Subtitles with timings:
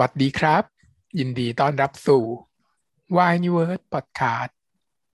[0.00, 0.62] สวัสดีครับ
[1.18, 2.24] ยินดีต้อนรับสู่
[3.16, 4.50] Wine n e w o r d Podcast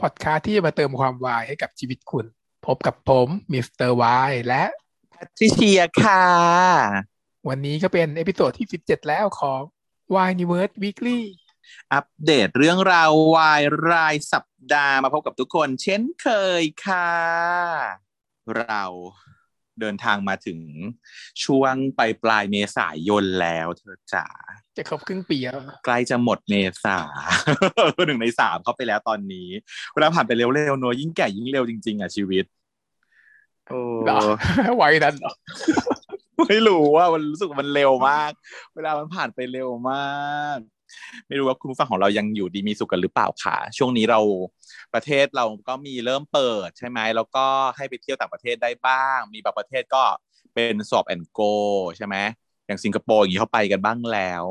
[0.00, 2.26] Podcast ที่จะมาเติมความวายให้กับชีวิตคุณ
[2.67, 4.65] พบกับผมมิสเตอร์วายและ
[5.10, 6.25] แพทริเชียค่ะ
[7.49, 9.61] วันนี้ก็เป็น episode ที่ 17 แล้วของ
[10.14, 11.21] Wine n e w o r d Weekly
[11.93, 16.29] อัปเดตเรื่องราววายรายสัปดาห์มาพบกับทุกคน เช่นเค
[16.62, 17.12] ยค่ะ
[18.57, 18.85] เรา
[19.80, 20.59] เดินทางมาถึง
[21.45, 24.27] ช่วงปลายปลายเมษายนแล้วเธอจ๋า
[24.77, 26.98] จะครบครึ่งปีแล้วใกล้จะหมดเมษา
[28.06, 29.48] หนึ่งในสามเข้าไปแล้วตอนนี้
[29.92, 32.45] เวลาผ่านไปเร็วๆเนอะยิ่งแก่ยิ่งเร็วจริง ๆอะชีวิต
[33.69, 34.20] โอ้เหรอ
[34.77, 35.33] ไว้นั้นเหรอ
[36.48, 38.33] ไม่รู้ว่ามันรู้สึกว่ามันเร็วมาก
[38.75, 40.59] เวลามันผ่านไปเร็วมาก
[41.28, 44.20] ไม่รู้ว่าคุณผู้ฟังของเรายังอยู่ดีมีสุขกันหรือเปล่าค่ะ ช่วงนี้เรา
[44.95, 47.46] ประเทศเราก็มีเริ่มเปิดใช่ไหมแล้วก็
[47.77, 50.02] ให้ไปเที่ยวต่างประเทศได้บ้าง มีบางประเทศก็
[50.55, 51.41] เป็นสอบแอนโก
[51.97, 52.16] ใช่ไหม
[52.66, 54.42] อย่างสิงคโปร์อย่างนี้เขาไปกันบ้างแล้ว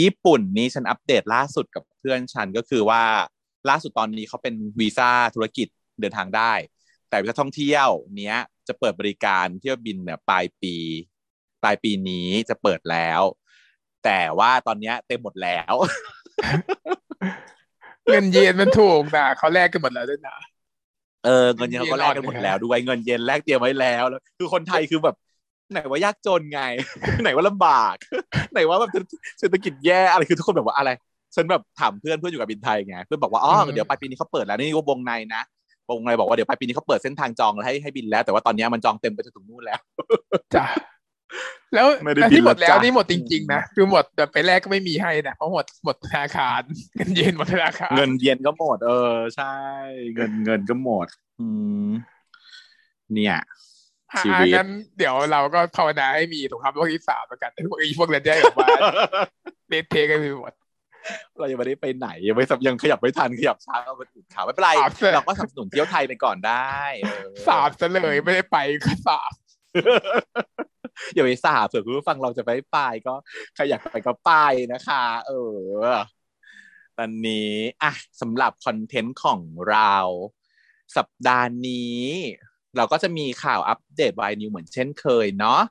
[0.00, 3.02] ญี่ปุ่นนี่ฉันอัปเดตล่าสุดกับเพื่อนฉันก็คือว่า
[3.68, 5.68] ล่าสุดตอนนี้เขาเป็นวีซ่าธุรกิจ
[6.00, 6.52] เดินทางได้
[7.08, 8.36] แต่วีซ่าท่องเที่ยวเนี้ย
[8.68, 10.74] จะเปิดบริการเที่ยวบินเนี่ยปลายปี
[11.62, 13.22] ปลายปีนี้จะเปิดแล้ว
[14.08, 15.74] แต่ว่าตอนเนี้ยเต็มหมดแล้ว
[18.06, 20.36] เงินเยนมันถูกนะเขาแลกกันหมดแล้วด้วยนะ
[21.24, 25.16] เออเงินเยนเขาก็แลกกันหมดแล้วด้วยเงินเยนแลกเตรียมไว้แล้วแล้ว คือคนไทยคือแบบ
[25.72, 26.60] ไหนว่ายากจนไง
[27.22, 27.94] ไหนว่าลำบาก
[28.52, 28.90] ไหนว่าแบบ
[29.38, 30.90] เศรษฐกิจแย่อะไรคือทุกคนแบบว่าอะไร
[31.34, 35.42] ฉันแบบถามเพื่อนเพื่อนอยู่กับบินไทยไงเพื่อนบอกว่าอ๋อเดี๋ยวปลายปีนี้เขาเปิดแล้วนี่ก็วงในนะ
[35.90, 39.80] วงในบอกว่าเดี๋ยวปลายปีนี้เขาเปิดเส้นทางจองให้ให้บินแล้ว แต่ว่าตอนนี้มันจองเต็มไปจนถึงนู่นแล้ว
[40.54, 40.64] จ้ะ
[41.74, 46.62] แล้วไม่ได้แล้วบิที่นหมดแล้วแล้วจ้ะนี่หมดจริงๆนะคือหมดแต่ไปแรกก็ไม่มีให้นะเพราะหมดหมดธนาคาร
[46.96, 49.54] เงินเยนหมดธนาคารเงินเย็นก็หมด เออ ใช่
[50.14, 51.06] เงินเงินก็หมด
[51.40, 51.46] อื
[51.86, 51.88] ม
[53.12, 53.36] เนี่ย
[54.12, 58.68] อะชีวิตงั้นเดี๋ยวเราก็ภาวนาให้มีสงครามโลกที่สามแล้วกันพวกอีพวกนั้นได้ออกมา
[59.68, 60.52] เละเทะกันไปหมด
[61.38, 69.32] เรายังไม่ได้ไปไหนยังไม่สับยังขยับไม่ทันขยับช้าก็เป็นอื่นข่าวไม่เป็นไรอะเสร็จเราก็สนับสนุนเที่ยวไทยไปก่อนได้เออสามซะเลยไม่ได้ไปก็สาม
[71.14, 73.14] อย่าไปสาบเผื่อคุณผู้ฟังเราจะไปไปก็
[73.54, 74.32] ใครอยากไปก็ไป
[74.72, 75.58] นะคะ เออ
[76.98, 79.94] ตอนนี้อะสำหรับ content ของเรา
[80.96, 82.02] สัปดาห์นี้
[82.76, 85.62] เราก็จะมีข่าวอัปเดตวาย news เหมือนเช่นเคยเนาะ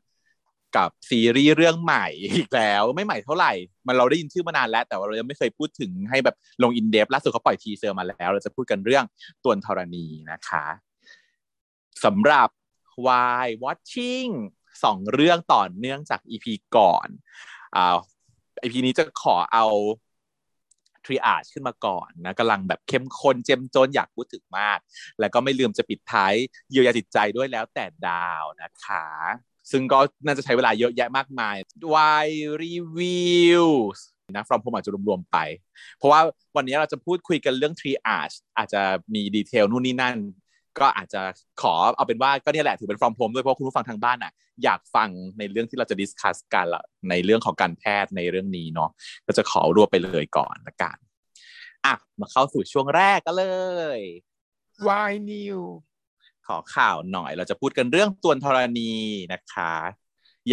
[0.78, 3.52] กับซีรีส์เรื่องใหม่อีกแล้วไม่ใหม่เท่าไหร่
[3.88, 9.06] มันเราได้ยินชื่อมานานแล้ว แต่ว่าเรายังไม่เคยพูดถึงให้แบบลง in-depth ล่าสุดเขาปล่อย teaser มาแล้ว เราจะพูดกันเรื่อง
[9.44, 10.66] ตรวนธรณีนะคะ
[12.06, 12.50] สำหรับ
[13.06, 14.32] Why Watching
[14.84, 16.46] สองเรื่องต่อเนื่องจาก EP
[16.78, 17.08] ก่อน
[17.76, 17.98] อ่า
[18.64, 19.66] EP นี้จะขอเอา
[21.06, 24.80] ทริอาชขึ้นมาก่อนนะกำลังแบบเข้มข้นเจ้มจนอยากพูดถึงมาก
[25.20, 26.34] แล้วก็ไม่ลืมจะปิดท้าย
[26.70, 29.06] เยียวยาจิตใจด้วยแล้วแต่ดาวนะคะ
[29.72, 31.56] ซึ่งก็น่าจะใช้เวลาเยอะแยะมากมาย
[31.94, 32.28] Why
[32.62, 34.00] Reviews
[34.36, 35.38] นะ from home อาจจะรวมๆไป
[35.98, 36.22] เพราะว่า
[36.56, 38.82] วันนี้เราจะพูดคุยกันเรื่อง triage อาจจะ
[39.14, 40.16] มี detail นู่นนี่นั่น
[40.80, 41.22] ก็อาจจะ
[41.62, 44.32] ขอเอาเป็นว่าก็เนี่ยแหละถือเป็น from home ด้วยเพราะคุณผู้ฟังทางบ้านอะ
[44.64, 48.90] อยากฟังในเรื่องที่เราจะ discuss กันละในเรื่องของการแพทย์ในเรื่องนี้เนาะ
[49.28, 50.98] ก็จะขอรวบไปเลยก่อนละกัน
[51.86, 53.46] อะมาเข้าสู่ช่วงแรกก็เล
[53.98, 54.00] ย
[54.88, 55.60] วาย news
[56.48, 58.94] ขอข่าวหน่อยเราจะพูดกันเรื่องตรวนธรณี
[59.34, 59.74] นะคะ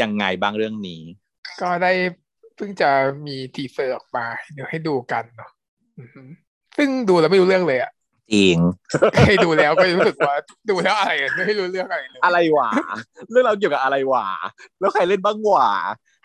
[0.00, 1.02] ยังไงบ้างเรื่องนี้
[1.60, 1.92] ก็ได้
[2.56, 2.90] เพิ่งจะ
[3.26, 5.50] มี teaser ออกมา เดี๋ยวให้ดูกันเนาะ
[5.98, 6.22] อือฮึ
[6.76, 7.90] ซึ่งดูแล้วไม่รู้เรื่องเลยอะ
[8.32, 8.56] จริง
[9.26, 10.34] ให้ดูแล้วก็รู้สึกว่า
[10.70, 12.70] ดูแล้วอะไรอะไม่รู้เรื่องอะไรเลยอะไรวะ
[13.30, 14.26] เรื่องเราวเกี่ยวกับอะไรวะ
[14.80, 15.70] แล้วใครเล่นบ้างวะ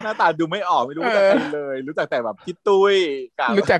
[0.04, 2.96] หน้าตาดูไม่ออกไม่รู้จักใครเลย รู้จักแต่แบบพี่ตุ้ย
[3.40, 3.80] กับรู้จัก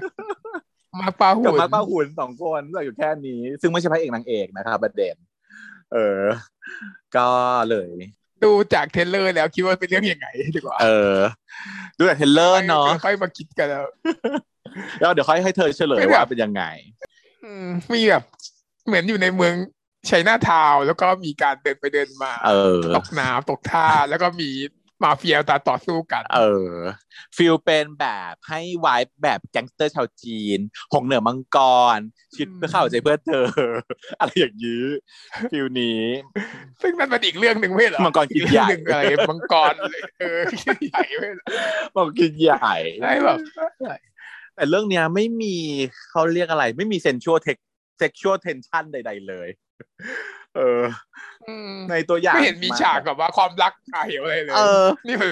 [1.00, 5.16] มาร์คปาหุ่กับนมาร์คป้าหุ่นสองคนรู้จักอยู่แค่นี้ ซึ่งไม่ใช่พระเอกนางเอกนะครับประเด็น
[5.94, 6.24] เออ
[7.16, 7.28] ก็
[7.70, 7.92] เลย
[8.44, 11.18] ดูจาก trailer แล้วคิดว่าเป็นเรื่องยังไงดีกว่า เออ
[11.98, 13.86] ดูแต่ trailer เนาะค่อยมาคิดกันแล้ว
[15.00, 16.64] แล้วเดี๋ยวค่อยให้เธอเฉลยไม่แบบว่าเป็นยังไง
[16.94, 18.24] อืมมีแบบ
[18.86, 19.56] เหมือนอยู่ในเมือง
[20.10, 24.50] ชัยนาทาวน์แล้วก็มีการเดินไปเดินมา เออ ตกน้ำตกท่า แล้วก็มี
[25.04, 26.42] มาเฟียตาต่อสู้กัน เอ
[26.72, 26.74] อ
[27.38, 30.60] feel เป็นแบบให้ vibe แบบแก๊งสเตอร์ชาวจีน
[30.94, 31.58] หงเหนือมังก
[31.98, 32.00] ร
[32.36, 33.48] ชิดเพื่อเข้าใจเพื่อเธอ
[34.20, 34.86] อะไรอย่างนี้
[35.52, 36.02] feel นี้
[36.82, 40.40] ซึ่งนั่นเป็นอีกเรื่องหนึ่งไม่ใช่เหรอมังกรกินอีเรื่องใหญ่หนึ่งอะไรมังกรเลยเออ
[40.90, 41.46] ใหญ่ไม่ใช่เหรอ
[41.96, 43.40] บอกกินใหญ่ได้แบบ
[44.60, 45.56] แต่เรื่องเนี้ยไม่มี
[46.12, 47.58] เขาเรียกอะไร ไม่มีเซนชวลเทค
[47.98, 49.50] เซ็กชวลเทนชันใด ๆ เลย
[50.56, 50.82] เออ
[51.48, 55.32] อืมในตัวอย่างไม่เห็นมีฉากแบบว่าความรักอาเหวอะไรเลยเออนี่เป็น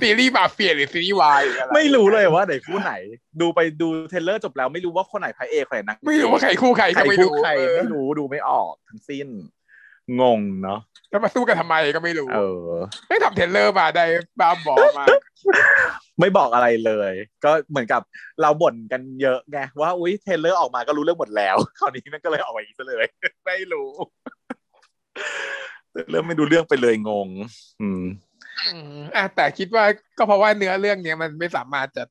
[0.00, 2.92] ซีรีส์มาเฟียหรือซีรีส์วายหรืออะไรไม่รู้เลยว่าไหนคู่ไหน
[3.40, 9.26] ดูไปดูเทรลเลอร์จบแล้วไม่รู้ว่าคนไหนพระเอกคนไหนนางเอกไม่รู้ว่าใครคู่ใครใครก็ไม่คู่รู้ใครเออไม่รู้ดูไม่ออกทั้งสิ้น
[10.20, 12.70] งงเนาะแล้วมาสู้กันทำไมก็ไม่รู้ เออ
[13.08, 14.04] ไม่ทำ trailer มาได้
[14.40, 15.08] บ้าบอมาก
[16.22, 17.12] ไม่บอกอะไรเลย
[17.44, 18.02] ก็เหมือนกับ
[18.42, 23.06] เราบ่นกันเยอะไงว่าอุ้ย trailer ออกมาก็รู้เรื่องหมดแล้วคราวนี้มันก็เลยออกมาอีกซะเลย
[23.46, 23.90] ไม่รู้
[26.10, 27.28] เริ่มไม่ดูเรื่องไปเลยงง
[27.80, 28.02] อืม
[28.68, 29.84] อืมอะแต่คิดว่า
[30.18, 32.04] ก็เพราะว่าเนื้อเรื่องเนี้ยมันไม่สามารถจะ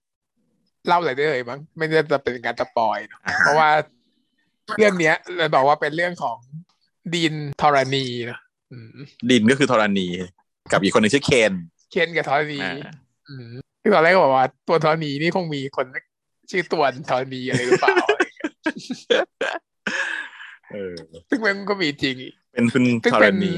[0.88, 3.70] เล่าอะไรได้เลยมั้งไม่ได้จะเป็นการสปอยเนอะอ่าฮะเพราะว่า
[4.78, 6.38] เรื่องเนี้ยเราบอกว่าเป็นเรื่องของ
[7.16, 8.40] ดินธรณีนะ
[8.72, 8.90] อืม
[9.30, 10.08] ดินก็คือธรณี
[10.72, 11.54] กับอีกคนหนึ่งชื่อเคน
[11.92, 12.60] เคนกับธรณี
[13.84, 15.86] อ่าอืมคือตอนแรกก็บอกว่า ตัวธรณีนี่คงมีคน
[16.50, 19.24] ชื่อตัวธรณีอะไรหรือเปล่าอะไรอย่างเงี้ย
[20.72, 20.96] เออ
[21.30, 22.16] ซึ่งมันก็มีจริง
[22.54, 23.56] เป็นคุณซึ่งธเป็รนณี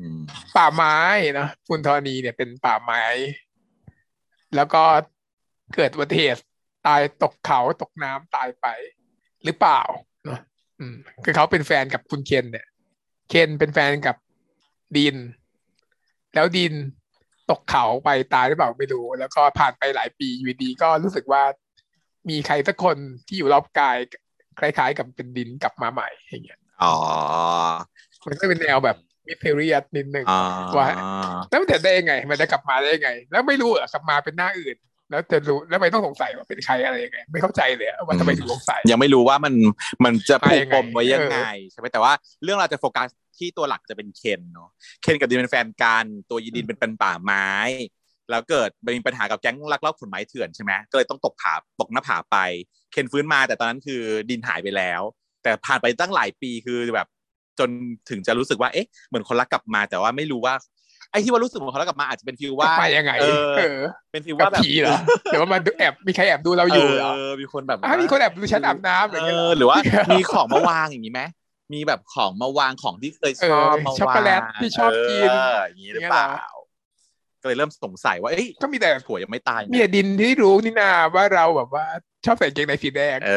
[0.00, 0.18] อืม
[0.56, 0.96] ป่าไม้
[1.38, 3.02] นะคุณธรณีเนี่ยเป็นป่าไม้
[4.56, 4.82] แล้วก็
[5.74, 6.40] เกิดอุบัติเหตุ
[6.86, 8.66] ตายตกเขาตกน้ำตายไป
[9.44, 9.80] หรือเปล่า
[10.24, 10.38] เนอะ
[10.80, 12.66] อืมคือเขาเป็นแฟนกับคุณเคนเนี่ย
[13.28, 14.16] เคนเป็นแฟนกับ
[14.96, 15.16] ดิน
[16.34, 16.72] แล้วดิน
[17.50, 21.42] ตกเขาไปตายหรือเปล่าไม่รู้ แล้วก็ผ่านไปหลายปีอยู่ดีก็รู้สึกว่า
[22.28, 22.96] มีใครสักคน
[23.26, 23.96] ที่อยู่รอบกาย
[24.60, 26.94] คล้าย ๆ กับเป็นดินกลับมาใหม่อย่างเงี้ยอ๋อ
[28.26, 28.96] มันก็เป็นแนวแบบ
[29.26, 30.40] มิสเทเรียสนิดนึงอ๋อ
[30.78, 30.88] ว่า
[31.50, 34.76] แล้วมันจะได้ยังไง มันจะกลับมาได้ยังไง แล้วไม่รู้เหรอกลับมาเป็นหน้าอื่น
[35.10, 39.54] แล้วจะรู้แล้วไม่ต้องสงสัยว่าเป็นใครอะไรยังไงไม่เข้าใจเลยอะว่าทำไมถึงสงสัยยังไม่รู้ว่ามัน
[40.04, 42.12] มันจะผูกปมไปไว้ยัยังงไงไงใช่ไหมแต่ว่า
[42.42, 43.08] เรื่องเราจะโฟกัส
[43.38, 44.68] ที่ตัวหลักจะเป็นเคนเนาะ
[45.02, 47.48] เคนกับดินเป็นแฟนกันตัวยีดินเป็นเป็นป่าไม้
[48.30, 52.36] แล้วเกิดมีปัญหากับแก๊งลักลอบขนไม้เถื่อนใช่ไหมก็เลยต้องตกผาตกหน้าผาไป
[52.92, 55.02] เคนฟื้นมาแต่ตอนนั้นคือดินหายไปแล้ว
[55.42, 57.08] แต่ผ่านไปตั้งหลายปีคือแบบ
[57.58, 57.70] จน
[58.10, 60.54] ถึงจะรู้สึกว่าเอ๊ะเหมือนคนรักกลับมาแต่ว่าไม่รู้ว่า
[61.10, 63.78] ไอ้ที่ว่ารู้สึกเหมือนคนรักกลับมาอาจจะเป็นฟีลกลัว่าบมายังไงเออเออ
[64.12, 64.98] เป็นฟีลกับว่าแบบผีเหรอ
[65.32, 69.78] หรือว่ามันแอบมีใครแอบดูเราอยู่เหรอเออมีคนแบบอะมีคนแอบดูฉันอาบน้ำอย่างเอเงี้ยเหรออหรือว่า
[70.12, 71.22] มีของมาวางอย่างนี้ไหม
[71.74, 76.26] มีแบบของมาวางของที่เคยชอบเออมาวางช็อกโกแลตที่ชอบกินเอออย่างนี้หรือเปล่า
[77.40, 81.86] ก็เลยเริ่มสงสัยว่าเอ้ยก็มีแต่ถั่วยังไม่ตายมีแต่ดินที่รู้นี่นาว่าเราแบบว่า
[82.24, 83.32] ชอบใส่กางเกงในสีแดงเอ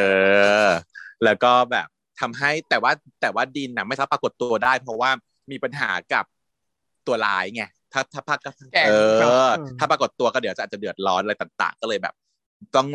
[0.65, 0.69] อ
[1.23, 1.87] แล้วก็แบบ
[2.19, 5.09] ทำให้แต่ว่าแต่ว่าดินน่ะไม่สามารถปรากฏตัวได้ เพราะว่า
[5.51, 6.25] มีปัญหากับ
[7.09, 7.63] ตัวร้ายไง
[7.93, 8.39] ถ้าถ้าพัก
[8.73, 12.13] แกล้งเอเนออะถ้าปรากฏตัวก็เดี๋ยวจะอาจจะเดือดร้อนอะไรต่าง ๆ ก็เลยแบบ
[12.75, 12.87] ต้อง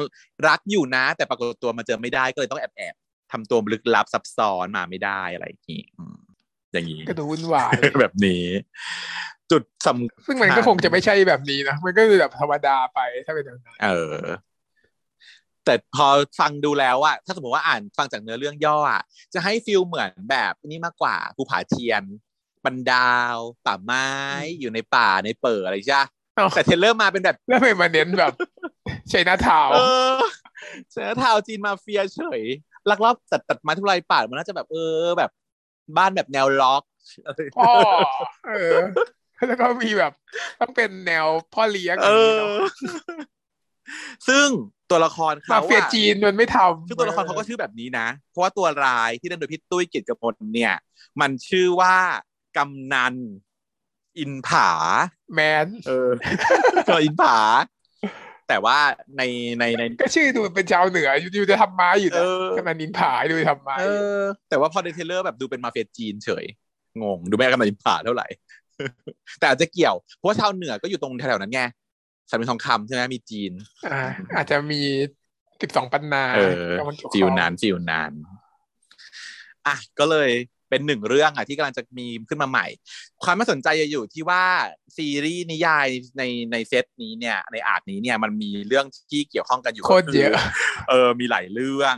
[0.49, 6.19] รักอยู่นะ แต่ปรากฏตัวมาเจอไม่ได้ก็เลยต้องแอบแอบๆทำตัวลึกลับซับซ้อนมาไม่ได้อะไรอย่างนี้อืม
[6.73, 8.47] อย่างนี้ก็ดูวุ่นวายแบบนี้
[9.51, 14.19] จุดสำซึ่งมันก็คงจะไม่ใช่แบบนี้นะมันก็คือแบบธรรมดาไปถ้าเป็นแบบนั้นเออ
[15.65, 16.07] แต่พอ
[16.41, 19.03] ฟังดูแล้วอะถ้าสมมติว่าอ่านฟังจากเนื้อเรื่องย่ออะ
[19.35, 22.03] จะให้ฟิลเหมือนแบบนี่มากกว่าภูผาเทียน
[22.65, 24.07] บันดาวป่าไม้
[24.61, 28.33] อยู่ในป่าในเปิดอะไรใช่ปะเอ้าแต่เทรลเลอร์มาเป็นแบบแล้วทำไมมาเน้นแบบ
[29.11, 29.79] ใช้หน้าเท้าเอ
[30.15, 30.17] อ
[30.91, 32.43] เสือเทาจีนมาเฟียเฉย
[32.91, 35.31] ลักลอบตัดตัดไม้ทำลายป่ามันน่าจะแบบเออแบบ
[35.97, 36.83] บ้านแบบแนวล็อก
[37.25, 37.71] อะไรพ่อ
[38.49, 38.79] เออ
[39.47, 40.13] แล้วก็มีแบบ
[40.61, 42.51] ต้องเป็นแนวพ่อเลี้ยงเออย่างนี้อเนาะ
[44.29, 44.49] ซึ่ง
[44.91, 50.75] ตัวละครมาเขาเฟียอะจีนมันไม่ทำคือตัวละครเขาก็ชื่อแบบนี้นะ เพราะว่าตัวร้ายที่เล่นโดยพี่ตุ้ยเกียรติกมลเนี่ย
[51.21, 51.97] มันชื่อว่า
[52.57, 53.15] กำนัน
[54.19, 54.69] อินผา
[55.35, 56.11] แมนเออ
[56.89, 57.39] ก็อินผา
[58.49, 58.79] แต่ว่า
[59.17, 59.23] ใน
[59.59, 63.85] ในในก็ชื่อดูเป็นชาวเหนืออยู่อยู่จะทำไม้อยู่เอนะอกำนันนินผาดูทำไม้เอ
[64.17, 64.19] อ
[64.49, 66.45] แต่ว่าพอใน trailer แบบดูเป็นมาเฟียจีนเฉย
[67.03, 68.27] งง ดูไม่กำนันอินผาเท่าไหร่
[69.39, 71.63] แต่อาจจะเกี่ยว เพราะว่าชาวเหนือก็อยู่ตรงแถวๆนั้นไง
[72.29, 73.53] สามเหลี่ยมทองคำใช่ไหมมีจีน
[73.93, 74.01] อ่า
[74.37, 74.81] อาจจะมี
[75.63, 78.13] สิบสองปันนาเออเข้ามาเกี่ยวข้อง feel นั้น feel นั้น
[79.67, 80.31] อะก็เลย
[80.69, 82.67] เป็นหนึ่งเรื่องอะที่กำลังจะมีขึ้นมาใหม่
[83.25, 84.45] ความน่าสนใจจะอยู่ที่ว่า
[84.97, 85.87] ซีรีส์นิยาย
[86.19, 90.35] ในในเซตนี้เนี่ยใน arc นี้เนี่ยมันมีเรื่องที่เกี่ยวข้องกันอยู่โคตรเยอะ
[90.89, 91.97] เออมีหลายเรื่อง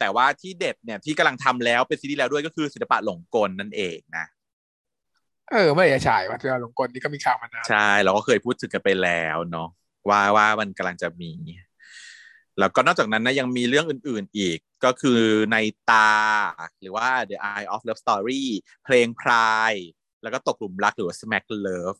[0.00, 4.26] แต่ว่าที่เด็ดเนี่ยที่กำลังทำแล้วเป็นซีรีส์แล้วด้วยก็คือศิลปะหลงกลนั่นเองนะ
[5.52, 9.68] เออเมื่อไหร่จะฉายวัดเรือหลงกลนี่ก็มีข่าวมานานใช่เราก็เคยพูดถึงกันไปแล้วเนาะ
[10.08, 11.30] ว่าว่ามันกำลังจะมี
[12.58, 15.20] แล้วก็นอกจากนั้นนะยังมีเรื่องอื่นๆอีกก็คือ
[15.52, 15.56] ใน
[15.90, 16.12] ตา
[16.80, 18.44] หรือว่า The Eye of Love Story
[18.84, 19.72] เพลงพราย
[20.22, 21.98] แล้วก็ตกหลุมรักหรือว่า Smack Love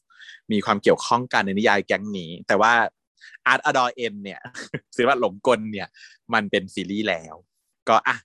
[0.52, 2.72] มีความเกี่ยวข้องกันในนิยายแก๊งนี้ แต่ว่า
[3.52, 4.40] Art Adore N เนี่ย
[4.96, 5.88] ศิลปะหลงกลเนี่ย
[6.34, 7.34] มันเป็นซีรีส์แล้ว
[7.88, 8.16] ก็อะ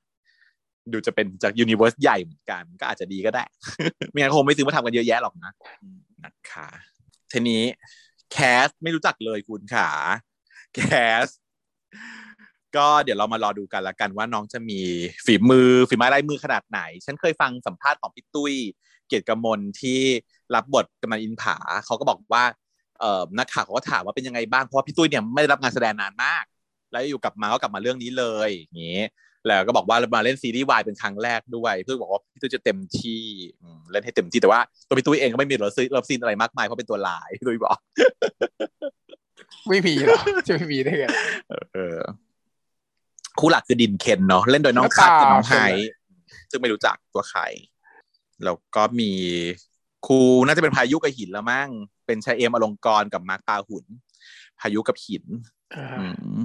[0.91, 3.43] ดูจะเป็นจากยูนิเวอร์สใหญ่เหมือนกัน ก็อาจจะดีก็ได้
[4.09, 5.51] ไม่งั้นคงไม่ซื้อมาทำกันเยอะแยะหรอกนะ
[6.23, 6.69] นะคะ
[7.31, 7.63] ทีนี้
[8.31, 9.89] แคสไม่รู้จักเลยคุณขา
[10.75, 10.81] แค
[11.23, 11.25] ส
[12.77, 14.79] ก็เดี๋ยวเรามารอดูกันละกันว่าน้องจะมี
[15.25, 18.53] ฝีมือฝีไม้ลายมือขนาดไหน ฉันเคยฟังสัมภาษณ์ของพี่ตุ้ย
[19.07, 19.99] เกียรติกมลที่
[20.55, 22.43] รับบทกำนันอินผาเขาก็บอกว่า
[22.99, 26.43] เอ่อนักข่าวเขาก็ถามว่าเป็นยังไงบ้างเพราะว่าพี่ตุ้ยเนี่ยไม่ได้รับงานแสดงนานมาก
[26.91, 28.99] แล้วอยู่กลับมาก็กลับมาเรื่องนี้เลยอย่างนี้
[29.47, 33.23] แล้วก็บอกว่ามาเล่นซีรีส์วายเป็นครั้งแรกด้วยพี่ตุ้ยบอกว่าพี่ตุ้ยจะเต็มที่
[33.61, 37.77] อืมเล่นให้เต็มที่แต่ว่าตัวพี่ตุ้ยเองก็ไม่มี love scene love scene อะไรมากมายเพราะเป็นตัวร้ายพี่ตุ้ยบอก
[39.69, 41.05] ไม่มีหรอจะไม่มีได้ไง
[41.73, 41.99] เออ
[43.41, 45.55] คู่หลักคือดินเคนเนาะเล่นโดยน้องคัทกับน้องไฮ
[46.51, 47.41] ซึ่งไม่รู้จักตัวใคร
[48.43, 49.11] แล้วก็มี
[50.05, 51.69] คู่น่าจะเป็นพายุกับหินแล้วมั้ง
[52.05, 53.85] เป็นชายเอมอลงกรกับมาร์คปาหุณ
[54.59, 55.25] พายุกับหิน
[55.75, 56.05] อ่าอื
[56.37, 56.39] ม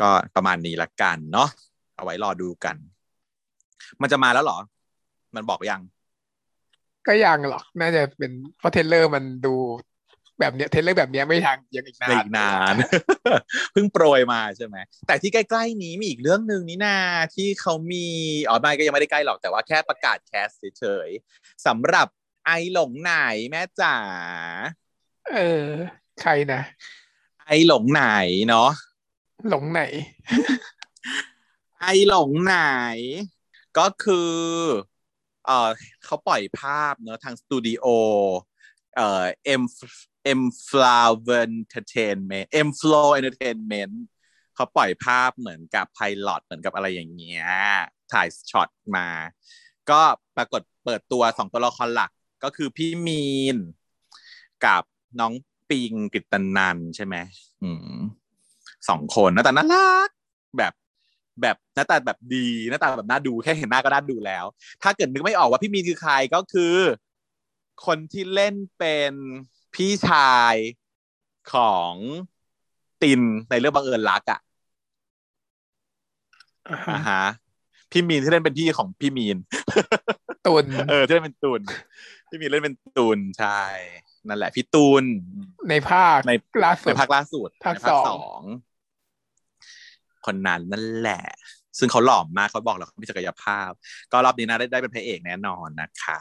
[0.00, 1.48] ก็ประมาณนี้ละกันเนาะ
[1.96, 2.76] เอาไว้รอดูกัน
[4.00, 4.58] มันจะมาแล้วเหรอ
[5.34, 5.82] มันบอกยัง
[7.06, 9.54] ก็ยังหรอก น่าจะเป็นเพราะ trailer มันดู
[10.40, 12.74] แบบเนี้ย trailer แบบเนี้ยไม่ทางยังอีกนาในนอีกนาน
[13.72, 14.76] เพิ่งโปรยมาใช่ไหม
[15.06, 16.96] แต่ที่ใกล้ๆนี้มีอีกเรื่องหนึ่งนี่นา
[17.34, 18.06] ที่เขามี
[18.48, 22.08] อ๋อไม่ก็ยังไม่ได้ใกล้หรอกแต่ว่าแค่ประกาศแคสเฉยๆสำหรับ
[22.46, 23.14] ไอหลงไหน
[23.50, 23.96] แม่จ๋า
[25.32, 25.68] เออ
[26.20, 26.60] ใครนะ
[27.46, 28.04] ไอหลงไหน
[28.48, 28.70] เนาะ
[29.48, 29.82] หลงไหน
[31.80, 32.58] ไอหลงไหน
[33.78, 34.32] ก็คือ
[35.46, 35.70] เออ
[36.04, 37.86] เขาปล่อยภาพเนอะทางสตูดิโอ
[38.96, 39.24] เอ่อ
[39.60, 39.62] M
[40.40, 43.94] M Flower Entertainment M Flow Entertainment
[44.54, 47.44] เขาปล่อยภาพเหมือนกับไพลอตเหมือนกับอะไรอย่างเงี้ย
[48.12, 49.08] ถ่ายช็อตมา
[49.90, 50.00] ก็
[50.36, 52.10] ปรากฏเปิดตัวสองตัวละครหลัก
[52.44, 53.56] ก็คือพี่มีน
[54.64, 54.82] กับ
[55.20, 55.32] น้อง
[55.70, 57.16] ปิงกฤตนันใช่ไหม
[57.62, 57.98] อืม
[58.88, 60.08] สองคนหน้าตาน่ารัก
[60.58, 60.72] แบบ
[61.42, 64.44] แบบหน้าตาแบบดีหน้าตาแบบน่าดูแค่เห็นหน้าก็น่าดูแล้ว
[64.82, 66.74] ถ้าเกิดนึกไม่ออกว่าพี่มีนคือใครก็คือ
[67.86, 69.12] คนที่เล่นเป็น
[69.76, 70.54] พี่ชาย
[71.52, 71.92] ของ
[73.02, 74.40] ตินในเรื่องบังเอิญรักอะ
[76.70, 77.24] อ่าฮะอ่าฮะ
[77.90, 79.38] พี่มีนที่เล่นเป็นพี่ของพี่มีน
[80.46, 81.60] ตุนเออที่เล่นเป็นตุน
[82.28, 83.62] พี่มีนเล่นเป็นตุนใช่
[84.28, 85.04] นั่นแหละ พี่ตุน
[85.70, 86.32] ในภาคใน
[86.64, 88.42] ล่าสุในดภาคล่าสุดภาคในภาคสองสอง
[90.26, 91.24] คนนั้นนั่นแหละ
[91.78, 93.70] ซึ่งเขาหล่อมมากเขาบอกแล้วเขามีศักยภาพ
[94.12, 96.18] ก็รอบนี้นะได้ได้เป็นพระเอกแน่นอนนะคะ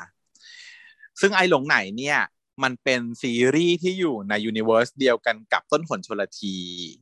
[1.21, 2.17] ซึ่งไอหลงไหนเนี่ย
[2.63, 6.55] มันเป็นซีรีส์ที่อยู่ใน universe เดียวกันกับต้นหนชลที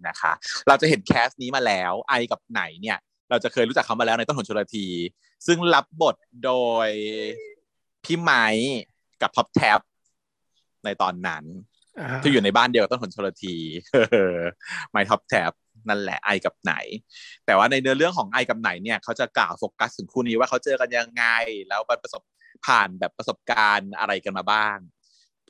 [0.07, 0.31] นะคะ
[0.67, 2.97] เราจะเห็น cast นี้มาแล้วไอกับไหนเนี่ย
[3.29, 4.87] เราจะเคยรู้จักเขามาแล้วในต้นหนชลที
[5.47, 6.53] ซึ่งรับบทโด
[6.87, 6.89] ย
[8.03, 8.45] พี่ไม้
[9.21, 9.79] กับท็อปแท็บ
[10.85, 11.43] ในตอนนั้น
[11.99, 13.55] อ่าฮะที่อยู่ในบ้านเดียวกับต้นหนชลที
[14.91, 15.51] ไมท็อปแท็บ
[15.89, 16.73] นั่นแหละไอกับไหน
[17.45, 21.25] แต่ว่าในเนื้อเรื่องของไอกับไหนเนี่ยเขาจะกล่าวโฟกัสถึงคู่นี้ว่าเขาเจอกันยังไง
[21.69, 22.21] แล้วประสบ
[22.65, 24.77] ผ่านแบบประสบการณ์อะไรกันมาบ้าง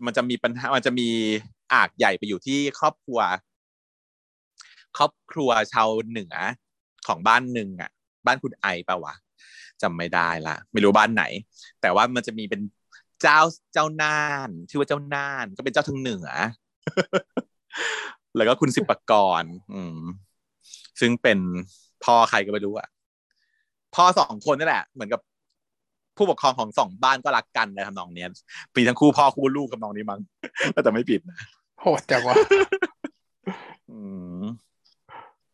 [0.05, 1.09] มันจะมีปัญหามันจะมี
[1.73, 3.19] อากใหญ่ไปอยู่ที่ครอบครัว
[4.97, 6.35] ครอบครัวชาวเหนือ
[7.07, 7.91] ของบ้านหนึ่งอะ
[8.25, 9.13] บ้านคุณไอปะวะ
[9.81, 11.23] จำไม่ได้ละไม่รู้บ้านไหน
[11.81, 12.61] แต่ว่ามันจะมีเป็น
[13.21, 13.39] เจ้า
[13.73, 16.27] เจ้าน่านชื่อว่าเจ้าน่าน ก็เป็นเจ้าทางเหนือ
[18.35, 19.99] แล้วก็คุณสิบประกรอืม
[20.99, 21.39] ซึ่งเป็น
[22.03, 22.87] พ่อใครก็ไม่รู้อะ
[23.95, 25.21] พ่อสองคนนี่แหละ เหมือนกับ
[26.17, 28.29] ผู้ปกครองของสองบ้านก็รักกันในทำนองเนี้ย
[28.75, 30.19] ปีทั้งคู่พ่อคู่ลูกทำนองนี้มั้ง
[30.73, 31.37] ถ้าจะไม่ผิดนะ
[31.81, 32.35] โหดจังวะ
[33.89, 33.99] อื
[34.41, 34.43] ม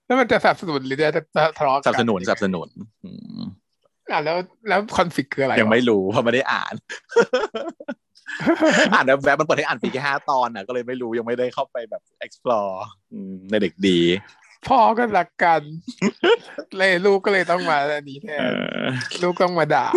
[0.06, 2.70] แล้วมันจะสนับสนุนหรือจะจะทะเลาะสนับสนุนสนับสนุน
[3.04, 3.42] อืม
[4.12, 4.38] อะแล้ว
[4.70, 6.74] แล้วคอนฟ lict คืออะไร ยังไม่วะรู้เพราะไม่ได้อ่าน
[8.94, 12.75] อ่านแบบแบบมันเปิดให้อ่านปีแค่ห้าตอนอะก็เลยไม่รู้ยังไม่ได้เข้าไปแบบ explore
[13.12, 14.00] อืมในเด็กดี
[14.68, 15.62] พ่อก็รักกัน
[16.78, 18.92] เลยลูกก็เลยต้องมาอันนี้แทเอนอ
[19.24, 19.88] ลูกต้องมาด่า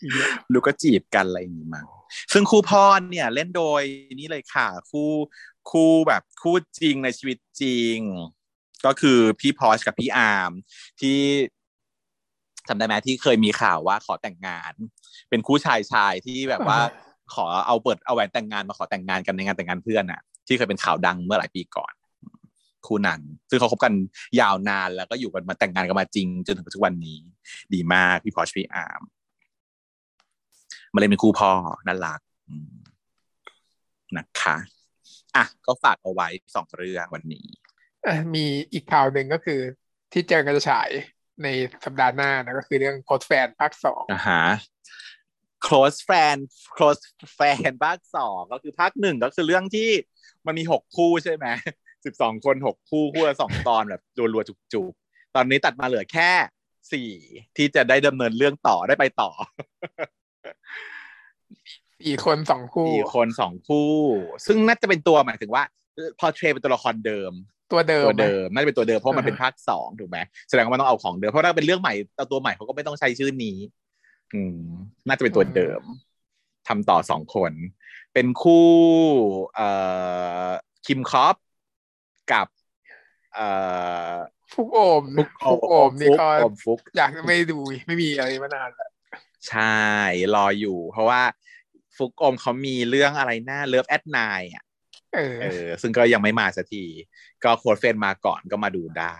[0.00, 1.86] อย่างเงี้ยลูกก็จีบกันอะไรอย่างนี้มั้ง
[2.32, 3.82] ซึ่งคู่พ่อเนี่ย เล่นโดย
[4.14, 5.10] นี่เลยค่ะ คู่
[5.70, 7.98] คู่แบบคู่จริงในชีวิตจริง
[8.86, 10.52] ก็คือพี่พอชกับพี่อาร์ม
[11.00, 11.18] ที่
[12.68, 14.72] จำได้ไหมที่เคยมีข่าวว่าขอแต่งงาน
[15.30, 16.78] เป็นคู่ชายชายที่แบบว่า
[17.34, 21.92] ขอเอาเปิดเอาแหวนแต่งงานมาขอแต่งงานกันในงานแต่งงานเพื่อนอะที่เคยเป็นข่าวดังเมื่อหลายปีก่อน
[22.86, 23.20] คู่นั้น
[23.50, 23.92] ซึ่งเขาคบกัน
[24.40, 27.18] ยาวนานแล้วก็อยู่กันมาแต่งงานกันมาจริง จนถึงปัจจุบันนี้
[27.74, 29.02] ดีมากพี่พอชพี่อาร์ม
[30.94, 31.52] มาเล่นเป็นคู่พ่อ
[31.86, 32.72] น่ารักอืม
[34.16, 34.56] นะคะ
[35.36, 37.46] อะก็ฝากเอาไว้สองเรื่องวันนี้
[38.06, 39.60] อะมีอีกข่าวหนึ่งก็คือ
[40.12, 40.90] ที่เจอกันจะฉาย
[41.42, 41.48] ใน
[41.84, 44.42] สัปดาห์หน้านะก็คือเรื่องโคดแฟนภาคสองอ่าฮะ
[45.66, 46.40] close friend
[46.76, 47.02] close
[47.36, 49.90] friend ภาคสองก็คือภาคหนึ่งก็คือเรื่องที่
[50.46, 51.46] มันมีหกคู่ใช่ไหม
[52.04, 54.02] สิบสองคนหกคู่คู่ละสองตอนแบบ
[54.34, 56.30] รัวๆจุกๆ ตอนนี้ตัดมาเหลือแค่
[56.92, 57.10] สี่
[57.56, 59.30] ที่จะได้ดำเนินเรื่องต่อได้ไปต่อ
[62.00, 63.92] สี่คนสองคู่สี่คนสองคู่
[64.46, 65.62] ซึ่งน่าจะเป็นตัวหมายถึงว่า
[66.18, 67.32] พอเทรเป็นตัวละครเดิม
[67.72, 73.56] ตัวเดิมตัวไหมเดิมน่าจะเป็นตัวเดิมเพราะมันอ่าฮะเป็นภาคสองถูกไหมแสดงว่ามันต้องเอาของเดิมเพราะถ้าเป็นเรื่องใหม่เอาตัวใหม่เขาก็ไม่ต้องใช้ชื่อนี้
[74.34, 74.60] อืม
[75.06, 75.82] น่าจะเป็นตัวเดิม
[76.68, 77.52] ทำต่อสองคน
[78.14, 78.66] เป็นคู่
[79.54, 79.68] เอ่
[80.46, 80.50] อ
[80.86, 81.36] คิมคอป
[82.32, 82.46] กับ
[83.34, 83.48] เอ่
[84.10, 84.14] อ
[84.52, 88.90] ฟลุคโอมฟลุคฟลุคโอมนี่ก็ฟลุคโอมฟลุคอยากจะไม่ดูไม่มีอะไรมานานแล้ว
[89.48, 89.80] ใช่
[90.34, 91.22] รออยู่ เพราะว่า
[91.96, 94.18] ฟลุคโอมเขามีเรื่องอะไรนะ Love at Night
[94.54, 94.64] อะ
[95.14, 96.84] เออเออ ซึ่งก็ยังไม่มาสักที
[97.44, 99.18] ก็โค้ดเฟรนมาก่อนก็มาดูได้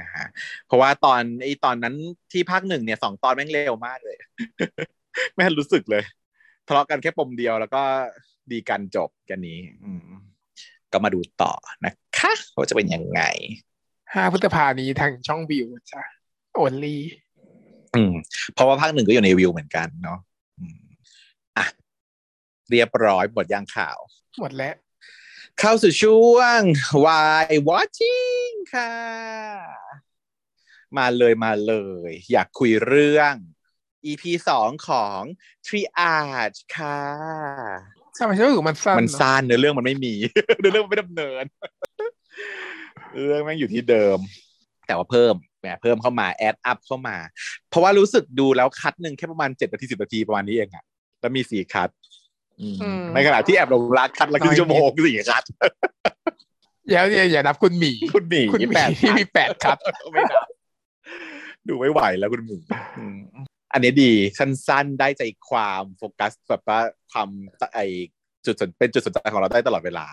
[0.00, 0.26] นะฮะ
[0.66, 1.94] เพราะว่าตอนไอ้ตอนนั้น
[2.32, 4.16] ที่ภาคหนึ่งเนี่ยสองตอนแม่งเร็วมากเลย
[5.32, 6.04] ไม่ทันรู้สึกเลย
[6.66, 7.82] ทะเลาะกันแค่ปมเดียวแล้วก็
[8.52, 10.02] ดีกันจบกันนี้ อืม
[10.92, 11.52] ก็มาดูต่อ
[11.84, 13.22] นะคะว่าจะเป็นยังไง
[14.14, 16.02] ห้าพฤษภานี้ทางช่องวิวจ้ะ
[16.54, 17.02] โอลี่
[17.94, 18.12] อืม
[18.54, 20.18] เพราะว่าภาคหนึ่งก็อยู่ในวิวเหมือนกันเนาะ
[20.58, 20.82] อืม
[21.56, 21.66] อะ
[22.70, 23.98] เรียบร้อยบทย่างข่าว
[24.40, 24.74] หมดแล้ว
[25.58, 26.60] เข้าสู่ช่วง
[27.04, 28.94] Why Watching ค่ะ
[30.96, 31.74] มาเลยมาเล
[32.08, 33.34] ย อยากคุยเรื่อง
[34.04, 35.20] EP สองของ
[35.66, 37.00] Triage ค่ะ
[38.18, 40.14] ทำไมฉันรู้สึกมันสั้นมันเนอะสั้นเนื้อเรื่องมันไม่มี
[40.60, 41.44] เนื้อเรื่องมันไม่ดำเนิน
[43.26, 44.18] เรื่องแม่งอยู่ที่เดิม
[44.86, 47.16] แต่ว่าเพิ่มแหมเพิ่มเข้ามาแอดอัพเข้ามา
[47.70, 50.84] เพราะว่ารู้สึกดูแล้วคัดหนึ่งแค่ประมาณเจ็ดนาทีสิบนาทีประมาณนี้เองอะ
[51.20, 51.88] แล้วมีสี่คัด
[52.60, 52.68] อื
[53.00, 55.44] มในขณะที่แอบหลงรักคัดละครึ่งชั่วโมงสี่คัด
[56.88, 59.78] เดี๋ยวเนี่ยอย่านับคุณหมีคุณหมีคุณหมีแปดที่มีแปดคัด
[60.12, 60.46] ไม่นับ
[61.68, 62.58] ดูไม่ไหวแล้วคุณหมี
[63.72, 66.80] อืมอันนี้ดีสั้นๆได้ใจความโฟกัสแบบว่า
[67.12, 67.28] ความ
[67.74, 67.78] ไอ
[68.44, 70.06] จุดสนเป็นจุดสนใจของเราได้ตลอดเวลา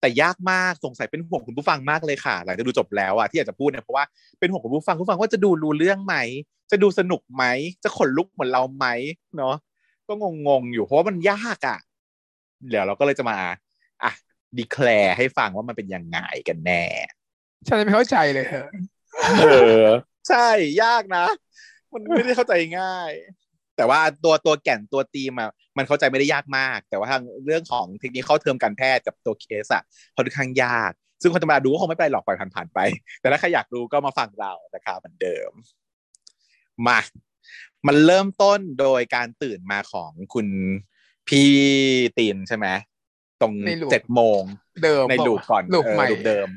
[0.00, 4.04] แต่ยากมากสงสัยเป็นห่วงคุณผู้ฟังมากเลยค่ะ หลังจากดูจบแล้วอะที่อยากจะพูดเนี่ยเพราะว่า
[4.38, 6.16] เป็นห่วงคุณผู้ฟังคุณผู้ฟังว่าจะดูรู้เรื่องไหม
[6.70, 7.44] จะดูสนุกไหม
[7.84, 8.86] จะขนลุกเหมือนเราไหม
[9.36, 9.54] เนาะ
[10.08, 11.78] ก็งงๆอยู่เพราะว่ามันยากอะ
[12.68, 13.38] เดี๋ยวเราก็เลยจะมา
[14.02, 14.12] อะ
[14.56, 16.82] ดีแคลร์ให้ฟังว่ามันเป็นยังไงกันแน่
[17.66, 18.66] ฉันไม่เข้าใจเลยเธอ
[19.40, 19.46] เอ
[19.82, 19.84] อ
[20.28, 20.48] ใช่
[20.82, 21.24] ยากนะ
[21.92, 23.12] มันไม่ได้เข้าใจง่าย
[23.76, 29.82] แต่ว่าตัวตัวแก่นตัวตีมอะมันเข้าใจไม่ได้ยากมาก แต่ว่าทางเรื่องของเทคนิคเข้าเทอมการแพทย์กับตัวเคสอะ
[30.16, 30.92] ค่อนข้างยาก
[31.22, 32.78] ซึ่งคนธรรมดาดูก็คงไม่เป็นไรหรอกปล่อยผ่านๆไป
[33.20, 35.50] แต่ถ้าใครอยากดูก็มาฟังเรานะครับเหมือนเดิม
[36.86, 36.98] มา
[37.86, 40.46] มันเริ่มต้นโดยการตื่นมาของคุณ
[41.28, 41.50] พี่
[42.18, 42.66] ตีนใช่ไหม
[43.40, 44.42] ตรงในลูปเจ็ดโมง
[44.84, 46.48] เดิมในลูปก่อนลูปเออใหม่ลูปเดิม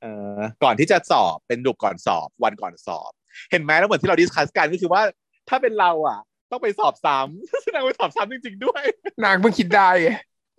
[0.00, 3.12] เอ่อก่อนที่จะสอบเป็นลูปก่อนสอบ วันก่อนสอบ
[3.50, 5.02] เห็นไหมแล้วเหมือนที่เราดิสคัสกันก็คือว่า
[5.48, 6.20] ถ้าเป็นเราอะ
[6.50, 8.82] ต้องไปสอบซ้ำแสดงว่าสอบซ้ำจริง ๆ ด้วย
[9.24, 10.10] นางเพิ่งคิดได้ไง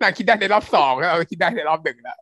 [0.02, 2.18] นางคิดได้ในรอบสองแล้วเอาคิดได้ในรอบหนึ่งแล้ว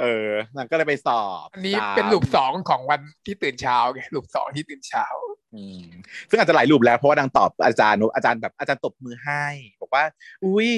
[0.00, 5.06] เออนางก็เลยไปสอบ อันนี้ซ้ำเป็นลูปสองของวันที่ตื่นเช้าไงลูปสองที่ตื่นเช้า
[5.54, 5.84] อืม
[6.30, 9.44] ซึ่งอาจจะหลายรูปแล้วเพราะว่านางตอบอาจารย์อาจารย์แบบอาจารย์ตบมือให้
[9.80, 10.04] บอกว่า
[10.44, 10.70] อุ้ย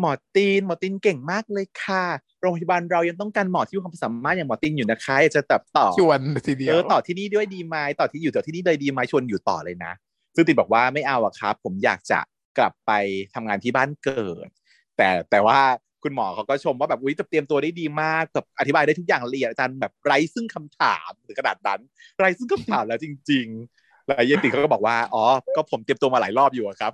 [0.00, 2.04] หมอตีนหมอตีนเก่งมากเลยค่ะ
[2.40, 9.92] โรงพยาบาลเรายังต้องการหมอที่มีความสามารถอย่างหมอตีนอยู่นะคะอยากจะแบบต่อชวนทีเดียเอวอต่อที่นี่ด้วยดีไหมต่อที่อยู่ต่อที่นี่เลยดีไหมชวนอยู่ต่อเลยนะ
[10.34, 12.20] ซึ่งตินบอกว่าไม่เอาอะครับ ผมอยากจะ
[12.58, 12.92] กลับไป
[13.34, 14.48] ทำงานที่บ้านเกิด
[14.96, 15.58] แต่แต่ว่า
[16.02, 21.80] คุณหมอเขาก็ชมว่าแบบอุ้ยเตรียมตัวได้ดีมากแบบอธิบายได้ทุกอย่างละเอียดอาจารย์แบบไร้ซึ่งคำถามถึงขนาดนั้น
[22.18, 23.46] ไร้ซึ่งคำถามแล้วจริง
[23.78, 25.24] ๆ แล้วเยติเขาก็บอกว่า อ๋อ
[25.56, 26.92] ก็ผมเตรียมตัวมาหลายรอบอยู่อะครับ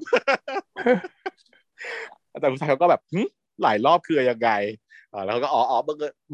[2.33, 3.23] อาจารย์ผู้ชายเขาก็แบบหึ
[3.63, 4.51] หลายรอบคือยังไง
[5.13, 5.79] อ่าแล้วเขาก็อ๋ออ๋อ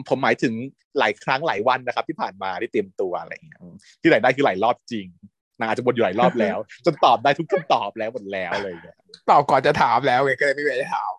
[0.08, 0.54] ผมหมายถึง
[0.98, 5.06] หลายครั้งหลายวันนะครับ ที่ผ่านมาที่เตรียมตัวอะไรอย่างเงี้ยอืมที่ไหนได้คือหลายรอบจริง
[5.58, 8.96] นางอาจจะบนอยู่หลายรอบแล้ว จนตอบได้ทุกคำตอบแล้วหมดแล้วอะไรอย่างเลย
[9.30, 11.12] ตอบก่อนจะถามแล้วไงก็เลยไม่ไปถาม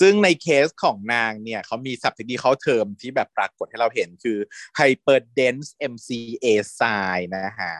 [0.00, 4.38] ซึ่งในเคสของนางเนี่ยเขามีสับเทคนิคเขาเทอมที่แบบปรากฏให้เราเห็นคือ
[4.78, 6.46] hyperdense MCA
[6.78, 7.74] sign นะฮะ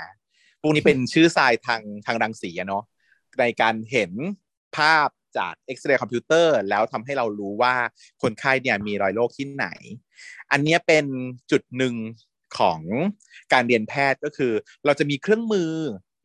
[0.60, 2.84] พวกนี้เป็นชื่อทรายทางทางรังสีอะเนาะ
[3.40, 4.12] ในการเห็น
[4.76, 5.08] ภาพ
[5.38, 7.74] จากเอ็กซเรย์คอมพิวเตอร์ แล้วทำให้เรารู้ว่า
[8.22, 9.66] คนไข้เนี่ยมีรอยโรคที่ไหน
[10.52, 11.04] อันนี้เป็น
[11.50, 11.94] จุดหนึ่ง
[12.58, 12.80] ของ
[13.52, 14.52] การเรียนแพทย์ก็คือ
[14.84, 15.72] เราจะมีเครื่องมือ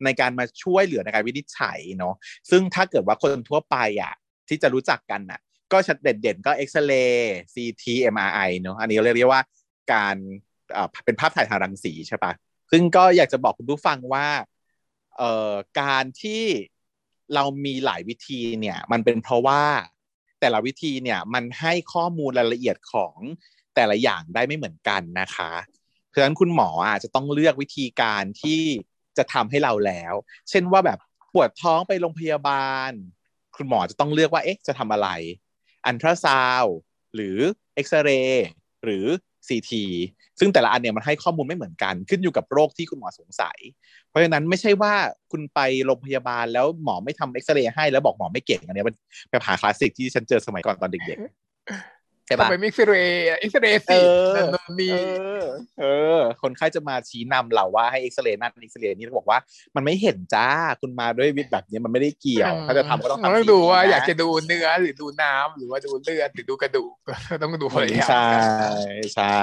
[0.04, 2.14] ในการมาช่วยเหลือในการวินิจฉัยเนาะ
[2.50, 4.14] ซึ่งถ้าเกิดว่าคนทั่วไปอะ
[4.48, 5.40] ที่จะรู้จักกันอะ
[5.72, 7.84] ก็ชัดเด่นๆก็เอ็กซเรย์ CT
[8.14, 9.42] MRI เนาะอันนี้เรียกว่า
[9.92, 10.16] การ
[11.04, 12.32] เป็นภาพถ่ายทางรังสีใช่ปะ
[12.70, 14.26] ซึ่งก็อยากจะบอกคุณผู้ฟังว่า
[15.80, 16.44] การที่
[17.34, 19.62] เรามีหลายวิธีเนี่ยมันเป็นเพราะว่า
[20.40, 23.16] แต่ละวิธีเนี่ยมันให้ข้อมูลรายละเอียดของ
[23.74, 25.52] แต่ละอย่างได้ไม่เหมือนกันนะคะ
[26.08, 28.62] เพราะฉะนั้นคุณหมออะจะต้องเลือกวิธีการที่
[29.18, 30.14] จะทำให้เราแล้ว
[30.50, 30.98] เช่นว่าแบบ
[31.32, 32.90] ปวดท้องไปโรงพยาบาล
[33.56, 35.08] คุณหมอจะต้องเลือกว่าเอ๊ะจะทำอะไร
[35.86, 36.64] อัลตราซาวด์
[37.14, 37.38] หรือ
[37.74, 38.48] เอ็กซเรย์
[38.84, 39.04] หรือ
[39.46, 39.84] CT
[40.40, 43.58] ซึ่งแต่ละอันเนี่ยมันให้ข้อมูลไม่เหมือนกันขึ้นอยู่กับโรคที่คุณหมอสงสัย
[44.08, 44.92] เพราะฉะนั้นไม่ใช่ว่า
[45.30, 48.96] คุณไปโรงพยาบาลแล้วหมอไม่ทำเอ็กซเรย์ให้แล้วบอกหมอไม่เก่งอันนี้มัน
[49.30, 51.91] เป็นปัญหาคลาสสิกที่ฉันเจอสมัยก่อนตอนเด็กๆ
[52.26, 55.44] ใช่ทำปะไมไม่เอ็กซเรย์เอ็กซเรย์สิเออนั่นนู่นนี่เออ
[55.80, 55.84] เอ
[56.16, 59.38] อ คนไข้จะมาชี้นำเราว่าให้เอ็กซเรย์นั่นเอ็กซเรย์นี่เราบอกว่า
[59.76, 60.46] มันไม่เห็นจ้า
[60.80, 66.94] คุณมาด้วยวิธีแบบนี้มันไม่ได้เกี่ยว ถ้าจะทำก็ต้องทำต้องดูว่าดีๆนอยากจะดูเนื้อหรือดูน้ำหรือว่าดูเลือดหรือดูกระดูก
[67.42, 68.28] ต้องดูคนละอย่างใช่
[69.14, 69.40] ใช่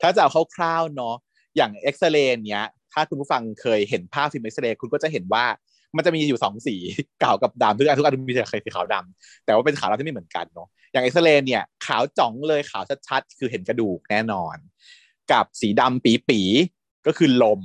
[0.00, 1.16] ถ้าจะเอาคร่าวๆเนาะ
[1.56, 5.44] อย่างเอ็กซเรย์เนี้ยถ้าคุณผู้ฟังเคยเห็นภาพฟิล์มเอ็กซเรย์คุณก็จะเห็นว่า
[5.96, 6.76] มันจะมีอยู่สองสี
[7.22, 14.56] ขาวกับดำทุกอันทุกอันมีแต่สีขาวดำแต่ว่าเป็นขาวดำที่ไม่เหมือนกันเนาะอย่างเอ็กซเรย์เนี่ย ขาวจ่องเลยขาวชัดๆ คือเห็นกระดูกแน่นอน
[15.32, 17.60] กับสีดำปีๆก็คือลม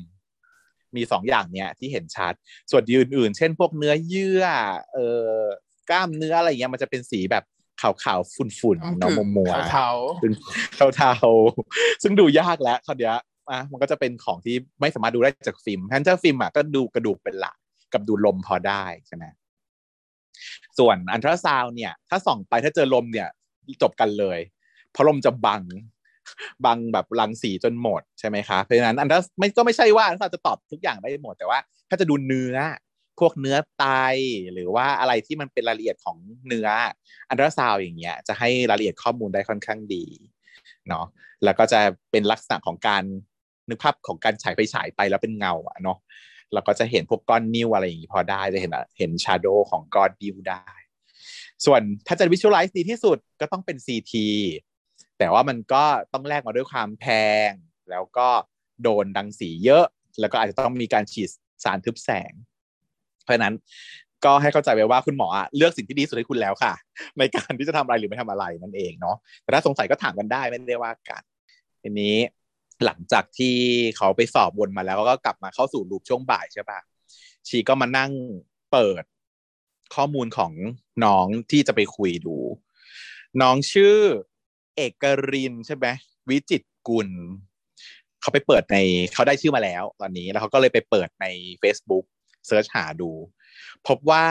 [0.95, 2.33] มีสองอย่างเนี้ยที่เห็นชัด
[2.71, 4.43] ส่วนอื่นๆ เช่นพวกเนื้อเยื่อ
[4.93, 5.07] เอ่
[5.39, 5.41] อ
[5.89, 7.43] กล้ามเนื้ออะไรเงี้ยมันจะเป็นสีแบบ
[7.81, 9.89] ขาวๆฝุ่นๆเนาะมัวๆเทา
[10.21, 10.31] ซึ่ง
[10.95, 13.15] เทาๆซึ่งดูยากแล้วคราวเนี้ย
[13.49, 17.55] อะมันก็จะเป็นของที่ไม่สามารถดูได้จากฟิล์มแทนเจอร์ฟิล์มอะก็ดูกระดูกเป็นหลัก
[17.93, 19.25] กับดูลมพอได้ใช่ไหม
[20.79, 23.29] ส่วนอัลตราซาวด์เนี่ย ถ้าส่องไปถ้าเจอลมเนี่ย
[23.81, 24.39] จบกันเลย
[24.91, 25.63] เพราะลมจะบัง
[26.65, 32.55] บังแบบรังสีจนหมดใช่ไหมคะเพราะฉะนั้นอัลตราไม่ก็ไม่ใช่ว่าอัลตราจะตอบทุกอย่างได้หมดแต่ว่า ถ้าจะดูเนื้อ
[33.19, 33.85] พวกเนื้อไต
[34.53, 36.17] หรือว่าอะไรที่มันเป็นรายละเอียดของ
[36.47, 36.67] เนื้อ
[37.29, 40.05] อันตราซาวอย่างเงี้ยจะให้รายละเอียดข้อมูลได้ค่อนข้างดี
[40.87, 41.05] เนาะ
[41.43, 41.79] แล้วก็จะ
[42.11, 43.03] เป็นลักษณะของการ
[43.69, 45.97] นึกภาพของการฉายไปฉายไปแล้วเป็นเงาอะเนาะ
[46.53, 50.65] เราก็จะเห็นพวกก้อนนิ้วอะไรอย่างงี้พอได้จะเห็นเห็นชาโดของก้อนนิ้วได้
[51.65, 54.13] ส่วนถ้าจะ visualize ดีที่สุดก็ต้องเป็น CT
[55.17, 57.05] แต่ว่ามันก็ต้องแลกมาด้วยความแพ
[57.49, 57.51] ง
[57.89, 58.27] แล้วก็
[58.83, 59.85] โดนดังสีเยอะ
[60.19, 61.29] แล้วก็อาจจะต้องมีการฉีด
[61.63, 62.31] สารทึบแสง
[63.23, 63.53] เพราะนั้น
[64.25, 66.73] ก็ให้เข้าใจไว้ว่าคุณหมออะเลือกสิ่งที่ดีสุดให้คุณแล้วค่ะ
[67.19, 71.21] ในการที่จะทำอะไรหรือไม่ทำอะไรนั่นเองเนาะแต่ถ้าสงสัยก็ถามกันได้ไม่ได้ว่ากัน
[71.83, 72.15] ทีนี้
[72.85, 73.55] หลังจากที่
[73.97, 76.79] เขาไปสอบวนมาแล้วก็กลับมาเข้าสู่รูปช่วงบ่ายใช่ปะ
[77.47, 78.11] ชีก็มานั่ง
[78.71, 79.03] เปิด
[79.95, 80.51] ข้อมูลของ
[81.05, 82.35] น้องที่จะไปคุยดู
[83.41, 83.95] น้องชื่อ
[84.75, 85.87] เอกรินใช่ไหม
[86.29, 87.09] วิจิตกุล
[88.21, 88.77] เขาไปเปิดใน
[89.13, 91.25] เขาได้ชื่อมาแล้ว ตอนนี้แล้วเขาก็เลยไปเปิดใน
[91.61, 92.05] Facebook
[92.47, 93.11] เซิร์ชหาดู
[93.87, 94.25] พบว่า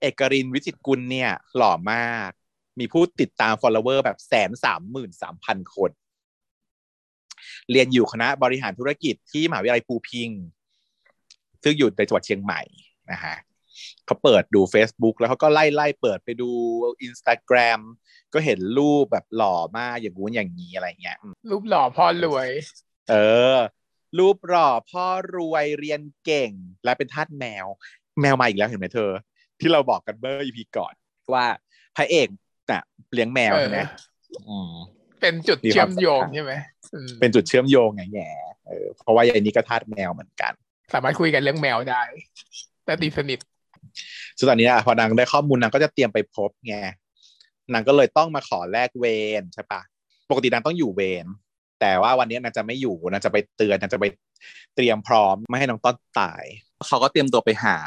[0.00, 2.30] เอกรินวิจิตกุลเนี่ย หล่อมาก
[2.78, 5.90] มีผู้ติดตาม follower แบบแสนสามหมื่นสามพันคน
[7.70, 10.30] เรียนอยู่คณะบริหารธุรกิจที่มหาวิทยาลัยภูพิง
[11.62, 12.60] ซึ่งอยู่ในจังหวัดเชียงใหม่
[13.12, 13.36] นะฮะ
[14.06, 16.50] เขาเปิดดู Facebook แล้วเขาก็ไล่ไล่เปิดไปดู
[17.06, 17.80] Instagram
[18.32, 21.18] ก็เห็นรูปแบบหล่อมากอย่างงู้นอย่างนี้อะไรเงี้ย
[21.50, 22.48] รูปหล่อพ่อรวย
[23.10, 23.14] เอ
[23.54, 23.56] อ
[24.18, 26.50] รูปหล่อพ่อรวยเรียนเก่ง
[26.84, 27.66] และเป็นทาสแมว
[28.20, 29.10] แมวมาอีกแล้วเห็นไหมเธอ
[29.60, 30.94] ที่เราบอกกันเบอร์ EP ก่อน
[31.32, 31.46] ว่า
[31.96, 32.28] พระเอก
[32.70, 33.80] น่ะเลี้ยงแมวเออใช่ไหม
[34.48, 34.72] อืม
[35.20, 36.52] เป็นจุดมีความเชื่อมโยงใช่ไหม
[36.94, 38.30] อืมเป็นจุดเชื่อมโยงไงแง่
[38.66, 40.52] เออเพราะว่ายายนี้ก็ทาสแมวเหมือนกัน
[40.94, 42.02] สามารถคุยกันเรื่องแมวได้
[42.84, 43.38] แต่ตีสนิท
[44.38, 46.76] ซึ่งตอนนี้อะพอนางได้ข้อมูลนางก็จะเตรียมไปพบไง
[47.72, 49.04] นางก็เลยต้องมาขอแลกเว
[49.40, 49.80] รใช่ปะ
[50.30, 51.26] ปกตินางต้องอยู่เวร
[51.80, 54.06] แต่ว่าวันนี้นางจะไม่อยู่นางจะไปเตือนนางจะไป
[54.74, 56.44] เตรียมพร้อมไม่ให้น้องต้อนตาย
[56.86, 57.78] เขาก็เตรียมตัวไปหา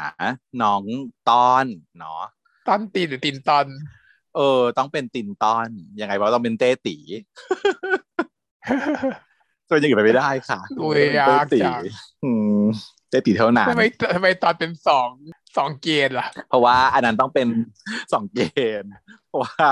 [0.62, 0.82] น้อง
[1.28, 1.66] ต้อน
[1.98, 2.22] เนาะ
[2.68, 3.66] ตอนตีนหรือตีนตอน
[4.36, 5.68] เออ ต้องเป็นตินต้อน
[6.00, 6.96] ยังไงวะต้องเป็นเต้ตี
[9.68, 11.82] ตัวยังอยู่ไปไม่ได้ค่ะโอ้ยยากเต้ตีจัง
[12.24, 12.62] อืม
[13.10, 13.82] เต้ตีเท่านั้นทำไม
[14.14, 15.10] ทำไมตอนเป็นสอง
[15.56, 17.48] สองเกณฑ์ล่ะ เพราะว่าอันนั้นต้องเป็น
[18.12, 18.40] สองเก
[18.82, 18.90] ณฑ์
[19.28, 19.66] เพราะว่า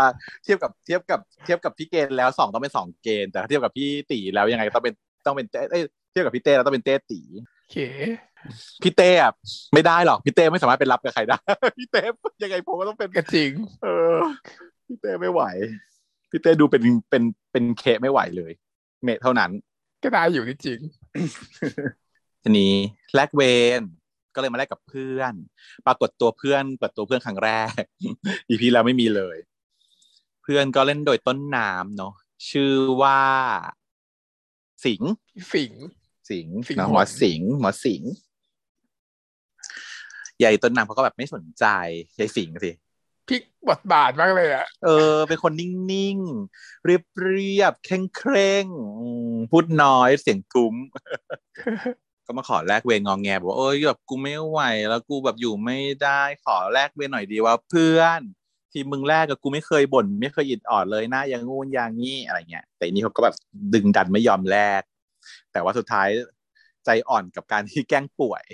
[0.44, 4.94] เทียบกับเทียบกับเทียบกับพี่เกณฑ์แล้วสองต้องเป็นสองเกณฑ์แต่ถ้าเทียบกับพี่ตีแล้วยังไงต้องเป็น
[5.26, 7.20] ต้องเป็นเต้เอ้ยเทียบกับพี่เต้แล้วต้องเป็นเต้ตี
[7.58, 7.76] โอเค
[8.82, 9.32] พี่เต้อะ
[9.74, 11.38] ไม่ได้หรอกพี่เต้ไม่สามารถเป็นรับกับใครได้
[11.78, 12.02] พี่เต้
[12.42, 13.50] ยังไงผมก็ต้องเป็นก็จริง
[13.82, 14.18] เออ
[14.86, 15.42] พี่เต้ไม่ไหว
[16.30, 17.22] พี่เต้ดูเป็นเป็น
[17.52, 18.52] เป็นเคไม่ไหวเลย
[19.02, 19.50] เมทเท่านั้น
[20.02, 20.80] ก็ได้อยู่ที่จริง
[22.42, 22.74] ทีนี้
[23.14, 23.42] แลกเว
[23.80, 23.82] ร
[24.34, 25.32] ก็เลยมาแลกกับเพื่อน
[25.86, 27.80] ปรากฏตัวเพื่อนเปิดตัวเพื่อนครั้งแรก
[28.48, 29.36] อีพีแล้วไม่มีเลย
[30.42, 32.14] เพื่อนก็เล่นโดยต้นน้ำเนาะ
[32.50, 33.20] ชื่อว่า
[34.84, 35.10] สิงห์
[35.54, 35.72] สิง
[36.30, 38.02] สิงห์สิงห์เนอะหงส์หมอสิงห์หมอสิง
[40.38, 41.64] ห์ใหญ่ต้นน้ำเขาก็แบบไม่สนใจ
[42.18, 42.72] ยายสิงห์สิ
[43.28, 50.74] พลิกบทบาทมากเลยอะเออ เป็นคนนิ่งๆ เรียบๆเคร่งๆอืมพูดน้อยเสียงทุ้ม
[52.26, 58.20] ก็มาขอแลกเวรงองแงบอกว่าเอ้ยแบบกูไม่ไหว แล้วกูแบบอยู่ไม่ได้ขอแลกเวรหน่อยดีว่าเพื่อน
[58.72, 63.34] ที่มึงแลกกับกูไม่เคยบ่น ไม่เคยอิดออดเลยนะอย่างงูนอย่างงี้อะไรเงี้ยแต่อันนี้เขาก็แบบ
[63.74, 64.82] ดึงดันไม่ยอมแลก
[65.52, 66.08] แต่ว่าสุดท้าย
[66.84, 68.44] ใจอ่อนกับการที่แกล้งป่วย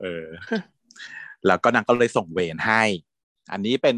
[0.00, 0.26] เออ
[1.46, 2.82] แล้วก็นางก็เลยส่งเวรให้
[3.52, 3.96] อันนี้เป็น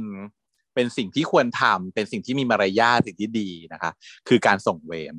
[0.74, 3.90] เป็นสิ่งที่ควรทำเป็นสิ่งที่มีมารยาทสิ่งที่ดีนะคะ
[4.28, 5.14] คือการส่งเวร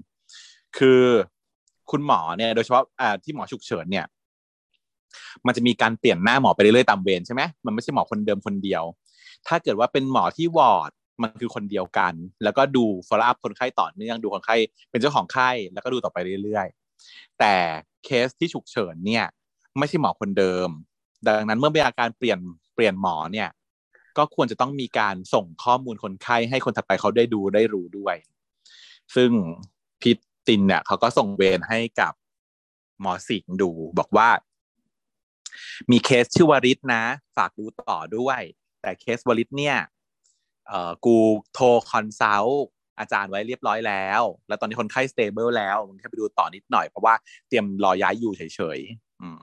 [0.77, 1.01] คือ
[1.91, 4.05] คุณหมอเนี่ยโดยเฉพาะอ่าที่หมอฉุกเฉินเนี่ย
[5.45, 8.83] มันจะมีการเปลี่ยนหน้าหมอไปเรื่อยๆตามเวรใช่ไหมมันไม่ใช่หมอคนเดิมคนเดียว
[9.47, 14.55] ถ้าเกิดว่าเป็นหมอที่วอร์ดมันคือคนเดียวกัน แล้วก็ดู follow up คนไข้ต่อเนื่องดูคนไข้
[14.89, 17.55] เป็นเจ้าของไข้แล้วก็ดูต่อไปเรื่อยๆ แต่
[18.05, 19.25] เคสที่ฉุกเฉินเนี่ย
[19.77, 20.69] ไม่ใช่หมอคนเดิม
[21.27, 22.39] ดังนั้นเมื่อมีอาการเปลี่ยน
[22.75, 23.49] เปลี่ยนหมอเนี่ย
[24.17, 28.15] ก็ควรจะต้องมีการส่งข้อมูลคนไข้ให้คนถัดไปเขาได้ดูได้รู้ด้วย
[29.15, 29.31] ซึ่ง
[30.01, 32.13] พี่ตินเนี่ยเขาก็ส่งเวรให้กับ
[33.01, 34.29] หมอสิงห์ดูบอกว่า
[35.91, 37.03] มีเคสชื่อวริศนะ
[37.35, 38.41] ฝากดูต่อด้วย
[38.81, 39.77] แต่เคสวริศเนี่ย
[40.67, 41.17] เอ่อกู
[41.53, 42.65] โทร consult
[42.99, 47.13] อาจารย์ไว้เรียบร้อยแล้ว แล้วตอนนี้คนไข้ stable แล้วมึงแค่ไปดูต่อนิดหน่อยเพราะว่า
[47.47, 49.41] เตรียมรอย้ายอยู่เฉยๆอืม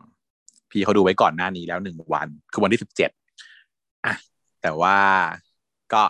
[0.73, 3.11] พี่เขาดูไว้ก่อนหน้านี้แล้วหนึ่งวัน คือวันที่สิบเจ็ด
[4.07, 4.15] อะ
[4.63, 4.99] แต่ว่า
[5.93, 6.03] ก็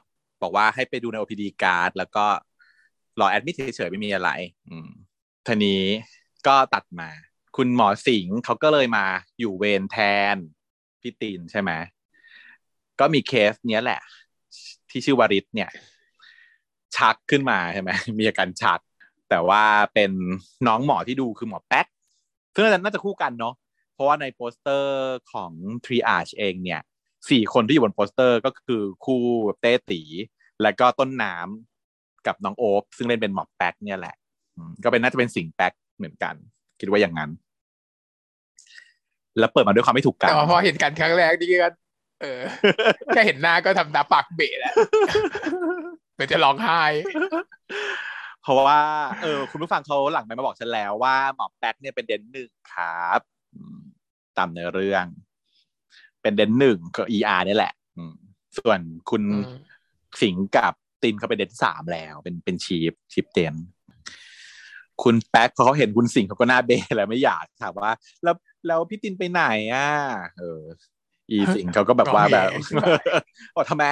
[0.42, 2.26] บอกว่าให้ไปดูใน OPD card แล้วก็
[3.20, 4.30] รอ admit เฉยๆไม่มีอะไร
[4.68, 4.88] อืม
[5.46, 5.82] ทีนี้
[6.46, 7.10] ก็ตัดมา
[7.56, 9.04] คุณหมอสิงห์เขาก็เลยมา
[9.40, 9.98] อยู่เวรแท
[10.34, 10.36] น
[11.00, 11.70] พี่ตีนใช่ไหม
[13.00, 14.00] ก็มีเคสเนี้ยแหละ
[14.90, 15.70] ที่ชื่อวาริศเนี่ย
[16.96, 18.80] ชักขึ้นมาใช่ไหมมีอาการชัก
[19.30, 19.62] แต่ว่า
[19.94, 20.10] เป็น
[20.66, 21.86] น้องหมอที่ดูคือหมอแป๊ก
[22.54, 23.54] ซึ่งน่าจะคู่กันเนาะ
[24.02, 25.52] เพราะว่าในโปสเตอร์ของ
[25.84, 26.80] Triage เองเนี่ย
[27.30, 29.22] สี่คนที่อยู่บนโปสเตอร์ก็คือคู่
[29.60, 30.00] เต้ตี
[30.62, 34.14] แล้วก็ต้นน้ำกับน้องโอ๊บซึ่งเล่นเป็นหมอแป๊กเนี่ยแหละ
[34.56, 36.34] อืมก็เป็นน่าจะเป็นสิงแป๊กเหมือนกัน
[36.80, 37.30] คิดว่าอย่างนั้น
[39.38, 41.68] แล้วเปิดมาด้วยความไม่ถูกกันแต่ว่าพอเห็นกันครั้งแรกนี่ก็
[42.20, 42.40] เออ
[43.14, 44.74] แค่เห็นหน้าก็ทำตาปากเบะแล้ว
[46.14, 46.82] เหมือนจะร้องไห้
[48.42, 48.80] เพราะว่า
[49.22, 53.20] เออ คุณผู้ฟังเขาหลังไม่มาบอกฉันแล้วว่าหมอแป๊กเนี่ยเป็นเดนหนึ่งครับ
[53.54, 53.80] อืม
[54.38, 55.04] ตามเนื้อเรื่อง
[56.22, 58.14] เป็นเดนหนึ่งก็ ER นี่แหละอืม
[58.58, 59.60] ส่วนคุณอืม
[60.22, 63.54] สิงห์กับตินเขาเป็นเดนสามแล้ว เป็นเป็นชีฟชีฟเดน
[65.02, 67.92] คุณแป๊กพอเขาเห็นคุณสิงห์เขาก็หน้าเบะแล้วไม่อยากถามว่า
[68.24, 68.34] แล้ว
[68.66, 69.42] แล้วพี่ตินไปไหน
[69.74, 69.88] อะ
[70.38, 70.62] เออ
[71.30, 72.48] อีสิงห์เขาก็แบบว่าแบบ
[73.54, 73.84] บอกทำไม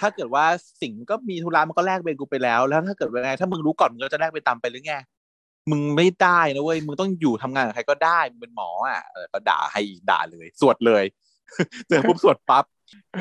[0.00, 0.44] ถ้าเกิดว่า
[0.80, 4.94] สิงห์ก็มีธุระมันก็แลกเบนกูไปแล้ว แล้วถ้าเกิดว่าไงถ้ามึงรู้ก่อนมึงก็จะแลกไปตามไปหรือไง
[5.70, 11.04] มึงไม่ได้นะเว้ยมึงต้องอยู่ทำงานกับใครก็ได้มึงเป็นหมออะเออก็ด่าให้อีกด่าเลยสวดเลย
[11.88, 12.64] เจอปุ๊บสวดปั๊บ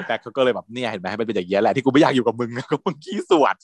[0.07, 3.55] แต่เขาก็เลยแบบเนี่ยเห็นไหมมันเป็นอย่างเงี้ยแหละที่กูไม่อยากอยู่กับมึงนะก็มึงขี้สวด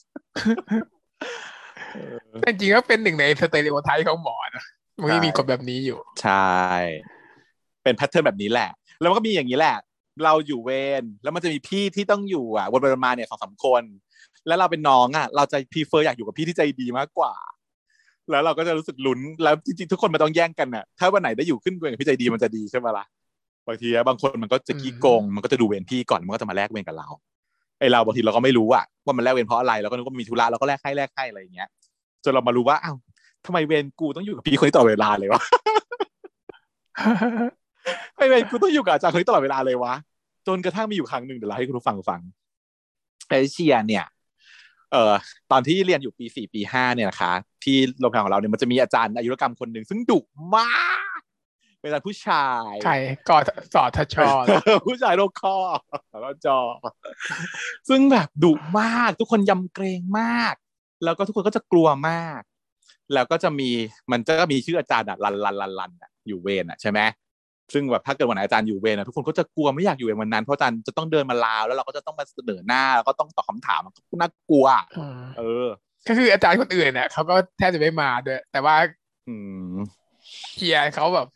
[2.42, 4.64] แต่จริงๆก็เป็นหนึ่งใน stereotype ของหมอนะ
[5.02, 6.56] มันไม่มีกฎแบบนี้อยู่ ใช่
[7.84, 9.78] เป็น pattern แบบนี้แหละ แล้วมันก็มีอย่างนี้แหละ
[10.24, 10.70] เราอยู่เว
[11.02, 13.84] รแล้วมันจะมีพี่ที่ต้องอยู่อะวนไปวนมาเนี่ยสองสามคน
[14.48, 17.34] แล้วเราเป็นน้องอะ เราจะ prefer อยากอยู่กับพี่ที่ใจดีมากกว่า
[18.32, 23.06] แล้วเราก็จะรู้สึกลุ้นแล้วจริงๆทุกคนมันต้องแย่งกันอะ ถ้าวันไหนได้อยู่ขึ้นเวรกับพี่ใจดีมันจะดีใช่ไหมล่ะ
[23.68, 27.08] บางทีอะบางคนมันก็จะขี้โกง มันก็จะดูเวรพี่ก่อนมันก็จะมาแลกเวรกับเรา
[27.80, 31.70] ไอเราบางทีเราก็ไม่รู้อะว่ามันแลกเวรเพราะอะไรเราก็นึกว่ามันมีธุระเราก็แลกให้แลกให้อะไรอย่างเงี้ย
[32.24, 32.96] จนเรามารู้ว่าอ้าว
[33.46, 35.42] ทำไมเวรกูต้องอยู่กับพี่คนนี้ตลอดเวลาเลยวะ
[38.14, 39.94] ทำไมเวรกูต้องอยู่กับอาจารย์คนนี้ตลอดเวลาเลยวะ
[40.48, 42.22] จนกระทั่งมีอยู่ครั้งหนึ่งเดี๋ยวเราให้คุณผู้ฟังฟัง
[43.30, 44.06] เอเชียเนี่ย
[44.92, 45.14] เอ่อ
[45.52, 50.20] ตอนที่เรียนอยู่ปีสี่ปีห้าเนี่ยนะคะ ที่โรงพยาบาลของเราเนี่ยมันจะมีอาจารย์อายุรกรรมคนหนึ่งซึ่งดุ
[50.56, 50.68] มา
[51.20, 51.22] ก
[51.82, 52.96] เป็นอาจารย์ผู้ชายใคร
[53.30, 53.38] กอ
[53.74, 55.56] สอทชเหรอผู้ชายโรคคอ
[56.22, 56.60] แล้วจอ
[57.90, 60.54] ซึ่งแบบดุมากทุกคนยำเกรงมาก
[61.04, 62.42] แล้วก็ทุกคนก็จะกลัวมาก
[63.14, 63.70] แล้วก็จะมี
[64.12, 67.00] มันจะมีชื่ออาจารย์อะลันลันลันลันอะอยู่เวรอะใช่ไหม
[67.74, 74.66] ซึ่งแบบถ้าเกิดวันไหนอาจารย์อยู่เวรอะทุกคนก็จะกลัวไม่อยากอยู่เวรวันนั้นเพราะอาจารย์จะต้องเดินมาลาวแล้วเราก็จะต้องมาเสนอหน้าแล้วก็ต้องตอบคำถามมันก็น่ากลัว
[74.98, 75.68] อืมเออ
[76.08, 78.76] ก็คืออาจารย์คนอื่นเนี่ยเขาก็แทบจะไม่มาด้วย แต่ว่า
[79.28, 79.36] อื
[79.74, 79.76] ม
[80.58, 81.28] เฮียเขาแบบ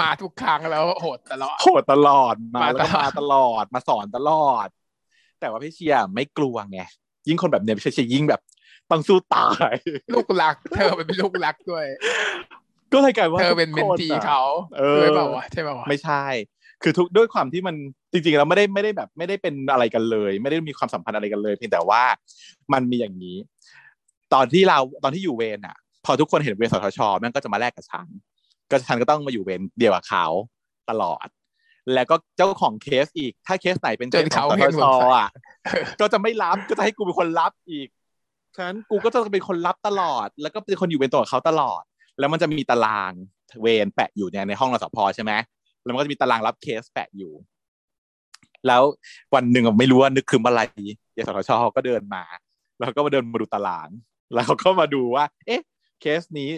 [0.00, 4.68] มาทุกครั้งแล้วโหดตลอดโหดตลอดมามาแล้วก็ตลอดมาตลอดมาสอนตลอด
[5.40, 6.80] แต่ว่าพี่เชียร์ไม่กลัวไง
[7.28, 8.40] ยิ่งคนแบบเนี้ยพี่เชียร์ยิ่งแบบ
[8.90, 9.74] ต้องสู้ตาย
[10.14, 11.86] ลูกรัก เธอเป็นลูกรักด้วย
[12.92, 14.42] ก็เลยกลายว่าเธอเป็นทุเมกนคนทีอะเขา
[14.78, 16.24] เออด้วยเปล่าวะใช่เปล่าวะไม่ใช่
[16.82, 17.76] คือทุกด้วยความที่มัน
[18.12, 22.02] จริงๆแล้วไม่ได้ไม่ได้แบบไม่ได้เป็นอะไรกันเลย ไม่ได้มีความสัมพันธ์อะไรกันเลย เพียงแต่ว่า
[22.72, 23.36] มันมีอย่างนี้
[24.34, 28.06] ตอนที่เราตอนที่อยู่เวรอะ พอทุกคนเห็นเวรสทชแม่งก็จะมาแลกกับฉัน
[28.70, 30.26] ก็ฉันก็ต้องมาอยู่เวรเดียวกับเขา
[30.90, 31.26] ตลอด
[31.94, 35.28] แล้วก็เจ้าของเคสอีก ถ้าเคสไหนเป็นเคจสนของเขาสเห็ทนชสงสัยอะ
[36.00, 37.88] ก็จะไม่รับก็จะให้กูเป็นคนรับอีก
[38.56, 41.82] ฉะนั้นกูก็จะเป็นคนรับตลอด แล้วก็เป็นคนอยู่เป็นตัวกับเขาตลอด
[42.18, 43.12] แล้วมันจะมีตาราง
[43.60, 45.32] เวรแปะอยู่เนี่ยในห้องรสพใช่ไหม
[45.84, 47.32] แล้วมันก็จะมีตารางรับเคสแปะอยู่
[48.66, 48.82] แล้ว
[49.34, 50.60] วันหนึ่งไม่รู้ว่านึกครึ้มอะไร
[51.16, 52.24] ยสทชก็เดินมา
[52.78, 53.88] แล้วก็มาเดินมาดูตาราง
[54.34, 55.62] แล้วเขาก็มาดูว่า เอ๊ะ
[56.00, 56.50] เคสนี้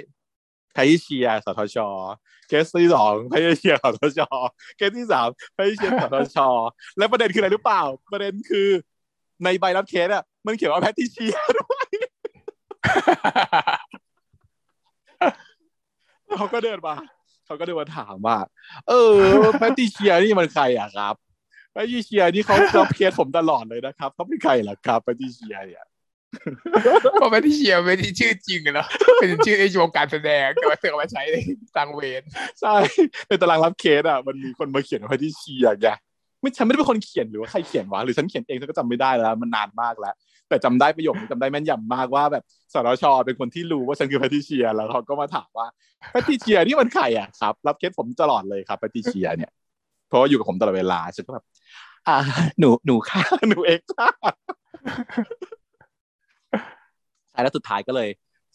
[0.75, 1.79] แพทติเชียสทช
[2.49, 4.21] เคสที่สองแพทติเชียสทช
[4.77, 6.39] เคสที่สามแพทติเชียสทช
[6.99, 8.69] และประเด็นคืออะไรรู้เปล่า ประเด็นคือ
[9.45, 11.87] ในใบรับเคสอะ มันเขียนว่าแพทติเชียด้วย
[16.37, 16.95] เขาก็เดินมา
[17.47, 18.39] เขาก็เดินมาถามว่า
[18.89, 19.19] เออ
[19.59, 21.15] แพทติเชียร์นี่มันใครอะครับ
[21.73, 25.87] แพทติเชียร์นี่เขารับเคสผมตลอดเลยนะครับเขาเป็นใครล่ะครับแพทติเชียร์เนี่ย
[27.13, 28.87] เพราะไม่ได้เชียร์ไม่ได้ชื่อจริงอะเนาะ
[29.21, 31.37] เป็นชื่อในวงการแสดงแต่ว่าเธอเอามาใช้ใน
[31.77, 32.23] ตารางเวร
[32.61, 32.75] ใช่
[33.29, 35.89] ในตารางรับเคสอะ มันมีคนมาเขียนว่าแพทติเชียร์ไง
[36.41, 40.15] ไม่ฉันไม่ได้เป็นคนเขียนหรือว่าใครเขียนวะหรือฉันเขียนเองฉันก็จำไม่ได้แล้วมันนานมากแล้ว
[40.49, 45.67] แต่จำได้ประโยคนี้จำได้แม่นยำมากว่าแบบสรชเป็นคนที่รู้ว่าฉันคือแพทติเชีย แล้วเขาก็มาถามว่า
[46.11, 49.51] แพทติเชียนี่มันใครอะครับ รับเคสผมตลอดเลยครับแพทติเชียเนี่ย
[50.09, 51.45] เพราะว่าอยู่กับผมตลอดเวลาฉันก็แบบ
[52.09, 52.17] อ่า
[52.61, 54.09] หนูหนูค่ะหนูเองค่ะ
[57.43, 58.09] แล้วสุดท้ายก็เลย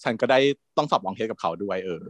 [0.04, 0.40] ฉันก็ได้
[0.78, 2.06] ต้องสอบ long case กับเขาด้วย เออ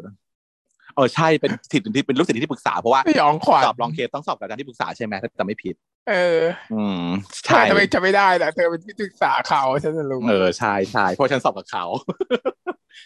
[0.96, 5.76] เออใช่เป็นศิษย์ที่เป็นลูกศิษย์ที่ปรึกษาเพราะว่าสยองขวัญสอบ long case ต้องสอบกับอาจารย์ที่ปรึกษาใช่ไหมถ้าจำไม่ผิด
[6.10, 6.42] เออ
[6.74, 7.06] อืม
[7.46, 11.86] ใช่ใช่ทำไมจะไม่ได้ล่ะเธอเป็นที่ปรึกษาเขาฉันจะรู้เออใช่ใช่เพราะฉันสอบกับเขา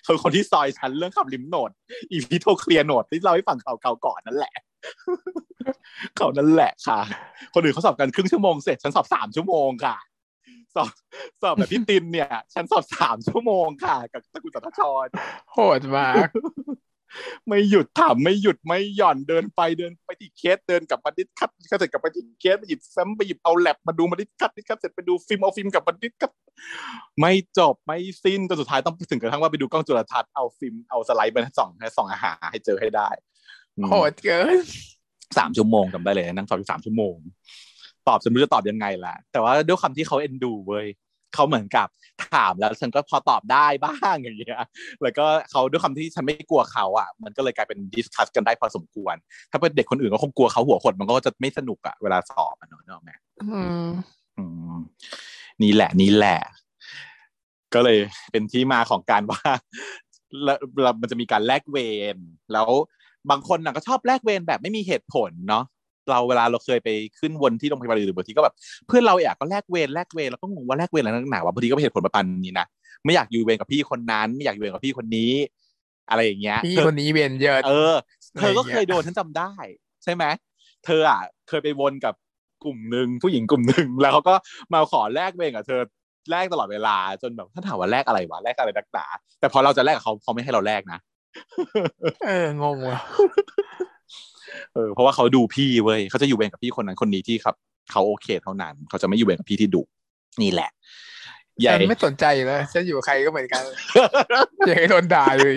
[0.05, 4.53] คนคนที่ซอยฉันเรื่องคลำ lymph node epitrochlear node ที่เล่าให้ฟังเขาเขาก่อนนั่นแหละ
[6.17, 6.99] เขานั่นแหละค่ะ
[7.53, 9.97] คนอื่นเขาสอบกันครึ่งชั่วโมงเสร็จฉันสอบสามชั่วโมงค่ะ
[10.75, 10.89] สอบ
[11.41, 15.05] สอบแบบพี่ตินเนี่ย ฉันสอบสามชั่วโมงค่ะ กับตะกุลสัทธชร
[15.51, 16.27] โหดมาก
[17.47, 26.31] ไม่หยุดถามไม่หยุดไม่หย่อนเดินไปเดินไปที่เคสเดินกลับมา discuss ก็เสร็จกลับไปที่เคสไปหยิบซ้ำไปหยิบเอาแลบมาดูมา discuss discuss เสร็จไปดูฟิล์มเอาฟิล์มกลับมา discuss
[27.19, 33.09] ไม่จบไม่สิ้นจนสุดท้ายต้องถึงกระทั่งว่าไปดูกล้องจุลทรรศน์เอาฟิล์มเอาสไลด์มาส่องให้ส่องอาหารให้เจอให้ได้
[33.77, 34.57] อืมโหดเกิน
[35.37, 37.15] สามชั่วโมงจำได้เลยนั่งสอบอยู่สามชั่วโมง
[38.07, 40.85] ตอบจนไม่รู้จะตอบยังไงล่ะ แต่ว่าด้วยความที่เขาเอ็นดูเว้ย
[41.33, 41.87] เขาเหมือนกับ
[42.33, 44.57] ถามแล้วฉันก็พอตอบได้บ้างอย่างเงี้ย
[45.01, 49.15] แล้วก็เขาด้วยความที่ฉันไม่กลัวเขาอะ มันก็เลยกลายเป็น discuss กันได้พอสมควร
[49.51, 53.89] ถ้าเป็นเด็กคนอื่นก็คงกลัวเขาหัวขดมันก็จะไม่สนุกอะเวลาสอบอะเนอะเนอะแม่อืม
[54.37, 54.43] อื
[54.75, 54.79] ม
[55.61, 56.39] นี่แหละนี่แหละ
[57.73, 57.97] ก็เลย
[58.31, 59.41] เป็นที่มาของการว่า
[60.43, 61.77] แล้วแล้วมันจะมีการแลกเว
[62.15, 62.17] ร
[62.53, 62.67] แล้ว
[63.29, 65.63] บางคนน่ะก็ชอบแลกเวรแบบไม่มีเหตุผลเนาะ
[66.11, 68.53] เราเวลาเราเคยไปขึ้นวนที่โรงพยาบาลหรือบางทีก็แบบ
[68.87, 72.67] เพื่อนเราอยากก็แลกเวรแลกเวรแล้วก็งงว่าแลกเวรอะไรนักหนาวะบางทีก็เป็นเหตุผลประมาณนี้นะ
[73.05, 75.31] ไม่อยากอยู่เวรกับพี่คนนั้น ไม่อยากอยู่เวรกับพี่คนนี้
[76.09, 77.95] อะไรอย่างเงี้ยพี่เธอคนนี้เวียนเยอะเออ
[78.39, 79.51] เธอก็อะไรอย่างเงี้ยเคยโดนฉันจำได้
[80.03, 80.23] ใช่ไหม
[80.85, 81.19] เธออะ
[81.49, 82.13] เคยไปวนกับ
[82.63, 84.35] กลุ่มหนึ่งผู้หญิงกลุ่มหนึ่งแล้วเขาก็
[84.73, 85.81] มาขอแลกเวรกับเธอ
[86.31, 89.05] แลกตลอดเวลาจนแบบถ้าถามว่าแลกอะไรวะแลกอะไรนักหนา
[89.39, 90.99] แต่พอเราจะแลกกับเขาเขาไม่ให้เราแลกนะ
[92.25, 92.99] เอองงว่ะ
[94.73, 97.55] เออเพราะว่าเขาดูพี่เว้ยเขาจะอยู่เวรกับพี่คนนั้นคนนี้ที่ครับ
[97.91, 99.81] เขาโอเคเท่านั้น เขาจะไม่อยู่เวรกับพี่ที่ดุ
[100.41, 100.69] นี่แหละ
[101.61, 103.63] ใหญ่ฉันไม่สนใจอยู่แล้วฉันอยู่กับใครก็เหมือนกัน
[104.67, 105.55] อยากให้โดนด่าเลย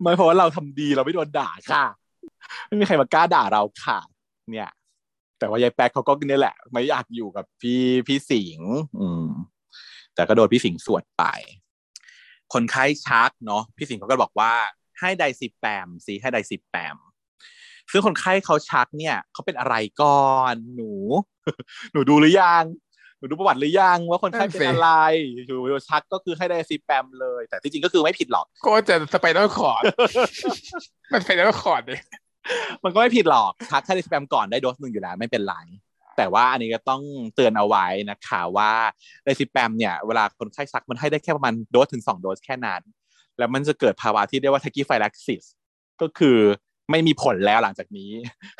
[0.00, 1.84] ไม่เพราะว่าเราทำดีเราไม่โดนด่าค่ะ
[2.66, 3.98] ไม่มีใครมากล้าด่าเราค่ะ
[4.50, 4.70] เนี่ย
[5.38, 9.26] แต่ว่ายายแป๊กเขาก็เนี่ยแหละ ไม่อยากอยู่กับพี่พี่สิงห์อืม
[10.14, 11.24] แต่ก็โดนพี่สิงห์สวดไป
[12.52, 14.52] คนไข้ชักเนาะพี่สิงห์เขาก็บอกว่า
[15.00, 16.96] ให้ไดซิแปมสิให้ไดซิแปม
[17.92, 20.92] ซึ่งคนไข้เขาชักเนี่ยเขาเป็นอะไรก่อนหนู
[21.92, 22.64] หนูดูหรือยัง
[23.18, 24.90] หนูดูประวัติหรือยังว่าคนไข้เป็นอะไร
[25.46, 29.82] อยู่ชักก็คือให้ diazepam เลย แต่ที่จริงก็คือไม่ผิดหรอก ก็จะ spider cord
[31.12, 31.96] มัน spider cord ดิ
[32.84, 35.54] มันก็ไม่ผิดหรอกชักแค่ diazepam ก่อนได้โดสหนึ่งอยู่แล้วไม่เป็นไร
[36.16, 37.02] แต่ว่าอันนี้ก็ต้อง
[37.34, 38.72] เตือนเอาไว้นะคะว่า
[39.24, 42.82] diazepam เนี่ยเวลาคนไข้ชักมันให้ได้แค่ประมาณโดสถึงสองโดสแค่นั้น
[43.38, 45.44] แล้วมันจะเกิดภาวะที่เรียกว่า tachyphylaxis
[46.00, 46.38] ก็คือ
[46.90, 48.10] ไม่มีผลแล้วหลังจากนี้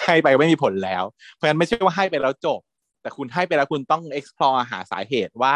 [0.04, 2.60] ให้ไปไม่มีผลแล้ว เพราะฉะนั้นไม่ใช่ว่าให้ไปแล้วจบ
[3.02, 5.54] แต่คุณให้ไปแล้วคุณต้อง explore หาสาเหตุว่า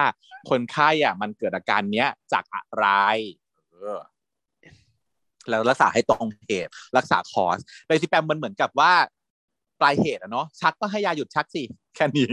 [0.50, 2.86] คนไข้อะมันเกิดอาการเนี้ยจากอะไร
[5.50, 8.92] แล้วรักษาให้ตรงเหตุรักษาคอสไดซิแปมมันเหมือนกับว่า
[9.80, 11.62] ปลายเหตุอะเนาะชักก็ให้ยาหยุดชักสิ
[11.94, 12.32] แค่นี้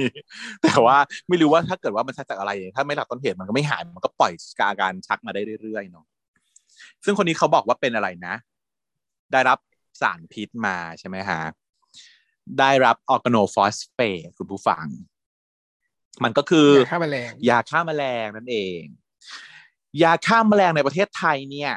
[0.64, 0.98] แต่ว่า
[1.28, 4.34] ไม่รู้ว่าถ้าเกิดว่ามันชักจากอะไร ถ้าไม่หลักต้นเหตุมันก็ไม่หายมันก็ปล่อย
[4.70, 6.06] อาการชักมาได้เรื่อยๆเนาะ
[7.06, 8.36] ซึ่งคนนี้เขาบอกว่าเป็นอะไรนะ
[9.34, 9.58] ได้รับ
[10.02, 11.42] สารพิษมาใช่ไหมฮะ
[12.60, 14.86] ได้รับออร์แกโนฟอสเฟตคุณผู้ฟัง
[16.24, 18.82] มันก็คือยาฆ่าแมลงยาฆ่าแมลงนั่นเอง
[20.04, 21.72] ยาฆ่าแมลงในประเทศไทยเนี่ย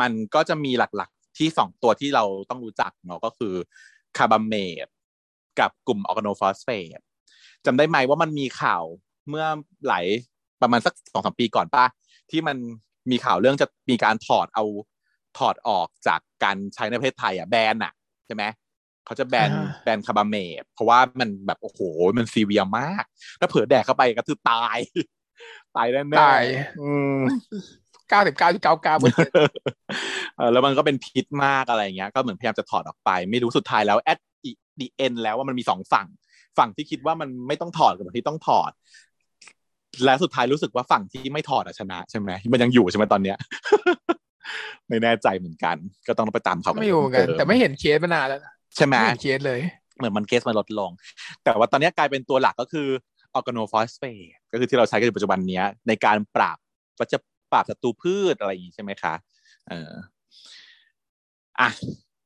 [0.00, 3.54] มันก็จะมีหลักๆที่สองตัวที่เราต้องรู้จักเนาะก็คือ
[4.16, 4.86] carbamate
[5.60, 6.98] กับกลุ่มออร์แกโนฟอสเฟต
[7.64, 8.82] จำได้ไหมว่ามันมีข่าว
[9.28, 9.46] เมื่อ
[9.88, 10.06] หลาย
[10.62, 11.84] ประมาณสักสองสามปีก่อนป่ะ
[12.30, 12.56] ที่มัน
[13.10, 14.64] มีข่าวเรื่องจะมีการถอดเอา
[15.38, 17.92] ถอดออกจากการใช้ในประเทศไทยอะแบนอะ
[18.26, 18.44] ใช่ไหม
[19.06, 21.80] เขาจะแบนอ่าแบนคาร์บาเมดเพราะว่ามันแบบโอ้โห
[22.18, 23.04] มันซีเวียมาก
[23.40, 24.78] ถ้าเผลอแดกเข้าไปก็คือตาย
[25.76, 26.42] ตายแน่ๆตาย
[26.82, 27.18] อืม
[28.08, 29.34] เก้าสิบเก้าจุดเก้าเก้าเปอร์เซ็นต์
[30.36, 34.18] เออแล้วมันก็เป็นพิษมากอะไรอย่างเงี้ย ก็เหมือนพยายามจะถอดออกไป ไม่รู้สุดท้ายแล้ว at
[34.80, 36.06] the end แล้วว่ามันมีสองฝั่ง
[36.58, 38.70] ฝั่งที่คิดว่ามันไม่ต้องถอดกับฝั่งที่ต้องถอด
[40.04, 43.36] และสุดท้ายรู้สึกว่าฝั่งที่ไม่ถอดอะชนะใช่ไหมมันยังอยู่ใช่ไหมตอนเนี้ย
[44.88, 45.76] ไม่แน่ใจเหมือนกัน
[46.08, 49.60] ก็ต้องไปตามเขาไม่อยู่เหมือนกัน แต่ไม่เห็นเคสมานานแล้วนะใช่ไหมไม่เห็นเคสเลย
[49.98, 50.90] เหมือนมันเคสมันลดลง
[51.42, 52.88] แต่ว่าตอนนี้กลายเป็นตัวหลักก็คือ
[53.34, 54.20] ออร์แกโนฟอสเฟต
[54.52, 56.58] ก็คือที่เราใช้กันอยู่ปัจจุบันเนี้ยในการปราบ
[56.98, 57.18] ก็จะ
[57.52, 59.14] ปราบศัตรูพืชอะไรอย่างนี้ใช่ไหมคะ
[59.68, 59.92] เออ
[61.60, 61.68] อะ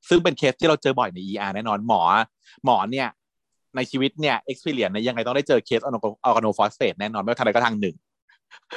[0.09, 2.03] ซึ่งเป็นเคสที่เราเจอบ่อยใน ER แน่นอนหมอ
[2.64, 3.09] หมอเนี่ย
[3.77, 5.91] ในชีวิตเนี่ย experience เนี่ยยังไงต้องได้เจอเคสออ
[6.31, 7.97] ร์แกโนฟอสเฟตแน่นอนไม่ว่าทางใดก็ทางหนึ่ง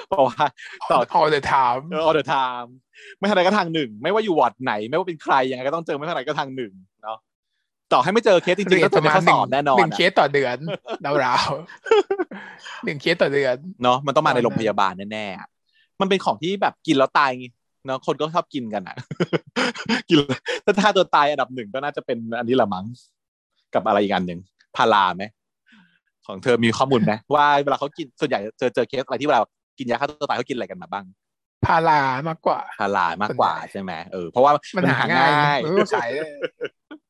[0.08, 0.44] เพราะว่า
[0.92, 2.70] ต่อ all the time เออ all the time
[3.18, 6.74] ไม่ทางใดก็ทางหนึ่ง ไม่ว่าอยู่วอร์ดไหน ไม่ว่าเป็นใครยังไงก็ต้องเจอไม่ทางใดก็ทางหนึ่ง
[7.04, 7.18] เนาะ
[7.94, 10.58] ต่อให้ไม่เจอเคสจริงๆก็ปจะระเป็นมาณข้อหสนึ่งอบแน่นอนหนึ่งอะเคสต่อเดือน
[11.24, 15.48] ราวๆหนึ่งเคสต่อเดือนเนาะมันต้องมาในตอนนั้นโรงพยาบาลแน่ๆอะ
[16.02, 17.32] มันเป็นของที่แบบกินแล้วตาย
[17.86, 18.96] เนาะคนก็ชอบกินกันอะ
[20.10, 20.18] กิน
[20.66, 22.86] ถ้าถ้าตัวตายอันดับหนึ่งก็น่าจะเป็นอันนี้ละมั้ง
[23.74, 24.40] กับอะไรอีกอันหนึ่ง
[24.76, 25.24] พาราไหม
[26.28, 29.42] ของเธอมีข้อมูลไหมว่าเวลาเขากินส่วนใหญ่เจอเจอเคสอะไรที่เวลา
[29.78, 31.06] กินยาฆ่าตัวตายเขากินอะไรกันมาบ้าง
[31.66, 36.24] พารามากกว่าพารามากกว่าส่วนใหญ่ใช่ไหมเออเพราะว่ามัมันหาง่ายมันก็ขายได้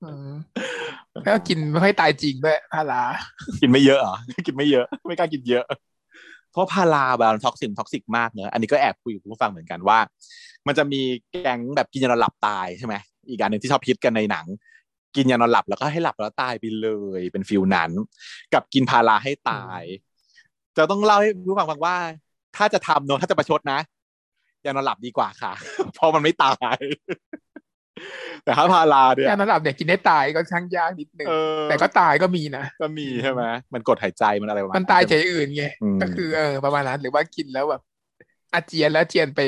[0.03, 0.31] อืม
[1.11, 3.01] แล้วก็กินไม่ค่อยตายจริงด้วยพารา
[3.61, 4.15] กินไม่เยอะเหรอ
[4.47, 5.65] กินไม่เยอะ ไม่กล้ากินเยอะ
[6.51, 9.99] เพราะพาราแบบ toxin toxic มากเนอะอันนี้ก็แอบคุยกับผู้ฟังเหมือนกันว่า
[10.67, 11.01] มันจะมี
[11.31, 12.95] แก๊งแบบกินยานอนหลับตายใช่ไหม
[13.29, 14.45] อีกอันหนึ่งที่ชอบพิดกันในหนัง
[15.15, 16.89] กินยานอนหลับแล้วก็ให้หลับแล้วตายไปเล
[17.19, 17.91] ยเป็นฟิลนั้น
[18.53, 19.81] กับกินพาราให้ตาย
[20.77, 21.95] จะต้องเล่าให้ผู้ฟังฟังว่า
[22.57, 23.79] ถ้าจะทำเนอะถ้าจะประชดนะ
[24.65, 25.53] ยานอนหลับดีกว่าค่ะ
[25.95, 26.79] เพราะมันไม่ตาย
[28.43, 33.43] แต่ถ้าพาราเนี่ยยานอนหลับเนี่ยกินได้ตายก็ช่างยากนิดนึงเออแต่ก็ตายก็มีนะก็มีใช่ไหม
[33.73, 37.81] มันกดหายใจมันอะไรประมาณมันตายใจอื่นไงอืมก็คือเออประมาณนั้นหรือว่ากินแล้วแบบ
[38.53, 39.41] อาเจียนแล้วอาเจียนไป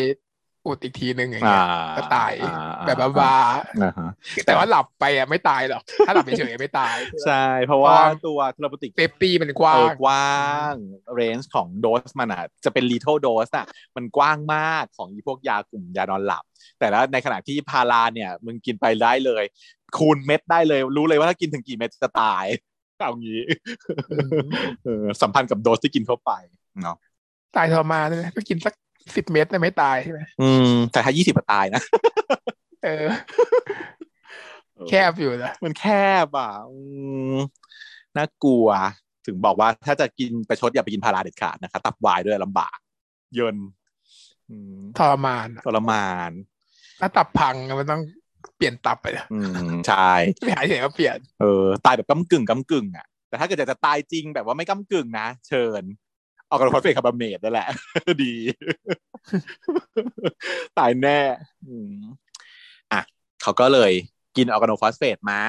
[0.68, 1.64] อุดอีกทีหนึ่งอย่างอ่าเงี้ย
[1.98, 2.54] ก็ตายอ่า
[2.86, 3.36] แบบบา
[3.82, 6.96] อ่าฮะๆแต่ว่าหลับไปอะไม่ตายหรอกถ้าหลับเฉยๆไม่ตาย
[7.26, 10.38] ใช่ เพราะว่าเพราะว่าตัว therapeutic safety มันกว้างเออกว้า
[10.72, 10.74] ง
[11.16, 13.66] rangeนจ์ของโดสมันอะจะเป็นลีท l ลโดสอะ
[13.96, 16.44] มันกว้างมากของอีพวกยากลุ่มยานอนหลับ
[16.80, 19.44] แต่แล้วในขณะที่พาราเนี่ยมึงกินไปได้เลย
[19.98, 22.46] คูณเม็ดได้เลย รู้เลยว่าถ้ากินถึงกี่เม็ดจะตาย
[23.06, 23.42] เอางี้
[24.10, 24.48] อืม
[24.84, 26.32] เออสัมพันธ์กับโดสที่กินเข้าไป
[26.84, 26.98] เนาะ
[27.56, 28.74] ตายทรมานเลยนะก็กินสัก
[29.16, 31.82] สิบเม็ดน่ะไม่ตายใช่ไหมอืม แต่ถ้ายี่สิบตายนะ
[32.86, 33.08] เออ
[34.90, 35.86] แคบอยู่นะมันแค
[36.26, 36.80] บอะอื
[37.36, 37.38] ม
[38.18, 38.68] น่ากลัว
[39.26, 42.78] ถึงบอกว่าถ้าจะกินประชดอย่าไปกินพาราเด็ดขาดนะคะ ตับวายด้วยลำบาก
[43.36, 43.58] เยิน
[44.50, 46.32] อืมทรมานอะทรมาน
[47.00, 48.02] ถ้าตับพังอะมันต้อง
[48.58, 50.12] เปลี่ยนตับไปนะอืมใช่
[50.44, 55.84] ไม่หายเฉยก็เปลี่ยนเออตายแบบก้ากึ่งก้ากึ่งอะแต่ถ้าเกิดอยากจะตายจริงแบบว่าไม่ก้ากึ่งนะเชิญ
[56.50, 57.68] organophosphate carbamate นั่นแหละ
[58.24, 58.34] ดี
[60.78, 61.20] ตายแน่
[61.68, 61.96] อืม
[62.92, 63.02] อะ
[63.42, 63.92] เขาก็เลย
[64.38, 65.42] กินออร์แกโนฟอสเฟตมา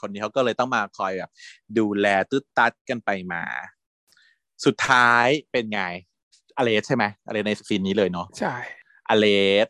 [0.00, 1.30] คนนี้เขาก็เลยต้องมาคอยแบบ
[1.78, 3.42] ดูแลตึ๊ดตัดกันไปมา
[4.64, 5.80] สุดท้ายเป็นไง
[6.56, 8.54] arrest ใช่ไหม arrest ใน scene นี้เลยเนาะใช่
[9.08, 9.68] arrest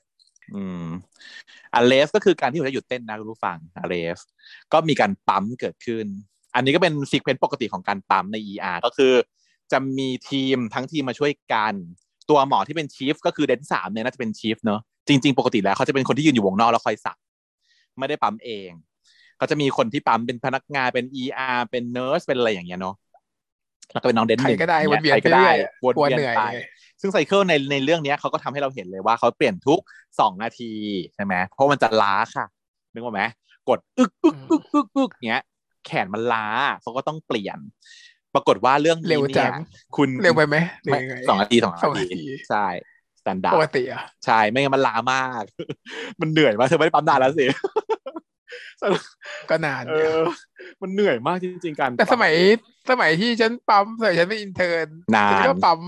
[0.54, 0.86] อืม
[1.74, 4.18] arrest ก็คือการที่หัวใจหยุดเต้นนะคุณผู้ฟัง arrest
[4.72, 6.06] ก็มีการปั๊มเกิดขึ้น
[6.54, 9.12] อันนี้ก็เป็น sequence ปกติของการปั๊มใน ER ก็คือ
[9.72, 11.74] จะมีทีมทั้งทีมมาช่วยกัน
[12.30, 17.18] ตัวหมอที่เป็น chief ก็คือ dent สามเนี่ยน่าจะเป็น chief เนอะจริง ๆ ปกติแล้วเขาจะเป็นคนที่ยืนอยู่วงนอกแล้วคอยสั่ง
[17.98, 18.70] ไม่ได้ปั๊มเอง
[19.38, 22.94] เขาจะมีคนที่ปั๊มเป็นพนักงานเป็น ER เป็น nurse เป็นอะไรอย่างเงี้ยเนาะ
[23.92, 26.58] แล้วก็เป็นน้อง dent ใครหนึ่งก็ได้วนเวียนใครไปก็ได้เรื่อยอะวนกลัวเวียนเหนื่อยไปไง
[27.00, 29.80] ซึ่ง cycle ในในเรื่องเนี้ยเขาก็ทำให้เราเห็นเลยว่าเขาเปลี่ยนทุก
[30.20, 30.72] สองนาที
[31.14, 32.46] ใช่ไหมเพราะมันจะล้าค่ะ
[32.92, 33.22] นึกว่าไหม
[33.68, 35.42] กดอึกอึกอึกอึกอึกเงี้ย
[35.86, 36.46] แขนมันล้า
[36.82, 37.58] เขาก็ต้องเปลี่ยน
[38.34, 39.52] ปรากฏว่าเรื่องเร็นี้วจัเนี่ยง
[39.96, 42.66] คุณเร็วไปไหมหรือไม่ยังไงสองนาทีสองสองนานาทีทีใช่
[43.20, 45.44] สแตนดาปร์กดติอะใช่ไม่งั้นมันล้ามาก
[46.20, 47.46] มันเหนื่อยมากเธอไม่ได้ปั๊มนานแล้วสิ
[49.50, 50.28] ก็นานเออยู่อ
[50.82, 52.32] มันเหนื่อยมากจริงๆการแต่สมัย
[52.90, 55.80] สมัยที่ฉันปั๊มสมัยฉันเป็นอินเทอร์นนานฉันก็ปั๊ม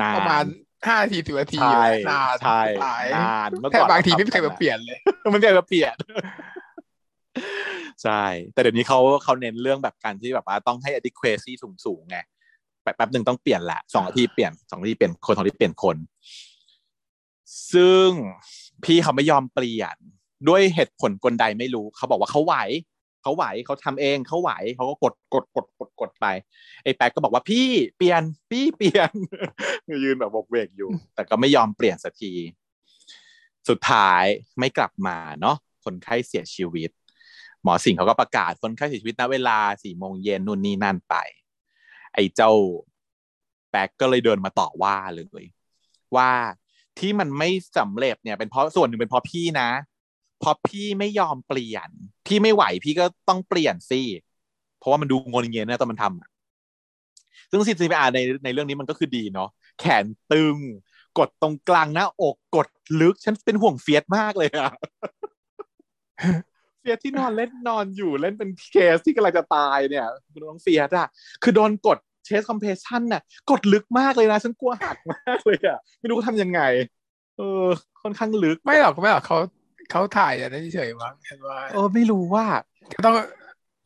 [0.00, 0.44] นานประมาณ
[0.86, 5.94] ห้านาทีสิบนาทีใช่นานใช่ตายนานเมื่อแต่ก่อนบางทีรไม่เคยทำมาเปลี่ยนเลย มันไม่เคยมาเปลี่ยน
[8.02, 8.22] ใช่
[8.52, 12.18] แต่เดี๋ยวนี้เขาเขาเน้นเรื่องแบบการที่แบบว่าต้องให้ adequacy สูงสูงไง
[12.82, 15.96] แป๊บแป๊บหนึ่งต้องเปลี่ยนแหละสองนาทีเปลี่ยนสองนาทีเปลี่ยนคนสองนาทีเปลี่ยนคน
[17.72, 18.08] ซึ่ง
[18.84, 19.96] พี่เขาไม่ยอมเปลี่ยน
[20.48, 22.56] ด้วยเหตุผลกลใดไม่รู้เขาบอกว่าเขาไหว
[23.22, 26.26] เขาไหวเขาทำเองเขาไหวเขาก็กดกดกดกดกดไป
[26.84, 29.10] ไอ้แป๊กก็บอกว่าพี่เปลี่ยนพี่เปลี่ยน
[30.04, 32.32] ยืนแบบบกเวกอยู่ แต่ก็ไม่ยอมเปลี่ยนสักที
[33.68, 34.24] สุดท้าย
[34.58, 36.90] ไม่กลับมาเนาะคนไข้เสียชีวิต
[37.64, 41.14] หมอสิงห์เขาก็ประกาศคนไข้เสียชีวิตณเวลาสี่โมงเย็นนู่นนี่นั่นไป
[42.14, 42.52] ไอ้เจ้า
[43.70, 45.44] แป๊กก็เลยเดินมาต่อว่าเลย
[46.16, 46.30] ว่า
[46.98, 47.48] ที่มันไม่
[47.78, 49.70] สำเร็จเนี่ยเป็นเพราะส่วนหนึ่งเป็นเพราะพี่นะ
[50.40, 51.88] เพราะพี่ไม่ยอมเปลี่ยน
[52.26, 54.00] พี่ไม่ไหวพี่ก็ต้องเปลี่ยนสิ
[54.78, 56.28] เพราะว่ามันดูงนเงียนนะตอนมันทำอะ
[57.50, 59.48] ซึ่ง CPR ในในเรื่องนี้มันก็คือดีเนาะ
[59.80, 60.56] แขนตึง
[61.18, 62.68] กดตรงกลางหน้าอกกด
[63.00, 64.70] ลึก ฉันเป็นห่วงเฟียสมากเลยอะ
[66.84, 70.06] เฟียสที่นอนเล่นนอนอยู่เล่นเป็นเคสที่กำลังจะตายเนี่ย
[70.42, 71.08] น้องเฟียสอะ
[71.42, 76.60] คือโดนกด chest compression น่ะ กดลึกมากเลยนะ ฉันกลัวหักมากเลยอะไม่รู้เขาทำยังไง
[77.38, 77.64] เออ
[78.02, 79.38] ค่อนข้างลึกไม่หรอกไม่หรอกเขา
[79.90, 82.44] เขาถ่ายแต่นั้นเฉยๆมั้งเห็นว่าเออไม่รู้ว่า
[83.06, 83.14] ต้อง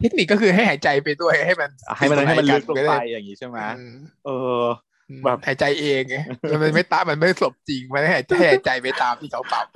[0.01, 4.31] เทคนิคก็คือให้หายใจไปด้วยให้มันให้มันให้มันลึกลงด้ไปอย่างนี้ใช่ไหมอืมเอ
[4.61, 4.88] ออืม
[5.25, 6.17] แบบหายใจเองไง
[6.49, 9.67] แล้วมันไม่ตามมันไม่สลบจริง มันให้หายใจหายใจไปตามที่เขาปรับ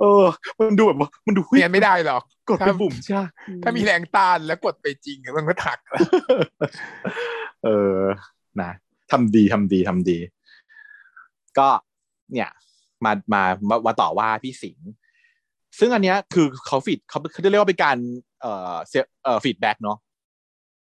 [0.00, 0.24] เออ
[0.58, 3.28] มันดูแบบว่ามันดูเฮ้ยเรียนไม่ได้หรอก กดไปบุ่มใช่ปะ
[3.62, 5.78] ถ้ามีแรงต้านแล้วกดไปจริงมันก็ถัก
[7.64, 8.00] เออ
[8.60, 8.70] นะ
[9.10, 10.18] ทำดีทำดีทำดี
[11.58, 11.68] ก็
[12.32, 12.50] เนี่ย
[13.04, 14.88] มามามามาต่อว่าพี่สิงห์
[15.78, 17.96] ซึ่งอันเนี้ยคือเขาฟีดเขาเขาเรียกว่าเป็นการ
[18.40, 19.98] เอ่อเสียเอ่อ feedback เนาะ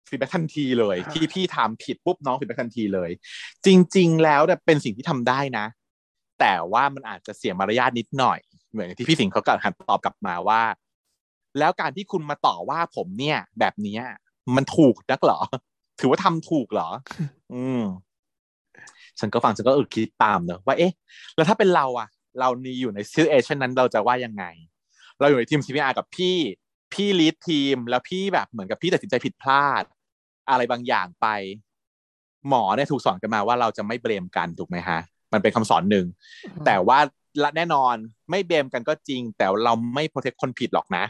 [0.10, 3.10] feedback ทันทีเลยอ่าที่พี่ทำผิดปุ๊บน้อง feedback ทันทีเลย
[3.66, 5.66] จริง ๆ แล้วเนี่ยเป็นสิ่งที่ทำได้นะ
[6.40, 8.40] แต่ว่ามันอาจจะเสียมารยาทนิดหน่อย
[8.72, 10.62] เหมือนที่พี่สิงห์เขากลับหันตอบกลับมาว่า
[11.60, 14.02] แล้วการที่คุณมาต่อว่าผมเนี่ย แบบเนี้ย
[14.56, 15.40] มันถูกนักเหรอ
[16.00, 16.90] ถือว่าทำถูกเหรอ
[17.54, 17.84] อืม
[19.20, 20.94] ฉันก็ฟังฉันก็เออคิดตามเนอะว่าเอ๊ะ
[21.36, 22.08] แล้วถ้าเป็นเราอะ
[22.40, 24.44] เรานี่อยู่ในซิเอชันนั้นเราจะว่ายังไง
[25.20, 26.38] เราอยู่ในทีม CPR กับพี่
[26.94, 29.84] พี่ลีดทีม แล้วพี่แบบเหมือนกับพี่ตัดสินใจผิดพลาด
[30.50, 31.28] อะไรบางอย่างไป
[32.50, 35.00] หมอเนี่ยถูกสอนกันมาว่าเราจะไม่เบรมกันถูกไหมฮะ
[35.34, 36.06] มันเป็นคำสอนหนึ่ง
[36.66, 37.00] แต่ว่า
[37.44, 37.96] ละแน่นอน
[38.30, 41.04] ไม่เบมกันก็จริง แต่เราไม่โปรเทคคนผิดหรอกนะ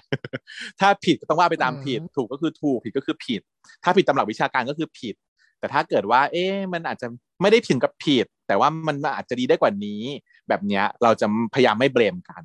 [0.79, 3.41] ถ้าผิดก็ต้องว่าไปตามผิด ถูกก็คือถูกผิดก็คือผิด
[3.83, 5.15] ถ้าผิดตามหลักวิชาการก็คือผิด
[5.59, 7.07] แต่ถ้าเกิดว่า เอ๊ะมันอาจจะ
[7.41, 10.01] ไม่ได้ถึงกับผิด แต่ว่ามันอาจจะดีได้กว่านี้
[10.49, 12.43] แบบเนี้ยเราจะพยายามไม่เบรมกัน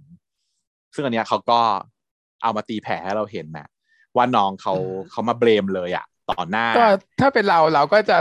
[0.95, 1.61] ซึ่งอันเนี้ยเขาก็
[2.43, 3.69] เอามาตีแผลให้เราเห็นนะ
[4.17, 4.75] ว่าน้องเขา
[5.11, 6.85] เขามาเบรมเลยอะ ต่อหน้า ก็
[7.21, 8.19] ถ้าเป็นเราเราก็จะ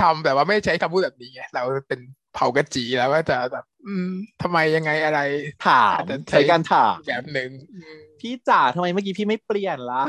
[0.00, 2.00] ทำแต่ว่าไม่ใช้คำพูดแบบนี้ไงเราเป็น
[2.34, 4.08] เผากระจีแล้วก็จะแบบอืม
[4.42, 5.20] ทำไมยังไงอะไร
[5.66, 10.02] ถามอาจจะใช้ใช้การถามแบบหนึ่งอืมพี่จ๋าทำไมเมื่อกี้พี่ไม่เปลี่ยนล่ะ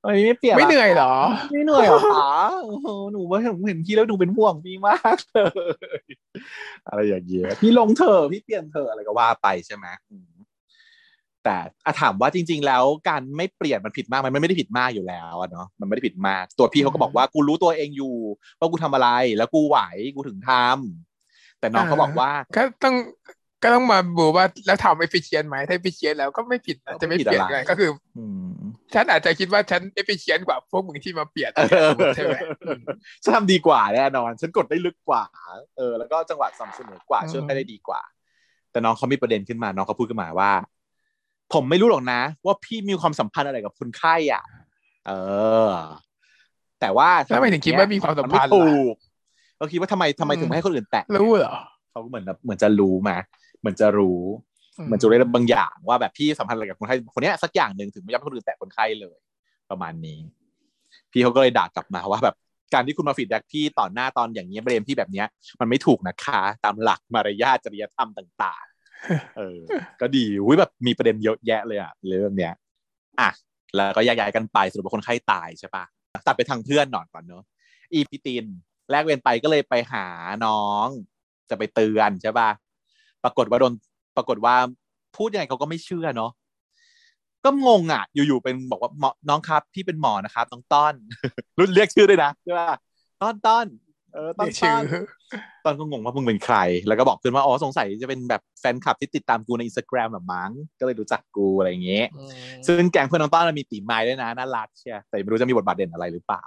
[0.00, 1.14] ทำไมพี่ไม่เปลี่ยนไม่ล่ะเหนื่อยเหรอ
[1.50, 2.24] ไม่เหนื่อยเหรอคะ
[2.64, 5.38] โอ้โหหนูว่าหนูเห็นพี่แล้วหนูเป็นห่วงพี่มากเล
[6.02, 6.02] ย
[6.88, 10.37] อะไรอย่างเงี้ยพี่ลงเถอะพี่เปลี่ยนเถอะอะไรก็ว่าไปใช่ไหมอืม
[11.48, 18.14] แต่อะถามว่าจริง ๆ แล้วการไม่เปลี่ยนมันผิดมากไหมมันไม่ได้ผิดมากอยู่แล้วอะเนาะมันไม่ได้ผิดมาก ตัวพี่เขาก็บอกว่ากูรู้ตัวเองอยู่
[18.58, 19.78] ว่ากูทำอะไรแล้วกูไหว
[20.14, 22.94] กูถึงทำแต่น้องเขาบอกว่าก็ต้อง
[23.62, 28.50] ก็ต้องมาดูว่าแล้วทำ efficient ไหมถ้า efficient แล้วก็ไม่ผิดนะก็จะไม่ไม่ผิดเปลี่ยนอะไรไงก็คืออืม
[28.94, 32.82] ฉันอาจจะคิดว่าฉัน efficient กว่าพวกมึงที่มาเปลี่ยนเออใช่ไหมอืม
[33.22, 35.24] ฉันทำดีกว่าแน่นอน ฉันกดได้ลึกกว่า
[35.76, 38.00] เออ แล้วก็จังหวะสม่ำเสมอกว่าอืมช่วยให้ได้ดีกว่า
[38.72, 40.50] แต่น้องเขามีประเด็นขึ้นมาน้องเขาพูดขึ้นมาว่า
[41.52, 44.42] ผมไม่รู้หรอกนะ ว่าพี่มีความสัมพันธ์อะไรกับคนไข้อะ
[45.06, 45.12] เอ
[45.68, 45.72] อ
[46.80, 48.96] แต่ว่าแล้วทำไมถึงคิดว่ามีความสัมพันธ์ไถูล่ะก
[49.58, 51.56] เราคิดว่าทำไมทำไมถึงไม่ให้คนอื่นแตะรู้เหรอ
[51.90, 53.16] เขาก็เหมือนแบบเหมือนจะรู้มา
[53.60, 54.20] เหมือนจะรู้
[54.86, 59.16] เหมือนจะรู้ได้บางอย่างว่าแบบพี่สัมพันธ์อะไรกับคนไข้คนเนี้ยสักอย่างหนึ่งถึงไม่ยอมให้คนอื่นแตะคนไข้เลย
[59.70, 60.18] ประมาณนี้
[61.12, 62.36] พี่เขาก็เลยด่ากลับมาว่าแบบ
[62.74, 65.26] การที่คุณมา feedback พี่ต่อหน้าตอนอย่างเนี้ย blame พี่แบบเนี้ย
[65.60, 68.67] มันไม่ถูกนะคะ ตามหลักมารยาทจริยธรรมต่างๆ
[69.36, 69.58] เออ
[70.00, 72.54] ก็ดีอุ้ยแบบมีประเด็นเยอะแยะเลยอะเรื่องเนี้ย
[73.20, 73.30] อะ
[73.76, 75.84] แล้วก็ยกย้ายกันไปสรุปว่าคนไข้ตายใช่ปะ
[76.26, 77.42] ตัดไปทางเพื่อนหน่อยก่อนเนอะ
[77.92, 78.44] อีพิติน
[78.90, 80.06] แลกเวรไปก็เลยไปหา
[80.46, 80.86] น้อง
[81.50, 82.50] จะไปเตือนใช่ปะ
[83.24, 83.72] ปรากฏว่าโดน
[84.16, 84.54] ปรากฏว่า
[85.16, 86.30] พูดยังไงเขาก็ไม่เชื่อเนาะ
[87.44, 90.94] ก็งงอะ อยู่ๆเป็นบอกว่าหมอน้องครับพี่เป็นหมอนะครับน้องต้อน
[91.58, 92.74] รุ่นเรียกชื่อด้วยนะใช่ปะ
[93.22, 93.66] ต้อนต้อน
[94.14, 94.84] เออต้อนเรียกชื่ต้ออน
[95.64, 96.56] ตอนก็งงว่ามึงเป็นใคร
[96.88, 100.50] แล้วก็บอกเพื่อนว่าอ๋อสงสัยจะเป็นแบบแฟนคลับที่ติดตามกูในอินสตาแกรมแบบมั้ง
[100.80, 102.06] ก็เลยรู้จักกูอะไรอย่างเงี้ย
[102.66, 106.42] ซึ่งแกงเพื่อนน้องต้อนมันมีตีไม้ด้วยนะน่ารักเชียแต่ไม่รู้จะมีบทบาทเด่นอะไรหรือเปล่า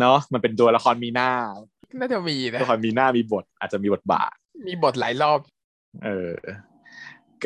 [0.00, 1.30] เนาะมันเป็นตัวละครมีหน้า
[2.00, 4.34] น่าจะมีนะตัวละครมีหน้ามีบท อาจจะมีบทบาท
[4.66, 5.38] มีบทหลายรอบ
[6.04, 6.34] เออ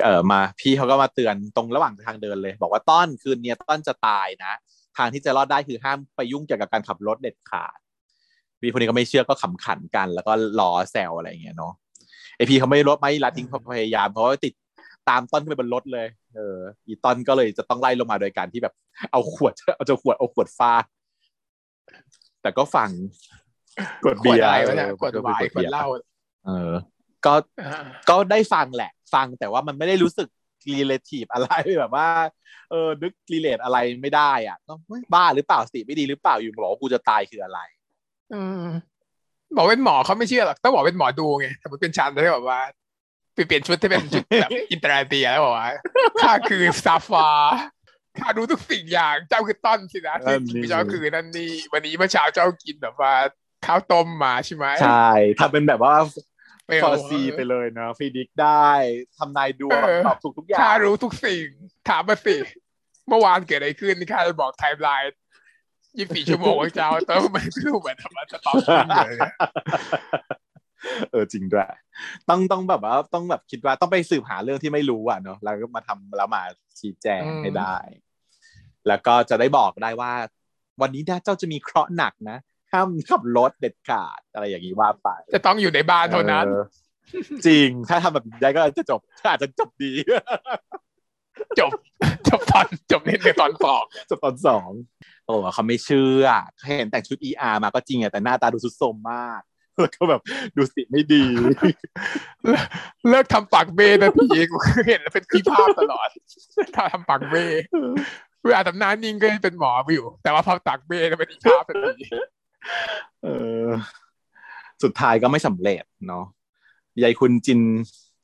[0.02, 4.52] เออมาพี่เขาก็มาเตือนตรงระหว่างทางเดินเลย บอกว่าต้อนคืนเนี้ยต้อนจะตายนะ
[4.96, 7.78] ทางที่จะรอดได้คือห้ามไปยุ่งเกี่ยวกับการขับรถเด็ดขาด
[8.60, 11.72] พี่คนนี้ก็ไม่เชื่อก็ขำขันกัน แล้วก็ล้อแซวอะไรอย่างเงี้ยเนาะ
[12.36, 14.54] ไอพี่เขาไม่ลดไม่ละทิ้งความพยายามเพราะว่าติด
[15.08, 18.74] ตามต้นขึ้นไปบนรถเลย เออ อีต้นก็เลยจะต้องไล่ลงมาโดยการที่แบบ
[19.12, 20.84] เอาขวดเอาจะขวดเอาขวดฟาด
[22.42, 22.90] แต่ก็ฟัง
[24.04, 25.86] กดขวเบีดยร์อะไรวะเนี่ยเออกดวายกดเหล้า
[26.46, 26.72] เออ
[27.26, 27.34] ก็
[27.66, 30.28] อ่าก็ได้ฟังแหละ ฟังแต่ว่ามันไม่ได้รู้สึก
[30.72, 32.08] รีเลทีฟอะไรแบบว่า
[32.70, 37.60] เออนึกรีเลทอะไรไม่ได้อะก็เฮ้ยบ้าหรือเปล่าสติไม่ดีหรือเปล่าอยู่บอกว่ากูจะตายคืออะไร
[38.32, 38.64] อืม
[39.56, 42.60] บอกเป็นหมอเขาไม่เชื่อหรอกต้องบอกเป็นหมอดูไงสมมติเป็นชันที่แบบว่า
[43.34, 45.70] ไปเปลี่ยนชุดที่เป็นชุดแบบอินเตอร์เตียแล้วบอกว่า
[46.22, 47.28] ข้าคือซาฟา
[48.18, 53.12] ข้ารู้ทุกสิ่งอย่างเจ้าคือต้นสินะนั่ที่นนี่กินเจ้าคือนั่นนี่วันนี้เมื่อเช้าเจ้ากินแบบว่า
[53.66, 55.94] ข้าวต้มมาใช่ไหมใช่ทำเป็นแบบว่า
[56.66, 58.68] ไม่ฟอเอาร์ซีไปเลยเนาะฟีดิกได้
[59.18, 61.46] ทำนายดวงเออตอบถูกทุกอย่างข้ารู้ทุกสิ่ง
[61.88, 62.36] ถามมาสิ
[63.08, 65.06] เมื่อวานเกิดอะไรขึ้นข้าจะบอกไทม์ไลน์
[65.98, 69.34] ยี่สิบสี่ชั่วโมงของเจ้าแต่ว่าไม่รู้เหมือนทำไมจะตอบจริงเลยเนี่ย
[71.12, 71.66] เออจริงด้วย
[72.28, 76.42] ต้องต้องแบบว่าต้องแบบคิดว่าต้องไปสืบหาเรื่องที่ไม่รู้อะเนาะแล้วก็มาทำแล้วมา
[76.80, 77.76] ชี้แจงอืมให้ได้
[78.88, 80.12] แล้วก็จะได้บอกได้ว่า
[80.80, 82.38] วันนี้นะเจ้าจะมีเคราะห์หนักนะ
[82.72, 86.62] ห้ามขับรถเด็ดขาดอะไรอย่างนี้ว่าไปจะต้องอยู่ในบ้านเท่านั้นออ
[87.46, 89.92] จริงถ้าทำแบบนี้ได้ก็จะจบอาจจะจบดี
[91.58, 91.72] จบ
[92.28, 94.70] จบตอนจบในในตอนสองจบตอนสอง
[95.26, 96.26] โอ้เขาไม่เชื่อ
[96.56, 99.40] เขาเห็นแต่งชุด ER มาก็จริงอะแต่หน้าตาดูสุดโทรมมาก
[99.80, 100.20] แล้วก็แบบ
[100.56, 101.24] ดูสิไม่ดี
[103.08, 104.56] เลิกทำปากเบ้นะพี่กู
[104.88, 106.08] เห็นแล้วเป็นพี่ภาพตลอด
[106.74, 107.44] ถ้าทำปากเบ้
[108.44, 112.06] เวลาทำหน้านิ่งก็เป็นหมอวิว แต่ว่าพอปากเบ้จะเป็นพี่ภาพทันที
[113.22, 113.28] เอ
[113.64, 113.68] อ
[114.82, 116.24] สุดท้ายก็ไม่สำเร็จเนาะ
[117.02, 117.60] ยายคุณจิน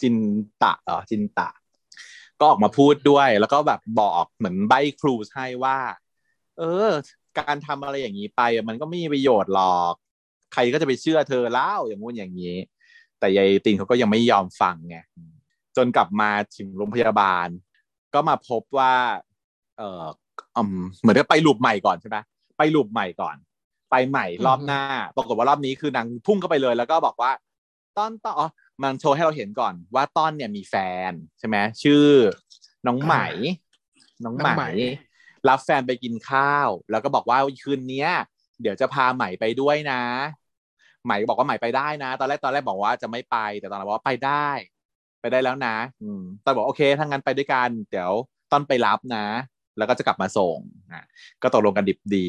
[0.01, 0.17] จิน
[0.63, 1.49] ตะเออจินตะ
[2.43, 5.79] ก็ออกมาพูดด้วย แล้วก็แบบบอกเหมือนใบครูให้ว่า
[6.59, 6.91] เออ
[7.39, 9.95] การทำอะไรอย่างนี้ไป มันก็ไม่มีประโยชน์หรอก
[10.53, 12.57] ใครก็จะไปเชื่อเธอเล่าอย่างงู้นอย่างนี้
[13.19, 14.97] แต่ยายตินเขาก็ยังไม่ยอมฟังไง
[15.77, 17.49] จนกลับมาถึงโรงพยาบาล
[18.15, 18.93] ก็มาพบว่า
[19.79, 20.07] เออ
[21.01, 22.17] เหมือนกับไปลูปใหม่ก่อนใช่ไหม
[22.59, 23.37] ไปลูปใหม่ก่อน
[23.91, 24.83] ไปใหม่รอบหน้า
[25.17, 27.31] ปรากฏว่ารอบนี้คือนางพุ่งเข้าไปเลย แล้วก็บอกว่า
[27.97, 28.49] ตอนต้อนอ๋อ
[28.83, 30.75] มันโชว์ให้เราเห็นก่อนว่าต้อนเนี่ยมีแฟ
[31.11, 32.09] นใช่ไหมชื่อ
[32.87, 33.15] น้องไหม
[34.25, 34.65] น้องไหม
[35.49, 38.11] รับแฟนไปกินข้าว แล้วก็บอกว่าคืนเนี้ย
[38.63, 40.03] เดี๋ยวจะพาไหมไปด้วยนะ
[41.05, 44.49] ไหมบอกว่าไหมไปได้นะ ตอนแรกตอนแรกบอกว่าจะไม่ไป แต่ตอนหลังบอกว่าไปได้
[45.21, 48.13] ไปได้แล้วนะ อืมตอนบอกโอเคถ้างั้นไปด้วยกัน เดี๋ยว
[48.53, 49.27] ต้นไปรับนะ
[49.79, 50.59] แล้วก็จะกลับมาส่ง
[50.93, 51.05] อะ
[51.43, 52.29] ก็ตกลงกันดิบดี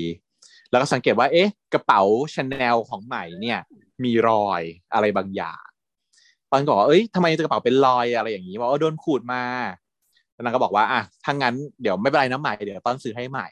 [0.71, 2.01] แล้วก็สังเกตว่า เอ๊ะ กระเป๋า
[2.33, 3.59] ชาแนลของใหม่เนี่ย
[4.03, 4.61] มีรอย
[4.93, 5.72] อะไรบางอย่างต
[6.55, 9.43] อนก็บอกว่าเอ้ยทำไมกระเป๋าเป็นรอยอะไรอย่างนี้บอกว่าโดนขูดมา
[10.33, 13.47] แล้วนางก็บอกว่าอะถ้างั้นเดี๋ยวไม่เป็นไรนะใหม่เดี๋ยวต้อนซื้อให้ใหม่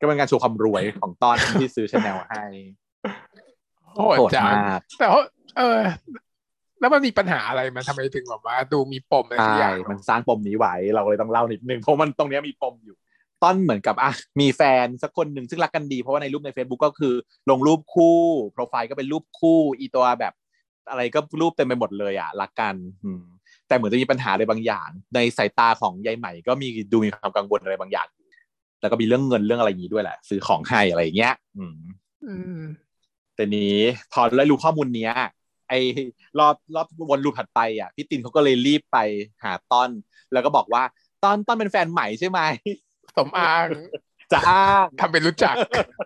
[0.00, 2.44] ก็เป็นการโชว์ความรวยของต้อนที่ซื้อชาแนลให้
[3.94, 5.20] โหดโหดจังมากแต่ว่า
[5.58, 5.80] เออ
[6.80, 12.96] แล้วมันมีปัญหาอะไรมันทำไมถึงแบบว่า ดูมีปมอะไรสักอใช่ย่างมันสร้างปมนี้ไว้เราเลยต้องเล่านิดนึงเพราะมันตรงเนี้ยมีปมอยู่
[13.42, 17.14] ต้นเหมือนกับอะมีแฟนสักคนหนึ่งซึ่งรักกันดีเพราะว่าในรูปใน Facebook ก็คือ
[17.50, 18.18] ลงรูปคู่
[18.52, 20.32] โปรไฟล์ก็เป็นรูปคู่ อีตัวแบบ
[20.90, 22.74] อะไรก็รูปเต็มไปหมดเลยอะรักกัน
[23.04, 23.22] อืม
[23.68, 28.08] แต่เหมือนจะมีปัญหาอะไรบางอย่าง ในสายตาของยายใหม่ก็มีดูมีความกังวลอะไรบางอย่าง
[28.80, 31.78] แล้วก็มีเรื่องเงินเรื่องอะไรอย่างนี้ด้วยแหละ ซื้อของให้อะไรอย่างเงี้ย อืม
[32.26, 32.60] อืม
[33.34, 33.76] แต่นี้
[34.12, 35.12] พอได้รู้ข้อมูลเนี้ย
[35.68, 35.78] ไอ้
[36.38, 38.98] รอบรอบวนลูปถัดไปอะพี่ตินเขาก็เลยรีบไป
[39.44, 39.90] หาต้น
[40.32, 40.82] แล้วก็บอกว่า
[41.22, 42.40] ต้นต้นเป็นแฟนใหม่ใช่ไหม
[43.16, 43.66] สมอ้าง
[44.32, 45.54] จะอ้างทำเป็นรู้จัก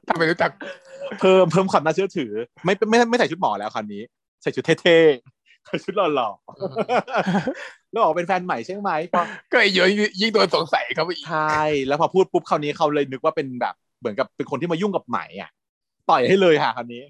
[0.09, 0.51] ทำเป็นรู้จัก
[1.21, 2.33] เพิ่มเพิ่มความน่าเชื่อถือ
[2.65, 4.03] ไม่ไม่ไม่ใส่ชุดหมอแล้วคราวนี้
[4.45, 9.23] ใส่ชุดเท่ๆใส่ชุดหล่อๆแล้วบอกเป็นแฟนใหม่ใช่ไหมพอ
[9.53, 9.89] ก็ไอ้เยอะ
[10.21, 15.51] ยิ่งโดนสงสัยเข้าไปอีกใช่แล้วพอพูดปุ๊บคราวนี้เขาเลยนึกว่าเป็นแบบเหมือนกับเป็นคนที่มายุ่งกับไหมอะ
[16.11, 17.03] ต่อยให้เลยค่ะคราวนี้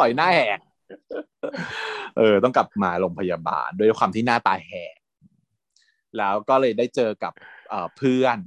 [0.00, 0.58] ต่อยหน้าแหก
[2.16, 4.96] เออ ต้องกลับมาโรงพยาบาลด้วยความที่หน้าตาแหก
[6.18, 7.32] แล้วก็เลยได้เจอกับ
[7.68, 8.38] เอ่อเพื่อน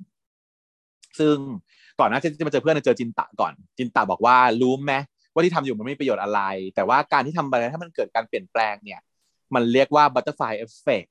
[1.20, 1.36] ซึ่ง
[2.00, 4.94] ก่อนหน้าที่จะมาเจอเพื่อนเจอจินตะก่อน จินตะบอกว่ารู้ไหม
[5.40, 6.42] ว่าที่ทำอยู่มันไม่มีประโยชน์อะไร
[6.76, 9.00] แต่ว่าการที่ทำอะไรถ้ามันเกิดการเปลี่ยนแปลงเนี่ย
[9.54, 11.10] มันเรียกว่า butterfly effect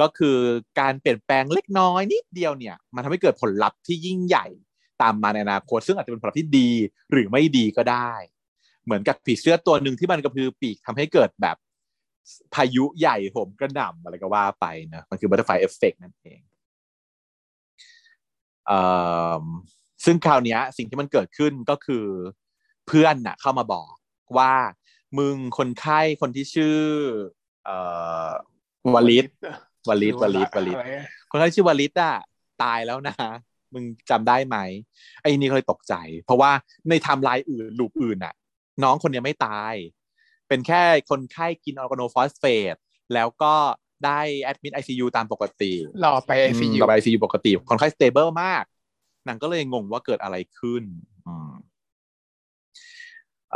[0.00, 0.38] ก็คือ
[0.80, 4.46] การเปลี่ยนแปลงเล็กน้อยนิดเดียวเนี่ย มันทำให้เกิดผลลัพธ์ที่ยิ่งใหญ่
[5.02, 6.70] ตามมาในอนาคตซึ่งอาจจะเป็นผลลัพธ์ที่ดี
[7.12, 8.12] หรือไม่ดีก็ได้
[8.84, 11.56] เหมือนกับผีเสื้อตัวหนึ่งที่มันกระพือปีกทำให้เกิดแบบ
[12.54, 16.40] พายุใหญ่โหมกระหน่ำอะไรก็ว่าไปนะมันคือ butterfly effect นั่นเอง
[18.66, 18.80] เอ่
[19.42, 19.44] อ
[20.04, 22.04] ซึ่งคราวนี้สิ่งที่มันเกิดขึ้นก็คือ
[22.86, 23.92] เพื่อนน่ะเข้ามาบอก
[24.38, 24.52] ว่า
[25.18, 26.78] มึงคนไข้คนที่ชื่อ
[27.64, 27.76] เอ่
[28.26, 28.28] อ
[28.94, 29.26] วลิต
[29.88, 30.86] วลิตวลิตวลิตอะไร
[31.30, 32.16] คนที่ชื่อวลิตอะ
[32.62, 33.14] ตายแล้วนะ
[33.74, 34.56] มึงจำได้ไหม
[35.20, 36.50] ไอ้นี่เขาเลยตกใจ เพราะว่า
[36.88, 38.34] ในไทม์ไลน์อื่น loop อื่นอะ
[38.82, 39.74] น้องคนเนี้ยไม่ตาย
[40.48, 42.76] เป็นแค่คนไข้กินออร์แกโนฟอสเฟต
[43.14, 43.54] แล้วก็
[44.04, 45.72] ได้ admit ICU ตามปกติ
[46.04, 48.64] รอไปไอซียูกับไอซียูปกติคนไข้ stable มาก
[49.26, 51.15] นางก็เลยงงว่าเกิดอะไรขึ้นอืม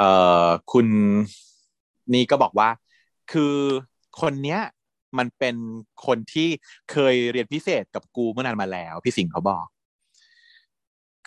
[0.01, 0.13] เอ่
[0.47, 0.87] อคุณ
[2.15, 2.69] นี่ก็บอกว่า
[3.33, 3.55] คือ
[4.21, 4.61] คนเนี้ย
[5.19, 5.57] มันเป็น
[6.07, 6.49] คนที่
[6.91, 9.67] เคยเรียนพิเศษกับกูเมื่อนานมาแล้ว พี่สิงห์เขาบอก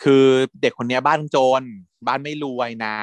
[0.02, 0.26] คือ
[0.62, 1.62] เด็กคนเนี้ยบ้านจน
[2.06, 2.96] บ้านไม่รวยนะ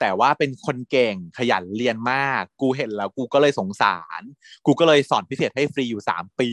[0.00, 4.22] แต่ว่าเป็นคนเก่งขยันเรียนมาก กูเห็นแล้ว กูก็เลยสงสาร
[4.66, 6.50] กูก็เลยสอนพิเศษให้ฟรีอยู่สามปี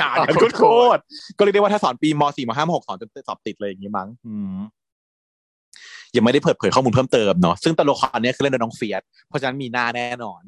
[0.00, 0.64] นานสอนโค
[0.96, 4.56] ตรๆก็เรียกได้ว่าถ้าสอนปีมสี่มห้ามหกสอนจนสอบติดเลยอย่างนี้มั้งอืม
[6.16, 10.40] ยังไม่ได้เปิดเผยข้อมูลเพิ่มเติมเนาะซึ่งตัวละครเนี้ยคือเล่นโดยน้องเฟียสเพราะฉะนั้นมีหน้าแน่นอน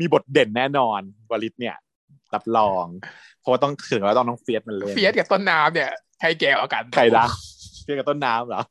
[0.00, 1.00] มีบทเด่นแน่นอน
[1.30, 1.76] วลิตเนี่ย
[2.34, 2.86] รับรอง
[3.40, 5.90] เพราะว่าต้องถึงว่าต้องน้องเฟียสมันเลยเฟียสกับต้นน้ำเนี่ย
[6.20, 7.26] ใครแก่กว่ากันใครนะ
[7.84, 8.62] เฟียสกับต้นน้ำเหรอ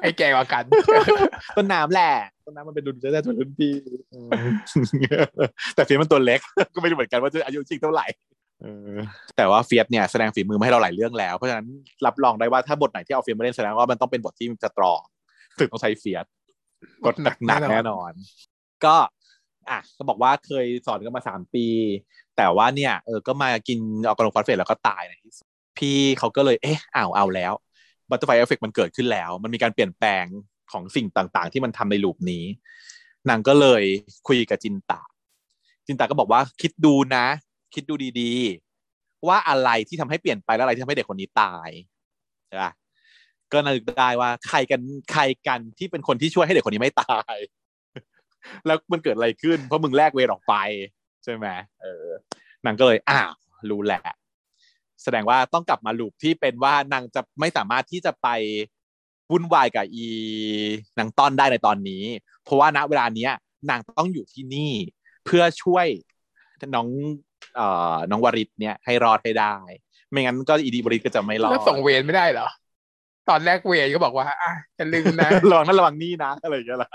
[0.00, 0.64] ใครแก่กว่ากัน
[1.56, 2.12] ต้นน้ำแหละ
[2.46, 3.74] ต้นน้ำมันเป็นรุ่นจะได้ตัวรุ่นพี่
[4.12, 4.28] อืม
[5.74, 6.40] แต่เฟียสมันตัวเล็ก
[6.74, 8.06] ก็ไม่รู้เหมือนกันว่าจะอายุจริงเท่าไหร่
[8.62, 8.96] เออ
[9.36, 11.66] แต่ว่าเฟียสเนี่ยแสดงฝีมือมาให้เราหลายเรื่องแล้ว เพราะฉะนั้น
[12.06, 15.00] รับรองได้ว่าถ้าบทไหนที่เอาเฟียสมาเล่นแสดงว่ามันต้องเป็นบทที่ strong
[15.58, 16.26] ถึงต้องใช้เฟียส
[17.04, 18.12] กดหนักหนักแน่นอน
[18.84, 18.96] ก็
[19.70, 21.66] อะก็บอกว่าเคยสอนกันมาสามปี
[22.36, 25.46] แต่ว่าเนี่ยเออก็มากินออกกำลังฟอสเฟตแล้วก็ตายในที่สุด
[25.78, 27.52] พี่เขาก็เลยเอ๊ะอ้าวเอาแล้ว
[28.10, 30.24] butterfly effect มันเกิดขึ้นแล้ว มันมีการเปลี่ยนแปลง
[30.72, 32.44] ของสิ่งต่างๆ ที่มันทำใน loop นี้
[33.28, 33.82] นางก็เลย
[34.28, 35.02] คุยกับจินตา
[35.86, 37.26] จินตาก็บอกว่าคิดดูนะ
[37.74, 41.68] คิดดูดีๆ ว่าอะไรที่ทำให้เปลี่ยนไปแล้วอะไรที่ทำให้เด็กคนนี้ตาย
[42.46, 42.70] ใช่ปะ
[43.52, 44.80] ก็นึกได้ว่าใครกัน
[45.12, 47.36] ใครกันที่เป็นคนที่ช่วยให้เด็กคนนี้ไม่ตาย
[48.66, 50.54] แล้วมันเกิดอะไรขึ้น เพราะมึงแลกเวรออกไป
[51.24, 51.46] ใช่ไหม
[51.82, 52.06] เออ
[52.64, 53.30] นางก็เลยอ้าว
[53.70, 54.00] รู้แหละ
[55.02, 58.28] แสดงว่าต้องกลับมาลูปที่เป็นว่านางจะไม่สามารถที่จะไป
[59.30, 60.06] วุ่นวายกับอี
[60.98, 62.04] นางต้อนได้ในตอนนี้
[62.44, 63.32] เพราะว่าณเวลาเนี้ย
[63.70, 64.72] นางต้องอยู่ที่นี่
[65.26, 65.86] เพื่อช่วย
[66.74, 66.88] น้อง
[67.56, 69.54] เอ่อน้องวริศเนี่ยให้รอดให้ได้
[70.10, 72.48] ไม่งั้นก็อีดีวริศก็จะไม่รอดแล้วส่งเวรไม่ได้เหรอ
[73.30, 76.90] ตอนแรกเวรก็บอกว่าอะจะลืมนะระวังนั่นระวังนี่นะอะไรอย่างเงี้ยล่ะ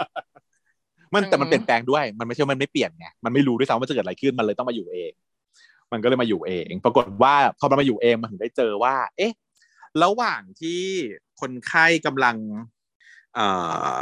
[1.14, 5.12] มันแต่มันอืมเปลี่ยนแปลงด้วยมันไม่ใช่ว่ามันไม่เปลี่ยนไงมันไม่รู้ด้วยซ้ำว่าจะเกิดอะไรขึ้นมันเลยต้องมาอยู่เอง
[5.92, 9.34] มันก็เลยมาอยู่เอง ปรากฏว่าพอมันมาอยู่เองมันถึงได้เจอว่า เอ๊ะ
[10.04, 10.82] ระหว่างที่
[11.42, 12.38] คนไข้กำลัง
[13.36, 13.48] เอ่
[13.98, 14.00] อ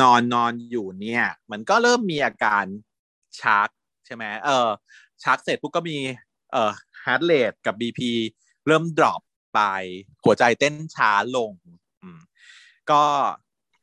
[0.00, 2.64] นอนนอนอยู่เนี่ย มันก็เริ่มมีอาการ
[3.40, 3.68] ชัก
[4.06, 4.68] ใช่ไหมเออ
[5.24, 5.96] ชักเสร็จปุ๊บก็มี
[6.52, 6.70] เอ่อ
[7.04, 8.00] heart rate กับ BP
[8.66, 9.20] เริ่ม drop
[9.56, 9.62] ไป
[10.24, 11.50] หัวใจเต้นช้าลง
[12.02, 12.18] อืม
[12.90, 13.02] ก็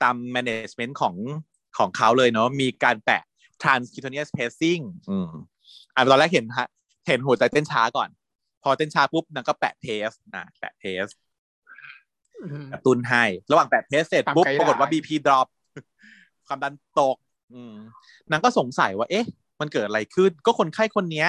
[0.02, 1.16] ตาม management ของ
[1.78, 3.24] ของเขาเลยเนาะมีการแปะ
[3.64, 5.30] transcutaneous pacing อืม
[5.96, 6.68] อ่าตอนแรกเห็นฮะ
[7.08, 8.10] เห็นหัวใจเต้นช้าก่อน
[8.64, 11.08] พอเต้นช้าปุ๊บนางก็แปะ pace นะแปะ pace
[12.52, 15.48] อืมกระตุ้นให้ ระหว่างแปะเพสเสร็จปุ๊บทำไกด์ปรากฏว่าได้ BP drop
[16.48, 17.18] ความดันตก
[17.54, 17.76] อืม
[18.32, 19.26] นางก็สงสัยว่า เอ๊ะ
[19.60, 21.28] มันเกิดอะไรขึ้น ก็คนไข้คนเนี้ย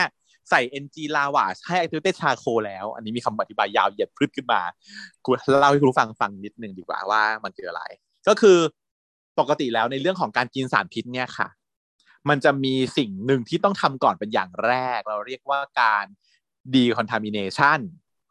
[0.50, 4.60] ใส่ NG ลาวาให้ activated charcoal แล้ว อันนี้มีคำอธิบายยาวเหยียดพืชขึ้นมา
[5.24, 5.30] กู
[5.60, 7.82] เล่าให้คุณฟังฟังนิดนึงดีกว่าว่ามันคืออะไร
[8.28, 8.58] ก็คือ
[9.38, 11.48] ปกติแล้วในเรื่องของการกินสารพิษเนี่ยค่ะ
[12.28, 16.04] มันจะมีสิ่งหนึ่งที่ต้องทำก่อนเป็นอย่างแรก เราเรียกว่าการ
[16.74, 17.80] decontamination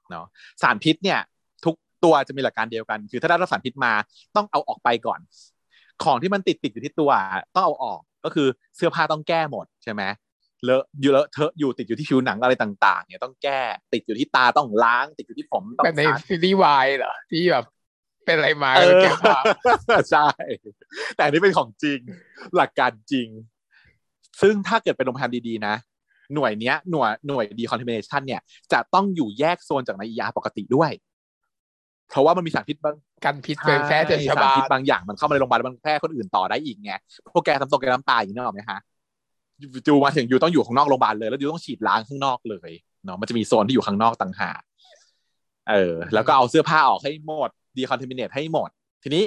[0.10, 0.26] เนาะ
[0.62, 1.20] สารพิษเนี่ย
[1.66, 3.94] ทุกตัวจะมีหลักการเดียวกัน คือถ้าได้รับสารพิษมา
[4.36, 5.20] ต้องเอาออกไปก่อน
[6.04, 7.12] ของที่มันติดติดอยู่ที่ตัว
[7.56, 10.02] ต้องเอาออกก็คือเสื้อผ้าต้องแก้หมดใช่ไหม
[10.64, 13.60] เลอะอยู่เลอะเทอะอยู่ติดอยู่ที่ผิวหนังอะไรต่าง ๆ เนี่ยต้องแก้
[13.94, 17.66] ติดอยู่ที่ตาต้องล้าง ติดอยู่ที่ผมต้องแบบในซักซีรีส์วายเหรอที่แบบ
[18.26, 19.44] เป็นอะไรมาเอแล้วอเก็บภาพ
[20.12, 20.28] ใช่
[21.16, 22.00] แต่อันนี้เป็นของจริง
[22.56, 23.28] หลักการจริง
[24.42, 25.76] ซึ่งถ้าเกิดเป็นโรงพยาบาลดีๆนะ
[26.34, 28.42] หน่วยเนี้ยหน่วยหน่วย decontamination เนี่ย
[28.74, 30.92] จะต้องอยู่แยกโซนจากใน ER ปกติด้วย
[32.10, 32.96] เพราะว่ามันมีสารพิษบาง
[33.26, 36.94] กันพิษเผยแพร่จากชาวสารบ้าพิษนบางอย่างมันเข้ามาในโรงพยาบาลแล้วมันแพร่คนอื่นต่อได้อีกไง
[37.34, 38.80] พวกแกทำตกแกน้ำตายอย่างนี้นึกออกไหมฮะ
[39.88, 42.72] จูมาถึงอยู่ต้องอยู่ข้างนอกโรงพยาบาลเลย แล้วยูต้องฉีดล้างข้างนอกเลย
[43.06, 44.62] เนาะมันจะมีโซนที่อยู่ข้างนอกต่างหาก
[45.70, 48.70] เออ แล้วก็เอาเสื้อผ้าออกให้หมด decontaminate ให้หมด
[49.04, 49.24] ทีนี้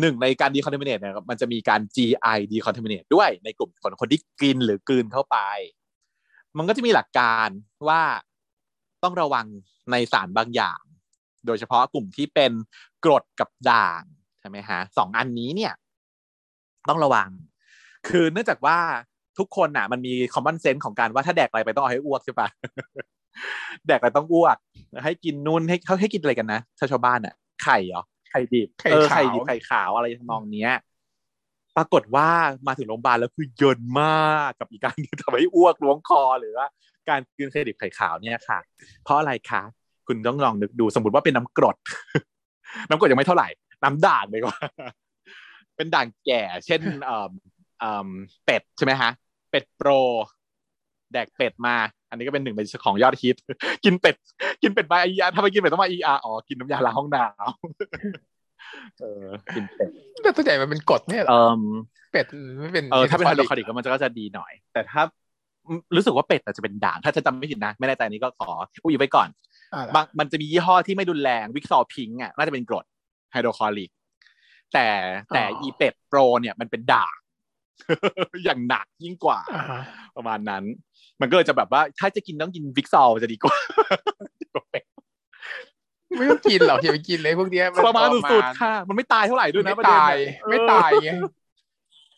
[0.00, 5.38] หนึ่งในการ decontaminate เนี่ยมันจะมีการ GI decontaminate ด้วยในกลุ่มคนคนที่กินหรือกลืนเข้าไป
[6.56, 7.48] มันก็จะมีหลักการ
[7.88, 8.02] ว่า
[9.02, 9.46] ต้องระวัง
[9.90, 10.80] ในสารบางอย่าง
[11.46, 12.52] โดยเฉพาะกลุ่มที่เป็น
[13.04, 14.02] กรดกับด่าง
[14.40, 15.72] ใช่ไหมฮะสองอันนี้เนี่ย
[16.88, 17.30] ต้องระวัง
[18.08, 18.78] คือเนื่องจากว่า
[19.38, 22.48] ทุกคนน่ะ มันมี common sense ของการว่าถ้าแดกอะไรไปต้องเอาให้อ้วกใช่ปะ
[23.86, 24.56] แดกอะไรต้องอ้วก
[25.04, 30.72] ให้กินนู่นให้เขาให้กินอะไรกันนะชาวชาวบ้านอะ ไข่เหรอไข่ดิบไข่เออขาวไข่ดิบไข่ขาวอะไรทำนองเนี้ย
[31.76, 32.28] ปรากฏว่า
[32.66, 36.66] มาถึงโรงพยาบาลแล้วคือเยินมากกับอีกการที่ทำให้อ้วกล้วงคอหรือว่า
[37.08, 38.58] การกินไข่ดิบไข่ขาวเนี่ยค่ะ
[39.04, 39.62] เพราะอะไรคะ
[40.06, 41.76] คุณต้องลองนึกดูสมมติว่าเป็นน้ำกรด
[42.88, 43.48] น้ำกรดยังไม่เท่าไหร่
[43.82, 44.58] น้ำด่างเลยกว่า
[45.76, 46.80] เป็นด่างแก่ เช่น
[47.84, 48.08] เอ่อเอ่อ
[48.46, 49.10] เป็ดใช่ไหมฮะ
[49.50, 49.90] เป็ดโปร
[51.12, 51.76] แดกเป็ดมา
[52.10, 53.36] อันนี้ก็เป็นหนึ่งในของยอดฮิต
[53.84, 54.16] กินเป็ด
[54.62, 59.88] กินเป็ดมาไออาถ้าไม่กินเป็ดต้องมาอีอาอ๋อ กินน้ำยาล้างห้องน้ำเออ กินเป็ด
[60.22, 61.62] แต่ส่วนใหญ่มันเป็นกฎเนี่ยเหรอเอ่อ
[62.12, 62.26] เป็ด
[62.60, 65.02] ไม่เป็น เออ ถ้าเป็นไฮโดรคคาร์ดิกมันก็จะดีหน่อย แต่ถ้า
[65.96, 68.50] รู้สึกว่าเป็ดอาจจะเป็นด่าง ถ้าจะจำไม่ผิดนะ ไม่แน่ใจนี้ก็ขอ
[68.84, 69.28] อุ้ยไว้ก่อน
[69.94, 72.84] บางมันจะมียี่ห้อที่ไม่รุนแรงวิกซอพิงอะน่าจะเป็นกรด
[73.32, 73.90] ไฮโดรคลอริก
[74.74, 74.86] แต่
[75.34, 77.16] แต่อีเป็ดโปรเนี่ยมันเป็นด่าง
[78.44, 79.80] อย่างหนักยิ่งกว่าอ่าฮะ
[80.16, 80.64] ประมาณนั้น
[81.20, 83.56] มันก็เลยจะแบบว่า ถ้าจะกินต้องกินวิกซอลจะดีกว่า
[86.18, 91.10] ไม่ต้องกินหรอกอย่าไปกินเลยพวกเนี้ยทรมานสุดๆค่ะ มันไม่ตายเท่าไหร่ด้วยนะไม่ประเด็นตายเนี่ยไม่ตายไง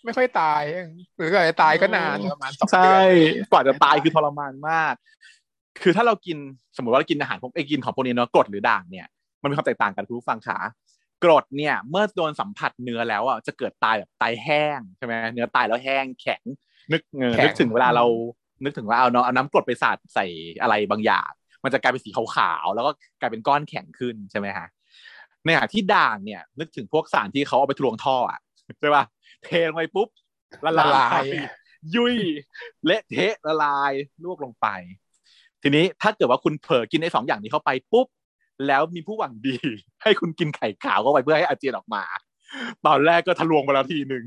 [0.04, 0.62] ไม่ค่อยตาย
[1.16, 2.98] หรือก็จะตายก็นานประมาณสองใช่
[3.34, 4.94] เดือนกว่าจะตายคือทรมานมาก
[5.82, 6.38] คือถ้าเรากิน
[6.76, 9.06] สมมติว่าเรากินอาหารพวกไอ้กินของพวกนี้เนาะกรดหรือด่างเนี่ย
[9.42, 10.58] มันมีความแตกต่างกันคุณผู้ฟังขา
[11.24, 16.42] กรดเนี่ยเมื่อโดนสัมผัสเนื้อแล้วอะจะเกิดตายแบบตายแห้งใช่ไหมเนื้อตายแล้วแห้งแข็ง
[16.92, 18.04] นึกเออนึกถึงเวลาเรา
[18.64, 20.26] นึกถึงว่าเอาเนาะเอาน้ำกรดไปสาดใส่
[20.62, 21.30] อะไรบางอย่าง
[21.64, 22.90] มันจะกลายเป็นสีขาวๆแล้วก็
[23.20, 24.66] กลายเป็นก้อนแข็งขึ้นใช่ไหมฮะ
[25.44, 28.40] ในขณะที่ด่างเนี่ย นึกถึงพวกสารที่เขาเอาไปทะลวงท่ออะ
[28.80, 29.04] ใช่ป่ะ
[29.44, 30.08] เทลงไปปุ๊บ
[30.64, 31.48] ละละลาลายย
[31.94, 32.16] ยุ่ย
[32.84, 33.92] เละเทะละลาย
[34.24, 34.66] ลวกลงไป
[35.62, 38.06] ทีนี้ถ้าเกิดว่าคุณเผลอกินไอ้สองอย่างนี้เข้าไปปุ๊บ
[38.66, 39.56] แล้วมีผู้หวังดี
[40.02, 42.02] ให้คุณกินไข่ขาวเข้าไปเพื่อให้อาเจียนออกมา
[42.86, 44.24] ตอนแรกก็ทะลวงไปแล้วทีหนึ่ง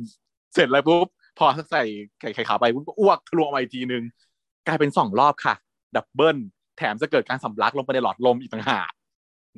[0.53, 1.07] เสร็จแล้วปุ๊บ
[1.39, 1.83] พอใส่
[2.19, 4.03] ไข่ไข่ขาวไปปุ๊บก็อ้วกทะลวงมาอีกทีหนึ่ง
[4.67, 5.55] กลายเป็นสองรอบค่ะ
[5.95, 6.37] double
[6.77, 8.91] แถมจะเกิดการสำลักลงไปในหลอดลมอีกต่างหาก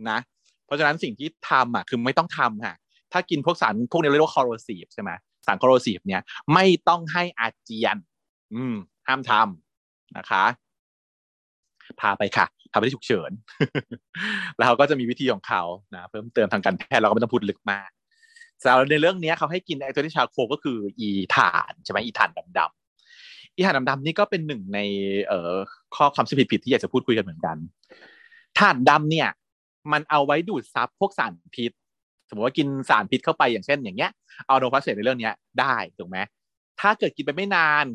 [0.09, 0.19] นะ
[0.65, 2.75] เพราะฉะนั้นสิ่งที่ทำอะคือไม่ต้องทำค่ะ
[3.11, 5.11] ถ้ากินพวกสารพวกนี้เรียกว่า corrosive ใช่ไหม
[5.45, 6.21] สาร corrosive เนี่ย
[6.53, 7.97] ไม่ต้องให้อาเจียน
[8.55, 8.75] อืม
[9.07, 10.43] ห้ามทำนะคะ
[12.01, 13.31] พาไปค่ะ พาไปที่ฉุกเฉิน
[14.57, 15.63] แล้วเขาก็จะมีวิธีของเขา
[15.93, 17.89] นะเพิ่มเติมทางการแพทย์เราก็ไม่ต้องพูดลึกมาก
[18.61, 22.29] แต่ในเรื่องนี้เขาให้กินไอตัวที่ชาโคก็คืออีถ่านใช่ไหมอีถ่าน
[22.59, 24.79] ดำๆอีถ่านดำๆนี่ก็เป็นหนึ่งใน
[25.27, 25.51] เอ่อ
[25.95, 27.57] ข้อความผิดผิดๆที่อยากจะพูดคุยกันเหมือนกัน
[28.59, 29.29] ถ่านดำเนี่ย
[29.91, 31.71] มันเอาไว้ดูดซับพวกสารพิษ
[32.29, 34.11] สมมติว่ากินสารพิษเข้าไปอย่างเช่น อย่างเงี้ย
[34.47, 36.17] เอาโนพาเซตในเรื่องเนี้ยได้ถูกไหม
[36.79, 37.85] ถ้าเกิดกินไปไม่นาน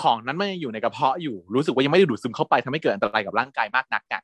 [0.00, 4.22] ของนั้นมันยังอยู่ในกระเพาะอยู่รู้สึกว่ายังไม่ได้ดูดซึมเข้าไปทำให้เกิดอันตรายกับร่างกายมากนักอะ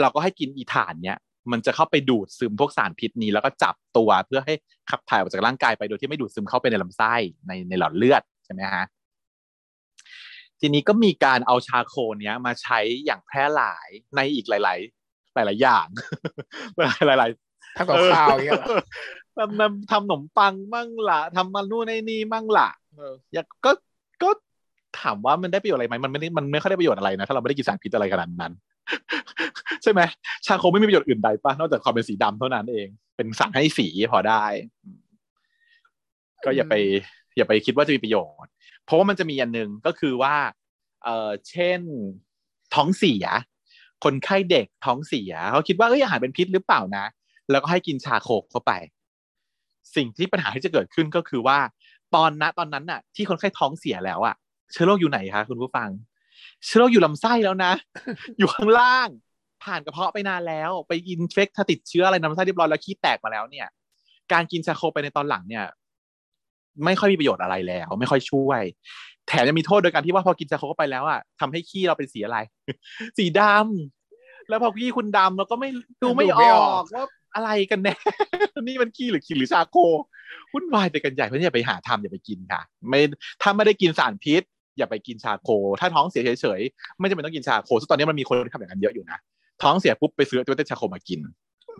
[0.00, 1.18] เราก็ให้กินอีถ่านเนี้ย
[1.52, 4.54] มันจะเข้าไปดูดซึมพวกสารพิษนี้ แล้วก็จับตัวเพื่อให้
[4.90, 7.14] ขับถ่ายออกจากร่างกายไปโดยที่ไม่ดูดซึมเข้าไปในลำไส้
[7.46, 8.84] ในในหลอดเลือดใช่ไหมฮะ
[10.60, 14.60] ทีนี้ก็มีการเอาชาโคเนี้ยมาใช้อย่างแพร่หลายในอีกหลาย
[15.44, 15.86] ๆ หลาย ๆ อย่าง
[17.06, 18.68] หลายๆทำกับข้าวอย่างเงี้ยเหรอ
[19.38, 23.72] ทำทำทำขนมปังมั่งละทำมันนู่นไอ้นี่มั่งละเอออยากก็
[24.22, 24.30] ก็
[25.00, 28.52] ถามว่ามันได้ประโยชน์อะไรไหมมันไม่ได้มันไม่ค่อยได้ประโยชน์อะไรนะถ้าเราไม่ได้กินสารพิษอะไรขนาดนั้น
[29.82, 30.00] ใช่ไหม
[30.46, 34.44] ชาโคไม่มีประโยชน์อื่นใดป่ะนอกจากความเป็นสีดำเท่านั้นเอง เป็นสารให้สีพอได้
[36.44, 36.74] ก็อย่าไป
[37.36, 38.50] อย่าไปคิดว่าจะมีประโยชน์
[38.84, 40.34] เพราะว่ามันจะมีอันหนึ่งก็คือว่า
[41.04, 41.80] เออเช่น
[42.74, 43.24] ท้องเสีย
[44.04, 47.04] คนไข้เด็กท้องเสียเขาคิดว่าเอ้ยอาหารเป็นพิษหรือเปล่านะ
[47.50, 48.72] แล้วก็ให้กินชาโคกเข้าไป
[49.96, 51.58] สิ่งที่ปัญหาที่จะเกิดขึ้นก็คือว่า
[52.14, 54.36] ตอนนะตอนนั้นน่ะ ที่คนไข้ท้องเสียแล้วอะ
[54.72, 55.88] เชื้อโรคอยู่ไหนคะคุณผู้ฟัง
[56.66, 57.72] เชื้อโรคอยู่ลำไส้แล้วนะ
[58.38, 59.08] อยู่ข้างล่าง
[59.64, 63.68] ผ่านกระเพาะไปนานแล้ว ไปอินเฟกถ้าติดเชื้ออะไรในลำไส้เรียบร้อยแล้วขี้แตกมาแล้วเนี่ย
[64.32, 65.64] การกินชาโคไปในตอนหลังเนี่ย
[66.84, 68.62] ไม่ค่อยมีประโยชน์อะไรแล้ว ไม่ค่อยช่วย
[69.28, 72.38] แถมยังมีโทษโดยการที่ว่าพอกินชาโคเข้าไปแล้วอะทำให้ขี้เราเป็นสีอะไร
[73.18, 75.70] สีดำแล้วพอขี้คุณดำเราก็ไม่
[76.02, 77.04] ดูไม่ดูอไม่อออกกว่า
[77.34, 77.94] อะไรกันแน่
[78.62, 79.76] นี่มันขี้หรือขี้หรือชาโค
[80.52, 83.00] วุ่นวายไปกันใหญ่เพราะฉะนั้นอย่าไปหาทำอย่าไปกินค่ะ ไม่
[83.42, 84.42] ถ้าไม่ได้กินสารพิษ
[84.78, 85.48] อย่าไปกินชาโค
[85.80, 89.18] ถ้าท้องเสียเฉยๆ ไม่จำเป็นต้องกินชาโคซึ่งตอนนี้มันมีคนทำอย่างนั้นเยอะอยู่นะ
[89.62, 91.20] ท้องเสียปุ๊บไปซื้อตัวเต้นชาโคมากิน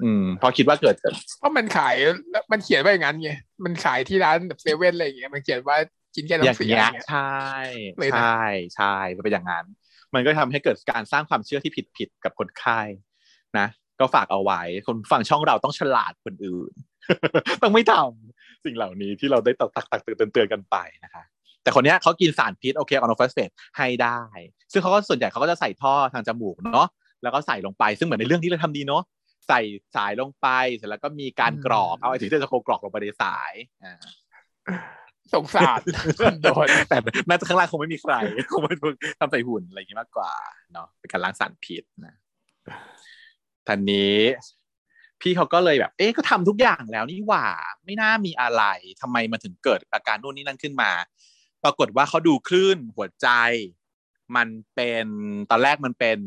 [0.04, 0.94] อืมเพอคิดว่าเกิด
[1.38, 1.94] เพราะมันขาย
[2.52, 3.30] มันเขียนไว้อย่างนั้นไง
[3.64, 5.76] มันขายที่ร้านแบบเซเว่นอะไรอย่างเงี้ย มันเขียนว่า
[6.14, 7.36] กินแค่อย่างน้ำเสียเงี้อยย่างเงี้ยใช่
[7.98, 8.44] เลยนะใช่
[8.76, 9.66] ใช่มันเป็นอย่างนั้น
[10.14, 12.80] มันก็ทำให้เกิดการสร้างความเชื่อที่ผิดผิดๆกับคนไข้
[13.58, 13.66] นะ
[14.00, 16.72] ก็ฝากเอาไว้ คนฟังช่องเราต้องฉลาดคนอื่น
[17.62, 21.22] ต้องไม่ทำสิ่งเหล่านี้ที่เราได้ตักตักตักเตือนเตือนกันไปนะคะ
[21.62, 24.20] แต่คนเนี้ยเขากินสารพิษโอเคออนอฟเฟสให้ได้
[24.72, 26.88] ซึ่งเขาก็ส่วนใหญ่เขาก็จะใส่ท่อทางจมูกเนาะ
[27.22, 29.02] แล้วก็ใส่ลงไปซึ่งเหมือนในเรื่องที่เราทำดีเนาะ
[29.48, 29.60] ใส่
[29.96, 33.52] สายลงไปเสร็จแล้วก็มีการกรอกเอาไอ้ถึงจะโคกรอกลงไปในสาย
[33.84, 33.94] อ่า
[35.34, 35.80] สงสาร
[36.18, 36.98] คนโดนแต่
[37.28, 38.14] น่าจะข้างล่างคงไม่มีใคร
[38.52, 38.74] คงไม่
[39.20, 40.32] ทำใส่หุ่นอะไรอย่างนี้มากกว่า
[40.72, 42.14] เนาะเป็นการล้างสารพิษนะ
[43.68, 44.18] ทันนี้
[45.20, 47.46] พี่เขาก็เลยแบบ เอ๊ะก็ทำทุกอย่างแล้วนี่หว่า
[47.84, 48.64] ไม่น่ามีอะไร
[49.00, 50.90] ทำไมมันถึงเกิดอาการนู่นนี่นั่นขึ้นมา
[51.64, 53.28] ปรากฏว่าเขาดูคลื่นหัวใจ
[54.36, 55.06] มันเป็น
[55.50, 56.18] ตอนแรกมันเป็น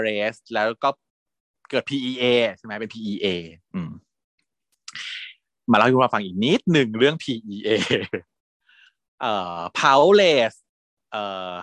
[0.00, 0.90] RS แล้วก็
[1.70, 2.24] เกิด PEA
[2.56, 3.26] ใช่ไหมเป็น PEA
[3.74, 3.90] อืม
[5.70, 7.68] มาเล่าให้คุณผู้ฟังอีกนิดหนึ่งเรื่อง PEA
[9.20, 10.54] เอ่อ powerless
[11.12, 11.54] เอ่อ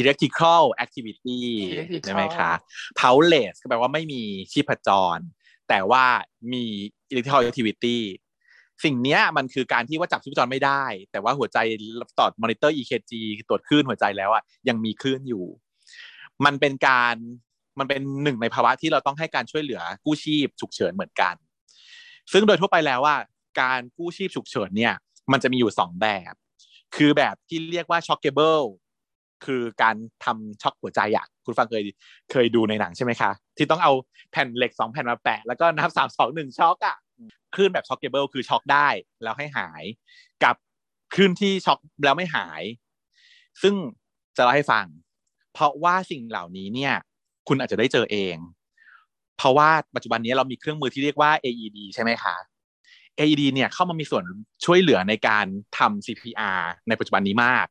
[0.00, 1.40] electrical activity
[1.74, 2.52] Electrical ใช่ไหมคะ
[3.00, 4.22] powerless ก็แปลว่าไม่มี
[4.52, 5.18] ชีพจร
[5.68, 6.04] แต่ว่า
[6.52, 6.64] มี
[7.10, 7.98] electrical activity
[8.84, 11.58] สิ่งเนี้ยมันคือการที่ว่าจับชีพจรไม่ได้ แต่ว่าหัวใจ
[12.18, 13.12] ตอดมอนิเตอร์ EKG
[13.48, 15.44] ตรวจคลื่นหัวใจแล้วอะยังมีคลื่นอยู่
[16.44, 17.16] มันเป็นการ
[17.78, 21.34] มันเป็นหนึ่งในภาวะที่เราต้องให้การช่วยเหลือกู้ชีพฉุกเฉินเหมือนกัน
[22.32, 23.16] ซึ่งโดยทั่วไปแล้วว่า
[23.60, 24.94] การกู้ชีพฉุกเฉินเนี่ย
[25.32, 26.34] มันจะมีอยู่สองแบบ
[26.96, 28.64] คือแบบที่เรียกว่า shockable
[29.44, 31.84] คือการทำช็อกหัวใจอะคุณฟังเคย
[32.30, 33.92] เคยดูในหนังใช่ไหมคะ ที่ต้องเอา
[34.30, 36.96] แผ่นเหล็กสองแผ่นมาแปะ แล้วก็นับสามสองหนึ่งช็อกอะ
[37.54, 38.88] คลื่นแบบ shockable คือช็อกได้
[39.22, 39.82] แล้วให้หาย
[40.44, 40.54] กับ
[41.14, 42.62] คลื่นที่ช็อกแล้วไม่หาย
[43.62, 43.74] ซึ่ง
[44.36, 44.86] จะเล่าให้ฟัง
[45.52, 46.94] เพราะว่าสิ่งเหล่านี้เนี่ย
[47.48, 48.36] คุณอาจจะได้เจอเอง
[49.38, 52.36] เพราะว่าปัจจุบันนี้เรามีเครื่องมือที่เรียกว่า AED ใช่ไหมคะ
[53.18, 54.24] AED เนี่ยเข้ามามีส่วน
[54.64, 55.46] ช่วยเหลือในการ
[55.78, 57.66] ทำ CPR ในปัจจุบันนี้มาก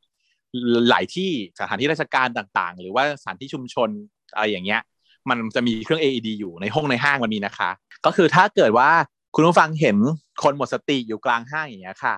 [0.89, 3.89] หลายที่สถานที่ราชการต่างๆ หรือว่าสถานที่ชุมชน
[4.35, 4.81] อะไรอย่างเงี้ย
[5.29, 7.69] มันจะมีเครื่อง AED อยู่ในห้องในห้างมันมีนะคะ
[8.05, 8.91] ก็คือถ้าเกิดว่า
[9.37, 9.97] คุณผู้ฟังเห็น
[10.43, 12.15] คนหมดสติอยู่กลางห้างอย่างเงี้ยค่ะ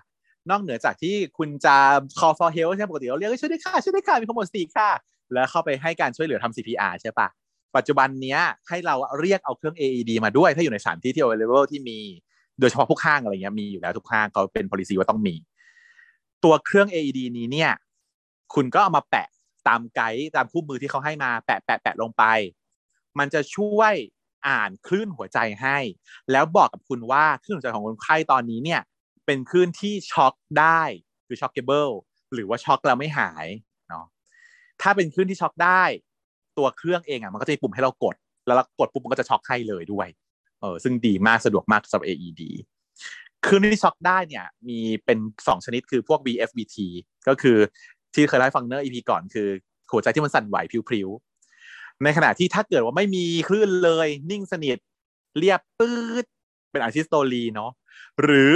[0.50, 1.76] นอกเหนือจากที่คุณจะ
[2.20, 4.90] call for help ใช่ไหมปกติเราเรียกช่วยด้วยค่ะช่วยด้วยค่ะมีคนหมดสติค่ะ
[5.34, 7.28] แล้วเข้าไปให้การช่วยเหลือทำ CPR ใช่ปะ
[7.76, 12.00] ปัจจุบันเนี้ยให้เราเรียกเอาเครื่อง AED มาด้วย ถ้าอยู่ในสถานที่ที่ available ที่มี
[12.60, 15.36] โดยเฉพาะพวกห้างอะไรเงี้ยมีอยู่แล้วทุกห้างเขาเป็น policy ว่าต้องมี
[16.44, 17.72] ตัวเครื่อง AED นี้เนี่ย
[18.54, 19.28] คุณก็เอามาแปะ
[19.68, 22.24] ตามไกด์ตามคู่มือที่เขาให้มาแปะแปะแปะลงไป
[23.20, 23.94] มันจะช่วย
[24.50, 25.78] อ่านคลื่นหัวใจให้
[26.32, 28.82] แล้วบอกกับคุณว่าคลื่นหัวใจของคนไข้ตอนนี้เนี่ย
[29.26, 30.82] เป็นคลื่นที่ช็อกได้
[31.28, 31.90] คือช็อกเกเบิล
[32.34, 33.48] หรือว่าช็อกแล้วไม่หาย
[33.90, 34.06] เนาะ
[34.82, 35.84] ถ้าเป็นคลื่นที่ช็อกได้
[36.58, 40.08] ตัวเครื่องเองอะมันก็จะมีปุ่มให้เรากด แล้วเรากดปุ๊บมันก็จะช็อกให้เลยด้วย
[40.62, 42.42] เออซึ่งดีมากสะดวกมากสำหรับ AED
[43.46, 45.18] คลื่นที่ช็อกได้เนี่ยมีเป็น
[45.48, 46.78] สองชนิดคือพวก VFBT
[47.28, 47.58] ก็คือ
[48.14, 49.48] ที่เคยเล่าให้ฟังเนอร์ EP ก่อนคือ
[49.92, 51.27] หัวใจที่มันสั่นไหวพิ้วๆ
[52.04, 54.78] ในขณะที่ถ้าเกิดว่าไม่มีคลื่นเลย นิ่งสนิท
[55.38, 56.26] เรียบปื๊ด
[56.72, 57.72] เป็นอะซิสโตลีเนาะ
[58.22, 58.52] หรือ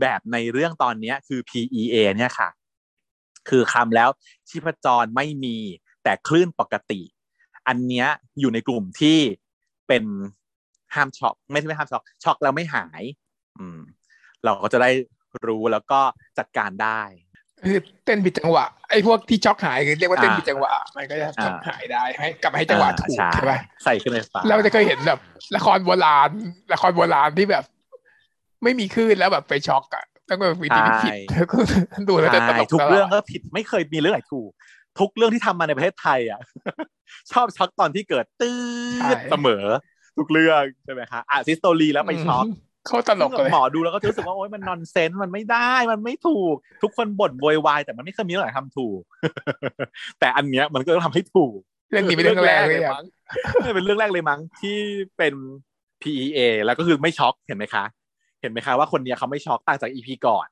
[0.00, 2.48] แบบในเรื่องตอนนี้คือ PEA เนี่ยค่ะ
[3.48, 4.08] คือคำแล้ว
[4.48, 5.56] ชีพจรไม่มี
[6.02, 7.00] แต่คลื่นปกติ
[7.68, 8.08] อันเนี้ย
[8.40, 9.18] อยู่ในกลุ่มที่
[9.88, 10.04] เป็น
[10.94, 13.02] ห้ามช็อกไม่ใช่ไม่ห้ามช็อกช็อกแล้วไม่หาย
[13.58, 13.80] อืม
[14.44, 14.90] เราก็จะได้
[15.46, 16.00] รู้แล้วก็
[16.38, 17.00] จัดการได้
[17.64, 23.54] คือเต้นผิดจังหวะไอ้พวกที่ช็อกหายคือเรียกว่าเต้นผิดจังหวะมันก็จะช็อกหายได้ให้กลับมาให้จังหวะถูกใช่ไหม
[23.84, 25.18] ใส่ขึ้นไฟฟ้าเราจะเคยเห็นแบบ
[25.56, 26.30] ละครโบราณ
[26.72, 27.64] ละครโบราณที่แบบ
[28.62, 31.56] ไม่มีคลื่นแล้วแบบไปช็อกอะต้องแบบวิธีที่ผิดแล้วก็
[32.08, 34.50] ดูแล้วจะตลกทุกเรื่องก็ผิดไม่เคยมีเรื่องไหนถูก
[35.00, 36.40] ทุกเรื่องที่ทำมาในประเทศไทยอะ
[37.32, 38.60] ชอบช็อกตอนที่เกิดตื้อ
[39.30, 39.64] เสมอ
[40.18, 42.46] ทุกเรื่องใช่ไหมคะอะซิสโตลีแล้วไปช็อก
[42.88, 49.00] เขาตลกเลยหมอดูแล้วก็รู้สึกว่าโอ๊ยมันนอนเซนส์มันไม่ได้มันไม่ถูก ทุกคนบ่นโวยวายแต่มันไม่เคยมีเรื่องไหนทำถูก
[50.20, 51.58] แต่อันเนี้ยมันก็ต้องทำให้ถูก
[51.90, 53.04] เรื่องนี้เป็นเรื่องแรกเลยมั้ง
[53.74, 54.78] เป็นเรื่องแรกเลยมั้งที่
[55.18, 55.34] เป็น
[56.02, 57.84] PEA แล้วก็คือไม่ช็อกเห็นไหมคะ
[58.40, 60.48] เห็นไหมคะว่าคนเนี้ยเขาไม่ช็อกต่างจาก EP ก่อน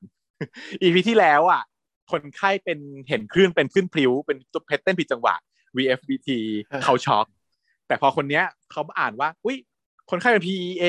[0.83, 1.63] EP ที่แล้วอะ
[2.11, 2.79] คนไข้เป็น
[3.09, 5.35] เห็นคลื่นเป็นคลื่นพลิ้วเป็นเพชเต้นผิดจังหวะ
[5.77, 6.29] VFBT
[6.83, 7.25] เขาช็อก
[7.87, 9.57] แต่พอคนเนี้ยเขาอ่านว่า อุ้ย
[10.09, 10.85] คนไข้เป็น PEA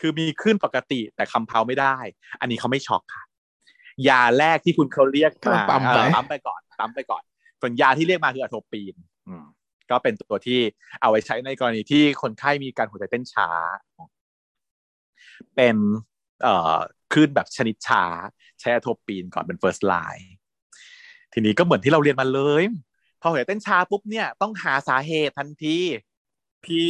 [0.00, 1.96] คือมีคลื่นปกติแต่คำเพาไม่ได้
[2.40, 3.24] อันนี้เขาไม่ช็อกค่ะ
[4.08, 7.22] ยาแรกที่คุณเขาเรียกมาปั๊มไปปั๊มไปก่อนปั๊มไปก่อน
[7.60, 8.94] ส่วนยาที่เรียกมาคืออะโทปีน
[9.28, 9.44] อืม
[9.90, 10.60] ก็เป็นตัวที่
[11.00, 13.48] เอาไว้ใช้ในกรณีที่คนไข้มีการหัวใจเต้นช้า
[15.54, 15.76] เป็น
[16.42, 16.76] เอ่อ
[17.12, 18.04] คลื่นแบบชนิดช้า
[18.60, 20.26] ใช้อะโทปีนก่อนเป็น first line
[21.32, 22.64] ทีนี้ก็เหมือนที่เราเรียนมาเลย
[23.20, 25.78] พอหัวใจเต้นช้าปุ๊บเนี่ยต้องหาสาเหตุทันที
[26.64, 26.84] พี่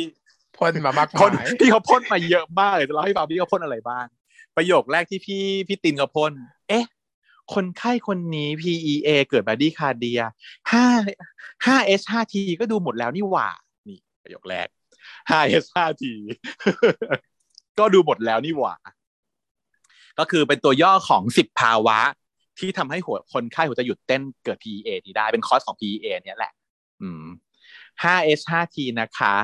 [0.59, 4.07] พ่นมามากพ่นพี่เขาพ่นมาเยอะมากเลยจะเล่าให้ฟังพี่เขาพ่นอะไรบ้าง
[4.57, 6.33] ประโยคแรกที่พี่พี่ตินเขาพ่น
[6.69, 6.87] เอ๊ะ
[7.55, 10.21] คนไข้คนนี้ PEA เกิดบาดี้คาเดีย
[10.73, 10.85] ห้า
[11.67, 13.49] ห้า H ห้า T ก็ดูหมดแล้วนี่หว่า
[13.89, 14.67] นี่ประโยคแรก
[15.31, 16.05] ห้า H ห้า T
[17.79, 18.75] ก็ดูหมดแล้วนี่หว่า
[20.19, 21.99] ก็คือเป็นตัวย่อของสิบภาวะ
[22.59, 26.53] ที่ทำให้หัวคนไข้หัวใจหยุดเต้นเกิด PEA นี้ได้เป็นคอสของ PEA เนี่ยแหละ
[27.03, 27.25] อืม
[28.03, 29.35] 5H 5T นะคะ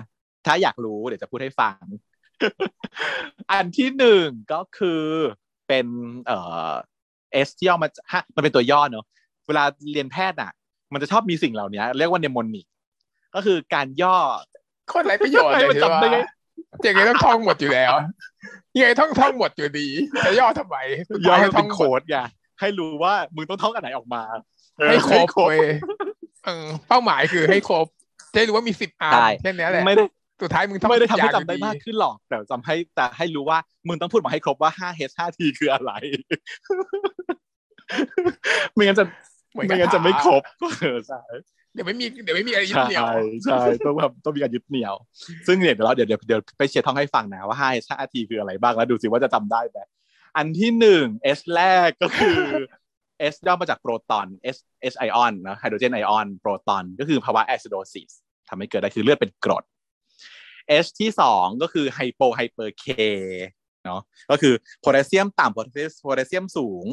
[0.47, 1.83] ถ้าอยากรู้เดี๋ยวจะพูดให้ฟัง
[3.53, 5.03] อันที่หนึ่งก็คือ
[5.69, 5.87] เป็น
[6.27, 6.39] เอ่
[6.69, 6.73] อ
[7.47, 9.05] S ที่ย่อมาจากฮะมันเป็นตัวย่อเนอะ
[9.47, 10.53] เวลาเรียนแพทย์อะ
[10.93, 12.67] มันจะชอบมีสิ่งเหล่านี้เรียกว่าเนมอนิก
[13.35, 14.17] ก็คือการย่อ
[14.89, 16.19] โคตรไรประโยชน์เลยมันใช่จำได้ไหมไง
[16.87, 17.93] ยังไงต้องท่องหมดอยู่แล้ว
[18.77, 19.87] ยังไงต้องท่องหมดอยู่ดี
[20.25, 20.77] จะย่อทำไม
[21.27, 22.17] ย่อให้ให้ท่เป็องนหมโค้ดดไง
[22.61, 24.23] ให้รู้ว่ามึงต้องท่องอันไหนออกมา
[24.79, 25.59] เออให้ครบให้ครบเว้ย
[26.45, 27.87] เออเป้าหมายคือให้ครบ
[28.33, 30.05] จะได้รู้ว่ามีสิบอันใช่แค่นี้แหละไม่ได้
[30.41, 33.59] สุดท้ายมึงต้องไม่ได้ทำให้อย่างจำได้ดีมากขึ้นหรอก แต่จำให้แต่ให้รู้ว่า
[33.89, 35.93] มึงต้องพูดมาให้ครบว่า 5H 5T คืออะไร
[38.73, 39.05] ไม่งั้นจะ
[39.53, 40.43] เหมือนไม่กับงั้นจะไม่ครบ
[40.81, 41.21] เออใช่
[41.75, 43.05] เดี๋ยวไม่มีเดี๋ยวไม่มีอะไรยึดใช่เหนี่ยว
[43.45, 44.95] ใช่ต้องแบบต้องมีการยึดเหนี่ยว
[45.47, 49.79] ซึ่งเนี่ยเดี๋ยวเราเดี๋ยวเดี๋ยวเดี๋ยวไปเชียร์ท่องให้ฟังนะว่า 5H 5T คืออะไรบ้างแล้วดูสิว่าจะจำได้ไหม
[50.37, 51.05] อันที่หนึ่ง
[51.39, 52.39] S แรกก็คือ
[53.33, 54.57] S ย่อมาจากโปรตอน S
[54.93, 58.11] H ไอออนนะไฮโดรเจนไอออนโปรตอนก็คือภาวะ acidosis
[58.49, 59.65] ทำให้เกิดได้คือเลือดเป็นกรด
[60.85, 62.87] H ที่สองก็คือ hypo hyper K
[63.85, 64.01] เนาะ
[64.31, 66.85] ก็คือโพแทสเซียมต่ำโพแทสโพแทสเซียมสูง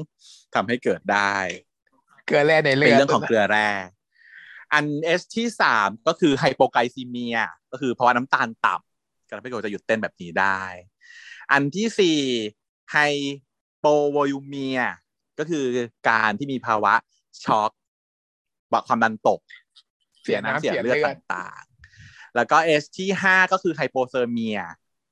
[0.56, 1.36] ทำให้เกิดได้
[2.26, 3.70] เกลือแร่ในเลืเป็นอดเรื่องของเกลือแร่
[4.74, 4.86] อัน
[5.20, 7.38] S ที่สามก็คือ hypoglycemia
[7.72, 10.62] ก็คือภาวะน้ำตาลต่ำก็ทำให้เกิดจะหยุดเต้นแบบนี้ได้
[11.52, 12.20] อันที่สี่
[12.92, 14.80] hypovolemia
[15.40, 15.66] ก็คือ
[16.10, 16.94] การที่มีภาวะ
[17.44, 17.72] ช็อก
[18.72, 19.40] บความดันตก
[20.24, 21.69] เสียน้ำเสียเลือดต่างๆ
[22.36, 24.60] แล้วก็ S ที่ห้าก็คือ hypothermia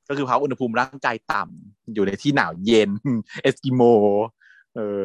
[0.09, 2.89] ก็คือภาวะอุณหภูมิร่างกายต่ำอยู่ในที่หนาวเย็น
[3.43, 3.81] เอสกิโม
[4.75, 5.03] เออ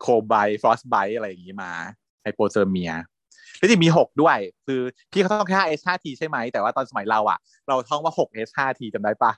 [0.00, 1.70] cold bite frostbite อะไรอย่างนี้มา
[2.22, 2.92] hypothermia
[3.58, 4.80] แล้วจะมีหกด้วย คือ
[5.12, 7.38] พี่เขาต้องแค่ S 5 T ใช่ไหม แต่ว่าตอนสมัยเราอะ
[7.68, 9.32] เราท่องว่าหก S 5 T จำได้ปะ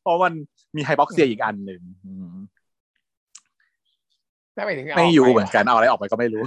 [0.00, 0.32] เพราะมัน
[0.76, 1.82] มีไฮบ็อกเซียอีกอันหนึ่ง
[4.56, 6.42] อืมถ้าไปถึงเอาไม่อยู่ปเหมือนกันเอาอะไรออกไปก็ไม่รู้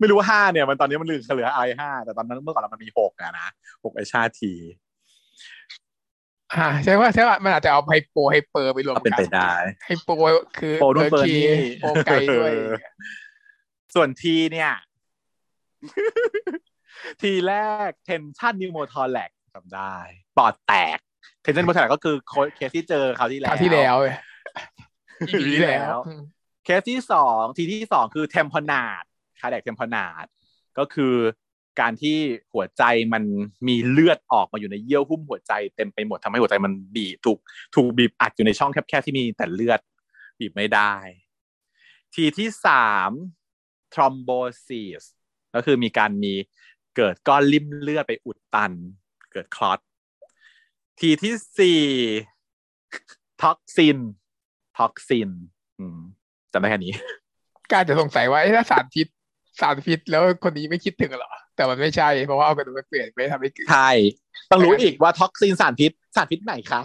[0.00, 3.48] ไม่รู้ว่าห้าเนี่ย มันตอนนี้มันเหลือเหลือไอห้าแต่ตอนนั้นเมื่อก่อนมันมีหกอะนะ
[3.84, 4.52] หกไอชาที
[6.54, 9.52] อ่าใช่ว่าใช่ว่ามันอาจจะเอาไฮโปไฮเปอร์ไปรวมก็เป็นกัไปได้
[9.86, 10.08] ไฮโป
[10.58, 11.46] คือโปรนู่นเปอร์นี่
[11.80, 12.52] โปรไกลด้วย
[13.94, 14.72] ส่วนทีเนี่ย
[17.22, 17.54] T แร
[17.88, 19.94] ก tension pneumothorax จำได้
[20.38, 20.98] ปอดแตก
[21.42, 22.16] tension pneumothorax ก็คือ
[22.56, 24.14] เคสที่เจอคราวที่คแล้วราวที่แล้วเลย
[25.34, 26.22] ปีที่แล้วอืม
[26.68, 29.04] เคสที่สอง T ที่สองคือ tamponade
[29.40, 30.26] cardiac tamponade
[30.78, 31.14] ก็คือ
[31.80, 32.16] การที่
[32.52, 33.24] หัวใจมัน
[33.68, 37.38] มีเลือดออกมาอยู่ในเยื่อหุ้มหัวใจเต็มไปหมดทำให้หัวใจมันบีบถูก
[37.74, 39.80] ถูกบีบอัดอยู่ในช่องแคบๆที่มีแต่เลือด
[40.38, 40.94] บีบไม่ได้
[42.14, 43.10] T ที่สาม
[43.94, 45.04] thrombosis
[45.54, 46.32] ก็คือมีการมี
[46.96, 48.72] เกิดก้อนลิ่มเลือดไปอุดตัน
[49.32, 49.80] เกิด clot
[51.00, 51.82] T ที่สี่
[53.42, 53.98] toxin
[54.78, 55.30] toxin
[55.80, 56.92] อืมำได้แค่นี้
[57.72, 59.06] การจะสงสัยว่าเอ๊ะถ้าสารพิษ
[59.60, 63.90] สารพิษแล้วคนนี้ไม่คิดถึงเหรอ แต่มันไม่ใช่ เพราะว่าเอากระดูกไปเปลี่ยนไม่ทำให้เกิดใช่
[64.50, 66.80] ต้องรู้อีกว่า toxin สารพิษสารพิษไหนคะ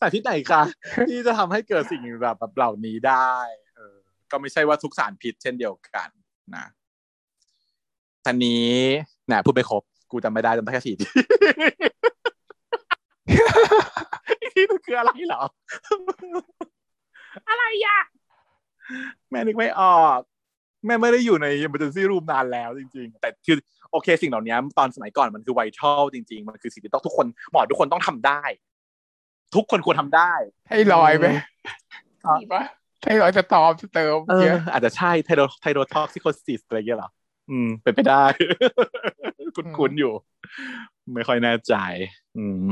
[0.00, 0.62] สารพิษไหนคะ
[1.08, 3.34] ที่จะทำให้เกิดสิ่งแบบแบบเหล่านี้ได้
[3.76, 3.96] เออ
[4.30, 6.08] ก็ไม่ใช่ว่าทุกสารพิษเช่นเดียวกัน
[6.54, 6.64] นะ
[8.24, 8.72] ท่านนี้
[9.30, 11.06] นะพูดไปครบ กูจำไม่ได้จำได้แค่สี่ที
[14.40, 15.42] อีกทีมันคืออะไรเหรอ
[17.48, 18.00] อะไรอะ
[19.30, 20.18] แม่นึกไม่ออก
[20.86, 23.56] แม่ไม่ได้อยู่ใน emergency room นานแล้วจริง ๆ แต่คือ
[23.90, 28.42] โอเคสิ่งเหล่านี้ตอนสมัยก่อนมันคือไวทัลจริง ๆ มันคือสิ่งที่ต้องทุกคนหมอทุกคนต้องทำได้
[29.54, 30.32] ทุกคนควรทำได้
[30.68, 31.26] ให้ลอยไหม
[32.24, 32.62] อะมีปะ
[33.04, 37.10] thyroid storm storm เอเยออะอาจจะใช่ thyro thyrotoxicosis อะไรอย่างเงี้ยเหรอ
[37.50, 38.24] อืม เป็นไปได้
[39.56, 40.12] คุ้นๆอยู่
[41.14, 41.74] ไม่ค่อยแน่ใจ
[42.36, 42.64] อืม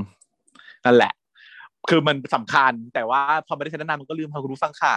[0.84, 1.12] นั่นแหละ
[1.90, 4.94] คือมันสำคัญ แต่ว่าพอไม่ได้ใช้นานๆมันก็ลืมพอคุณผู้ฟังขา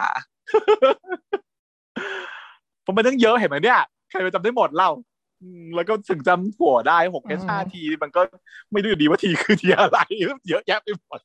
[2.86, 4.90] ผมเป็นเรื่องเยอะเห็นไหมเนี่ยใครไปจำได้หมดเล่า
[5.42, 8.22] อืมแล้วก็ถึงจำหัวได้หกแค่ชาที มันก็
[8.72, 10.00] ไม่รู้อยู่ดีว่าทีคือทีอะไร
[10.50, 11.20] เยอะแยะไปหมด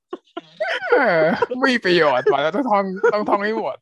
[0.93, 1.23] เออ
[1.61, 2.85] ไม่มีประโยชน์ว่ะเราต้องท่อง
[3.15, 3.77] ต้องท่องให้หมด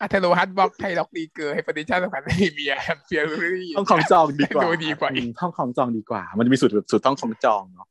[0.00, 7.88] อัเทโลฮัตบล็อกไทล็อกดีเกอร์ไฮปอร์ติชันสำคัญไม่มีอะเฟียร์รี่ต้องของจองดีกว่าดูดีกว่าอีกมท่องของจองดีกว่า มันจะมีสูตรสูตรท่องของจองเนาะ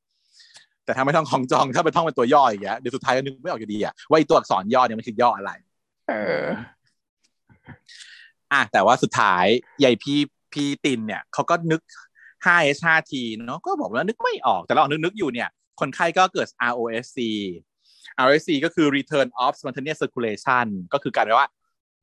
[0.88, 5.51] แต่ถ้าไม่ท่องของจองถ้าไปท่องเป็นตัวย่ออย่างเงี้ยเดี๋ยวสุดท้ายก็นึกไม่ออกอยู่ดีอะว่าไอตัวอักษรย่อเนี่ยมันคือย่ออะไร
[6.09, 6.43] เออ
[8.53, 9.45] อะแต่ว่าสุดท้าย
[9.79, 10.19] ใหญ่พี่
[10.53, 11.81] พี่ตินเนี่ยเขาก็นึก
[12.45, 13.13] 5H 5T
[13.45, 17.19] เนาะก็บอกว่านึกไม่ออกแต่เรานึกนึกอยู่เนี่ย คนไข้ก็เกิด ROSC
[18.25, 21.47] ROSC ก็คือ return of spontaneous circulation ก็คือการแปลว่า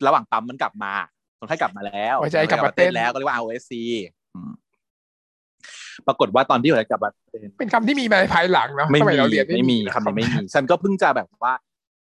[0.06, 0.92] ระหว่างปั๊มมันกลับมา
[1.38, 3.72] คนไข้กลับมาแล้วหัวใจกลับมาเต้นแล้วก็เรียกว่า ROSC
[4.34, 4.52] อืม
[6.06, 11.54] ปรากฏว่าตอนที่หัวใจกลับมาเต้นเป็นคำที่มีมาในภายหลังเนาะไม่สมัยมีเราเรียนไม่มีคำนี้ไม่มี ฉันก็เพิ่งจะแบบว่า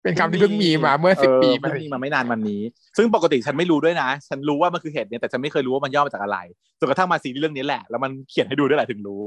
[0.04, 2.62] เป็นคำที่เพิ่งมีมาเมื่อสิบปีมาเพิ่งมีมาไม่นานวันนี้
[2.98, 6.38] ซึ่งปกติฉันไม่รู้ด้วยนะ ฉันรู้ว่ามันคือเหตุเนี่ยแต่ฉันไม่เคยรู้ว่ามันย่อมาจากอะไร
[6.80, 9.24] จนกระทั่งมาซีรีส์เรื่องนี้แหละแล้วมันเขียนให้ดูด้วยแหละถึงรู้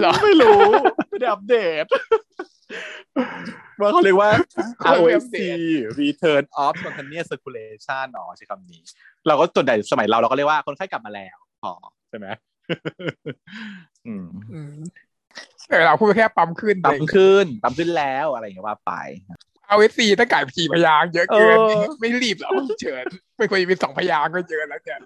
[0.00, 0.60] เหรอไม่รู้
[1.10, 1.86] ไม่ได้อัปเดต
[3.80, 4.30] ว่าเขาเรียกว่า
[4.80, 8.82] เขาไม่อัป ROSC เดต Return of Spontaneous Circulation อ๋อใช้คำนี้
[9.26, 11.36] เราก็ส่วนใหญ่สมัยเราเราก็เรียกว่าคนไข้กลับมาแล้ว
[11.66, 11.74] อ๋อ
[12.08, 12.28] ใช่ไหม
[14.06, 14.76] อืมอืม
[15.68, 18.92] แต่เราพูดแค่ปั๊มขึ้นปั๊มขึ้นปั๊มขึ้นแล้วอะไรอย่างเงี้ยว่าไป
[19.68, 23.04] เอาเอสซีถ้าไก่ขี่พยางค์เยอะเกินเออไม่รีบหรอกเฉิน
[23.36, 25.00] ไม่ควรจะเป็นสองพยางค์ก็เยอะแล้วเนี่ย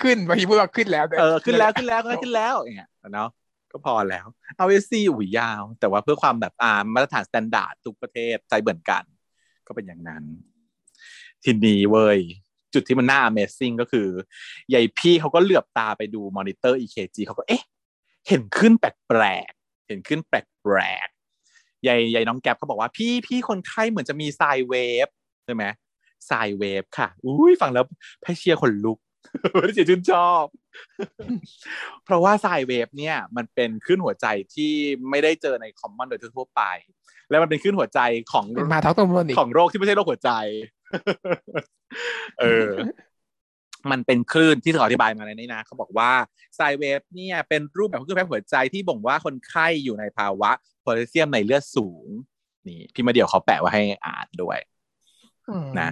[0.00, 3.28] ขึ้นบางทีพูดว่าขึ้นแล้วแต่เออขึ้นแล้วขึ้นแล้วขึ้นแล้วอย่างเงี้ยเนาะ
[3.72, 4.26] ก็พอแล้ว
[4.56, 9.02] เอาเอซีอุ้ยยาว แต่ว่าเพื่อความแบบอ่ามาตรฐานสแตนดาร์ดทุกประเทศใจเหมือนกัน
[9.66, 10.24] ก็เป็นอย่างนั้น
[11.44, 12.18] ทีนี้เว้ย
[12.74, 14.08] จุดที่มันน่า Amazing ก็คือ
[14.70, 17.64] ใหญ่พี่เขาก็เหลือบตาไปดู monitor EKG เขาก็เอ๊ะ
[18.28, 25.08] เห็นขึ้นแปลกๆเห็นขึ้นแปลกๆใหญ่ใหญ่น้องแก๊ปเขาบอกว่าพี่พี่คนไข้เหมือนจะมี sine wave
[25.44, 25.64] ใช่ไหม
[26.26, 27.84] sine wave ค่ะ อุ้ยฟังแล้ว
[28.20, 28.98] แพเชียขนลุก
[29.52, 30.44] ไม่ได้เสียชื่นชอบ
[32.04, 34.72] เพราะว่า sine wave เนี่ยมันเป็นคลื่นหัวใจที่
[35.10, 36.62] ไม่ได้เจอใน common โดยทั่วไป
[37.30, 38.00] แล้วมันเป็นคลื่นหัวใจ
[38.32, 40.30] ของเป็น pathognomonic ของโรคที่ไม่ใช่โรคหัวใจ
[42.40, 42.70] เออ
[43.90, 46.10] มันเป็นคลื่นที่เขาอธิบายมาในนี้นะเขาบอกว่า
[46.56, 50.50] ไซเวฟเนี่ยเป็นรูปแบบของคลื่นแพ้หัวใจที่บ่งว่าคนไข้อยู่ในภาวะ
[50.80, 52.06] โพแทสเซียมในเลือดสูง
[52.68, 54.58] นี่ พี่มาเดียวเขาแปะไว้ให้อ่านด้วย
[55.48, 55.88] อืมนะ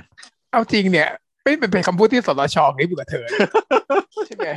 [0.51, 1.09] เอาจริงเนี่ย
[1.47, 3.27] ไม่เป็นเป็นคำพูดที่สตชนี่อยู่กับเธอ
[4.27, 4.49] ใช่ไหม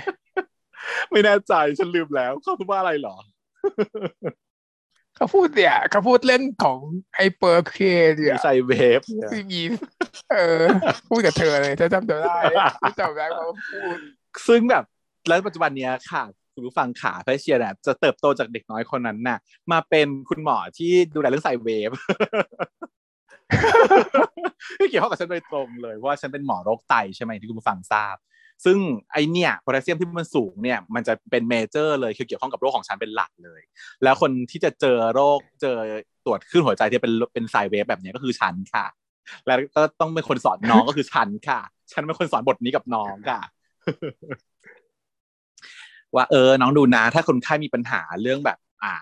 [1.12, 3.16] ไม่แน่ใจฉันลืมแล้วเขาพูดว่าอะไรเหรอ
[5.16, 6.80] เขาพูดเนี่ยเขาพูดเรื่องของ
[7.16, 7.80] hyperK
[8.16, 9.62] เนี่ยมี sine wave เนี่ยที่มี
[10.32, 10.64] เออ
[11.10, 12.36] พูดกับเธอเลยถ้าจำได้
[12.82, 13.98] ถ้าจำได้เขาพูด
[14.48, 14.84] ซึ่งแบบ
[15.28, 19.40] แล้วปัจจุบันเนี้ยค่ะคุณผู้ฟังขาเพเชียเนี่ยจะเติบโตจากเด็กน้อยคนนั้นน่ะ
[19.72, 21.92] มาเป็นคุณหมอที่ดูแลเรื่อง sine wave
[24.90, 28.16] เกี่ยวข้องกับฉันโดยตรงเลยว่าฉันเป็นหมอโรคไตใช่ไหมที่คุณผู้ฟังทราบ
[28.66, 28.78] ซึ่ง
[29.12, 33.62] ไอเนี่ยโพแทสเซียมที่มันสูงเนี่ยมันจะเป็น major เลยคือเกี่ยวข้องกับโรคของฉันเป็นหลักเลย
[34.04, 35.78] แล้วคนที่จะเจอโรคเจอ
[36.26, 38.86] ตรวจขึ้นหัวใจที่เป็นเป็นสายเวฟแบบนี้ก็คือฉันค่ะ
[39.46, 41.60] แล้วก็ต้องเป็นคนสอนน้องก็คือฉันค่ะ
[41.92, 43.42] ฉันเป็นคนสอนบทนี้กับน้องค่ะ
[46.16, 48.94] ว่าเออ น้องดูนะ ถ้าคนไข้มีปัญหาเรื่องแบบ อ่า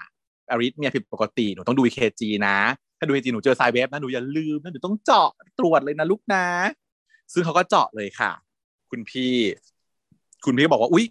[0.50, 2.58] อาริทเมียผิดปกติ หนูต้องดู EKG นะ
[2.98, 5.30] ถ้าดู EKG หนูเจอไซเวฟนะหนูอย่าลืมนะหนูต้องเจาะ
[5.60, 6.46] ตรวจเลยนะลูกนะ
[7.34, 8.32] ซึ่งเขาก็เจาะเลยค่ะ
[8.90, 9.34] คุณพี่
[10.46, 11.06] คุณพี่บอกว่าอุ๊ย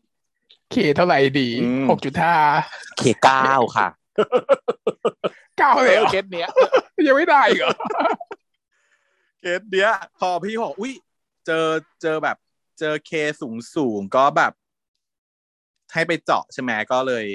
[0.71, 2.35] เคเท่าไหร่ดีอืมหกจุดห้า
[2.99, 3.89] เคเก้าค่ะ
[5.59, 6.49] เก้าเลยเหรอเคสเนี้ย
[7.07, 7.75] ยังไม่ได้อีกเหรอ
[9.41, 10.93] เคสเนี้ย พอพี่บอกอุ๊ย
[11.47, 11.67] เจอ
[12.03, 12.37] เจอแบบ
[12.79, 14.53] เจอเคสูงสูงก็แบบ
[15.93, 17.27] ให้ไปเจาะใช่ไหมก็เลย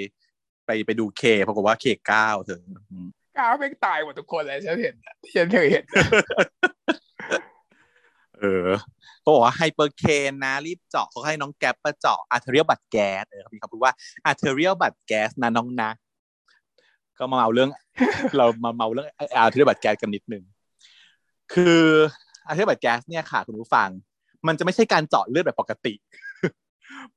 [0.65, 2.61] ไปไปดูเคปรากฏว่าเคเก้าเธอ
[2.91, 5.83] อืมเก้าแม่งตายหมดทุกคนเลยฉันเห็นอะที่ฉันเคยเห็น
[8.39, 8.69] เออ
[9.21, 13.93] เขาบอกว่า hyperK นะ รีบเจาะเขาให้น้องแก๊ปมาเจาะ arterial blood gas เออเขามีคำพูดว่า
[14.25, 15.89] arterial blood gas นะน้องนะ
[17.17, 17.69] ก็มาเมาท์เรื่อง
[18.37, 20.43] เรามาเมาท์เรื่อง arterial blood gas กันนิดนึง
[21.53, 21.81] คือ
[22.47, 23.89] arterial blood gas เนี่ยค่ะ คุณผู้ฟัง
[24.47, 25.93] มันจะไม่ใช่การเจาะเลือดแบบปกติ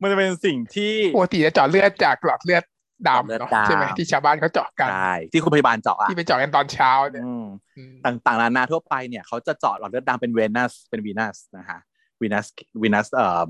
[0.01, 2.63] มันจะเป็นสิ่งที่ปกติจะเจาะเลือดจากหลอดเลือด
[3.09, 7.47] ดำหลอดเลือดเนาะดำใช่ไหมที่ชาวบ้านเขาเจาะกันใช่ที่คุณพยาบาลเจาะอะที่ไปเจาะกันตอนเช้าเนี่ยอืม
[7.79, 7.95] อืม
[8.27, 11.81] ต่างๆนานาทั่วไปเนี่ยเขาจะเจาะหลอดเลือดดำเป็น venous เป็น venous นะฮะ
[12.21, 12.47] venous
[12.83, 13.45] venous เอ่อ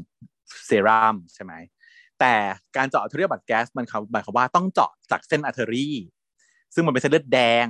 [0.66, 1.52] เซรั่มใช่ไหม
[2.20, 2.35] แต่
[2.76, 5.89] การเจาะ arterial blood gas มันเขาหมายความว่าต้องเจาะจากเส้น artery
[6.74, 7.66] ซึ่งมันเป็นเส้นเลือดแดง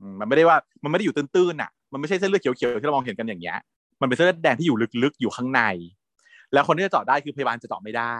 [0.00, 3.58] อืมมันไม่ได้ว่ามันไม่ได้อยู่ตื้นๆอะ มันไม่ใช่เส้นเลือดเขียวๆที่เรามองเห็นกันอย่างเงี้ย
[4.00, 5.62] มันเป็นเส้นเลือดแดงที่อยู่ลึกๆอยู่ข้างใน
[6.52, 8.16] แล้วคนที่จะเจาะได้คือพยาบาลจะเจาะไม่ได้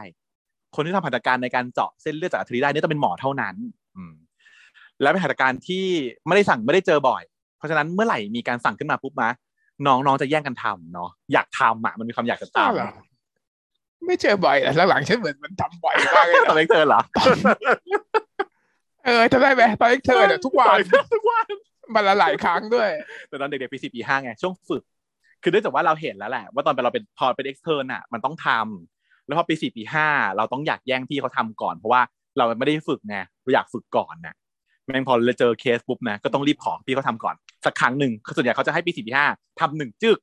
[0.75, 3.55] คนที่ทำหัตถการในการเจาะเส้นเลือดจาก artery ได้เนี่ยต้องเป็นหมอเท่านั้น
[3.97, 4.15] อืม
[5.01, 5.85] และเป็นหัตถการที่
[6.27, 7.23] ไม่ได้สั่งไม่ได้เจอบ่อย
[7.59, 9.29] เพราะฉะนั้นเมื่อไหร่มีการสั่งขึ้นมาปุ๊บมา
[9.87, 12.89] น้องๆจะแย่งกันทำเนาะอยากทำอะมันมีความอยากจะอ้าวทำเหรอ
[14.07, 17.01] ไม่เจอบ่อยแต่หลังๆฉันเหมือนมันทำบ่อยมากเลยตอนนะเล็กเธอเหรอ
[19.05, 20.79] เออจะได้ไหมตอนเล็กเธอเนี่ยทุกวัน
[21.15, 21.47] ทุกวัน
[21.95, 22.91] วันละหลายครั้งด้วย
[23.29, 24.83] แต่ตอนเด็กๆปีสี่ปีห้าไงช่วงฝึก
[25.43, 28.96] คือเนื่องจากว่าเราเห็นแล้วแหละ ว่าตอนเป็นเราเป็นพอเป็นเอ็กเทอร์อะ มันต้องทำ
[29.27, 32.03] แล้วพอปีสี่ปีห้าเราต้องอยากแย่งพี่เขาทำก่อน เพราะว่า
[32.37, 34.35] เราไม่ได้ฝึกไงเราอยากฝึกก่อนนะ
[34.85, 37.35] แม่งพอเราเจอเคสปุ๊บนะก็ต้องรีบขอพี่เขาทำก่อน
[37.65, 39.27] สักครั้งหนึ่งคือส่วนใหญ่เขาจะให้ปีสี่ปีห้า
[39.61, 40.19] ทำหนึ่งจึก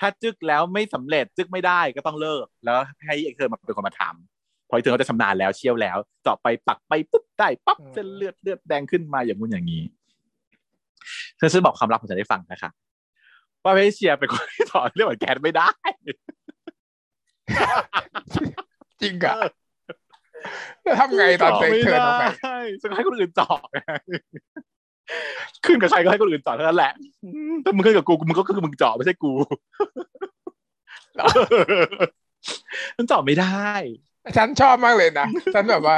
[0.00, 2.76] ถ้าจึกแล้วไม่สำเร็จจึกไม่ได้ก็ต้องเลิก แล้ว
[3.06, 9.82] ให้ extern มาเป็นคนมาทำเพราะ extern เขาจะชำนาญแล้วเชี่ยวแล้วเจาะไปปักไปปุ๊บได้ปั๊บอืมเส้นเลือดเลือดแดงขึ้นมาอย่างงู้นอย่างนี้
[11.36, 12.70] เธอฉันบอกความลับของฉันได้ฟังนะคะ
[13.64, 15.70] ว่าเพเชียเป็นคนที่ถอนเรื่องเหมือนแกนไม่ได้
[19.02, 19.34] จริงอะ
[20.82, 23.78] แล้วทำไงตอนเธอเธอทำไงใช่จะให้คนอื่นเจาะไง
[25.64, 26.92] ขึ้นกับใครก็ให้คนอื่นเจาะเท่านั้นแหละ
[27.24, 29.32] อืมถ้ามึงขึ้นกับกูมึงก็คือมึงเจาะไม่ใช่กู
[31.14, 31.26] เหรอ
[32.96, 33.70] มันเจาะไม่ได้
[34.36, 35.96] ฉันชอบมากเลยนะฉันแบบว่า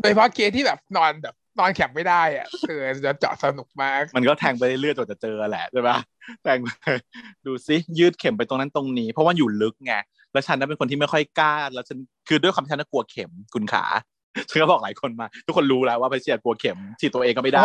[0.00, 5.98] โดยเฉพาะเกย์ที่แบบนอนแบบนอนแข็งไม่ได้อะเออจะเจาะสนุกมาก มันก็แทงไปเรื่อยๆจนจะเจอแหละใช่ปะ
[6.42, 6.68] แทงไป
[7.46, 9.94] ดูซิยืดเข็มไปตรงนั้นตรงนี้ เพราะว่าอยู่ลึกไง
[10.32, 11.98] แล้วฉันนั้นเป็นคนที่ไม่ค่อยกล้า แล้วฉัน
[12.28, 13.84] คือด้วยความที่ฉันน่ะกลัวเข็มคุณขา
[14.48, 17.62] ฉันก็บอกหลายคนมา ทุกคนรู้แล้วว่าเพเชียกลัวเข็มฉีดตัวเองก็ไม่ได้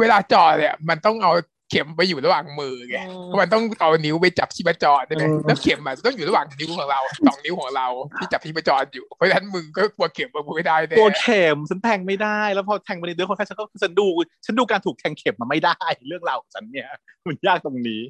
[0.00, 1.32] เวลาจอดเนี่ย มันต้องเอา
[1.70, 7.86] เข็มไปอยู่ระหว่างมือไงอืมเพราะมันต้องเอานิ้วไปจับชีพจรใช่ไหมอืมแล้วเข็มอะต้องอยู่ระหว่างนิ้วของเราสองนิ้วของเรา
[8.18, 14.06] ที่จับชีพจรอยู่เพราะฉะนั้นมึงก็กลัวเข็มมึงไม่ได้แน่ตัวเข็มฉันแทงไม่ได้ แล้วพอแทงไปในเดือคนไข้ฉันก็ฉันดู
[14.46, 15.76] ฉันดูการถูกแทงเข็มมาไม่ได้
[16.08, 16.86] เรื่องราวของฉันเนี่ย
[17.28, 18.00] มันยากตรงนี้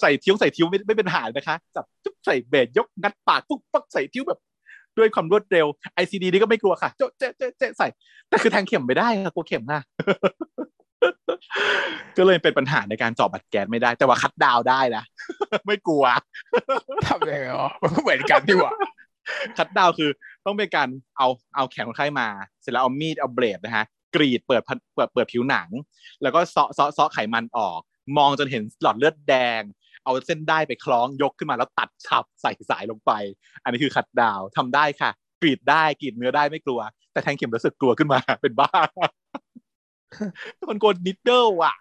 [0.00, 4.40] ใส่ทิ้วใส่ทิ้วไม่ไม่เป็นปัญหานะคะจับจุ๊บใส่เบสยกงัดปากปุ๊บปักใส่ทิ้วแบบ
[4.98, 5.66] ด้วยความรวดเร็ว
[6.02, 7.88] ICD นี่ก็ไม่กลัวค่ะ เจ๊ะเจ๊ะเจ๊ะเจ๊ะใส่
[8.28, 9.80] แต่คือแทงเข็มไม่ได้ค่ะกลัวเข็มค่ะ
[12.16, 15.04] ก็เลยเป็นปัญหาในการเจาะบัตรแกนไม่ได้ แต่ว่าคัดดาวน์ได้นะ
[15.66, 16.04] ไม่กลัว
[17.06, 18.72] ทำยังไงอ๋อมันก็เหมือนกันที่ว่า
[19.56, 20.10] คัดดาวน์คือ
[20.44, 22.26] ต้องเป็นการเอาเอาแขนคนไข้มา
[22.60, 25.68] เสร็จแล้วเอามีดเอา blade นะฮะกรีดเปิดพันเปิดเปิดผิวหนัง
[26.22, 27.80] แล้วก็เซาะเซาะเซาะไขมันออก
[28.16, 29.62] มองจนเห็นหลอดเลือดแดง
[30.04, 33.12] เอาเส้นด้ายไปคล้องยกขึ้นมาแล้วตัดฉับใส่สายลงไป
[33.62, 35.10] อันนี้คือ cut down ทำได้ค่ะ
[35.40, 36.80] กรีดได้กรีดเนื้อได้ไม่กลัว
[37.12, 38.70] แต่แทงเข็มรู้สึกกลัวขึ้นมาเป็นบ้า
[40.68, 41.76] คนกลัว needle อะ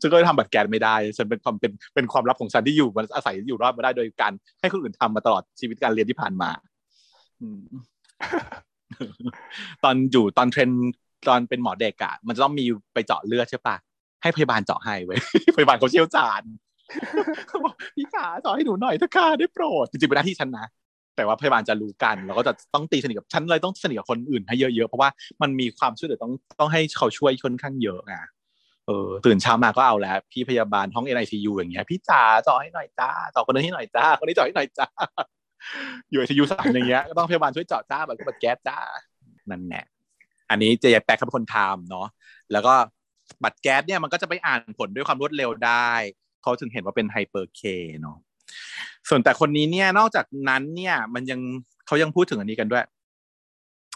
[0.00, 6.50] ฉันก็เลยทำ blood gas ไม่ได้ ฉันเป็นความเป็นเป็นความลับของฉันที่อยู่มันอาศัยอยู่รอดมาได้โดยการให้คนอื่นทำมาตลอดชีวิตการเรียนที่ผ่านมา
[9.84, 10.70] ตอนอยู่ตอนเทรน
[11.28, 13.76] ตอนเป็นหมอเด็กอะมันจะต้องมีไปเจาะเลือดใช่ปะ
[14.22, 15.20] ให้พยาบาลเจาะให้เว้ย
[15.56, 16.42] พยาบาลเขาเชี่ยวชาญ
[17.48, 20.66] เขาบอกพี่ขาเจาะให้หนูหน่อยเถอะค่ะได้โปรดจริงๆเป็นหน้าที่ฉันนะ
[21.18, 25.10] แต่ว่าพยาบาลจะรู้กันเราก็จะต้องตีสนิทกับฉันเลยต้องสนิทกับคนอื่นให้เยอะๆเพราะว่า
[25.42, 28.14] มันมีความช่วยเหลือต้องต้องให้เขาช่วยค่อนข้างเยอะไง
[28.86, 34.88] เออตื่นเช้ามาก็เอาแล้ว พี่พยาบาลห้อง NICU อย่างเงี้ยพี่จ๋าจาะให้หน่อยจ้าจาะคนนี้ให้หน่อยจ้าคนนี้จาะให้หน่อยจ้า
[36.10, 38.78] อยู่ไอซียูสามอย่างเงี้ยก็ต้องพยาบาลช่วยเจาะจ้าแบบก็ blood gas จ้า
[39.50, 39.84] นั่นแหละ
[40.50, 42.06] อันนี้เจยแปกเขาเป็นคนทำเนาะ
[42.52, 42.74] แล้วก็
[43.44, 45.90] blood gas เนี่ยมันก็จะไปอ่านผลด้วยความรวดเร็วได้
[46.42, 47.62] เขาถึงเห็นว่าเป็น hyperK
[48.00, 48.16] เนาะ
[49.08, 51.40] ส่วนแต่คนนี้เนี่ยนอกจากนั้นเนี่ย มันยัง
[51.86, 52.84] เขายังพูดถึงอันนี้กันด้วย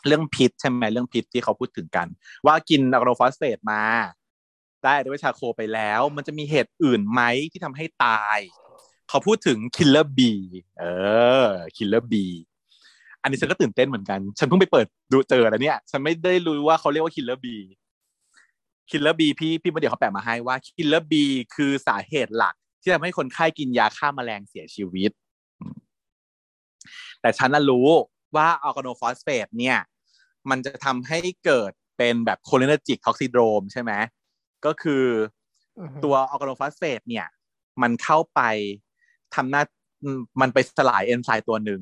[0.06, 2.06] เรื่องพิษใช่ไหมเรื่องพิษที่เขาพูดถึงกัน
[2.46, 3.82] ว่ากินอะโรฟอสเฟตมา
[4.84, 7.22] ได้ด้วย charcoal ไปแล้ว มันจะมีเหตุอื่นไหม
[7.52, 8.38] ที่ทำให้ตาย
[9.08, 10.32] เขาพูดถึง killer B
[10.78, 10.84] เอ
[11.46, 12.26] อ killer B
[13.22, 21.24] อันนี้ฉันก็ตื่นเต้นเหมือนกัน ฉันเพิ่งไปเปิดดูเจอแล้วเนี่ย ฉันไม่ได้รู้ว่าเขาเรียกว่า killer B killer B พี่พี่มาเดี๋ยวเขาแปลมาให้ว่า killer B
[21.54, 25.10] คือสาเหตุหลัก ที่ทำให้คนไข้กินยาฆ่าแมลงเสียชีวิต
[27.20, 27.88] แต่ฉันน่ะรู้
[28.36, 29.78] ว่าอัลกาโนฟอสเฟตเนี่ย
[30.50, 33.92] มันจะทำให้เกิดเป็นแบบ cholinergic toxidrome ใช่ไหม
[34.66, 35.04] ก็คือ
[36.04, 37.26] ตัวอัลกาโนฟอสเฟตเนี่ย
[37.82, 38.40] มันเข้าไป
[39.34, 39.62] ทำหน้า
[40.40, 41.80] มันไปสลายเอนไซม์ตัวหนึ่ง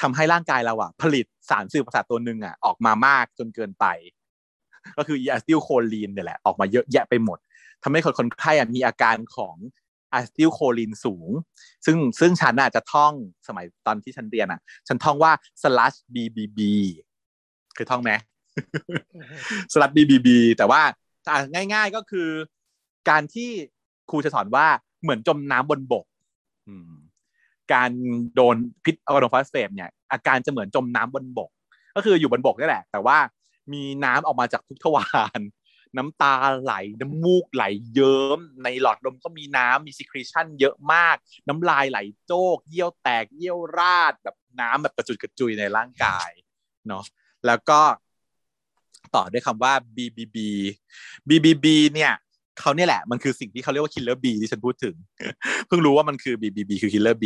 [0.00, 3.86] ทำให้ร่างกายเราอะผลิตสารสื่อประสาทตัวหนึ่งอะออกมามากจนเกินไป
[4.96, 7.38] ก็คืออะซิลโคลีนเนี่ยแหละออกมาเยอะแยะไปหมด
[7.82, 9.56] ทำให้คนคนไข้มีอาการของ
[10.12, 11.30] อะซิลโคลีนสูง
[11.86, 13.12] ซึ่งซึ่งฉันอาจจะท่อง
[13.48, 15.32] สมัยตอนที่ฉันเรียนอะ ฉันท่องว่า
[15.62, 16.60] slash bbb
[17.76, 18.10] คือท่องไหม
[19.72, 20.82] slash bbb แต่ว่า
[21.52, 22.28] ง่าย ๆก็คือ
[23.10, 23.50] การที่
[24.10, 24.66] ครูจะสอนว่า
[25.02, 26.04] เหมือนจมน้ำบนบก
[27.72, 27.90] การ
[28.34, 31.50] โดนพิษอะโนฟาสเฟตเนี่ย อาการจะเหมือนจมน้ำบนบก
[31.96, 33.18] ก็คืออยู่บนบกนี่แหละ แต่ว่า
[33.72, 35.40] มีน้ำออกมาจากทุกทวาร
[35.96, 37.64] น้ำตาไหลน้ำมูกไหล
[37.94, 41.16] เยิ้ม ในหลอดลมก็มีน้ำมีซิคริชันเยอะมาก
[41.48, 46.30] น้ำลายไหลโจก เยี่ยวแตกเยี่ยวราดแบบน้ำแบบกระจุยกระจุยในร่างกาย
[46.88, 47.04] เนาะ
[47.46, 47.80] แล้วก็
[49.14, 50.36] ต่อด้วยคำว่า BBB
[51.28, 52.12] BBB เนี่ย
[52.60, 54.94] เขาเนี่ยแหละมันคือสิ่งที่เขาเรียกว่า killer B ที่ฉันพูดถึง
[55.66, 57.24] เพิ่งรู้ว่ามันคือ BBB คือ killer B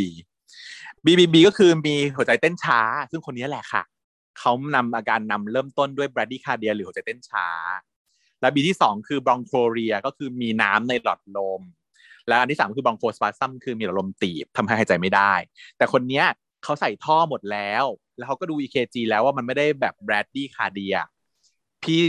[1.05, 2.79] BBB ก็คือมีหัวใจเต้นช้า
[3.11, 3.83] ซึ่งคนนี้แหละค่ะ
[4.39, 7.47] เขานำอาการนำเริ่มต้นด้วย bradycardia หรือหัวใจเต้นช้า
[8.41, 11.61] และ B ที่สองคือ bronchorrhea ก็คือมีน้ำในหลอดลม
[12.27, 15.33] และอันที่สามคือ bronchospasm คือมีหลอดลมตีบทำให้หายใจไม่ได้
[15.77, 16.25] แต่คนเนี้ย
[16.63, 17.83] เขาใส่ท่อหมดแล้ว
[18.17, 20.95] แล้วเขาก็ดู EKG แล้วว่ามันไม่ได้แบบแบรดดี้คาเดีย
[21.83, 22.01] พี่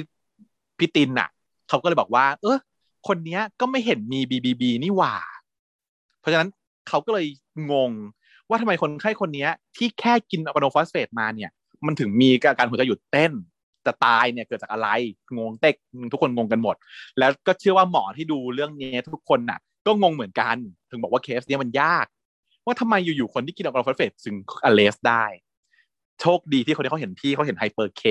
[0.79, 1.29] พี่ตินอะ
[1.69, 2.59] เขาก็เลยบอกว่า เออ
[3.09, 5.17] คนเนี้ยก็ไม่เห็นมี BBB นี่หว่า
[6.21, 6.49] เพราะฉะนั้น
[6.89, 7.27] เขาก็เลย
[7.73, 7.93] งง
[8.49, 9.47] ว่าทำไมคนไข้คนนี้
[9.77, 11.51] ที่แค่กินอะโนฟอสเฟตมาเนี่ย
[11.87, 13.33] มันถึงมีอาการหัวใจหยุดเต้น
[13.87, 14.89] จะตายเนี่ยเกิดจากอะไร
[15.37, 15.75] งงเต็ก
[16.13, 16.77] ทุกคนงงกันหมด
[17.19, 20.57] แล้วก็เชื่อว่าหมอที่ดูเรื่องนี้ทุกคนน่ะ ก็งงเหมือนกัน
[20.91, 22.07] ถึงบอกว่าเคสเนี้ยมันยาก
[22.67, 25.25] ว่าทำไมอยู่ๆคนที่กินอะโนฟอสเฟตถึง arrest ได้
[26.21, 28.03] โชคดีที่คนที่เขาเห็นพี่เขาเห็น hyper K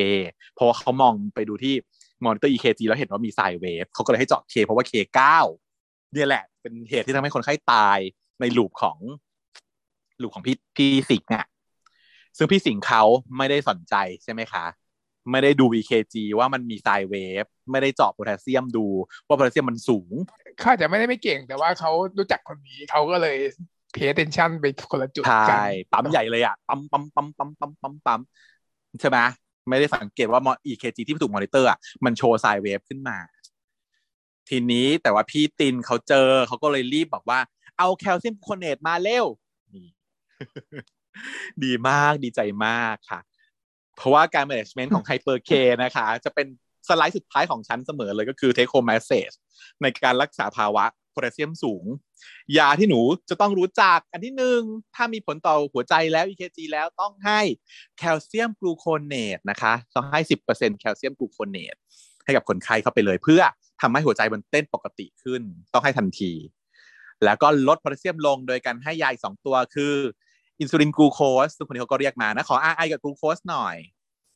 [0.53, 1.73] เพราะว่าเขามองไปดูที่
[2.23, 5.39] monitor EKG แล้วเห็นว่ามี sine wave เขาก็เลยให้เจาะ K เพราะว่า K เก้า
[6.14, 7.99] เนี่ยแหละ เป็นเหตุที่ทำให้คนไข้ตาย
[8.41, 8.98] ในลูปของ
[10.22, 11.45] ลูกของพี่พี่สิงห์อะ
[12.38, 13.03] ซึ่งพี่สิงห์เขา
[13.38, 14.65] ไม่ได้สนใจใช่ไหมคะ
[15.31, 18.85] ไม่ได้ดู EKG ว่ามันมีไซเวไม่ได้เจาะโพแทสเซียมดู
[19.27, 20.11] ว่าโพแทสเซียมมันสูง
[20.61, 23.37] ข้าจะไม่ได้ไม่เก่งแต่ว่าเขารู้จักคนนี้เขาก็เลย
[23.93, 28.21] pay attention ไปคนละจุดใช่ปั๊มใหญ่เลยอะปั๊มปั๊มปั๊มปั๊มปั๊มปั๊มปั๊ม
[28.99, 29.17] ใช่ไหม
[29.69, 33.17] ไม่ได้สังเกตว่า EKG ที่ถูกมอนิเตอร์อะมันโชว์ sine wave ขึ้นมา
[34.49, 37.39] ทีนี้แต่ว่าพี่ตินเขาเจอเขาก็เลยรีบบอกว่า
[37.77, 39.25] เอา calcium gluconate มาเร็ว
[41.63, 43.19] ดีมากดีใจมากค่ะ
[43.97, 45.51] เพราะว่าการ management ของ Hyper K
[45.83, 46.47] นะคะ จะเป็น
[46.87, 49.35] สไลด์สุดท้ายของฉันเสมอเลยก็คือ take home message
[49.81, 51.85] ในการรักษาภาวะโพแทสเซียมสูง
[52.57, 52.99] ยาที่หนู
[53.29, 54.61] จะต้องรู้จักอันที่หนึ่ง
[54.95, 57.41] ถ้ามีผลต่อหัวใจแล้ว EKG แล้วต้องให้
[57.97, 60.19] calcium gluconate นะคะต้องให้
[60.49, 61.75] 10% calcium gluconate
[62.25, 63.41] ให้กับคนไข้เข้าไปเลยเพื่อ
[63.81, 65.41] ทำให้หัวใจมันเต้นปกติขึ้น
[65.73, 66.31] ต้องให้ทันที
[67.23, 69.93] แล้วก็ลดโพแทสเซียมลงโดยการให้ยาอีกสองตัวคือ
[70.59, 73.75] อินซูลินกลูโคสซึ่งคนนี้เขาก็เรียกมานะ ขอ RI กับกลูโคสหน่อย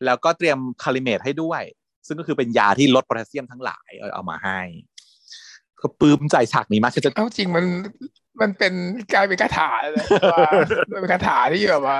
[0.06, 1.62] แล้วก็เตรียม Kalimate ให้ด้วย
[2.08, 4.60] ซึ่งก็คือเป็นยาที่ลดโพแทสเซียมทั้งหลายเอามาให้
[5.82, 7.66] ก็ปื้มใจฉากนี้มากจะเอาจริงมัน
[8.42, 8.74] มันเป็น
[9.14, 10.06] กลายเป็นคาถาเลย
[10.92, 11.98] มันเป็นคาถาที่แบบว่า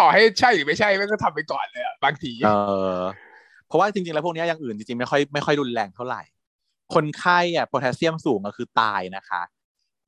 [0.00, 2.50] ต่อให้ใช่หรือไม่ใช่มันก็ทำไปก่อนเลยอะบางทีเอ
[2.96, 2.98] อ
[3.68, 6.22] เพราะว่าจริงๆแล้วพวกนี้อย่างอื่นจริงๆไม่ค่อยไม่ค่อยรุนแรงเท่าไหร่
[6.94, 9.42] คนไข้อะโพแทสเซียมสูงก็คือตายนะคะ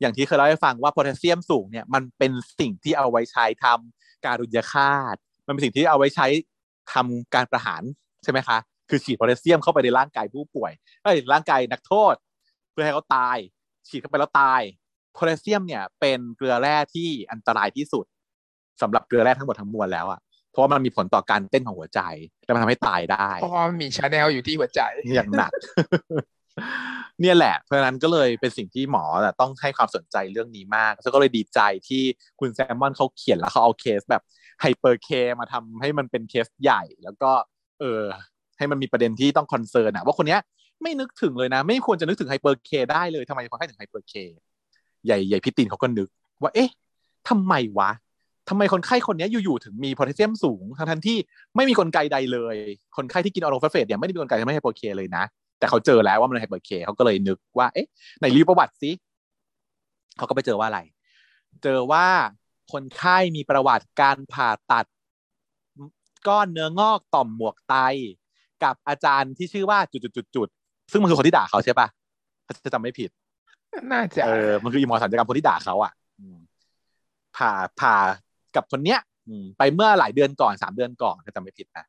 [0.01, 5.17] อย่างที่เคยเล่าให้ฟังว่าโพแทสเซียมสูงเนี่ยมันเป็นสิ่งที่เอาไว้ใช้ทำการุญยฆาต
[5.47, 6.27] มันเป็นสิ่งที่เอาไว้ใช้
[6.93, 7.83] ทำการประหาร
[8.25, 8.59] ใช่ไหมคะ
[8.91, 10.73] คือฉีดโพแทสเซียมเข้าไปในร่างกายผู้ป่วย
[11.03, 12.15] เอ้ยร่างกายนักโทษ
[12.73, 13.37] เพื่อให้เขาตาย
[13.89, 14.61] ฉีดเข้าไปแล้วตาย
[15.13, 18.05] โพแทสเซียมเนี่ยเป็นเกลือแร่ที่อันตรายที่สุด
[18.83, 20.21] สำหรับเกลือแร่ทั้งหมดทั้งมวลแล้วอะ
[20.51, 22.01] เพราะว่ามันมีผลต่อการเต้นของหัวใจ
[22.45, 24.81] แล้วมันทำให้ตายได้เพราะว่ามี channel อยู่ที่หัวใจ
[25.15, 25.53] อย่างหนัก
[27.21, 29.05] เนี่ยแหละ เพราะฉะนั้นก็เลยเป็นสิ่งที่หมอ
[29.41, 32.03] ต้องให้ความสนใจเรื่องนี้มากแล้วก็เลยดีใจที่
[32.41, 34.23] คุณแซมมอนเขาเขียนแล้วเขาเอาเคสแบบ
[34.61, 35.09] hyper K
[35.41, 37.31] มาทำให้มันเป็นเคสใหญ่ แล้วก็
[37.81, 38.03] เออ
[38.59, 40.41] ให้มันมีประเด็นที่ต้อง concern อะว่าคนเนี้ย
[40.83, 44.15] ไม่นึกถึงเลยนะ ไม่ควรจะนึกถึง hyper K ได้เลยทำไมคนไข้ถึง hyper K
[45.07, 46.09] ใหญ่ใหญ่พี่ตินเขาก็นึก
[46.43, 46.71] ว่าเอ๊ะ
[47.29, 47.91] ทำไมวะ
[48.49, 51.19] ทำไมคนไข้คนนี้อยู่ๆถึงมีโพแทสเซียมสูงทั้งทันที่
[51.57, 52.57] ไม่มีกลไกใดเลย
[52.97, 55.25] คนไข้ที่กินออโรฟาเฟตเนี่ยไม่ได้มีกลไกทำให้ไฮเปอร์เคเลยนะ
[55.61, 57.87] แต่เขาเจอแล้วว่ามันไฮเปอร์เคเขาก็เลยนึกว่า เอ๊ะ
[58.21, 58.91] ในรีประวัติสิ
[60.17, 60.81] เขาก็ไปเจอว่าอะไร
[61.63, 62.07] เจอว่า
[62.73, 64.87] คนไข้มีประวัติการผ่าตัด
[66.29, 67.75] ก้อนเนื้องอกต่อมหมวกไต
[68.65, 71.89] กับอาจารย์ที่ชื่อว่าจุดๆๆซึ่งมันคือคนที่ด่าเขาใช่ปะ
[72.47, 73.11] ถ้าจะจำไม่ผิด
[73.93, 75.93] น่าจะเออมันคืออีหมอสัญญกรรมคนที่ด่าเขาอะ
[77.37, 77.51] ผ่า
[77.81, 77.95] ผ่า
[78.57, 79.01] กับคนเนี้ย
[79.59, 81.85] ไปเมื่อหลายเดือนก่อนสามเดือนก่อนถ้าจำไม่ผิดนะ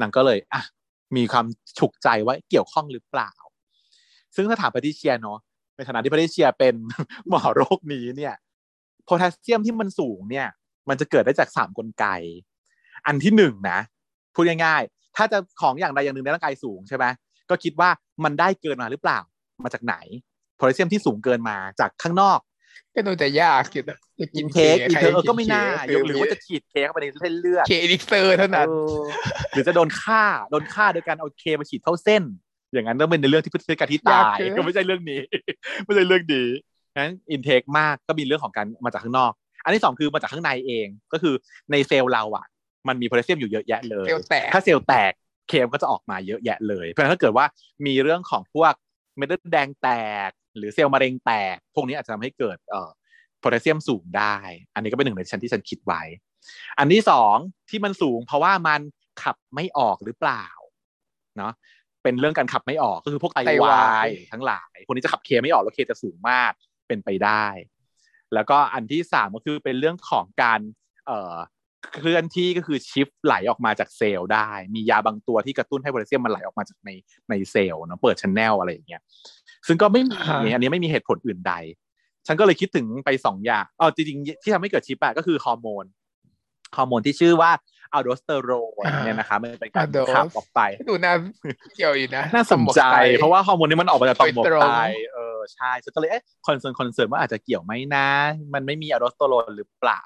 [0.00, 0.62] นางก็เลยอะ
[1.16, 1.46] มีความ
[1.78, 3.32] ฉุกใจว่าเกี่ยวข้องหรือเปล่า
[4.34, 5.38] ซึ่งถ้าถามปฏิเชียเนาะ
[5.76, 6.74] ในฐานะที่ปฏิเชียเป็น
[7.28, 8.34] หมอโรคนี้เนี่ย
[9.04, 10.48] โพแทสเซียมที่มันสูงเนี่ย
[10.88, 12.06] มันจะเกิดได้จากสามกลไก
[13.06, 13.78] อันที่หนึ่งนะ
[14.34, 17.04] พูดง่ายๆ ถ้าจะของอย่างใดอย่างหนึ่งในร่างกายสูงใช่ไหม
[17.50, 17.90] ก็คิดว่า
[18.24, 19.18] มันได้เกินมาหรือเปล่า
[19.64, 19.96] มาจากไหน
[20.56, 22.38] โพแทสเซียมที่สูงเกินมาจากข้างนอก
[22.94, 23.84] ก็ดูแต่ยากิน
[24.20, 29.02] จะกิน K elixir ใครก็ไม่น่ากินหรือว่าจะฉีด K เข้าไปในเส้นเลือด K elixir เท่านั้นเออ
[29.52, 32.22] หรือจะโดนฆ่าโดนฆ่าโดยการเอา K มาฉีดเข้าเส้น
[32.72, 35.20] อย่างนั้นต้องเป็นในเรื่องที่พฤติการที่ตายก็ไม่ใช่เรื่องนี้
[35.84, 36.44] ไม่ใช่เรื่องดี
[36.96, 39.32] งั้น intake มากก็มีเรื่องของการมาจากข้างนอก
[39.64, 41.34] อันที่สองคือมาจากข้างในเองก็คือ
[41.70, 42.46] ในเซลล์เราอะ
[42.88, 45.12] มันมีโพแทสเซียมอยู่เยอะแยะเลยเซลล์แตกถ้าเซลล์แตก
[45.48, 47.46] เคมก็จะออกมาเยอะแยะเลย เพราะฉะนั้นถ้าเกิดว่า
[47.86, 48.72] มีเรื่องของพวก
[49.16, 49.88] เม็ดเลือดแดงแต
[50.28, 52.90] ก หรือเซลล์มะเร็งแตก พวกนี้อาจจะทำให้เกิดเอ่อ
[53.38, 54.36] โพแทสเซียมสูงได้
[54.74, 56.02] อันนี้ก็เป็นหนึ่งในชั้นที่ฉันคิดไว้
[56.78, 57.36] อันที่สอง
[57.70, 58.80] ที่มันสูง เพราะว่ามัน
[59.22, 60.46] ขับไม่ออกหรือเปล่า
[61.36, 61.52] เนาะ
[62.02, 66.52] เป็นเรื่องการขับไม่ออกก็คือพวกไตไตวาวายยทั้งหลายคนนี้จะขับเคไม่ออกแล้วเคจะสูงมาก
[66.88, 67.46] เป็นไปได้
[68.34, 70.60] แล้วก็อันที่สามก็คือเป็นเรื่องของการ
[71.06, 71.36] เอ่อ
[71.94, 76.90] เคลื่อนที่ก็คือ shift ไหลออกมาจากเซลล์ได้ มียาบางตัวที่กระตุ้นให้โพแทสเซียมมันไหลออกมาจากใน
[77.30, 79.02] ในเซลล์เนาะเปิด channel อะไรอย่างเงี้ย
[79.66, 81.54] ซึ่งก็ไม่มีอันนี้ไม่มีเหตุผลอื่นใด
[82.26, 85.84] ฉันก็เลยคิดถึงไปสองอย่างอ๋อจริงๆที่ทำให้เกิด shift อะก็คือฮอร์โมน
[86.76, 87.50] ฮอร์โมนที่ชื่อว่า
[87.92, 91.14] aldosterone เนี่ยนะคะมันเป็นการขับออกไปดูน่า
[91.76, 92.82] เกี่ยวอยู่นะน่าสนใจ
[93.16, 94.66] เพราะว่าฮอร์โมนนี้มันออกมาจากต่อมหมวกโดยตรงไต
[95.14, 98.06] เออใช่ฉันก็เลยเอ๊ะ concern concern ว่าอาจจะเกี่ยวไหมนะ
[98.54, 100.02] มันไม่มี aldosterone หรือเปล่า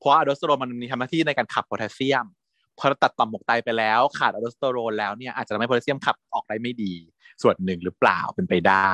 [0.00, 2.26] เพราะ aldosterone มันมีทำหน้าที่ในการขับโพแทสเซียม
[2.78, 6.94] พอตัดต่อมหมวกไตไปแล้ว ขาด aldosterone แล้วเนี่ยอาจจะทำให้โพแทสเซียมขับออกได้ไม่ดี
[7.42, 8.90] ส่วนหนึ่งหรือเปล่าเป็นไปได้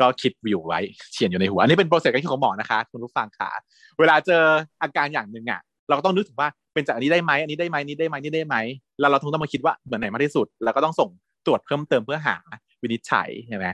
[0.00, 0.80] ก็คิดอยู่ไว้
[1.12, 3.50] เขียนอยู่ในหัว อันนี้เป็น process การคิดของหมอนะคะ คุณผู้ฟังค่ะ
[3.98, 4.42] เวลาเจอ
[4.82, 8.56] อาการอย่างหนึ่งอะ เราก็ต้องนึกถึงว่าเป็นจากอันนี้ได้ไหมอันนี้ได้ไหมนี้ได้ไหมนี้ได้ไหม
[9.00, 11.08] แล้วเราต้องมาคิดว่าเหมือนไหนมากที่สุด แล้วก็ต้องส่ง
[11.46, 12.36] ตรวจเพิ่มเติมเพื่อหา
[12.82, 13.66] วินิจฉัยใช่ไหม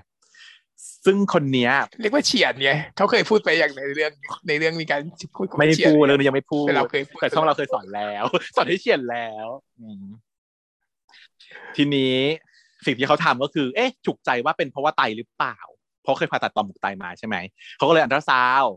[1.05, 4.13] ซึ่งคนเนี้ยเรียกว่าเฉียดไงเขาเคยพูดไปอย่างในเรื่อง
[4.49, 5.01] ในเรื่องมีการ
[5.37, 8.25] พูดไม่เฉียพูดไงเรื่องนี้ยังไม่พูดแต่เราเคยพูดแต่ช่องเราเคยสอนแล้ว
[8.57, 9.47] สอนให้เขียนแล้ว
[9.81, 10.05] อืม
[11.77, 12.17] ทีนี้
[12.87, 15.59] สิ่งที่เขาทำก็คือ เอ๊ะฉุกใจว่าเป็นเพราะว่าไตหรือเปล่า
[16.03, 17.37] เพราะเคยผ่าตัดต่อมหมวกไตมาใช่ไหม
[17.77, 18.75] เขาก็เลยอัลตราซาวด์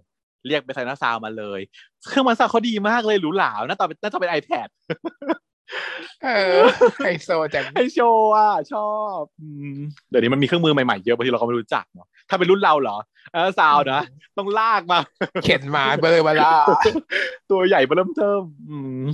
[0.48, 1.60] เรียกไปไซนัสซาวด์มาเลย
[2.08, 4.68] เครื่องมันซาวด์เขาดีมากเลยหรูหราหน้าตาเป็นหน้าตาเป็น iPad
[6.24, 6.62] เออ
[7.04, 8.90] ไฮโซจังไอโชว์อะชอ
[9.22, 9.78] บอืม
[10.10, 12.98] เดี๋ยวนี้มันมีเครื่องมือใหม่ๆเยอะบางทีเราก็ไม่รู้จักเนาะถ้าเป็นรุ่นเราเหรอ
[13.34, 14.02] อันตราซาวด์นะ
[14.38, 15.00] ต้องลากมา
[15.44, 16.52] เข็นมาเบลอเบลา
[17.50, 19.06] ตัวใหญ่เริ่มเทิมอืม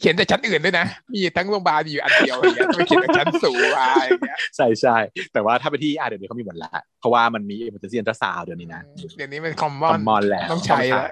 [0.00, 4.96] เขียนแต่ชั้นอื่นด้วยนะ มีทั้งโรงพยาบาลอยู่อันเดียวอย่างเงี้ยไม่เขียนแต่ชั้นสูงมาอย่างเงี้ยใช่ใช่
[5.32, 8.82] แต่ว่าถ้าไปที่อ่าเดี๋ยวนี้เขามีหมดแล้วเพราะว่ามันมี emergency ultrasound เดี๋ยวนี้นะ
[9.16, 11.08] เดี๋ยวนี้มันคอมมคออนมมอนแล้วต้องใช้แล้ว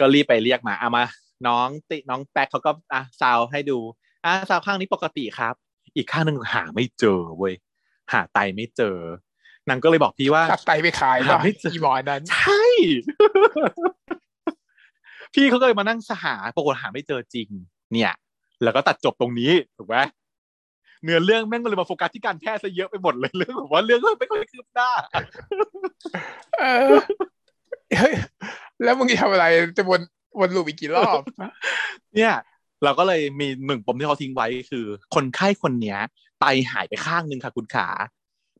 [0.00, 1.04] ก็รีบไปเรียกมาเอามา
[1.46, 3.78] น้องติน้องแป๊กเขาก็อะซาวให้ดู
[4.24, 5.54] อะซาวข้างนี้ปกติครับ
[5.96, 7.54] อีกข้างหนึ่งหาไม่เจอเว้ย
[8.12, 8.96] หาไตไม่เจอ
[9.68, 12.62] นางก็เลยบอกพี่ว่าตัดไตไปขายป่ะหาไม่เจออีหมอนั้น ใช่
[15.34, 17.48] พี่เขาก็เลยมานั่งหาปรากฏหาไม่เจอจริง
[17.92, 18.12] เนี่ย
[18.62, 19.96] แล้วก็ตัดจบตรงนี้ถูกไหม
[21.02, 24.90] เนื้อเรื่องแม่งก็เลยมาโฟกัสที่การแพทย์ซะเยอะไปหมดเลยเรื่องแบบว่าเรื่องก็ไม่ค่อยคืบหน้า
[26.60, 26.94] เออ
[27.98, 28.14] เฮ้ย
[28.84, 29.46] แล้วมึงจะทำอะไร
[29.78, 30.00] จะวน
[30.40, 31.20] วนลูปอีกกี่รอบ
[32.16, 32.34] เนี่ย
[32.84, 34.84] เราก็เลยมีหนึ่งปมที่เขาทิ้งไว้คือ
[35.14, 35.98] คนไข้คนเนี้ย
[36.40, 37.88] ไตหายไปข้างหนึ่งค่ะคุณขา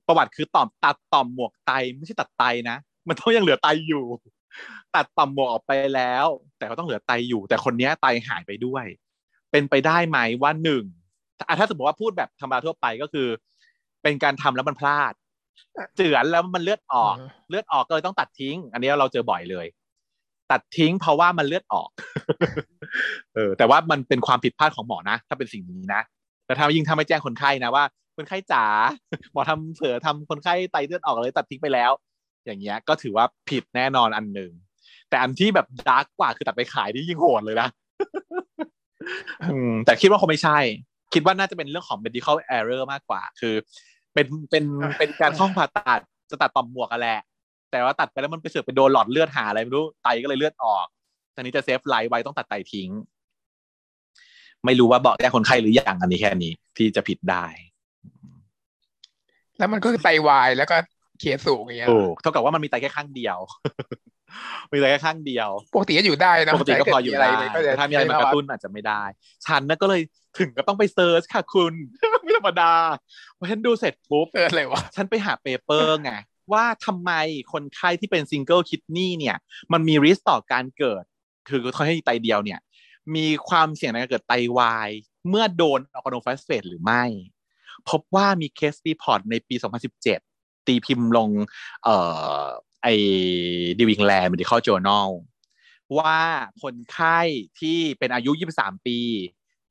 [0.07, 2.77] ประวัติคือต่อมตัดต่อมหมวกไตไม่ใช่ตัดไตนะ
[3.09, 4.05] มันต้องยังเหลือไตอยู่
[4.95, 6.27] ตัดต่อมหมวกออกไปแล้ว
[6.59, 8.85] แต่ก็ต้องเหลือไตอยู่ แต่คนเนี้ยไตหายไปด้วย
[9.51, 10.85] เป็นไปได้ไหมว่าหนึ่ง
[11.49, 13.29] อะถ้าสมมติว่าพูดแบบธรรมดาทั่วไปก็คือ
[14.03, 15.13] เป็นการทำแล้วมันพลาด
[15.97, 17.17] เจือนแล้วมันเลือดออก
[17.51, 19.67] เลือดออกก็เลยต้องตัดทิ้ง อันนี้เราเจอบ่อยเลย
[20.51, 21.89] ตัดทิ้งเพราะว่ามันเลือดออก
[23.35, 26.03] เออ แต่ว่ามันเป็นความผิดพลาดของหมอนะ ถ้าเป็นสิ่งนี้นะ
[26.47, 27.85] แล้วถ้ายิ่งถ้าไม่แจ้งคนไข้นะว่า
[28.16, 28.65] คนไข้จ๋า
[29.33, 31.91] หมอทำเสือทำคนไข้ไตเลือดออกเลยตัดทิ้งไปแล้ว
[32.47, 34.51] อย่างเงี้ยก็ถือว่าผิดแน่นอนอันหนึ่ง
[35.09, 37.69] แต่อันที่แบบดาร์กกว่าคือตัดไปขายที่ยิ่งโหดเลยนะ
[39.87, 40.59] แต่คิดว่าคงไม่ใช่
[41.15, 43.55] คิดว่าน่าจะเป็นเรื่องของ medical error มากกว่า คือ
[44.15, 44.65] เป็นเป็น
[44.99, 46.01] เป็นการข้องผ่าตัด
[46.31, 47.21] จะตัดต่อมหมวกกันแหละ
[47.75, 50.87] แต่ว่าตัดไปแล้วมันไปเสือกไปโดนหลอดเลือดหาอะไรไม่รู้ไตก็เลยเลือดออก
[51.35, 52.91] ตอนนี้จะเซฟไลฟ์ไว้ต้องตัดไตทิ้ง
[54.65, 57.45] ไม่รู้ว่าบอกแก้คนไข้หรือยังอันนี้แค่นี้ที่จะผิดได้
[59.59, 60.77] แล้วมันก็คือไตวายแล้วก็
[61.21, 63.39] เคสสูงอย่างเงี้ยถูกเท่ากับว่ามันมีไตแค่ข้างเดียว
[64.73, 69.03] มีไตแค่ข้างเดียว ปกติก็อยู่ได้นะปกติก็พออยู่แต่ได้เกิดมีอะไรมันก็จะแต่ถ้ามีอะไรมากระตุ้นอาจจะไม่ได้
[69.47, 70.01] ฉันน่ะก็เลย
[70.39, 71.75] ถึงก็ต้องไป search ค่ะคุณ
[72.23, 72.73] ไม่ธรรมดา
[73.39, 76.13] พอฉันดูเสร็จปุ๊บเอออะไรวะฉันไปหา paper ไง
[76.53, 77.11] ว่าทำไม
[77.53, 79.37] คนไข้ที่เป็น single kidney เนี่ย
[79.73, 81.05] มันมี risk ต่อการเกิด
[81.49, 82.61] คือคนให้ไตเดียวเนี่ย
[83.15, 84.89] มีความเสี่ยงในการเกิดไตวาย
[85.29, 87.05] เมื่อโดนอัลกาโนฟอสเฟตหรือไม่
[87.89, 89.55] พบว่ามี case report ในปี
[90.11, 91.31] 2017 ตีพิมพ์ลง
[91.85, 91.97] เอ่
[92.39, 92.43] อ
[92.83, 92.89] ไอ
[93.79, 95.09] ดิวิงแลนด์ medical journal
[95.99, 96.19] ว่า
[96.62, 97.21] คนไข้
[97.61, 98.99] ที่เป็นอายุ 23 ปี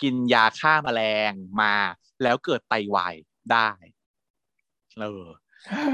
[0.01, 1.31] กินยาฆ่าแมลง
[1.61, 1.75] มา
[2.23, 3.13] แล้วเกิดไตวาย
[3.51, 3.69] ได้
[4.99, 5.23] เออ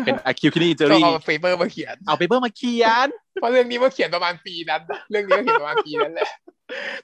[0.05, 6.29] เป็น acute kidney injury เอา paper มาเขียน เอา paper มาเขียน เพราะเรื่องนี้มาเขียนประมาณปีนั้น เรื่องนี้ก็เขียนประมาณปีนั้นแหละ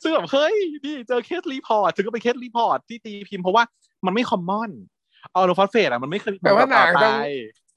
[0.02, 0.56] ซึ่งแบบเฮ้ย
[0.86, 3.64] นี่เจอ case report ถึงก็เป็น case report ที่ตีพิมพ์เพราะว่า
[4.06, 4.72] มันไม่ common
[5.32, 7.30] เอาโนฟอสเฟตอะมันไม่เคยแปลว่านางต้องไป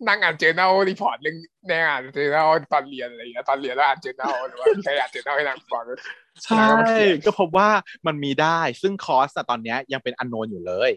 [0.09, 5.85] นั่งอ่าน journal report เรื่องนางอ่าน journal ตอนเรียนอะไรอย่างเงี้ยตอนเรียนแล้วอ่าน journal หรือว่ามีใครอ่าน journal ให้นางฟัง
[6.45, 6.69] ใช่
[7.27, 7.69] ก็พบว่า
[8.07, 10.91] มันมีได้ซึ่ง cause อะตอนเนี้ยยังเป็นอันโนนอยู่เลย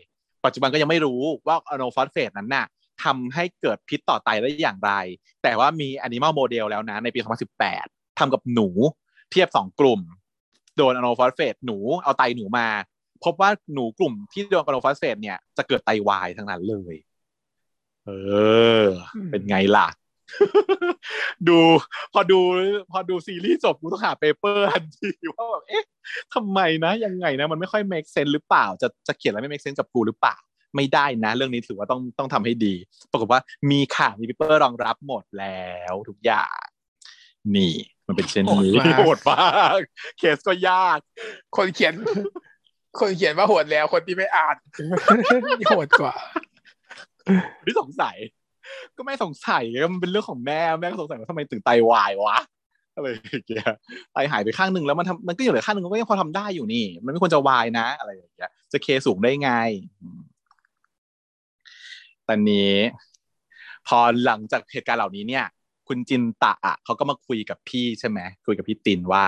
[0.46, 2.66] ปัจจุบันก็ยังไม่รู้ว่าอะโนฟอสเฟตนั้นน่ะ
[3.04, 4.92] ทำให้เกิดพิษต่อไตได้อย่างไร
[5.44, 7.20] แต่ว่ามี Animal Model แล้วนะ ในปี
[7.70, 8.68] 2018ทำกับหนู
[9.32, 10.02] เทียบสองกลุ่ม
[10.78, 12.68] โดนอะโนฟอสเฟตหนูเอาไตหนูมา
[13.24, 16.96] พบว่าหนูกลุ่มที่โดนอะโนฟอสเฟตเนี่ยจะเกิดไตวายทั้งนั้นเลย
[18.06, 18.12] เอ
[18.84, 18.86] อ
[19.32, 19.88] เป็นไงล่ะ
[21.48, 21.60] ดู
[22.14, 22.40] พอดู
[22.92, 25.86] พอดูซีรีส์จบกูต้องหา paper ทันทีว่าแบบเอ๊ะ
[26.34, 30.36] ทำไมนะ ยังไงนะ มันไม่ค่อย make sense หรือเปล่า จะจะเขียนอะไรไม่ make sense กับกูหรือเปล่า
[30.76, 32.76] ไม่ได้นะ เรื่องนี้ถือว่าต้องต้องทำให้ดี
[33.12, 36.62] ปรากฏว่ามีค่ะมี paper รองรับหมดแล้วทุกอย่าง
[37.56, 37.74] นี่
[38.08, 39.80] มันเป็นเช่นนี้โหดมาก
[40.18, 41.00] เคสก็ยาก
[41.58, 41.94] คนเขียน
[43.00, 44.56] คนเขียนว่าโหดแล้ว คนที่ไม่อ่าน
[45.60, 46.14] นี่โหดกว่า
[47.66, 48.18] ที่สงสัย
[48.98, 52.38] ก็ไม่สงสัยก็มันเป็นเรื่องของแม่แม่ก็สงสัยว่าทำไมถึงไตวายวะ
[52.96, 53.70] อะไรอย่างเงี้ย
[54.14, 59.52] ไตหายไปข้างหนึ่งแล้วมันทำมันก็อยู่เหลือข้างหนึ่งมันก็ยังพอทำได้อยู่นี่ มันไม่ควรจะวายนะ อะไรอย่างเงี้ยจะเคสูงได้ไง
[60.02, 60.22] อืม
[62.32, 62.74] ตอนนี้
[63.88, 65.46] พอหลังจากเหตุการณ์เหล่านี้เนี่ย
[65.88, 69.26] คุณจินตะอะเขาก็มาคุยกับพี่ใช่ไหมคุยกับพี่ตินว่า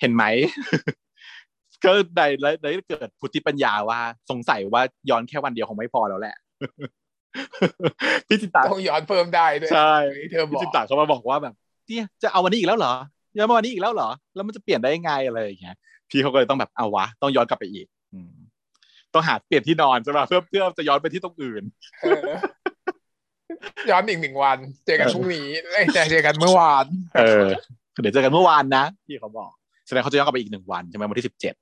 [0.00, 0.24] เห็นไหม
[1.84, 2.26] ก็ได้
[2.62, 6.36] ได้เกิดพุทธิปัญญาว่า สงสัยว่าย้อนแค่วันเดียวคงไม่พอแล้วแหละ
[8.28, 9.94] พี่จินตาต้องย้อนเพิ่มได้ด้วยใช่
[10.30, 11.54] เธอบอกพี่จินตาเขามาบอกว่าแบบ
[11.88, 12.92] เนี่ยจะเอาวันนี้อีกแล้วเหรอ
[13.36, 15.76] ย้อนมาวันนี้อีกแล้วเหรอ แล้วมันจะเปลี่ยนได้ยังไงอะไรอย่างเงี้ย
[16.10, 18.37] พี่เขาก็เลยต้องแบบเอาวะ ต้องย้อนกลับไปอีก อืม
[19.18, 21.62] ต้องหาเปลี่ยนที่นอนใช่ไหมเพื่อเพื่อจะย้อนไปที่ตรงอื่น
[22.02, 22.22] เออ
[23.90, 26.84] ย้อนอีกหนึ่งวัน เจอกันพรุ่งนี้เอ้ยแต่เจอกันเมื่อวาน
[27.16, 27.46] เออ
[28.00, 29.50] เดี๋ยวเจอกันเมื่อวานนะพี่เขาบอก
[29.86, 31.54] แสดงเขาจะย้อนกลับไปอีกหนึ่งวันใช่ไหมวันที่สิบเจ็ด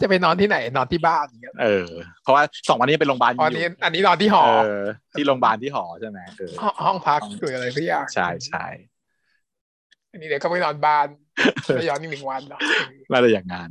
[0.00, 1.88] จะไปนอนที่ไหนนอนที่บ้านอย่างเงี้ยเออ
[2.22, 8.66] เพราะว่าสองวันนี้เป็นโรงพยาบาลอ๋ออันนี้ อันนี้นอนที่หอเออที่โรงพยาบาลที่หอใช่ไหมเออห้องห้องพักหรืออะไรสักอย่างใช่ใช่
[10.12, 11.06] อันนี้เดี๋ยวก็ไปนอนบ้าน
[11.64, 12.60] แล้วย้อนอีกหนึ่งวันเนาะ
[13.10, 13.70] น่าจะอย่างนั้น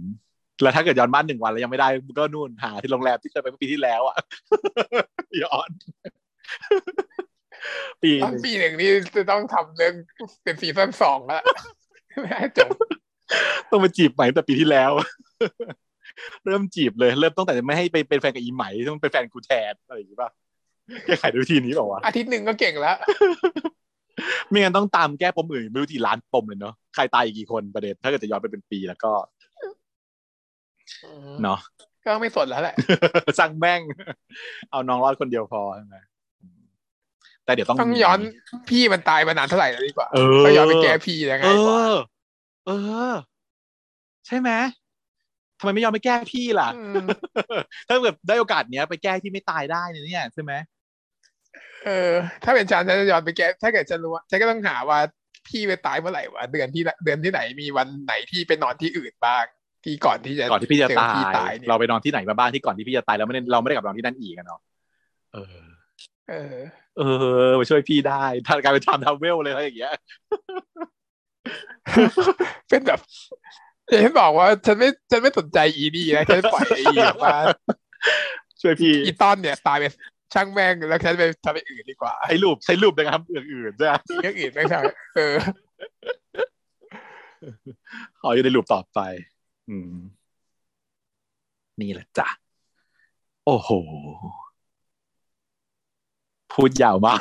[0.62, 1.88] แล้วถ้าเกิดย้อนบ้านหนึ่งวันแล้วยังไม่ได้
[2.20, 4.18] ก็นู่นหาที่โรงแรมที่เคยไปเมื่อปีที่แล้วอะ
[5.44, 5.70] ย้อน
[8.04, 9.94] ปีหตอนนึ่งปีหนึ่งนี่จะต้องทำเรื่อง
[10.44, 11.44] เป็นซีซั่นสองแล้ว
[12.22, 12.70] ไม่ให้จบ
[13.70, 14.92] ต้องมาจีบใหม่ตั้งแต่ปีที่แล้ว
[16.46, 20.30] เริ่มจีบเลย เริ่มตั้งแต่ไม่ให้ไปเป็นแฟนกับอีไหมต้องเป็นแฟนกูแทนอะไรอย่างงี้ป่ะ
[21.06, 22.98] แก้ไขด้วยวิธีนี้เปล่าวะอาทิตย์หนึ่งก็เก่งแล้ว
[24.50, 29.12] ไม่งั้นต้องตามแก้ปมอื่นไม่รู้กี่ล้านปมเลยเนาะใครตายอีกกี่คนประเด็นถ้าเกิดจะย้อนไปเป็นปีแล้วก็
[31.44, 31.60] เนาะ
[32.06, 32.76] ก็ไม่สนแล้วแหละ
[33.40, 33.82] สั่งแม่ง
[34.72, 35.98] เอาน้องรอดคนเดียวพอใช่ไหม
[37.46, 38.20] แต่เดี๋ยวต้องต้องย้อน
[38.70, 41.96] พี่มันตายมานานเท่าไหร่แล้วดีกว่าเออก็ย้อนไปแก้พี่ยังไงเอวะอ
[42.66, 42.72] เอ
[43.12, 43.14] อ
[44.28, 44.50] ใช่ไหม
[45.60, 46.70] ทำไมไม่ยอมไปแก้พี่ล่ะ
[47.06, 47.08] ม
[47.88, 50.54] ถ้าเกิดได้โอกาสเนี้ยไปแก้ที่ไม่ตายได้เนี่ยใช่ไหม
[51.86, 52.12] เออ
[52.44, 55.00] ถ้าเป็นฉันฉันจะย้อนไปแก้ ถ้าเกิดฉันรู้ว่าฉันก็ต้องหาว่า
[55.48, 59.46] พี่ไปตายเมื่อไหร่วะเดือนที่เดือนที่ไหนมีวันไหนที่ไปนอนที่อื่นบ้าง
[59.84, 64.60] ที่ก่อนที่จะก่อนที่พี่จะเจอตายพี่ตายเนี่ยเราไปนอนที่ไหนมาบ้างที่ก่อนที่พี่จะตายแล้วไม่ได้เราไม่ได้กลับนอนที่นั่นอีกอะเนาะ
[65.34, 65.58] เออ
[66.30, 66.58] เออ
[66.98, 67.02] เอ
[67.48, 69.94] อมาช่วยพี่ได้ถ้ากลายเป็นทำทาวเวลเลยอะไรอย่างเงี้ย
[72.70, 73.00] เป็นแบบ
[73.90, 77.36] อย่างที่บอกว่าฉันไม่ฉันไม่สนใจอีนี่นะฉันปล่อยไอ้แบบว่า
[78.62, 79.86] ช่วยพี่อีตอนเนี่ยตายไป
[80.34, 84.80] ช่างแม่งแล้วฉันไปทำไปอื่นดีกว่าใช้รูปใช้รูปนะครับอย่างอื่นใช่ไหมเรื่องอื่นไม่ใช่
[85.16, 85.36] เออ
[88.22, 89.00] ขออยู่ในรูปต่อไป
[89.70, 89.94] อืม
[91.82, 92.28] นี่แหละจ้ะ
[93.46, 93.70] โอ้โห
[96.54, 97.20] พูดยาวมาก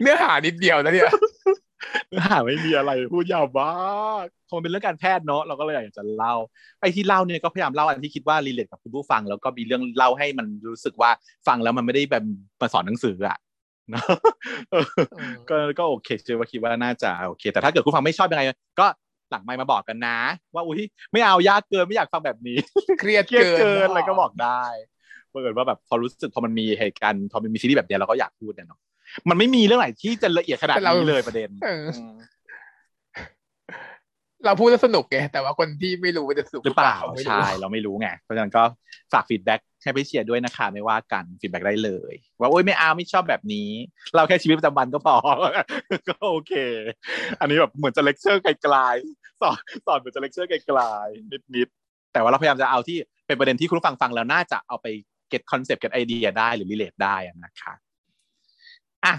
[0.00, 1.10] เนื้อหานิดเดียวนะเนี่ย
[2.08, 3.68] เนื้อหาไม่มีอะไร พูดยาวมา
[4.22, 6.34] กคงเป็นเรื่องการแพทย์เนาะเราก็เลยอยากจะเล่า
[6.80, 11.10] ไอ้ที่เล่าเนี่ยก็พยายามเล่าอันที่คิดว่ารีเลทกับคุณผู้ฟัง แล้วก็มีเรื่องเล่าให้มันรู้สึกว่า
[11.46, 12.24] ฟังแล้วมันไม่ได้แบบ
[12.60, 13.38] มาสอนหนังสืออะ
[13.90, 14.04] เนาะ
[14.70, 14.86] เออ
[15.48, 18.42] ก็ก็โอเคเชื่อว่าคิดว่าน่าจะโอเค แต่ถ้าเกิดคุณฟังไม่ชอบยังไง
[18.80, 18.86] ก็
[19.34, 20.18] หลังไมค์มาบอกกันนะ
[20.54, 20.82] ว่าอุ้ย
[21.12, 22.56] ไม่เอายากเกินไม่อยากฟังแบบนี้
[23.00, 24.62] เครียดเครียดเกินเกินอะไรก็บอกได้
[25.32, 28.80] เปิดว่าแบบพอรู้สึกพอมันมีเหตุการณ์พอมันมีซีรีส์แบบเนี้ยเราก็อยากพูดเนี่ยเนาะ
[29.28, 31.50] มันไม่มีเรื่องไหนที่จะละเอียดขนาดนี้เลยประเด็น
[34.44, 38.62] เออเราพูดแล้วสนุกไงแต่ว่าคนที่ไม่รู้จะสนุกหรือเปล่าไม่รู้ใช่เราไม่รู้ไงเพราะฉะนั้นก็
[39.12, 43.70] ฝาก feedback ให้ไปเชียร์ด้วยนะคะ ไม่ว่ากัน feedback ได้เลย ว่าโอ๊ยไม่เอาไม่ชอบแบบนี้
[44.16, 45.16] เราแค่ชีวิตประจำวันก็พอ
[46.08, 46.52] ก็โอเค
[47.40, 52.96] อันนี้แบบเหมือนจะเลคเชอร์ไกลๆสอนสอนเหมือนจะเลคเชอร์ไกลๆนิดๆแต่ว่าเราพยายามจะเอาที่
[53.26, 54.86] เป็นประเด็นที่คุณผู้ฟังฟังแล้วน่าจะเอาไป
[55.28, 57.72] เก็ตคอนเซปต์เก็ตไอเดียได้หรือรีเลทได้อะนะคะ
[59.04, 59.14] อะ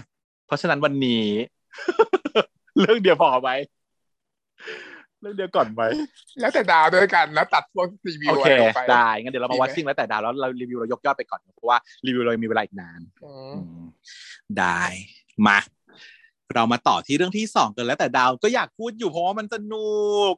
[0.46, 1.26] เพราะฉะนั้นวันนี้
[2.80, 3.50] เรื่องเดียวพอไหม
[5.20, 5.82] เรื่องเดียวก่อนไหม
[6.40, 13.86] แล้วแต่ดาวด้วยกันแล้วตัดพวกรีวิวโอเคอะไรออกไปได้งั้นเดี๋ยวเราดีมาไหมวัดซิ่งแล้วแต่ดาวแล้วเรารีวิวเรายกยอดไปก่อนเพราะว่ารีวิวเรายังมีเวลาอีกนานอืมอืม
[14.58, 14.82] ได้
[15.46, 15.58] มา
[16.54, 19.96] เรามาต่อที่เรื่องที่สองกันแล้วแต่ดาวก็อยากพูดอยู่เพราะว่ามันสนุ
[20.32, 20.34] ก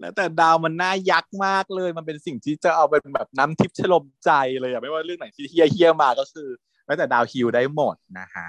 [0.00, 4.30] แล้วแต่ดาวมันน่ายักษ์มากเลย มันเป็นสิ่งที่จะเอาเป็นแบบน้ำทิพย์ชโลมใจ
[4.60, 6.48] เลยอะไม่ว่าเรื่องไหนที่เฮี้ยเฮี้ยๆมาก็คือ
[6.86, 8.48] แล้วแต่ดาวฮิวได้หมดนะคะ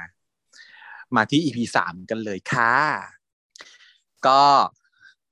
[1.16, 2.74] มาที่ EP สามกันเลยค่ะ
[4.28, 4.42] ก็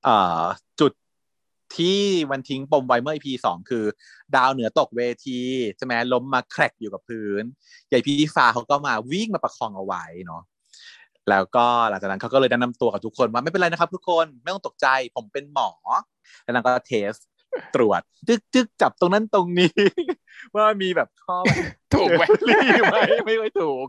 [0.04, 0.42] เอ่อ
[0.80, 0.92] จุด
[1.76, 2.00] ที่
[2.30, 3.84] มันทิ้งปมไว้เมื่อ EP สองคือ
[4.36, 5.40] ดาวเหนือตกเวที
[5.76, 7.42] ใช่ไหมล้มมาแครกอยู่กับพื้น
[7.88, 10.42] ใหญ่พี่ฟ้าเขาก็มาวิ่งมาประคองเอาไว้เนาะ
[11.30, 14.86] แล้วก็หลังจากนั้นเขาก็เลยแนะนำตัวกับทุกคนว่าไม่เป็นไรนะครับ ทุกคนไม่ต้องตกใจ
[15.16, 15.70] ผมเป็นหมอ
[16.42, 17.12] แล้วนางก็เทส
[17.74, 19.72] ตรวจจึกจึกจับตรงนั้นตรงนี้
[20.54, 21.36] ว่ามีแบบข้อ
[21.94, 22.96] ถูกไหมรีไหม
[23.26, 23.86] ไม่ค่อยถูก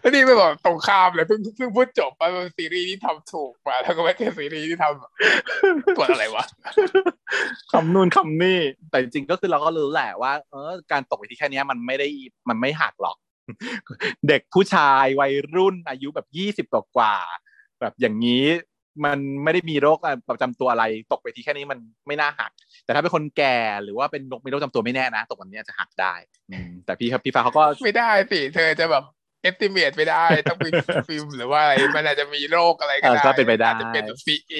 [0.00, 6.44] แล้วนี่ไม่บอกตรงข้ามเลยเพิ่งเพิ่งพูดจบไปว่าซีรีส์ที่ทำถูกมาแล้วก็ไม่ใช่ซีรีส์ที่ทำตรวจอะไรวะ
[7.72, 8.60] คำนู่นคำนี่
[8.90, 12.08] แต่จริงๆก็คือเราก็รู้แหละว่า เออ การตกไปที่แค่เนี้ยมันไม่ได้
[12.48, 13.16] มันไม่หักหรอก
[14.28, 18.44] เด็กผู้ชายวัยรุ่นอายุแบบยี่สิบกว่าๆแบบอย่างนี้
[19.04, 19.98] มันไม่ได้มีโรค
[20.30, 22.50] ประจำตัวอะไรตกไปทีแค่นี้มันไม่น่าหัก
[22.84, 26.14] แต่ถ้าเป็นคนแก่หรือว่าเป็นมีโรคประจำตัวไม่แน่นะ ตกแบบนี้อาจจะหักได้
[26.50, 29.04] อืมแต่พี่ครับพี่ฟ้าเขาก็ไม่ได้สิเธอจะแบบ
[29.48, 30.66] estimate ไม่ได้ต้องไป
[31.08, 34.54] ฟิล์มหรือว่าอะไรมันอาจจะมีโรคอะไรก็เออได้ก็เป็นไปได้อาจจะเป็นซีเอ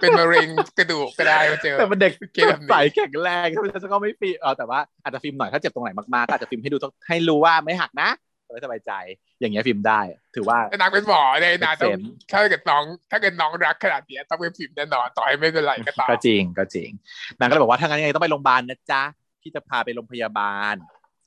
[0.00, 0.48] เป็นมะเร็ง
[0.78, 6.76] กระดูกก็ได้มาเจอแต่มันเด็กเกมแบบนี้ใสแข็งแรงเพราะฉะนั้นก็ไม่ฟิล์มเออแต่ว่าอาจจะฟิล์มหน่อยถ้าเจ็บตรงไหนมากๆก็อาจจะฟิล์มให้ดู
[7.08, 8.10] ให้รู้ว่าไม่หักนะ
[8.52, 8.92] ไม่สบายใจ
[9.40, 10.00] อย่างเงี้ยฟิล์มได้
[10.34, 12.02] ถือว่าแต่นางเป็นหมอเลยนะต้องเป็น
[12.32, 16.90] ถ้าเกิดน้อง ถ้าเกิดน้องรักขนาดเนี้ยต้องเป็นฟิล์มแน่นอนต่อให้ไม่เป็นไรก็ตามก็จริงก็จริง
[17.38, 19.02] นางก็เลยบอกว่าถ้างั้นยังไงต้องไปโรงพยาบาลนะจ๊ะ
[19.40, 20.74] พี่จะพาไปโรงพยาบาล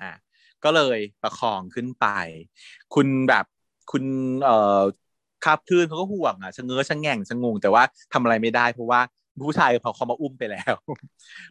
[0.01, 0.11] อะ
[0.63, 2.07] ก็เลยประคองขึ้นไป
[2.95, 3.45] คุณแบบ
[3.91, 4.03] คุณ
[4.43, 4.81] เอ่อ
[5.45, 7.83] คาบคลื่นเขาก็ห่วงอะชะเง้อชะแง่งชะงง แต่ว่า
[8.13, 9.01] ทำอะไรไม่ได้เพราะว่า
[9.45, 10.75] ผู้ชายเขาเขามาอุ้มไปแล้ว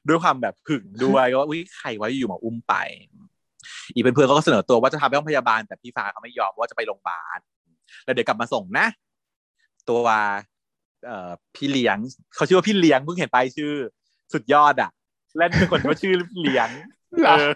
[0.09, 2.75] ด้วยความแบบผึ่งด้วยว่าอุ้ยใครวะอยู่มาอุ้มไป
[3.95, 7.39] อีกเป็นเพื่อนเขาก็เสนอตัวว่าจะพาไปโรงพยาบาลแต่พี่ฟ้าเขาไม่ยอมว่าจะไปโรงพยาบาล
[8.05, 8.87] แล้วเดี๋ยวกลับมาส่งนะ
[9.89, 10.05] ตัว
[11.07, 11.99] เอ่อพี่เลี้ยง
[12.35, 13.73] เขาชื่อว่าพี่เลี้ยงเพิ่งเห็นไปชื่อ
[14.33, 14.91] สุดยอดอะ
[15.39, 16.69] เล่นเป็นคนเขาชื่อเลี้ยง
[17.23, 17.51] หรอเออ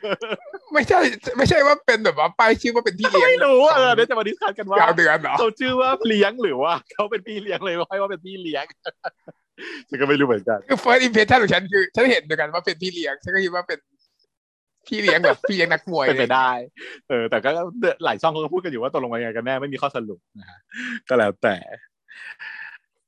[0.73, 1.01] ไม่ใช่
[1.37, 8.65] ไม่ใช่ว่าเป็นแบบว่าป้ายชื่อว่าเป็นพี่เลี้ยงไม่รู้เออเดี๋ยวจะมาดิสคัสกันว่ายาวเดือนเหรอเขาชื่อว่าเลี้ยงหรือว่าเขาเป็นพี่เลี้ยงเลยให้ว่าเป็นพี่เลี้ยง
[9.89, 13.79] ฉันก็ไม่รู้เหมือนกันคือ first impression ของฉันคือฉันเห็นเหมือนกันว่าเป็นพี่เลี้ยงฉันก็คิดว่าเป็น
[14.87, 16.51] พี่เลี้ยงแบบพี่เลี้ยงนักมวยเป็นไปได้
[17.09, 17.51] เออ แต่ก็
[18.05, 20.59] หลายช่องเขาก็พูดกันอยู่ว่าตกลงมายังไงกันแน่ไม่มีข้อสรุปนะฮะ
[21.09, 21.57] ก็แล้วแต่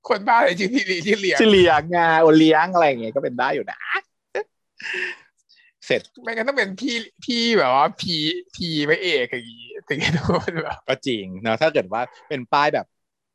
[0.09, 3.79] คนบ้าอะไรชื่อพี่เลี้ยงชื่อเลี้ยงชื่อเลี้ยงไงาโอเลี้ยงอะไรอย่างเงี้ยก็เป็นได้อยู่นะ
[5.86, 8.16] เสร็จไม่งั้นต้องเป็นพี่พี่แบบว่าพี
[8.55, 12.86] พีพระเอกอย่างงี้ถึงจะดูเป็นแบบก็จริงนะถ้าเกิดว่าเป็นป้ายแบบ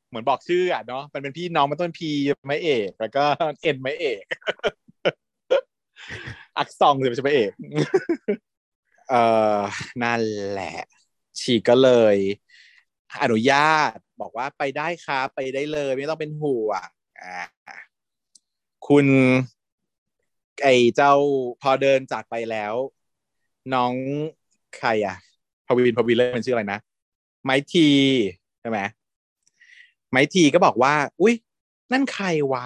[0.10, 2.12] เหมือนบอกชื่ออะเนาะมันเป็นพี่น้องมันต้นพี
[2.48, 3.26] ไม่เอก แล้วก็
[3.64, 4.24] เอ็นไม่เอก
[6.58, 7.52] อักซองเลยไม่ใช่ไม่เอก
[9.10, 9.24] เอ่
[9.58, 9.60] อ
[10.04, 10.76] นั่นแหละ
[11.40, 12.16] ฉีกก็เลย
[13.24, 16.88] อนุญาตบอกว่าไปได้ครับไปได้เลย ไม่ต้องเป็นห่วง
[17.22, 17.38] อ่า
[18.88, 19.06] คุณ
[20.64, 21.14] ไอ้เจ้า
[21.62, 22.74] พอเดินจากไปแล้ว
[23.74, 23.94] น้อง
[24.78, 25.16] ใครอะ
[25.68, 26.80] พวินพวินเล่นเป็นชื่ออะไรนะ
[27.44, 27.88] ไมที
[28.62, 28.80] ใช่ไหม
[30.12, 31.36] ไมทีก็บอกว่า อุ้ย
[31.92, 32.66] นั่นใครวะ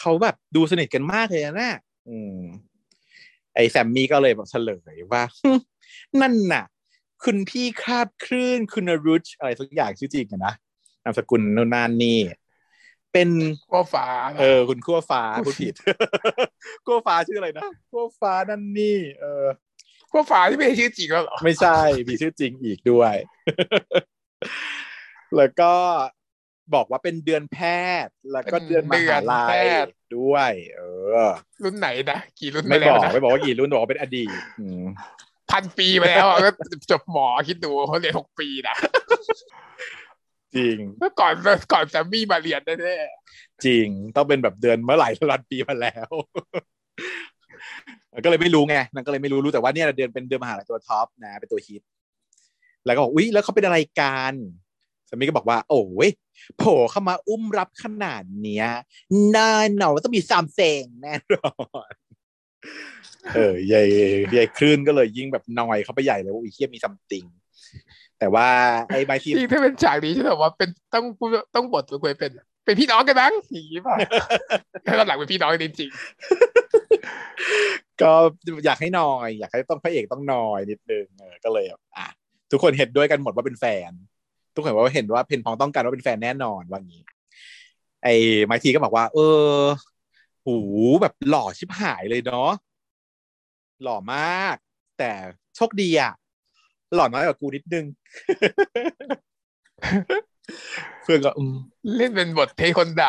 [0.00, 1.72] เขาแบบดูสนิทกันมากเลยนะ
[2.08, 2.40] อืม
[3.54, 5.22] ไอแซมมี่ก็เลยแบบเฉลยว่า
[6.20, 6.64] นั่นน่ะ
[7.24, 10.54] คุณพี่คาบคลื่นคุณรุชอะไรสักอย่างชื่อจริงนะ
[11.04, 12.18] นามสกุลโนนนานนี่
[13.14, 13.30] เป็น
[13.70, 14.06] ขั้วฟ้า
[14.40, 15.74] เออ คุณขั้วฟ้าพูดผิด
[16.86, 19.46] ขั้วฟ้าชื่ออะไรนะขั้วฟ้านั่นนี่ เออ
[20.10, 21.78] ขั้วฟ้าที่ไม่ใช่ชื่อจริงแล้วเหรอไม่ใช่
[22.08, 23.14] มีชื่อจริงอีกด้วย
[25.36, 25.72] แล้วก็
[26.74, 27.58] บอกว่าเป็นเดือนแพ
[28.04, 29.56] ทย์ แล้วก็เดือนมหาลัย
[30.16, 30.80] ด้วย เอ
[31.26, 31.28] อ
[31.64, 34.84] รุ่นไหนนะกี่รุ่นไม่มาแล้บวอกนะไม่บอกว่ากี่รุ่นบอกว่าเป็นอดีตอืม
[35.50, 36.50] พันปีมาแล้วอะก็
[36.90, 38.76] จบหมอคิดดูเขาเรียนหกปีนะ
[40.56, 41.34] จริงเมื่อก่อน
[41.72, 42.96] ก่อนแซมมี่มาเรียนแน่
[43.64, 46.08] จริงต้องเป็นแบบเดือนเมื่อไหร่ลันปีมาแล้ว
[48.24, 51.82] ก็เลยไม่รู้ไงนั่นก็เลยไม่รู้รู้แต่ว่าเนี่ยเดือนเป็นเดือนมหาลัยตัวท็อปนะ เป็นตัวฮิต
[52.86, 54.34] แล้วก็บอกอุ้ยแล้วเขาเป็นอะไรกัน
[55.08, 56.10] สามีก็บอกว่า โอ้ย
[56.58, 58.66] โผล่เข้ามาอุ้มรับขนาดเนี้ย
[59.34, 61.50] น่าหนอนว่าต้องมีสามเซงแน่นอ
[61.90, 61.92] น
[63.34, 63.86] เออยาย
[64.36, 67.24] ยายคลื่นก็เลยยิ่งแบบนอยเข้าไปใหญ่เลยว่าอุ้ยเฮียมีซัมติง
[68.24, 68.50] แต่ว่า
[68.88, 72.32] ไอ้ใบๆที่ที่ถ้าเป็นฉากนี้ที่แบบว่าเป็นต้องพูดต้องบทตัวคุยเป็น
[72.64, 73.96] เป็นพี่น้องกันบ้างอย่างนี้ป่ะ
[74.84, 75.90] แล้วตอนหลังเป็นพี่น้องกันจริง
[78.02, 78.12] ก็
[78.64, 82.06] อยากให้นอย อยากให้ต้องพระเอกต้องนอยนิดนึงเออก็เลยแบบอะ
[82.50, 83.92] ทุกคนเห็นด้วยกันหมดว่าเป็นแฟน
[84.54, 87.02] ทุกคนว่าเห็นว่าเพนพองต้องการว่าเป็นแฟนแน่นอนว่างี้
[88.02, 88.14] ไอ้
[88.46, 89.58] ไมทีก็บอกว่า เออ
[90.46, 90.56] หู
[91.02, 92.50] แบบหล่อชิบหายเลยเนาะ
[93.82, 94.56] หล่อมาก
[94.98, 95.12] แต่
[95.56, 96.12] โชคดีอะ
[96.96, 97.84] หล่อน้อยกว่ากูนิดนึง
[101.02, 103.08] เพื่อนก็อืมๆเล่นเป็นบทเทคนด่า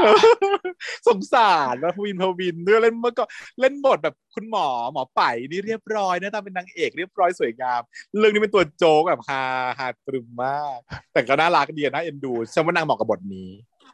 [1.07, 3.24] สงสารว่าพวินพวินด้วยเล่นเมื่อก็
[3.60, 7.82] เล่นบทแบบคุณหมอหมอไป่นี่เรียบร้อยนะตามเป็นนางเอกเรียบร้อยสวยงาม
[8.18, 9.41] เรื่องนี้เป็นตัวโจ๊กแบบฮา
[9.78, 10.78] ฮาตรึมมาก
[11.14, 13.49] แต่ก็น่ารักดีนะเอ็นดูฉันว่านางเหมาะกับบทนี้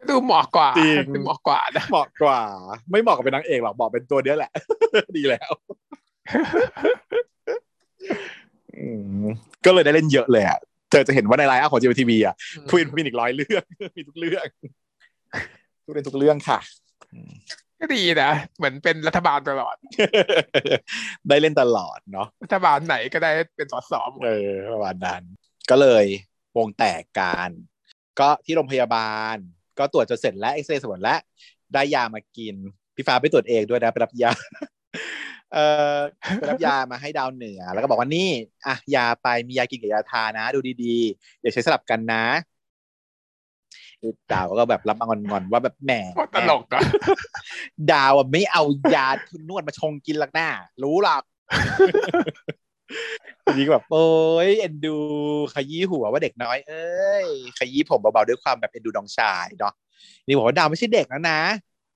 [0.10, 2.42] ดูเหมาะกว่าจริงดูเหมาะกว่านะเหมาะกว่า
[2.92, 4.52] ไม่เหมาะกับเป็นนางเอกหรอกเหมาะเป็นตัวเนี้ยแหละ
[5.18, 5.52] ดีแล้ว
[8.02, 8.41] อืม
[9.66, 12.36] ก็เลยได้เล่นเยอะเลยอะเธอจะเห็นว่าในไลน์อัพของจีทีวีอะ
[12.70, 13.64] พูนพูนอีกร้อยเรื่อง
[13.96, 14.48] มีทุกเรื่อง
[15.86, 16.60] ทุกเรื่องทุกเรื่องค่ะ
[17.80, 19.76] ก็ดีนะ เหมือนเป็นรัฐบาลตลอด
[21.30, 25.24] ได้เล่นตลอดเนาะรัฐบาลไหนก็ได้เป็นสสหมดเออประมาณนั้น
[25.70, 26.06] ก็เลย
[26.58, 27.50] วงแตกกัน
[28.20, 29.36] ก็ที่โรงพยาบาล
[29.80, 31.20] ก็ตรวจจนเสร็จแล้วเอ็กซเรย์สมดแล้ว
[31.74, 32.56] ได้ยามากิน
[32.96, 34.32] พี่ฟ้าไปตรวจเองด้วยนะ ไปรับยา
[35.54, 35.58] เอ
[35.96, 35.98] อ
[36.36, 38.30] ไปรับยามาให้ดาวเหนือ แล้วก็บอกว่านี่
[38.68, 42.24] อะยาไปมียากินกับยาทานะ ดูดีๆอย่าใช้สลับกันนะ
[44.34, 46.82] ดาวก็แบบรับมางอนๆว่าแบบแหมโคตรตลกอะ
[47.92, 48.64] ดาวอะไม่เอา
[48.96, 50.50] ยาทุนนวดมาชงกินหลักหน้า
[50.84, 51.24] รู้หรอก
[53.44, 54.06] ทีนี้ก็แบบโอ้
[54.48, 54.96] ยเอ็นดู
[55.54, 57.28] ขยี้หัวว่าเด็กน้อย เอ้ย
[57.60, 59.74] ขยี้ผมเบาๆด้วยความแบบเอ็นดูน้องชายเนาะ
[60.26, 61.40] นี่บอกว่าดาวไม่ใช่เด็กแล้วนะ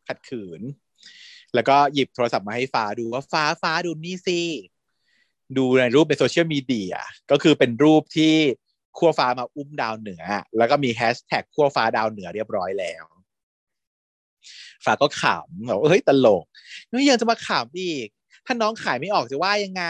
[0.07, 0.61] ขัดขืน
[1.53, 4.41] แล้วก็หยิบโทรศัพท์มาให้ฟ้าดูว่าฟ้าฟ้าดูนี่สิ
[5.57, 6.95] ดูในรูปในโซเชียลมีเดีย
[7.31, 8.33] ก็คือเป็นรูปที่
[8.97, 10.23] ขั้วฟ้ามาอุ้มดาวเหนือ
[10.57, 13.05] แล้วก็มีแฮชแท็กขั้วฟ้าดาวเหนือเรียบร้อยแล้ว
[14.85, 16.43] ฟ้าก็ขำบอกเฮ้ยตลก
[16.89, 18.07] นี่ยังจะมาขำอีก
[18.45, 19.85] ถ้าน้องขายไม่ออกจะว่ายังไง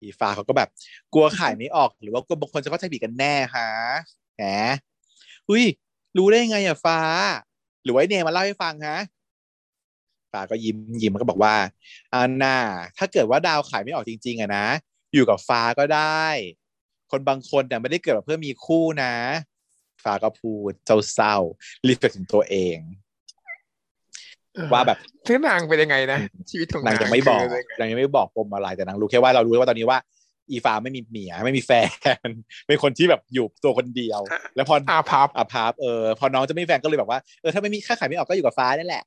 [0.00, 0.68] อีฟ้าเขาก็แบบ
[1.14, 3.68] กลัวขายไม่ออก หรือว่ากลัวบางคนจะเข้าใจผิดกันแน่ฮะ
[4.36, 4.44] แหม
[5.48, 5.64] อุ้ย
[6.16, 6.98] รู้ได้ไงอะฟ้า
[7.84, 8.98] หรือว่าไอ้เนมมาเล่าให้ฟังฮะ
[10.32, 11.54] ฟ้าก็ยิ้มยิ้มมันก็บอกว่า
[12.14, 12.56] อันน่า
[12.98, 14.66] ถ้าเกิดว่าดาวขายไม่ออกจริง ๆอะนะ
[15.14, 16.26] อยู่กับฟ้าก็ได้
[17.10, 19.14] คนบางคนเนี่ยไม่ได้เกิดมาเพื่อมีคู่นะ
[20.04, 20.72] ฟ้าก็พูด
[21.14, 22.78] เศร้าๆรีเฟกถึงตัวเอง
[24.72, 26.18] ว่าแบบซึ่งนางเป็นยังไงนะ
[26.50, 29.98] ชีวิตของนางนางยังไม่บอกคืยังไงนางยังไม่บอกปมอะไรแต่นางรู้แค่ว่าเรารู้ว่าตอนนี้ว่า
[30.50, 31.72] อีฟ้าไม่มีเมียไม่มีแฟ
[32.26, 32.28] น
[32.66, 34.20] เป็นคนที่แบบอยู่ตัวคนเดียว
[34.56, 39.04] แล้วพออาพับอาภาพเออพอน้องจะไม่มีแฟนก็เลยแบบว่าเออถ้าไม่มีค่าขายไม่ออกก็อยู่กับฟ้านี่แหละ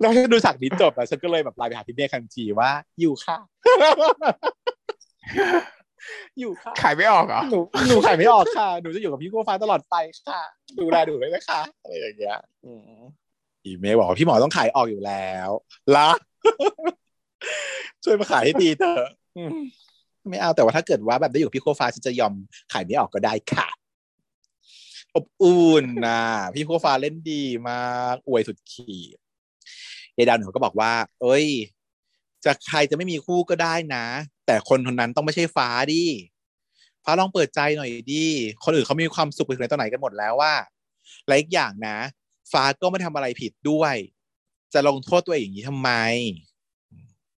[0.00, 2.70] แล้วถ้าดูฉากนี้จบอะฉันก็เลยแบบไลน์ไปหาพี่เมฆทันทีว่า
[3.00, 3.38] อยู่ค่ะ
[6.38, 7.58] อยู่ค่ะขายไม่ออกเหรอหนู
[7.88, 10.40] หนูขายไม่ออกค่ะหนูจะอยู่กับพี่กู้ฟ้าตลอดไปค่ะ
[10.78, 13.02] ดูแลหนูเลยนะคะอะไรอย่างเงี้ยอืม
[13.64, 15.50] อีเมย์บอกว่าพี่หมอต้องขายออกอยู่แล้ว
[15.96, 16.08] ละ
[18.04, 19.50] ช่วยมาขายให้ดีเถอะอืม
[20.30, 22.34] ไม่เอาแต่ว่าถ้าเกิดว่าแบบได้อยู่กับพี่โคฟ้าฉันจะยอม
[22.72, 23.68] ขายไม่ออกก็ได้ค่ะ
[25.16, 26.20] อบอุ่นนะ
[26.54, 29.18] พี่โคฟ้าเล่นดีมากอวยสุดขีด
[30.18, 31.46] ยายดาวหนูก็บอกว่า เอ้ย
[32.44, 34.04] จะใครจะไม่มีคู่ก็ได้นะ
[34.46, 36.02] แต่คนคนนั้นต้องไม่ใช่ฟ้าดิ
[37.04, 38.24] ฟ้าลองเปิดใจหน่อยดิ
[38.64, 40.54] คนอื่นเขามีความสุขไปถึงไหนตอนไหนกันหมดแล้วว่า
[41.26, 41.96] และอีกอย่างนะ
[42.52, 43.94] ฟ้าก็ไม่ทำอะไรผิดด้วย
[44.74, 45.90] จะลงโทษตัวเองอย่างนี้ทำไม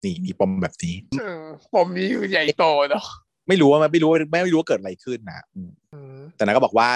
[0.05, 1.43] นี่มีปมแบบนี้เออ
[1.75, 3.05] ผมนี้ใหญ่โตเนาะ
[3.49, 6.89] ไม่รู้ว่าไม่รู้ไม่รู้ว่าเกิดอะไรขึ้นนะอืมอืมแต่นั้นก็บอกว่า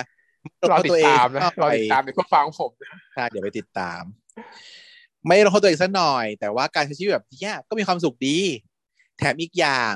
[0.70, 4.02] รอติดตามนะตัวรอเองติดตามในพวกฟังผมนะใช่เดี๋ยวไปติดตาม
[5.26, 8.38] ไม่ลงโทษตัวเองสักหน่อย แต่ว่าการใช้ชีวิตแบบเนี้ยก็มีความสุขดี
[9.18, 9.94] แถมอีกอย่าง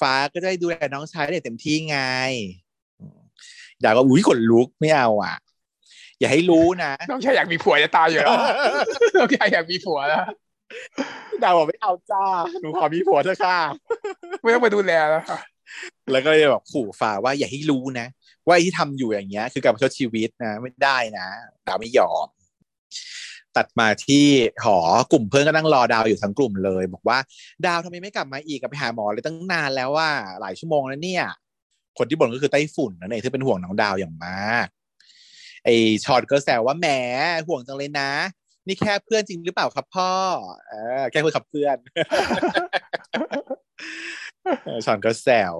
[0.00, 1.98] ฟ้าก็ได้ดูแลน้องชายได้เต็มที่ไง
[3.00, 3.20] อืม
[3.82, 5.36] ดาวก็อุ้ยขนลุกไม่เอาอะ
[6.18, 8.36] อย่าให้รู้นะ น้องชายอยากมีผัวจะตายอยู่แล้ว
[9.16, 10.24] น้องชายอยากมีผัวแล้ว
[11.42, 12.24] ดาวบอกไม่เอาจ้า
[12.60, 13.58] หนูขอมีผัวเถอะค่ะ
[14.42, 15.38] ไม่ต้องมาดูแลแล้วค่ะ
[16.12, 18.06] แล้วก็เลยแบบขู่ฟ้าว่าอย่าให้รู้นะ
[18.46, 21.26] ว่าไอ้ที่ทำอยู่อย่างเงี้ย คือการประชดชีวิตนะ ไม่ได้นะ
[21.66, 22.26] ดาวไม่ยอม
[23.56, 24.26] ตัดมาที่
[24.64, 24.78] หอ
[25.12, 27.18] กลุ่มเพื่อนก็นั่งรอดาวอยู่ทั้งกลุ่มเลย บอกว่า
[27.66, 30.10] ดาวทำไมไม่กลับมาอีกกลับไปหาหมอเลยตั้งนานแล้วว่า
[30.40, 31.24] หลายชั่วโมงแล้วเนี่ย
[31.98, 34.66] คนที่บ่นก็คือไต้ฝุ่นนั่นเองที่เป็นห่วงน้องดาวอย่างมาก
[35.64, 35.68] ไอ
[36.04, 36.86] ชอนก็แซวว่าแหม
[37.46, 38.10] ห่วงจังเลยนะ
[38.66, 40.12] นี่แค่เพื่อนจริงหรือเปล่าครับพ่อ
[40.68, 41.76] เออแค่เพื่อนขับเพื่อน
[44.64, 45.54] เออชอนก็แซว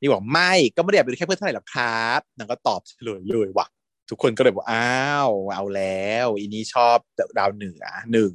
[0.00, 3.66] นี่บอกไม่ก็ไม่ได้อยากเป็นแค่เพื่อนเท่าไหร่หรอกครับนางก็ตอบเฉลยเลยว่ะ
[4.10, 6.96] ทุกคนก็เลยบอกอ้าวเอาแล้วอีนี้ชอบ
[7.38, 8.32] ดาวเหนือหนึ่ง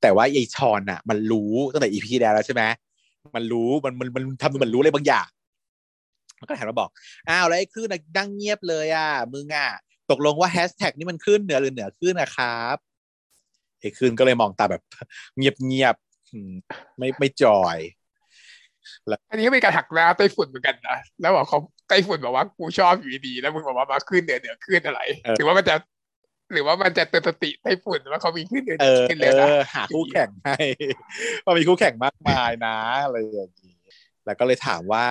[0.00, 2.62] แต่ว่าไอชอนอะ มันรู้ตั้งแต่อีพีแล้วใช่ไหม
[3.36, 5.28] มันรู้มันมันมันทำมันรู้อะไรบางอย่าง
[6.40, 6.90] มันก็ถามมาบอก
[7.28, 9.68] อ้าวแล้วไอ้คลื่นน่ะดังเงียบเลยอะมึงอะ
[10.10, 12.76] ตกลงว่าแฮชแท็กนี่มันขึ้นเหนือหรือเหนือขึ้นนะครับ
[13.80, 14.82] ไอ้ขึ้นก็เลยมองตาแบบ
[15.36, 17.78] เงียบเงียบๆไม่ไม่จอย
[19.30, 21.58] อันนี้ก็เป็นการหักหน้าไต้ฝุ่นเหมือนกันนะแล้วบอกเขา
[21.88, 25.74] ไต้ฝุ่นบอกว่ากูชอบอยู่ดีๆแล้วมึงบอกว่ามาขึ้นเหนือเหนือขึ้นอะไรเออหรือว่ามันจะ
[26.52, 30.56] หรือว่ามันจะเตือนสติไต้ฝุ่นว่าเขามีขึ้นเหนือเหเอนืออขึ้นเอเลยนะอหาคู่แข่งให้
[31.44, 33.74] ว่ามีคู่แข่งมากมายนะอะไรอย่างนี้
[34.26, 35.04] แล้วก็เลยถามว่า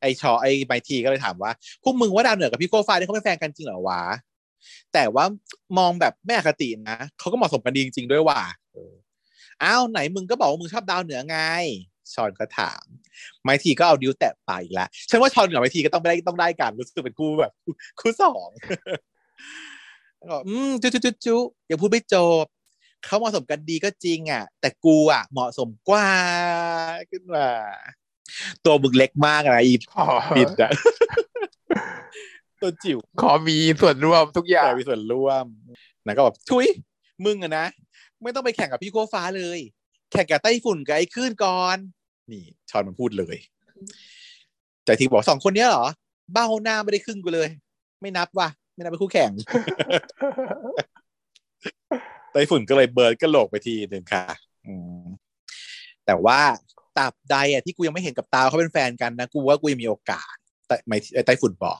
[0.00, 1.50] ไอชอไอไมทีก็เลยถามว่า
[1.82, 4.02] พวกมึงว่าดาวเหนือกับพี่โก้ฟ้าเนี่ยเขาเป็นแฟนกันจริงเหรอวะ
[4.92, 5.24] แต่ว่า
[5.78, 8.40] มองแบบไม่อคตินะเขาก็เหมาะสมกันดีจริงๆด้วยว่ะ
[8.74, 8.94] เออ
[9.62, 11.38] อ้าวไหนมึงก็บอกว่ามึงชอบดาวเหนือไง
[12.14, 12.84] ชอนก็ถาม
[13.42, 17.52] ไมทีก็เอาดิวแตะไปอีกแล้วฉันว่าชอนกับไมทีก็ต้องได้ต้องได้กันรู้สึกเป็นคู่แบบ
[18.00, 18.48] คู่สอง
[20.18, 21.36] แล้วก็อืมจุจุจุจุ
[21.66, 22.44] อย่าพูดไม่จบ
[23.04, 26.08] เขาเหมาะสมกันดีก็จริงอะ แต่กูอะ เหมาะสมกว่า
[27.10, 27.46] ขึ้นมา
[28.64, 30.06] ตัวบึกเล็กมากนะอีขอ
[30.36, 30.70] ปิดอะ
[32.60, 35.44] ตัวจิ๋วขอมีส่วนร่วมทุกอย่างแต่มีส่วนร่วม
[36.06, 36.66] นะก็แบบทุย
[37.24, 37.66] มึงอะนะ
[38.22, 39.58] ไม่ต้องไปแข่งกับพี่โก้ฟ้าเลย
[40.12, 41.78] แข่งกับไต้ฝุ่นกับไอ้คลื่นก่อน
[42.32, 43.36] นี่ชอนมันพูดเลย
[44.84, 45.86] แต่ทีบอกสองคนเนี้ยเหรอ
[46.32, 47.48] เบ้าหน้าไม่ได้ครึ่งกูเลย
[48.00, 49.30] ไม่นับว่ะไม่นับเป็นคู่แข่ง
[52.32, 54.24] ไต้ฝุ่นก็เลยเบิร์ดก็โหลกไปทีหนึ่งค่ะ
[54.66, 55.04] อืม
[56.06, 56.40] แต่ว่า
[56.98, 60.34] ตับใดอะที่กูยังไม่เห็นกับตาเขาเป็นแฟนกันนะกูว่ากูยังมีโอกาส
[60.66, 60.96] แต่ไม่
[61.26, 61.78] ไต้ฝุ่นบอก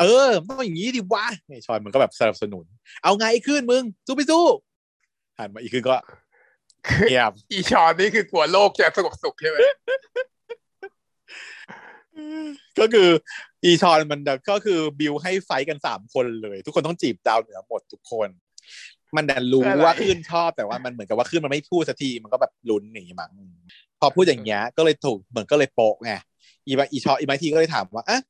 [0.00, 2.64] เออมันต้องอย่างนี้ดิวะนี่ชอนมันก็แบบสนับสนุน
[3.02, 4.44] เอาไงไอ้ขึ้นมึง สู้ไปสู้
[5.38, 5.96] หันมาอีกขึ้นก็
[6.88, 9.58] คือเงียบอีชอนนี่คือกลัวโลกจะสงบสุขใช่ไหม
[12.78, 13.08] ก็คือ
[13.64, 14.20] อีชอนมัน
[14.50, 18.28] ก็คือบิวให้ไฟท์กันสามคนเลย ทุกคนต้องจีบดาวเหนือหมดทุกคน
[19.16, 23.30] มันดันรู้ว่าขึ้นชอบแต่ว่ามันเหมือนกับว่าขึ้นมันไม่พูดสักทีมันก็แบบลุ้นหนีมั้ง
[24.00, 26.12] พอพูดอย่างเงี้ยก็เลยถูกเหมือนก็เลยโปะไง
[26.66, 28.20] อีบอีชออีไมทีก็เลยถามว่าอะ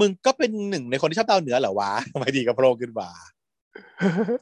[0.00, 3.08] มึงก็เป็นหนึ่งในคนที่ชอบดาวเหนือเหรอวะไมทีก็โผล่ขึ้นมา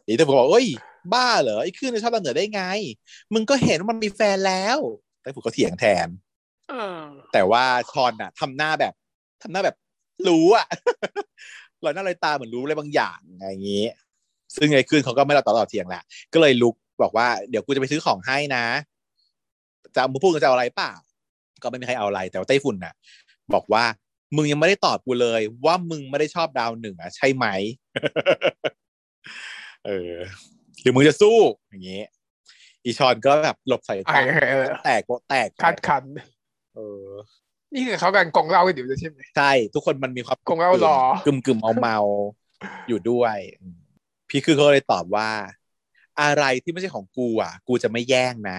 [0.07, 0.67] อีแต่ผมบอกเอ้ย
[1.15, 2.63] บ้าเหรอไอ้ขึ้นชอบดาวเหนือได้ไง
[3.35, 4.79] มึงก็เห็นว่ามันมีแฟนแล้ว
[5.23, 6.09] แต่ผมก็เถียงแทน
[6.71, 7.03] เออ
[7.33, 8.95] แต่ว่าชอนอะทำหน้าแบบ
[9.43, 9.77] ทำหน้าแบบ
[10.29, 10.67] รู้อะ
[11.85, 13.85] ลอยหน้าลอยตาเหมือนรู้อะไรบางอย่างอะไรอย่างนี้
[14.57, 16.03] ซึ่งไอ้คืนเขาก็ไม่เราต่อต่อเถียงแหละ
[16.33, 18.65] ก็เลยลุกบอกว่าเดี๋ยวกูจะไปซื้อของให้นะ
[19.95, 20.93] จะเอามึงพูดกันจะเอาอะไรเปล่า
[21.63, 22.95] ก็ไม่มีใครเอาอะไร แต่ว่าไต้ฝุ่นน่ะ
[23.55, 23.85] บอกว่า
[24.37, 27.47] มึงยังไม่ได้ตอบกูเลย ว่ามึงไม่ได้ชอบดาวเหนือใช่ไหม
[29.87, 30.15] เออ
[30.83, 31.37] หรือมึงจะสู้
[31.69, 32.03] อย่างนี้
[32.85, 36.05] อีชอนก็แบบหลบใส่ไอ้ตาเออแตกโปะแตกคัดคัน
[36.75, 37.09] เออ
[37.75, 43.79] นี่คือเขากันกองเหล่ากันอยู่ด้วยใช่ไหมใช่ทุกคนมันมีความคงเอาหรอกึมกึมเมาเมาๆอยู่ด้วยอืม
[44.29, 45.31] พี่คือเขาเลยตอบว่า
[46.23, 48.59] อะไรที่ไม่ใช่ของกูอะ กูจะไม่แย่งนะ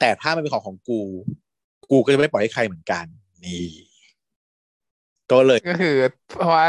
[0.00, 1.00] แต่ถ้ามันเป็นของของกู
[1.90, 3.04] กูก็จะไม่ปล่อยให้ใครเหมือนกัน
[3.44, 3.66] นี่
[5.30, 5.96] ก็เลยก็คือ
[6.30, 6.66] เพราะว่า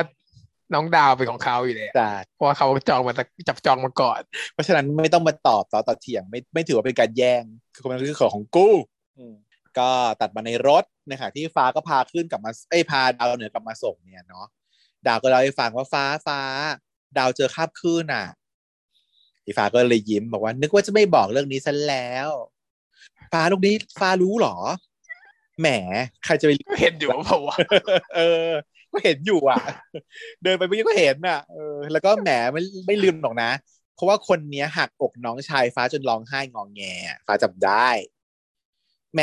[0.73, 4.21] น้องดาวเป็นของเขาอยู่แล้วจะเพราะว่าเขาจองมาจากจับจองมาก่อน
[4.53, 7.43] เพราะฉะนั้นไม่ต้องมาตอบต่อต่อเถียงไม่ไม่ถือว่าเป็นการแย่ง
[7.73, 8.69] คือมันคือของของกู
[9.17, 9.35] อืม
[9.79, 9.89] ก็
[10.21, 14.45] ตัดมาในรถนะคะที่ฟ้าก็พาขึ้นกลับมาเอ้ยพาดาวเหนือกลับมาส่งเนี่ยเนาะ
[15.07, 16.41] ดาวก็เล่าให้ฟังว่าฟ้าฟ้า
[17.17, 18.25] ดาวเจอคาบคลื่นอะ
[19.45, 22.29] อีฟ้าก็เลยยิ้มบอกว่า นึกว่าจะไม่บอกเรื่องนี้ซะแล้ว
[23.31, 24.57] ฟ้าลูกนี้ฟ้ารู้เหรอ
[25.59, 25.67] แหม
[26.25, 27.57] ใครจะไปเห็นอยู่ว่าเพราะว่า
[28.15, 28.49] เออ
[28.93, 29.59] ก็เห็นอยู่อะ
[30.43, 33.51] เดินไปเมื่อกี้ก็เห็นอะเออแล้วก็แหมไม่ไม่ลืมหรอกนะ
[33.95, 36.81] เพราะว่าคนเนี้ยหักอกน้องชายฟ้าจนร้องไห้งองแง
[37.27, 37.87] ฟ้าจำได้
[39.13, 39.21] แหม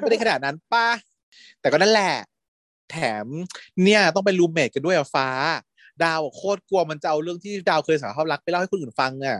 [0.00, 0.86] ไม่ได้ขนาดนั้นป้า
[1.60, 2.14] แต่ก็นั่นแหละ
[2.90, 3.26] แถม
[3.82, 5.28] เนี่ยต้องเป็นรูมเมทกันด้วยอะฟ้า
[6.04, 9.38] ดาวโคตรกลัวมันจะเอาเรื่องที่ดาวเคยสารภาพรักไปเล่าให้คนอื่นฟังอะ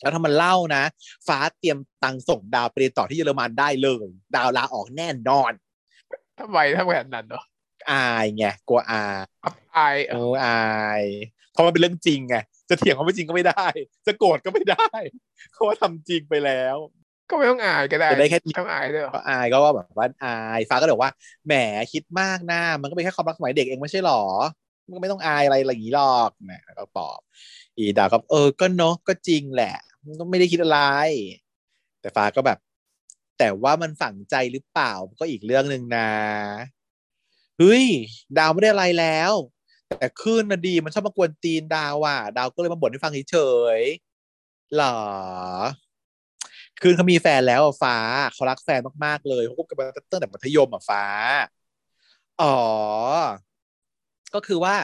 [0.00, 0.82] แล้วถ้ามันเล่านะ
[1.28, 4.06] ฟ้าเตรียมตังส่งดาวไปเรียนต่อที่เยอรมันได้เลย
[4.36, 5.52] ดาวลาออกแน่นอน
[6.38, 7.44] ทำไมถ้าแบบนั้นเนาะ
[7.90, 11.02] อายไงกลัวอายอับอายเอออาย
[11.52, 12.36] เพราะมันเป็นเรื่องจริงไง
[12.68, 13.66] จะเถียงเขาไม่จริงก็ไม่ได้
[14.06, 14.88] จะโกรธก็ไม่ได้
[15.52, 16.76] เพราะว่าทำจริงไปแล้ว
[17.30, 21.12] ก็ไม่ต้องอายก็ได้จะได้แค่ต้องอายด้วยเหรอก็อายก็ว่าแบบว่าอายฟ้าก็เลยบอกว่า
[21.46, 21.52] แหม
[21.92, 24.22] คิดมากนะมันก็เป็นแค่ความรักสมัยเด็กเองไม่ใช่หรอ
[24.86, 27.20] มันก็ไม่ต้องอายอะไรอะไรอย่างนี้หรอกนะแล้วก็ปอบ
[27.76, 30.80] อีดาวก็เออก็เนาะก็จริงแหละมันก็ไม่ได้คิดอะไร
[32.00, 32.58] แต่ฟ้าก็แบบ
[33.38, 36.08] แต่ว่ามันฝังใจหรือเปล่าก็อีกเรื่องหนึ่งนะ
[37.58, 37.86] เฮ้ย
[38.36, 39.32] ดาวไม่ได้อะไรแล้ว
[39.98, 43.36] แต่คลื่นน่ะดีมันชอบมากวนตีนดาวอะ ดาวก็เลยมาบ่นให้ฟังเฉ
[43.78, 44.86] ยๆหรอ
[46.80, 47.96] คืนเขามีแฟนแล้วฟ้า
[48.32, 51.04] เขารักแฟนมากๆเลยเขาคบกันมาตั้งแต่มัธยมอะฟ้า
[52.40, 52.46] อ๋อ
[54.34, 54.74] ก็คือว่า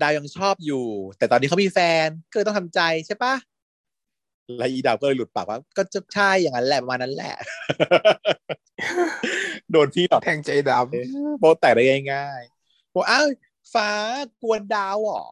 [0.00, 0.84] ดาวยังชอบอยู่
[1.18, 3.34] แต่ตอนนี้เขามีแฟนก็ต้องทำใจใช่ปะ
[4.58, 7.34] แล้วอีดาวก็เลยหลุดปากว่า ก็จะใช่อย่างนั้นแหละประมาณนั้นแหละ
[9.70, 10.72] โดนพี่หลอกแทงใจด
[11.38, 11.82] โปแตกได้
[12.12, 13.26] ง่ายๆบอกอ้าว
[13.74, 13.90] ฟ้า
[14.42, 15.26] กวนดาวเหรอ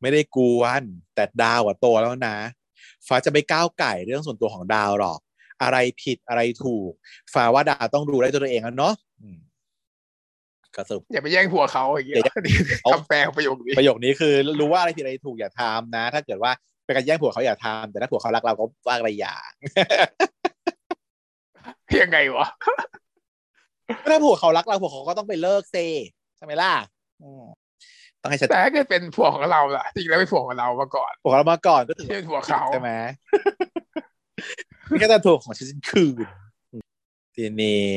[0.00, 0.82] ไม่ได้กวน
[1.14, 2.36] แต่ดาวอะโตแล้วนะ
[3.06, 5.20] ฟ้าจะไม่ก้าวไก่เรื่องส่วนตัวของดาวหรอก
[5.62, 6.90] อะไรผิดอะไรถูก
[7.34, 9.38] ฟ้าว่าดาวต้องดูได้ตัวเองแล้วเนาะอืม
[10.76, 12.34] ก็สรุปำอย่าไปแย่งผัวเขาอย่างเงี้ยอย่า
[12.82, 16.52] เอาคำแปลของประโยคนี้ประโยคนี้คือ รู้ว่าอะไรผิดอะไรถูกอย่าทำนะ ถ้าเกิดว่า
[16.90, 19.50] เป็นการแย่งผัวเขาอย่าทำแต่ถ้าผัวเขารักเราก็ว่าอะไรอย่าง
[22.02, 22.46] ยังไงวะ
[24.10, 25.76] ถ้าผัวเขารักเราผัวเขาก็ต้องไปเลิกเซ
[26.36, 26.72] ใช่ไหมล่ะ
[27.22, 27.44] อืม
[28.20, 32.90] ต้องให้ชัดแต่ถ้าเกิดเป็นผัวของเราล่ะจริงแล้วเป็นผัวของเรามาก่อนผัวเรามาก่อนก็ถือที่เป็นผัวเขาใช่ไหม
[34.90, 36.26] นี่แค่แต่ถูกของฉันคืน
[37.36, 37.94] ทีนี้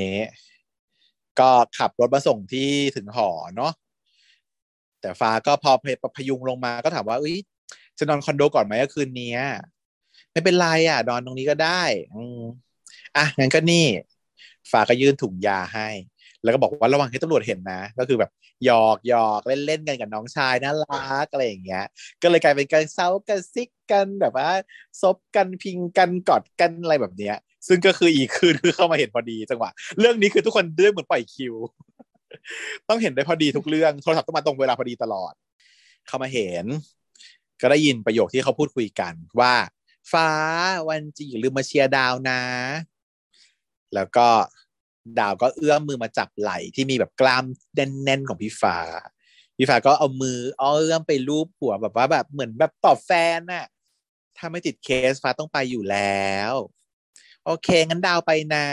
[1.40, 3.72] ก็ขับรถมาส่งที่ถึงหอเนาะ
[5.02, 5.72] แต่ฟ้าก็พอ
[6.16, 7.38] พยุงลงมาก็ถามว่าอุ้ย
[8.00, 9.32] จะนอนคอนโดก่อนไหมคืนนี้
[10.32, 11.84] ไม่เป็นไรอะนอนตรงนี้ก็ได้
[12.14, 12.42] อืม
[13.18, 13.86] อะงั้นก็นี่
[14.72, 15.90] ฟ้าก็ยื่นถุงยาให้
[16.44, 18.32] แล้วก็บอกว่าระวังให้ตำรวจเห็นนะ ก็คือแบบ
[18.66, 21.86] หยอกหยอกเล่นเล่นๆกันกับน้องชายน่ารักอะไรอย่างเงี้ย
[22.22, 24.50] ก็เลยกลายเป็นการเซากันซิกกันแบบว่า
[25.02, 27.36] ซบกันพิงกันกอดกันอะไรแบบเนี้ย
[27.68, 31.54] ซึ่งก็คืออีกคืนคือเข้ามาเห็นพอดีจังหวะเรื่องนี้คือทุกคนเรื่องเหมือนปล่อยคิว
[32.90, 35.34] ต้องเห็นได้พอดีทุกเรื่องโทรศัพท์ต้องมาตรงเวลาพอดีตลอด
[36.08, 36.66] เข้ามาเห็น
[37.62, 39.54] ก็ได้ยินประโยคที่เขาพูดคุยกันว่า
[40.12, 40.30] ฟ้า
[40.90, 42.42] วันจีอย่าลืมมาเชียร์ดาวนะ
[43.96, 44.28] แล้วก็
[45.20, 47.44] ดาวก็เอื้อมมือมาจับไหล่ที่มีแบบกล้าม
[47.76, 48.78] แน่นๆของพี่ฟ้า
[49.58, 53.66] พี่ฟ้าก็เอามือเอาเอื้อมไปลูบหัวแบบว่าแบบเหมือนแบบตอบแฟนน่ะ
[54.38, 56.54] ถ้าไม่ติดเคสฟ้าต้องไปอยู่แล้ว
[57.46, 58.68] โอเค งั้นดาวไปนะ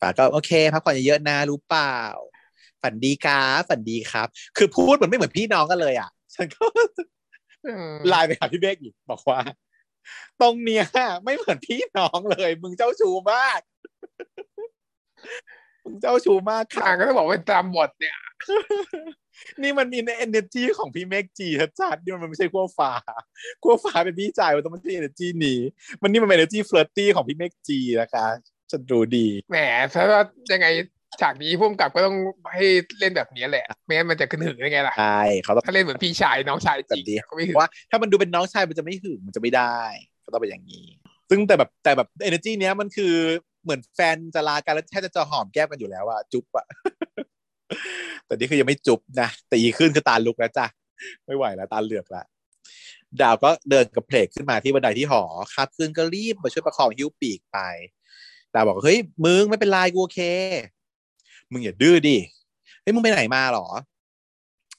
[0.00, 1.98] ฟ้าก็โอเคพักผ่อนเยอะๆนะรู้เปล่า
[2.82, 6.64] ฝันดีครับฝันดีครับ คือพูดเหมือนไม่เหมือนพี่น้องกันเลยอะ ฉันก็
[8.08, 9.40] ไลน์ไปหาพี่เบกอีกบอกว่า
[10.40, 10.84] ตรงเนี้ย
[11.24, 13.60] ไม่เหมือนพี่น้องเลย มึงเจ้าชู้มาก
[15.84, 18.18] มึงเจ้าชู้มากค่ะทางก็ต้องบอกเป็นตามบทเนี่ย
[19.62, 21.48] นี่มันมีใน energy ของพี่เมกจี
[21.80, 22.92] ชัดๆนี่มันไม่ใช่ขั้วฟ้า
[23.62, 25.58] ขั้วฟ้าเป็นพี่ชายมันต้องไม่ใช่ energy นี้
[26.02, 28.26] มันนี่มันเป็น energy flirty ของพี่เมกจีนะคะ
[28.70, 29.56] ฉันรู้ดี แหม
[29.92, 30.22] ถ้าว่า
[30.52, 30.66] ยังไง
[31.20, 32.16] ฉากนี้พุ่มกับก็ต้อง
[32.52, 32.64] ให้
[33.00, 39.78] เล่นแบบนี้แหละไม่งั้นมันจะขึ้นหึงได้ไงล่ะใช่เขาต้องถ้าเล่นเหมือนพี่ชายน้องชายจริงแบบนี้ก็ไม่หึเพงราะว่าถ้ามันดูเป็นน้องชายมันจะไม่หึงมันจะไม่ได้
[40.24, 40.86] ก็ต้องเป็นอย่างนี้
[41.30, 43.14] ซึ่งแต่แบบแต่แบบ energy เนี้ยมันคือ
[43.64, 46.66] เหมือนแฟนจะลากันแล้วแค่จะจะหอมแก้มกันอยู่แล้วอะจุ๊บอะ
[48.26, 50.66] แต่นี่คือยังไม่จุ๊บนะแต่อีกขึ้นคือตาลุกแล้วจ้ะ
[51.26, 52.26] ไม่ไหวแล้วตาเหลือกแล้ว
[53.20, 55.22] ดาวก็เดินกับเพลกขึ้นมาที่บันไดที่หอ
[55.54, 57.58] ครับขึ้นก็รีบมาช่วยประคองหิ้วปีกไป
[58.54, 60.20] ดาวบอกว่าเฮ้ยมึงไม่เป็นไรกูโอเค
[61.52, 62.16] มึงอย่าดื้อดิ
[62.82, 63.66] เฮ้ยมึงไปไหนมาหรอ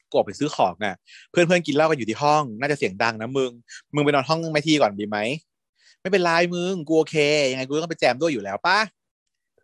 [0.10, 0.95] กูออกไปซื้อของน่ะ
[1.31, 3.52] เพื่อนเพื่อนกินเหล้ากันอยู่ที่ห้อง น่าจะเสียงดังนะมึง
[3.95, 5.18] มึงไปนอนห้องไม่ทีก่อนดีไหม
[6.02, 7.15] ไม่เป็นไรมึง กูโอเค
[7.52, 8.80] ยังไงกูต้องไปแจมด้วยอยู่แล้วปะ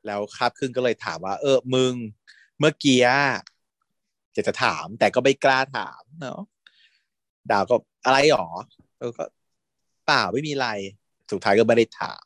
[0.06, 1.94] แล้วครับครึ่งก็เลยถามว่า เออ มึง
[2.60, 3.00] เมื่อกี้
[4.36, 6.42] จะจะถาม แต่ก็ไม่กล้าถามเนาะ
[7.52, 7.76] ดาวก็
[8.06, 8.48] อะไรหรอ
[9.00, 9.24] เออก็
[10.06, 10.70] เปล่าไม่มีอะไร
[11.32, 12.24] สุดท้ายก็ไม่ได้ถาม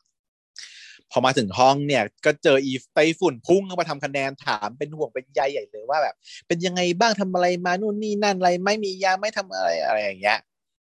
[1.12, 6.14] พอมาถึงห้องเนี่ยก็เจออีไต้ฝุ่นพุ่งเข้ามาทำคะแนนถามเป็นห่วงเป็นใยใหญ่เลยว่าแบบ
[6.46, 10.38] เป็นยังไงบ้างทำอะไรมานู่นนี่นั่นอะไรไม่มียาไม่ทำอะไรอะไรอย่างเงี้ย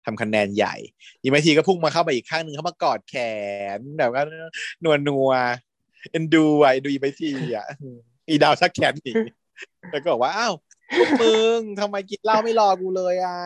[0.06, 0.76] ทำคะแนนใหญ่
[1.22, 3.15] อีกไม่ทีก็พุ่งมาเข้าไปอีกข้างหนึ่งเข้ามากอดแข
[3.77, 4.23] นแบบว่า
[4.84, 5.31] นัวนัว
[6.11, 7.68] เอ็นดูอะเอ็นดูอีกไม่ทีอะ
[8.30, 9.14] อีดาวชักแขนหนี
[9.91, 10.53] แล้วก็บอกว่าอ้าว
[10.97, 13.38] พวกมึงทำไมกินเหล้าไม่รอกูเลยอะ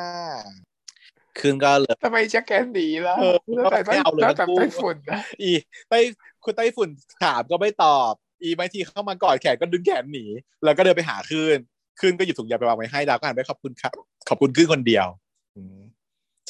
[1.40, 5.52] คลื่นก็เลยทำไมจะแกนดีล่ะเออแล้วแต่ไม่เอาเลยแล้วแต่ทั้งคู่ไต้ฝุ่นนะอี
[5.90, 6.00] ไต้
[6.44, 6.90] คุณไต้ฝุ่น
[7.24, 8.14] ถามก็ไม่ตอบ
[8.44, 10.26] อีไมทีเข้ามากอดแขนก็ดึงแขนหนี
[10.64, 11.58] แล้วก็เดินไปหาคลื่น
[12.00, 13.92] คลื่นก็หยิบถุงยาไปวางไว้ให้ดาวก็หันไปขอบคุณครับ
[14.30, 15.08] ขอบคุณคลื่นคนเดียว
[15.56, 15.80] อืม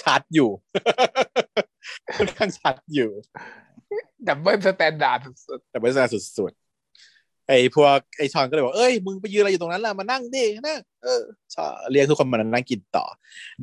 [0.01, 0.49] ชัดอยู่
[2.17, 3.09] ค่อนข้างชัดอยู่
[4.27, 6.07] double standardสุดแต่บริษัท
[6.37, 6.68] สุดๆ
[7.49, 11.21] ไอ้พวกไอ้ชอนก็เลยบอกเอ้ยมึงไปยืนอะไรอยู่ตรงนั้นล่ะมานั่งดินั่งเออ
[11.53, 13.05] ชอเรียกทุกคนมานั่งกินต่อ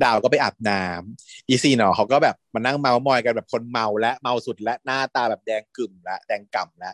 [0.03, 6.91] ดาวก็ไปอาบน้ำอีซีเนาะเขาก็แบบมานั่งเมามอยกันแบบคนเมาและเมาสุดและหน้าตาแบบแดงกึ่มและแดงก่ำและ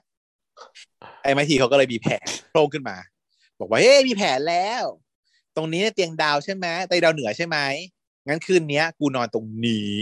[1.22, 2.14] ไอ้ไมทีเขาก็เลยมีแผล
[2.50, 2.98] โผล่ขึ้นมา
[3.60, 4.84] บอกว่าเฮ้ยมีแผลแล้ว
[5.56, 7.58] ตรงนี้เตียงดาวใช่ไหมเตียงดาวเหนือใช่ไหม
[8.28, 9.94] งั้นคืนนี้กูนอนตรงนี้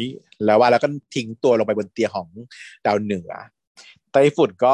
[0.46, 2.28] แล้วว่าแล้วก็ทิ้งตัวลงไปบนเตียงของ
[2.86, 3.32] ดาวเหนือ
[4.12, 4.74] ไต้ฝุ่นก็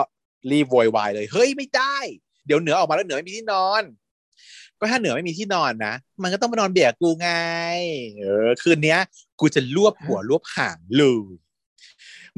[0.51, 1.97] รีบโวยวายเลย เฮ้ยไม่ได้
[2.45, 3.83] เดี๋ยวเหนือออกมาแล้วเหนือไม่มีที่นอน
[4.79, 5.93] ก็ถ้าเหนือไม่มีที่นอนนะ
[6.23, 7.29] มันก็ต้องมานอนเบียกกูไง
[8.19, 8.99] เออ คืนเนี้ย
[9.39, 11.37] กูจะรวบหัวรวบหางเลย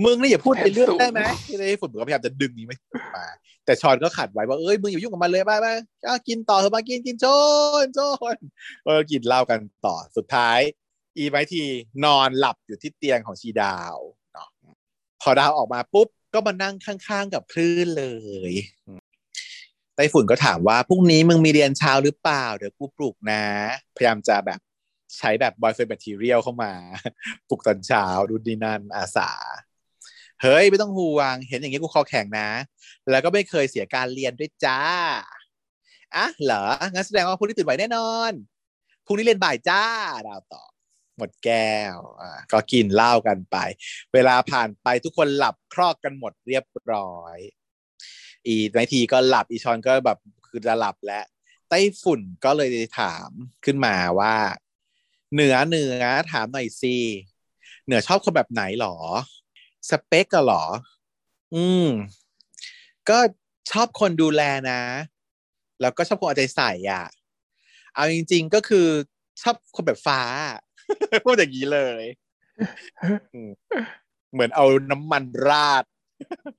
[0.03, 1.21] มึงนี่อย่าพูดไปเรื่องได้ไหม
[1.59, 2.75] ไต้ฝุ่นก็พยายามจะดึงนี้ไม่
[3.15, 3.27] มา
[3.65, 5.67] แต่ชอนก็ขัดไว้ว่าเอ้ยมึงอย่ายุ่งกับมันเลยไปไป
[6.03, 7.25] ก็กินต่อเถอะมากินกินโจ
[7.83, 7.99] นโจ
[8.35, 8.37] น
[8.85, 10.59] ก็กินเหล้ากันต่อสุดท้าย
[11.17, 11.63] อีไมที
[12.05, 13.95] นอนหลับอยู่ที่เตียงของชีดาว
[14.33, 14.47] เนาะ
[15.21, 18.05] พอดาวออกมาปุ๊บ ก็มานั่งข้างๆกับคลื่นเล
[18.51, 18.53] ย
[19.95, 23.43] ไต้ฝุ่นก็ถามว่าพรุ่งนี้มึงมีเรียนเช้าหรือเปล่า เดี๋ยวกูปลุกนะ
[23.95, 24.59] พยายามจะแบบ
[25.17, 26.71] ใช้แบบบอยเฟนแบคทีเรียลเข้ามา
[27.49, 29.31] ปลุกตอนเช้าดูดีนันอาสา
[30.41, 32.49] เฮ้ย ไม่ต้องห่วง เห็นอย่างนี้กูคอแข็งนะ
[33.09, 34.81] แล้วก็ไม่เคยเสียการเรียนด้วยจ้า
[36.15, 38.31] อะเหรองั้นแสดงว่าพรุ่งนี้ตื่นไหวแน่นอน
[39.05, 39.83] พรุ่งนี้เรียนบ่ายจ้า
[40.27, 40.63] ดาวต่อ
[41.19, 43.57] หมดแก้วอ่าก็กินเหล้ากันไป
[44.13, 47.37] เวลาผ่านไปทุกคนหลับครอกกันหมดเรียบร้อย
[48.47, 51.25] อีไมทีก็หลับอีชอนก็แบบคือจะหลับแล้ว
[51.69, 52.69] ไต้ฝุ่นก็เลย
[52.99, 53.29] ถาม
[53.65, 54.35] ขึ้นมาว่า
[55.33, 56.95] เหนือเหนือถามหน่อยสิ
[57.85, 58.95] เหนือชอบคนแบบไหนหรอ
[59.89, 60.63] สเปกก็หรอ
[61.53, 61.87] อืม
[63.09, 63.17] ก็
[63.71, 64.41] ชอบคนดูแล
[64.71, 64.81] นะ
[65.81, 67.05] แล้วก็ชอบคนเอาใจใส่อะ
[67.93, 68.87] เอาจริง ๆก็คือ
[69.41, 70.21] ชอบคนแบบฟ้า
[71.25, 72.03] พูดอย่างนี้เลย
[74.33, 75.83] เหมือนเอาน้ำมันราด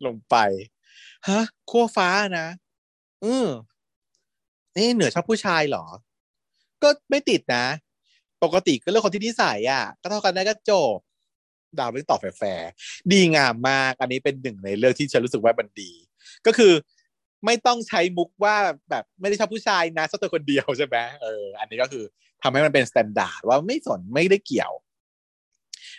[0.07, 0.37] ลงไป
[1.29, 1.41] ฮะ
[1.71, 2.09] ขั้วฟ้า
[2.39, 2.49] นะ
[3.25, 3.49] อืม
[4.77, 5.85] นี่เหนือชอบผู้ชายเหรอ
[6.83, 7.67] ก็ไม่ติดนะ
[8.45, 10.99] ปกติก็เรื่องคนที่นิสัยอะ ก็เท่ากันได้ก็จบ
[11.79, 12.71] ดาวเรื่องตอบแฟร์
[13.13, 15.91] ดีงามมาก อันนี้เป็นหนึ่งในเรื่องที่ฉันรู้สึกว่ามันดี
[16.47, 16.73] ก็คือ
[17.45, 18.57] ไม่ต้องใช้มุกว่า
[18.91, 22.05] แบบไม่ได้ชอบผู้ชายนะชอบตัวคนเดียวใช่ไหมเอออันนี้ก็คือ
[22.43, 24.73] ทำให้มันเป็น standard ว่าไม่สนไม่ได้เกี่ยว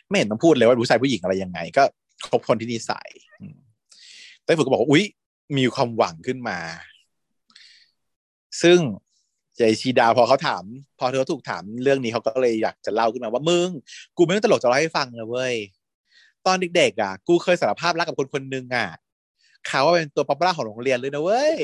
[0.07, 1.83] ไม่เห็นต้องพูดเลยว่าผู้ชายผู้หญิงอะไรยังไง ก็
[2.29, 3.09] คบคนที่นิสัย
[4.43, 5.05] ไต้ฝุ่นก็บอกว่าอุ๊ย
[5.57, 6.59] มีความหวังขึ้นมา
[8.61, 8.79] ซึ่ง
[9.57, 10.63] ใจชีดาพอเขาถาม
[10.99, 13.69] พอเธอถูกถามเรื่องนี้เขาก็เลยอยากจะเล่าขึ้นมาว่ามึง
[14.17, 15.55] กูไม่ต้องตลกจะเล่าให้ฟังนะเว้ย
[16.45, 18.87] ตอนเด็กๆอะ กูเคยสารภาพรักกับคนคนหนึ่งอะ
[19.69, 21.55] ขาว่าเป็นตัวป๊อปปูล่าของโรงเรียนเลยนะเว้ย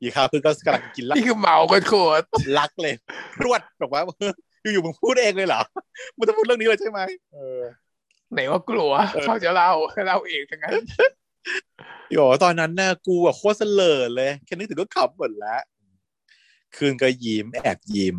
[0.00, 1.56] อีกคราวคือก็กำลังกินเหล้านี่คือเมา
[1.88, 2.24] โคตร
[2.58, 2.94] รักเลย
[3.42, 4.02] รวดบอกว่า
[4.62, 5.60] อยู่ๆมึงพูดเองเลยเหรอ
[6.16, 7.00] มึงจะพูดเรื่องนี้เลยใช่ไหม
[7.32, 8.92] เออๆไหนว่ากลัว
[9.22, 9.70] เขาจะเล่า
[10.06, 10.82] เล่าเองทั้งนั้น
[12.12, 15.62] โยตอนนั้นน่ะกูอะโคตรเสลอเลยแค่นึกถึงก็ขำหมดแล้ว
[16.76, 18.18] คืนก็ยิ้มแอบยิ้ม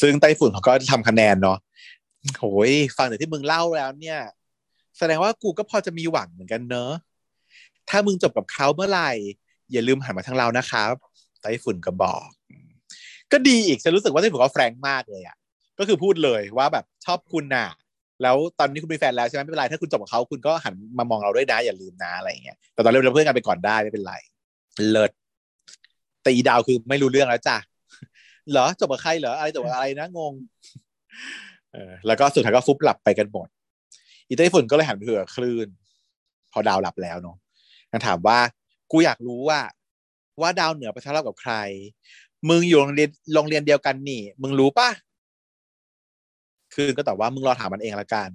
[0.00, 1.58] ซึ่งไต้ฝุ่นเขาก็ทำคะแนนเนาะ
[2.38, 4.18] โหยฟังจากที่มึงเล่าแล้วเนี่ย
[4.98, 6.92] แสดงว่ากูก็พอจะมีหวังเหมือนกันเนอะ
[7.90, 9.10] ถ้ามึงจบกับเขาเมื่อไหร่
[9.72, 10.94] อย่าลืมหันมาทางเรานะครับ
[11.40, 12.28] ไต้ฝุ่นก็บอก
[13.32, 15.36] ก็ดีอีกฉันรู้สึกว่าไต้ฝุ่นเขาแฟรงค์มากเลยอะ
[15.78, 17.68] ก็คือพูดเลยว่าแบบชอบคุณน่ะ
[18.22, 24.14] แล้วตอนนี้คุณมีแฟนแล้วใช่ไหมไม่เป็นไรถ้าคุณจบกับเขาคุณก็หันมามองเราด้วยนะอย่าลืมนะอะไรอย่างเงี้ยแต่ตอนเริ่มเราเพื่อนกันไปก่อนได้ไม่เป็นไร
[24.90, 25.10] เลิศ
[26.22, 27.56] แต่อีดาวคือไม่รู้เรื่องแล้วจ้ะ
[28.50, 30.32] เหรอจบกับใครเหรออะไรจบกับอะไรนะงง
[31.72, 33.48] เออแล้วก็สุดท้ายก็ฟุบหลับไปกันหมด
[34.28, 35.68] อีไต้ฝุ่นก็เลยหันไปคุยกับคลื่น
[36.52, 37.36] พอดาวหลับแล้วเนาะ
[37.90, 38.38] งั้นถามว่า
[38.90, 39.60] กูอยากรู้ว่า
[40.40, 41.54] ว่าดาวเหนือไปทะเลาะกับใคร
[42.48, 44.90] มึงอยู่โรงเรียนโรงเรียนเดียวกันนี่ มึงรู้ปะ
[46.74, 48.30] คืนก็ตอบว่ามึงรอถามมันเองละกัน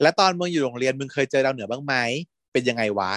[0.00, 1.94] และตอนมึงอยู่โรงเรียนมึงเคยเจอดาวเหนือบ้างไหม
[2.52, 3.12] เป็นยังไงวะ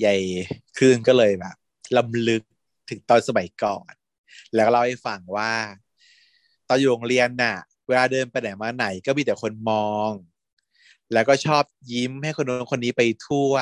[0.00, 0.14] ใหญ่
[0.78, 1.56] คืนก็เลยแบบ
[1.96, 2.42] ลำลึก
[2.90, 3.92] ถึงตอนสมัยก่อน
[4.54, 5.52] แล้วก็เล่าให้ฟังว่า
[6.68, 7.56] ตอนอยู่โรงเรียนน่ะ
[7.90, 10.10] เวลาเดินไปไหนมาไหนก็มีแต่คนมอง
[11.12, 13.52] แล้วก็ชอบยิ้มให้คนโน้นคนนี้ไปทั่ว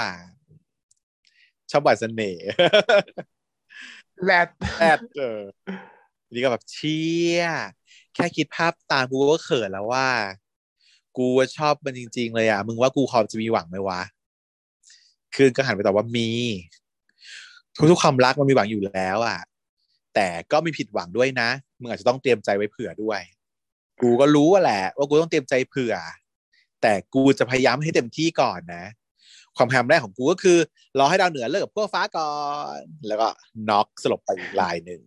[1.70, 2.46] ชอบหวานเสน่ห์
[4.24, 4.48] แรด
[4.78, 5.40] แอดเออ
[6.32, 7.04] นี่ก็แบบเชี่
[7.38, 7.42] ย
[8.14, 10.08] แค่คิดภาพตามกูก็เขินแล้วว่า
[11.16, 14.00] กูว่าชอบมันจริง ๆ เลยอะ มึงว่ากูพอจะมีหวังไหมวะ
[15.34, 16.30] คืนก็หันไปตอบว่ามี
[17.90, 19.38] ทุกๆความรักมันมีหวังอยู่แล้ว อะ
[20.14, 21.48] แต่ก็มีผิดหวังด้วยนะ
[21.80, 23.20] มึงอาจจะต้องเตรียมใจไว้เผื่อด้วย
[24.02, 25.94] กูก็รู้ว่าแหละ ว่ากูต้องเตรียมใจเผื่อ
[26.82, 28.84] แต่กูจะพยายามให้เต็มที่ก่อนนะ
[29.56, 30.58] ความพยายามแรกของกูก็คือ
[30.98, 32.32] รอให้ดาวเหนือเลิกกับพวกฟ้าก่อ
[32.78, 33.28] น แล้วก็
[33.68, 35.00] น็อกสลบไปอีกลายหนึ่ง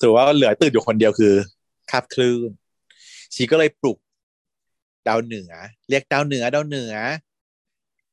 [0.00, 1.34] ถือว่าเหลือตื่นอยู่คนเดียวคือ
[1.90, 2.50] คาบคลื่น
[3.34, 3.98] ชีก็เลยปลุก
[5.08, 5.50] ดาวเหนือ
[5.88, 6.94] เรียกดาวเหนือดาวเหนือ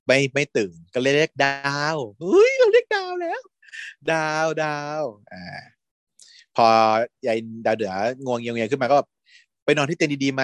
[0.08, 3.42] ไม่ไม่ตื่นก็เลยเรียกดาวเฮ้ยเราเรียกดาวแล้ว
[4.12, 5.02] ดาวดาว
[5.32, 5.44] อ่า
[6.56, 6.68] พอ
[7.28, 7.94] ยายดาวเหนือ
[8.26, 8.98] งวงเงียงเงียขึ้นมาก็
[9.66, 10.44] ไปนอนที่เตียงดีๆไหม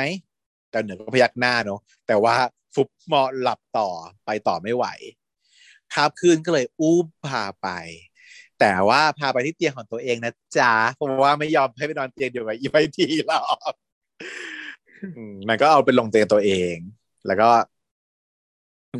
[0.73, 2.35] ดาวเหนือก็พยักหน้าเนาะแต่ว่า
[2.73, 3.89] ฟุบเหมาะหลับต่อ
[4.25, 4.85] ไปต่อไม่ไหว
[5.93, 7.69] คาบคืนก็เลยอุ้มพาไป
[8.59, 13.73] แต่ว่าพาไปที่เตียงของตัวเองนะจ๊ะเพราะว่าไม่ยอมให้ไปนอนเตียงเดียวกับอีไวทีหรอก
[15.49, 16.75] มันก็เอาไปลงเตียงตัวเอง
[17.27, 17.49] แล้วก็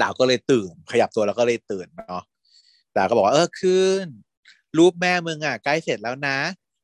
[0.02, 2.24] ดาวก็เลยตื่น ขยับตัวแล้วก็เลยตื่นเนาะ
[2.96, 4.08] ดาวก็บอกว่าเออคืน
[4.78, 6.38] รูปแม่มึงอะใกล้เสร็จแล้วนะ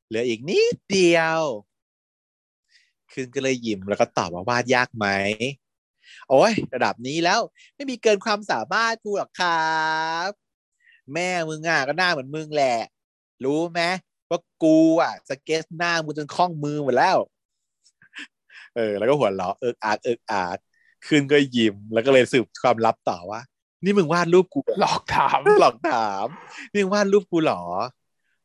[0.08, 1.42] เหลืออีกนิดเดียว
[3.18, 5.08] คืนก็เลยยิ้มแล้วก็ตอบว่าวาดยากไหม
[6.30, 7.40] โอ้ยระดับนี้แล้ว
[7.76, 9.76] ไม่มีเกินความสามารถกูหรอกครั
[10.28, 10.30] บ
[11.14, 12.78] แม่มึงอะก็หน้าเหมือนมึงแหละ
[13.44, 13.82] รู้ไหม
[14.30, 17.18] ว่ากูอะสเก็ตหน้ามึงจนคล่องมือหมดแล้ว
[18.76, 20.56] เออ แล้วก็หัวเราะเอิกอาร์เอิกอาร์
[21.06, 23.42] คลื่นก็ยิ้มแล้วก็เลยสืบความลับต่อว่า
[23.84, 26.28] นี่มึงวาดรูปกูหลอกถามหลอกถาม
[26.72, 27.64] นี่มึงวาดรูปกูหรอ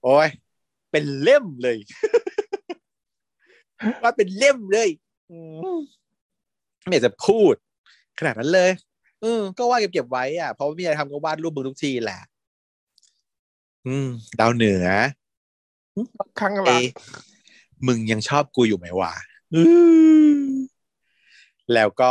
[0.03, 0.29] โอ้ย
[0.91, 1.77] เป็นเล่มเลย
[4.03, 4.91] ว่าเป็นเล่มเลย
[6.83, 7.55] ไม่อยากจะพูด
[8.19, 8.71] ขนาดนั้นเลย
[9.21, 12.21] เออก็วาดเก็บๆไว้อะเพราะว่ามีอะไรทำก็วาดรูปมึงทุกทีแหละ
[13.87, 14.09] อืม
[14.41, 14.87] ดาวเหนือ
[16.41, 16.85] ข้างหลัเอ๊ะง
[17.87, 19.13] มึงยังชอบกูอยู่ไหมวะ
[21.75, 22.11] แล้วก็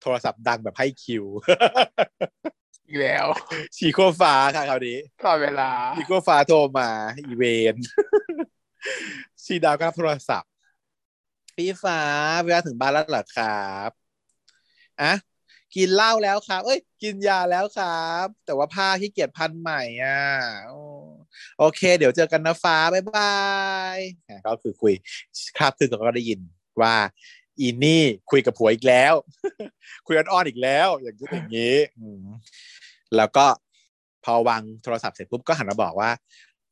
[0.00, 1.24] โทรศัพท์ดังแบบให้คิว
[2.86, 3.26] อีกแล้ว
[3.76, 6.88] ชีโคฟ้าค่ะคราวนี้ตลอดเวลาชีโคฟ้าโทรมา
[7.26, 7.74] อีเวน
[9.44, 10.50] ชีดาวก็รับโทรศัพท์
[11.56, 12.00] พี่ฟ้า
[12.44, 13.90] เวลาถึงบ้านแล้วเหรอครับ
[15.02, 15.12] อะ
[15.76, 20.20] กินเหล้าแล้วครับ เอ้ย กินยาแล้วครับ แต่ว่าผ้าที่เกียจพันใหม่อะ
[21.58, 23.36] โอเค เดี๋ยวเจอกันนะฟ้าบ๊ายบา
[23.96, 23.98] ย
[24.46, 24.94] ก็คือคุย
[25.56, 26.40] คราบคือก็ได้ยิน
[26.82, 26.94] ว่า
[27.60, 29.14] อีนี่คุยกับผัวอีกแล้ว
[30.06, 31.76] คุยอ้อนอีกแล้ว อย่างนี้อย่างนี้
[33.16, 33.46] แล้วก็
[34.24, 36.10] พอวางโทรศัพท์เสร็จปุ๊บก็หันมาบอกว่า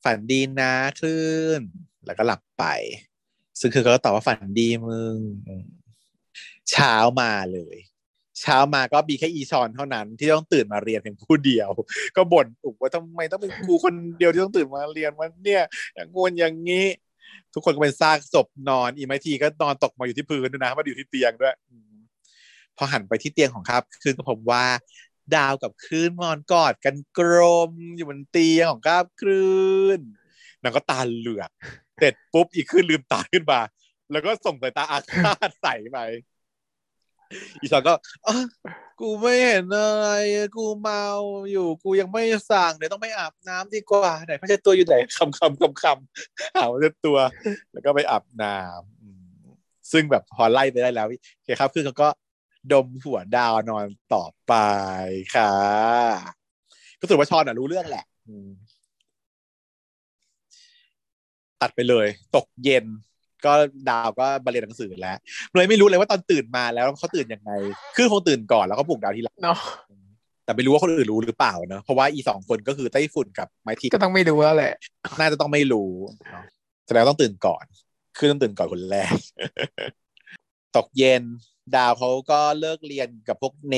[0.05, 1.25] ฝันดีนะคลื่
[1.59, 1.61] น
[2.07, 2.65] แล้วก็หลับไป
[3.61, 5.17] ซึ่งคือเขาก็ตอบว่าฝันดีมึง
[6.71, 7.77] เช้ามาเลย
[8.41, 11.71] เช้ามาก็มีแค่อีชอนเท่านั้น ที่ต้องตื่นมาเรียนเพียงผู้เดียว
[12.17, 15.63] ก็บ่นอุบว่าทำไมต้องเป็นครูคนเดียวที่ต้องตื่นมาเรียนวันเนี่ย
[15.95, 16.87] อย่างงวนอย่างนี้
[17.55, 21.55] ทุกคนก็เป็นซากศพนอนอีไมทีก็นอนตกมาอยู่ที่พื้นด้วยนะมาอยู่ที่เตียงด้วย
[22.77, 24.65] พอหันไปที่เตียงของครับคืนก็พบว่า
[25.37, 27.33] ดาวกับคลื่นนอนกอดกันกล
[27.69, 30.01] มอยู่บนเตียงของครับคลื่น
[30.65, 31.51] นางก็ตาเหลือก
[31.99, 33.61] เสร็จปุ๊บอีกคลื่นลืมตาขึ้นมา
[34.13, 35.99] แล้วก็ส่งสายตาอาฆาตใส่ไป
[37.61, 37.95] อีชอนก็
[39.01, 40.09] กูไม่เห็นอะไร
[40.57, 41.05] กูเมา
[41.51, 47.19] อยู่ กูยังไม่สั่งเดี๋ยวต้องไปอาบน้ำดีกว่าไหนพระเจ้าตัวอยู่ไหนคำคำคำคำหาพระเจ้าตัว
[47.73, 49.25] แล้วก็ไปอาบน้ำอืม
[49.93, 52.09] ซึ่งแบบพอไล่ไปได้แล้วโอเคครับ คือเขาก็
[52.73, 54.55] ดมหัวดาวนอนต่อไป
[55.35, 55.53] ค่ะ
[57.01, 58.05] ก็ถือว่าชอนอะรู้เรื่องแหละ
[61.63, 62.07] ตัดไปเลย
[62.37, 62.85] ตกเย็น
[63.45, 63.53] ก็
[63.91, 65.17] ดาวก็มาเรียนหนังสือแล้ว
[65.55, 67.51] เลยไม่รู้เลยว่าตอนตื่นมาแล้วเขาตื่นยังไง
[67.97, 69.59] คือคงตื่นก่อนแล้วก็ปลุกดาวทีหลังเนาะ
[70.45, 74.75] แต่ไม่รู้ว่าคนอื่นรู้หรือเปล่าเนอะเพราะว่าอีสองคนก็คือไต้ฝุ่นกับไม้ทีก็ต้องไม่ดูแล้วแหละ
[75.21, 75.91] น่าจะต้องไม่รู้
[76.31, 76.45] เนอะ
[76.87, 77.65] แสดงว่าต้องตื่นก่อน
[78.19, 79.13] คือต้องตื่นก่อนคนแรก
[80.77, 81.23] ตกเย็น
[81.77, 83.77] ดาวเขาก็เลิกเรียนกับพวกเน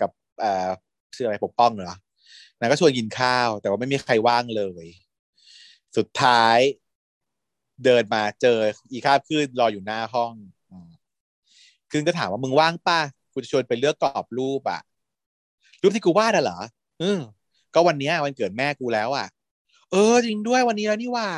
[0.00, 0.68] กับเอ่อ
[1.14, 1.96] ชื่ออะไรปกป้องเหรอ
[2.58, 4.86] นางก็ชวนกินข้าว แต่ว่าไม่มีใครว่างเลย
[5.96, 6.58] สุดท้าย
[7.84, 8.58] เดินมาเจอ
[8.92, 10.32] อีคาบขึ้นรออยู่หน้าห้อง
[10.70, 10.90] อืม
[11.90, 13.00] ขึ้นก็ถามว่ามึงว่างป่ะ
[13.32, 14.80] กูจะชวนไปเลือกกรอบรูปอะ
[15.82, 16.58] รูปที่กูวาดอะเหรอ
[17.02, 17.20] อืม
[17.74, 19.26] ก็วันเนี้ยวันเกิดแม่กูแล้วอะ
[19.92, 21.28] เออ จริงด้วยวันนี้แล้วนี่ว่า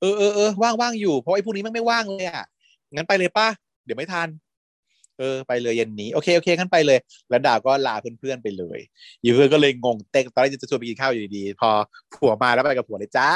[0.00, 2.46] เออเออเออว่างว่างอยู่เพราะไอ้พวกนี้มันไม่ว่างเลยอะ
[2.94, 3.48] งั้นไปเลยป่ะ
[3.84, 4.28] เดี๋ยวไม่ทัน
[5.18, 6.98] เออไปเลยเย็นนี้โอเคโอเคงั้นไปเลย
[7.30, 8.78] แล้วดาวก็ลาเพื่อนๆไปเลย
[9.22, 11.70] อยู่เพื่อนก็เลยงงเต็กตอนแรกจะชวนไปกินข้าวอยู่ดีๆพอ
[12.14, 13.30] ผัวมาแล้วไปกับผัวเลยจ้า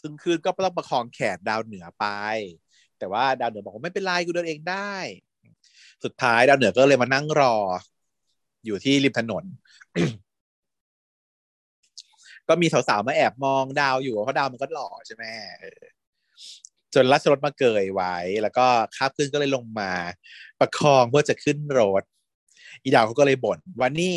[0.00, 2.06] ซึ่งคืนก็ต้องประคองแขนดาวเหนือไป
[2.98, 4.94] แต่ว่าดาวเหนือบอกว่าไม่เป็นไรกูเดินเองได้
[6.04, 7.54] สุดท้ายดาวเหนือก็เลยมานั่งรอ
[8.66, 9.44] อยู่ที่ริมถนน
[12.48, 15.24] ก็มีสาวๆมาแอบมองดาวอยู่เพราะดาวมันก็หล่อใช่ไหม
[16.94, 18.66] จนรัชรถมาเกยไว้ แล้วก็
[18.96, 19.92] คาบขึ้นก็เลยลงมา
[20.60, 22.02] ประคองเพื่อจะขึ้นรถ
[22.82, 24.16] อีดาวเขาก็เลยบ่นว่านี่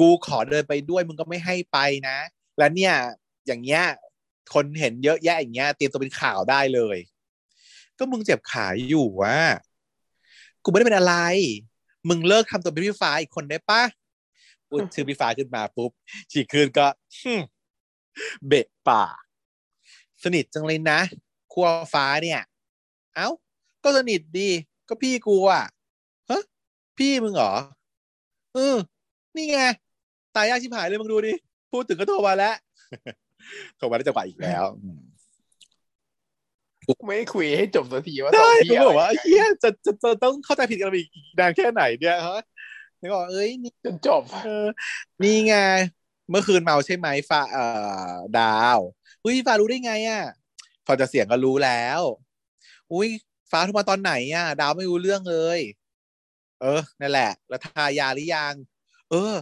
[0.00, 1.78] กูขอเดินไปด้วยมึงก็ไม่ให้ไป
[2.08, 2.18] นะ
[2.58, 2.94] แล้วเนี่ย
[3.46, 3.84] อย่างเงี้ย
[4.54, 6.98] คนเห็นเยอะแยะอย่างเงี้ยเตรียมตัวเป็นข่าวได้เลย
[7.98, 9.38] ก็มึงเจ็บขาอยู่วะ
[10.64, 11.16] กูไม่ได้เป็นอะไร
[12.08, 13.82] มึงเลิกทำตัวเป็นพี่ฟ้าอีกคนได้ปะ
[14.68, 15.90] พูดชื่อพี่ฟ้าขึ้นมาปุ๊บ
[16.30, 16.86] ฉีกคืนก็
[18.46, 19.22] เบะปาก
[20.22, 21.00] สนิทจังเลยนะ
[21.52, 22.40] ครัวฟ้าเนี่ย
[23.14, 23.28] เอ้า
[23.84, 24.48] ก็สนิทดี
[24.88, 25.64] ก็พี่กูอะ
[26.30, 26.42] ฮะ
[26.98, 27.52] พี่มึงเหรอ
[28.54, 28.76] เออ
[29.34, 29.58] นี่ไง
[30.34, 31.32] ตายยากชิบหายเลยมึงดูดิ
[31.70, 32.54] พูดถึงก็โทรมาแล้ว
[33.76, 35.00] โทรมาได้จังหวะอีกแล้วอืม
[37.06, 41.08] ไม่คุยให้จบสักทีว่าใช่ตอนกูที่บอกว่าเฮียจะจะจะต้องเข้าใจผิดกันอีก
[41.38, 42.40] นานแค่ไหนเนี่ยฮะ
[43.00, 44.66] นี่ก็บอกเอ้ยนี่จนจบเออ
[45.22, 45.56] นี่ไง
[46.30, 47.64] เมื่อคืนเมาใช่ไหมฟ้าเอ่
[48.12, 48.78] อดาว
[49.24, 50.24] อุ้ยฟ้ารู้ได้ไงอะ
[50.86, 52.00] พอจะเสียงก็รู้แล้ว
[52.92, 53.08] อุ้ย
[53.50, 55.60] ฟ้าโทรมาตอนไหนอะ ดาวไม่รู้เรื่องเลย
[56.62, 58.54] เออนั่นแหละ แล้วทายาหรือยัง
[59.10, 59.34] เออ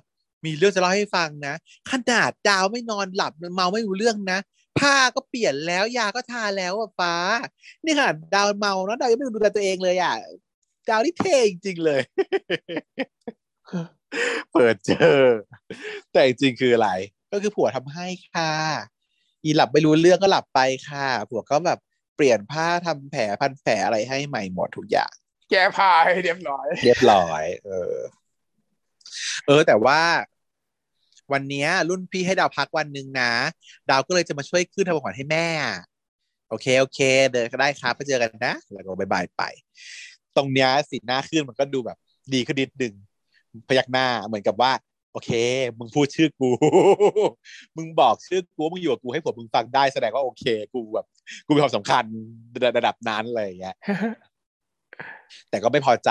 [0.44, 1.54] มีเรื่องจะเล่าให้ฟังนะ
[1.90, 4.38] ขนาดดาวไม่นอนหลับเมาไม่รู้เรื่องนะ
[4.78, 7.14] ผ้าก็เปลี่ยนแล้วยาก็ทาแล้วอะฟ้า
[7.84, 10.14] นี่ขนาดดาวเมานะดาวยังไม่ดูแลตัวเองเลยอะ
[10.88, 12.02] ดาวนี่เท่จริงๆเลย
[14.52, 15.20] เปิดเจอ
[16.12, 16.90] แต่จริงๆคืออะไร
[17.32, 18.52] ก็คือผัวทำให้ค่ะ
[19.42, 21.78] อีหลับไม่รู้เรื่องก็หลับไปค่ะ ผัวก็แบบ
[22.16, 25.12] เปลี่ยนผ้าทำแผลพันแผลอะไรให้ใหม่หมดทุกอย่าง
[25.50, 27.94] แก้ผ้าให้เรียบร้อย เรียบร้อย เออ
[29.46, 30.00] เออ แต่ว่า
[31.32, 33.32] วันนี้รุ่นพี่ให้ดาวพักวันหนึ่งนะ
[33.90, 35.48] ดาวก็เลยจะมาช่วยขึ้นทำของขวัญให้แม่
[36.48, 37.00] โอเค โอเค
[37.32, 39.42] เดินก็ได้ครับไปเจอกันนะ แล้วก็บายบายไป
[40.36, 41.98] ตรงเนี้ยสีหน้าขึ้นมันก็ดูแบบ
[42.34, 42.94] ดีขึ้นนิดนึง
[43.68, 44.72] พยักหน้าเหมือนกับว่า
[45.12, 45.30] โอเค
[45.78, 46.50] มึงพูดชื่อกู
[47.76, 51.06] มึงบอกชื่อกูมึงอยู่กับกูให้ผมมึงฟังได้แสดงว่าโอเค กูแบบ
[51.46, 52.04] กูมีความสำคัญ
[52.78, 53.76] ระดับนั้นอะไรอย่างเงี้ย
[55.50, 56.10] แต่ก็ไม่พอใจ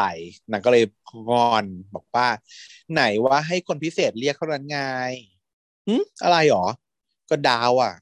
[0.52, 0.84] นางก็เลย
[1.30, 1.66] งอน
[1.96, 2.28] บอกว่า
[2.94, 4.80] ไหนว่าให้คนพิเศษเรียกเท่านั้นไง
[5.88, 6.66] หึอะไรหรอ
[7.30, 7.94] ก็ดาวอะ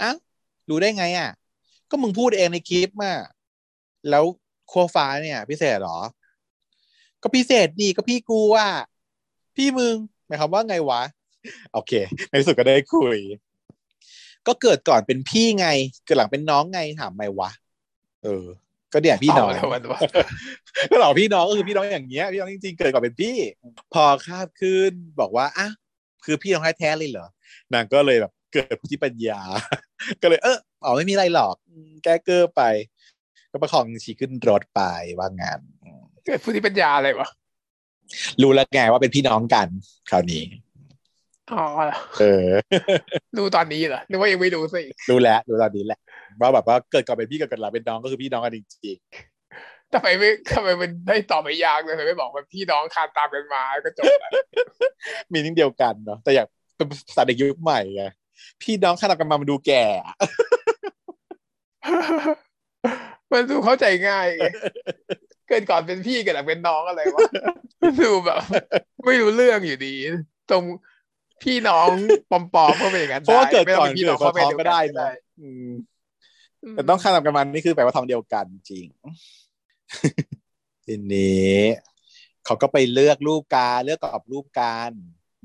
[0.00, 0.16] อ้าว
[0.68, 1.30] รู้ได้ไงอะ
[1.90, 3.12] ก็มึงพูดเองในคลิปมา
[4.10, 4.24] แล้ว
[4.70, 5.98] ครัวฟ้าเนี่ย พิเศษเหรอ
[7.22, 8.70] ก็พิเศษดีก็พี่กูอะ
[9.56, 9.94] พี่มึง
[10.26, 11.02] หมายความว่าไงวะ
[11.72, 11.92] โอเค
[12.28, 13.18] ในที่สุดก็ได้คุย
[14.46, 15.66] ก็เกิดก่อนเป็นพี่ไง
[16.04, 17.50] เกิดหลังเป็นน้องไงถามไหมวะ
[18.22, 18.46] เออ
[18.92, 20.00] ก็เนี่ยพี่น้องเอาแล้ววะ
[20.90, 23.36] ก็เหล่าพี่น้องก็คือพี่น้องอย่างเงี้ยพี่น้องจริงๆเกิดก่อนเป็นพี่
[23.94, 25.68] พอคาบขึ้นบอกว่าอะ
[26.24, 27.26] คือพี่น้องแท้ๆเลยเหรอ
[27.74, 29.40] นางก็เลยแบบเกิดพุทธิปัญญา
[30.22, 32.62] ก็เลยเอออ๋อไม่มีอะไรหรอกอืมแก้เกอร์ไป
[33.52, 34.80] ก็ประคองฉีขึ้นรถไป
[35.18, 37.28] ว่างานอืมเกิดพุทธิปัญญาอะไรวะ
[38.42, 39.68] รู้แล้วไงว่าเป็นพี่น้องกัน
[40.10, 40.44] คราวนี้
[41.52, 41.64] อ๋อ
[42.20, 42.46] เออ
[43.38, 46.00] ดูตอนนี้เหรอนึกว่ายังไม่ดูซะอีกรู้แล้วรู้ตอนนี้แหละ
[46.40, 48.98] ว่าแบบว่าเกิดก่อนเป็นพี่เกิดก่อนหลังเป็นน้องก็คือพี่น้องกันจริง
[49.94, 56.46] ทำไมไม่ทำไมมันได้ตอบไม่ยากเลยทำไมไม่บอกว่าพี่น้องคานตามกันมาก็จบแล้วๆมีนิ่งเดียวกันเนาะแต่อยาก
[56.76, 58.04] เป็นภาษาเด็กยุคใหม่ไง
[58.62, 59.84] พี่น้องขนาดกันมามันดูแก่
[63.32, 64.42] มันดูเข้าใจง่ายไง
[65.48, 67.20] เกิดก่อนเป็นพี่เกิดหลังเป็นน้องอะไรวะ
[67.82, 68.40] มันดูแบบ
[69.04, 69.94] ไม่รู้เรื่องอยู่ดี
[70.50, 70.64] ตรง
[71.42, 71.88] พี่น้อง
[72.30, 75.08] ปอมๆก็เป็นอย่างนั้นเพราะว่าเกิดไม่ก่ต้ออนงเป็นพี่เกิน้ดองก่อนเขาเป็นท้องเดียวก็ได้ได้นะ
[75.40, 75.68] อืม
[76.70, 78.86] แต่ต้องข้ามกันมันนี่คือแปลว่าทองเดียวกันจริง
[80.86, 81.58] ทีนี้
[82.44, 84.90] เขาก็ไปเลือกรูปการเลือกกรอบรูปการ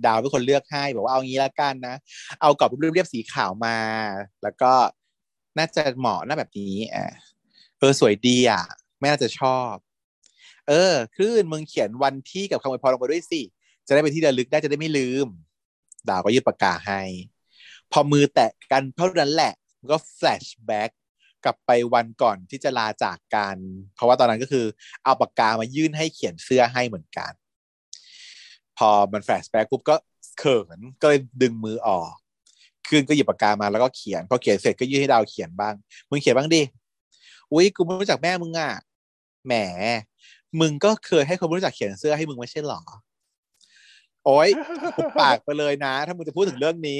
[0.06, 1.96] ดาวเป็นคนเลือกให้บอกว่าเอางี้ละกันนะ
[2.42, 3.78] เอากรอบรูปเรียบสีขาวมา
[4.44, 4.72] แล้วก็
[5.58, 7.06] น่าจะเหมาะหน้าแบบนี้อะ
[7.80, 8.64] เออสวยดีอะ
[9.00, 9.74] ไม่น่าจะชอบ
[10.68, 13.42] เออคลื่นมึงเขียนวันที่กับคำอวยพรลงไปด้วยสิ
[13.88, 15.28] จะได้เป็นที่ระลึกได้จะได้ไม่ลืม
[16.10, 17.02] ดาวก็ยื่นปากกาให้
[17.92, 20.92] พอมือแตะกันเท่านั้นแหละ มันก็แฟลชแบ็ก
[21.48, 23.58] กลับไปวันก่อนที่จะลาจากกัน
[23.96, 24.66] เพราะว่าตอนนั้นก็คือ
[25.04, 27.32] เอาปากกามายื่นให้เขียนเสื้อให้เหมือนกัน
[28.78, 29.96] พอมันแฟลชแบ็กปุ๊บก็
[30.40, 32.14] เขินก็เลยดึงมือออก
[32.88, 35.74] คืนก็หยิบปากกามาแล้วก็เขียนพอเขียนเสร็จก็ยื่นให้ดาวเขียนบ้าง
[36.10, 36.62] มึงเขียนบ้างดิ
[37.52, 38.72] อุ้ยกูไม่รู้จักแม่มึงอะ
[39.46, 39.54] แหม
[40.60, 42.82] มึงก็เคยให้คนไม่รู้จักเขียนเสื้อให้มึงไม่ใช่หรอ
[44.26, 44.50] โอ๊ย
[44.96, 47.00] หุปากไปเลยนะ ถ้ามึงจะพูดถึงเรื่องนี้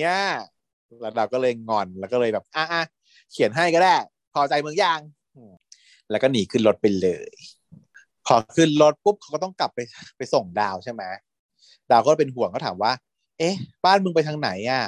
[1.02, 2.84] แล้วดาวก็เลยงอนแล้วก็เลยแบบอะอะ
[3.32, 3.96] เขียนให้ก็ได้
[4.40, 5.00] อใจมึงยัง
[6.12, 7.32] แล้วก็หนีขึ้นรถไปเลย
[8.26, 9.80] พอขึ้นรถปุ๊บเขาก็ต้องกลับไป
[10.18, 11.04] ไปส่งดาวใช่ไหม
[11.92, 12.92] ดาวก็เป็นห่วงก็ถามว่า
[13.40, 13.56] เอ๊ะ
[13.86, 14.82] บ้านมึงไปทางไหนอะ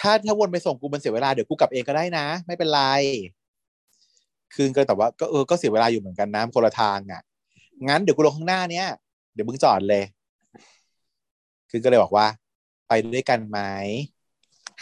[0.00, 2.82] ถ้าถ้าวนไปส่งกูมันเสียเวลาเดี๋ยวกูกลับเองก็ได้นะ ไม่เป็นไร
[4.54, 7.22] คืนก็แต่ว่าก็เออก็เสียเวลาอยู่เหมือนกันนะคนละทางอะ
[7.88, 8.86] งั้นเดี๋ยวกูลงข้างหน้าเนี้ย
[9.34, 10.02] เดี๋ยวมึงจอดเลย
[11.70, 12.26] คือก็เลยบอกว่า
[12.88, 13.58] ไปด้วยกันไหม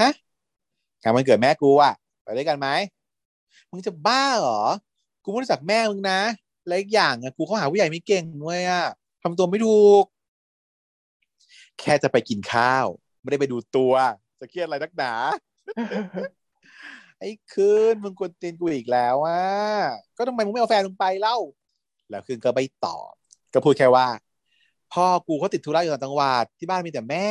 [0.01, 0.11] ฮะ
[1.03, 1.95] งานวันเกิดแม่กูอะ
[2.25, 2.69] ไปด้วยกันไหม
[3.71, 4.63] มึงจะบ้าเหรอ
[5.25, 6.21] กูไม่รู้จักแม่มึงนะ
[6.67, 8.85] และอีกอย่างอะกูเขาหาผู้ใหญ่ไม่เก่งด้วยอะ
[9.23, 10.05] ทำตัวไม่ถูก
[11.81, 12.87] แค่จะไปกินข้าว
[13.21, 13.93] ไม่ได้ไปดูตัว
[14.41, 15.13] จะเครียดอะไรนักหนา
[17.19, 19.43] ไอ้คืนมึงกวนตีนกูอีกแล้วอะ
[20.17, 21.37] ก็ทำไมมึงไม่เอาแฟนมึงไปเล่า
[22.11, 23.13] แล้วคืนก็ไม่ตอบ
[23.55, 24.09] ก็พูดแค่ว่า
[24.93, 27.29] พ่อกูเขาติดธุระอยู่ต่างจังหวัดที่บ้านมีแต่แม่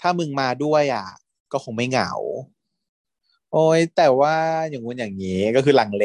[0.00, 1.06] ถ้ามึงมาด้วยอะ
[1.52, 2.12] ก็คงไม่เหงา
[3.52, 4.36] โอ้ยแต่ว่า
[4.70, 6.04] อย่างงู้นอย่างนี้ก็คือลังเล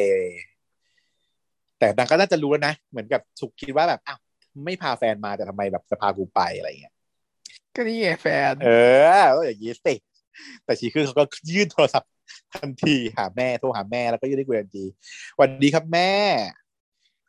[1.80, 4.20] แต่นางก็น่าจะรู้แล้วนะ เหมือนกับสุกคิดว่าแบบอ้าว
[4.66, 6.94] ไม่พาแฟนมาแต่ทำไมแบบจะพากูไปอะไรเงี้ย
[7.76, 8.70] ก็นี่ไงแฟน เอ
[9.20, 9.94] อก็อย่างนี้สิ
[10.66, 12.12] แต่ชีคือเขาก็ยื่นโทรศัพท์
[12.54, 14.86] ทันทีหาแม่โทรหาแม่แล้วก็ยื่นให้คุยทันที
[15.36, 16.12] สวัสดีครับแม่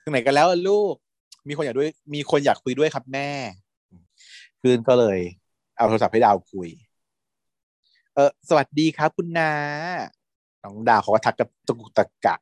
[0.03, 0.95] ถึงไหนกันแล้วอะลูก
[1.49, 3.31] มีคนอยากด้วย มีคนอยากคุยด้วยครับแม่
[4.61, 5.19] คืนก็เลย
[5.77, 6.69] เอาโทรศัพท์ให้ดาวคุย
[8.19, 9.53] เออสวัสดีครับคุณนา
[10.65, 12.41] น้องดาวเขาก็ทักกับตะกุกตะกัก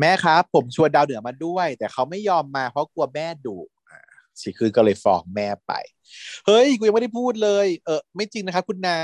[0.00, 3.58] แม่ครับ ผมชวนดาวเหนือมาด้วย แต่เขาไม่ยอมมาเพราะกลัวแม่ดุ
[3.88, 3.98] อ่า
[4.40, 5.72] ชีคืนก็เลยฟ้องแม่ไป
[6.46, 8.98] เฮ้ยกูยังไม่ได้พูดเลย เออไม่จริงนะครับ คุณนา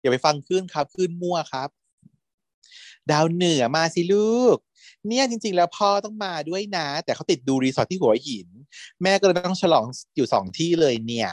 [0.00, 1.68] อย่าไปฟังขึ้นครับขึ้นมั่วครับ
[3.10, 4.56] ดาวเหนือมาสิลูก
[5.08, 8.48] เนี่ยจริง ๆ แล้วพ่อต้องมาด้วยนะ แต่เขาติดดูรีสอร์ทที่หัวหิน
[9.02, 9.84] แม่ก็เลยต้องฉลอง
[10.16, 11.30] อยู่สองที่เลยเนี่ย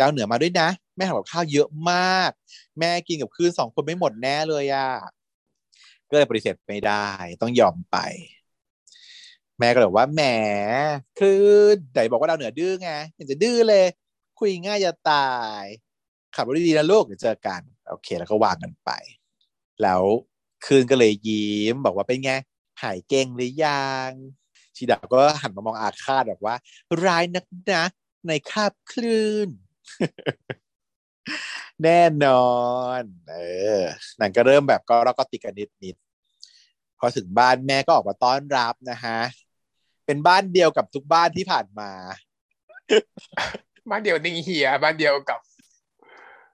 [0.00, 2.30] ดาวเหนือมาด้วยนะ แม่ทำกับข้าวเยอะมาก
[2.78, 4.90] แม่กินกับคืนสองคนไม่หมดแน่เลยอะ
[6.10, 7.06] ก็เลยปฏิเสธไม่ได้
[7.40, 7.96] ต้องยอมไป
[9.58, 10.22] แม่ก็เลยบอกว่าแหม
[11.20, 11.42] คือ
[11.92, 13.84] ไหนบอกว่าดาวเหนือดื้อไงเห็นจะดื้อเลย
[14.38, 15.32] คุยง่ายจะตา
[15.62, 15.64] ย
[16.34, 18.90] ขับรถดีๆนะลูกเดี๋ยวเจอกัน โอเค แล้วก็วางกันไป
[19.82, 20.02] แล้ว
[20.66, 22.32] คืนก็เลยยิ้มบอกว่าเป็นไง
[22.82, 24.10] หายเก่งหรือยัง
[24.76, 26.54] ชีดาก็หันมามองอาฆาตแบบว่า
[27.04, 27.44] ร้ายนัก
[27.74, 27.84] นะ
[28.28, 29.48] ในคาบคลื่น
[31.84, 32.48] แน่นอ
[33.00, 33.36] น เอ
[33.78, 33.80] อ
[34.20, 39.18] นั่นก็เริ่มแบบก็เราก็ติดกันนิดนิดๆพอถึงบ้านแม่ก็ออกมาต้อนรับนะฮะ
[40.06, 41.90] เป็นบ้านเดียวกับทุกบ้านที่ผ่านมา
[43.90, 45.40] บ้านเดียวนิงเฮีย บ้านเดียวกับ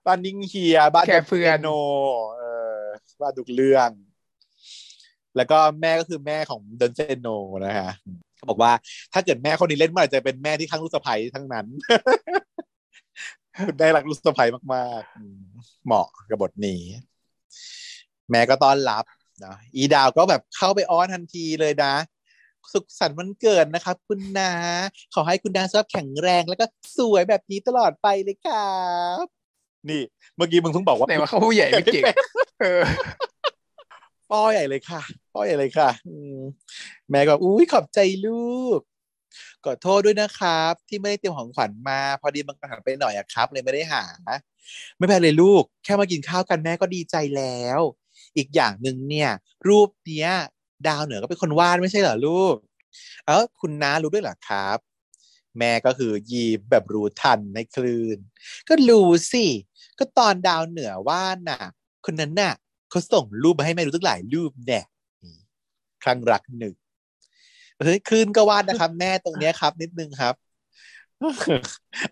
[0.07, 1.69] บ้านนิ่งเฮีย บ้านแค่เพื่อนโน
[2.37, 2.43] เอ
[2.79, 2.81] อ
[3.21, 3.91] บ้านทุกเรื่อง
[5.37, 7.29] แล้วก็แม่ก็คือแม่ของเดนเซโน
[7.67, 7.91] นะฮะ
[8.37, 8.73] เขาบอกว่า
[9.13, 11.67] ถ้าเกิดแม่คนนี้เล่นเมื่อไหร่จะเป็นแม่ที่ข้างลูกสะใภ้ทั้งนั้น
[13.69, 15.45] คุณได้รักลูกสะใภ้มากๆอืม
[15.87, 16.83] เหมาะกับบทนี้
[18.31, 19.05] แม่ก็ต้อนรับ
[19.45, 21.95] นะอีดาวก็แบบเข้าไปอ้อนทันทีเลยนะ
[22.73, 24.53] สุขสันต์วันเกิดนะครับคุณนา
[25.15, 26.65] ขอให้คุณนาสุขภาพแข็งแรงแล้วก็
[26.99, 28.77] สวยแบบนี้ตลอดไปเลยครั
[29.25, 29.27] บ
[29.89, 30.03] นี่
[30.37, 32.05] เมื่อกี้มึงเพิ่งบอกว่าไหนว่าเขาผู้ใหญ่ไม่เก่ง
[32.61, 32.83] เออ
[34.31, 35.03] ป้อใหญ่เลยค่ะ
[35.35, 36.39] ป้อใหญ่เลยค่ะอืม
[37.11, 38.81] แม่ก็อุ้ยขอบใจลูก
[39.65, 44.05] ขอโทษด้วยนะครับ ที่ไม่ได้เตรียมของขวัญมา พอดีมันกระหันไปหน่อยอะครับ เลยไม่ได้หา
[44.97, 47.81] ไม่เป็นไรลูก แค่มากินข้าวกันแม่ก็ดีใจแล้ว
[48.37, 49.31] อีกอย่างหนึ่งเนี่ย
[49.69, 50.31] รูปเนี้ย
[50.89, 52.57] ดาวเหนือก็เป็นคนวาดไม่ใช่เหรอลูก
[53.27, 54.79] เออคุณน้ารู้ด้วยเหรอครับ
[55.59, 58.19] แม่ก็คือยีบแบบรู้ทันในคลื่น
[58.69, 59.47] ก็รู้สิ
[59.99, 61.63] ก็ตอนดาวเหนือวาดน่ะ
[62.07, 62.55] คนนั้นน่ะ
[62.91, 64.81] เขาส่งรูปมาให้แม่ดูตั้งหลายรูปแน่
[66.03, 66.75] ครั้งรักหนึ่ง
[67.83, 70.35] เฮ้ยคลื่นก็วาดนะครับ แม่ตรงเนี้ยครับ นิดนึงครับ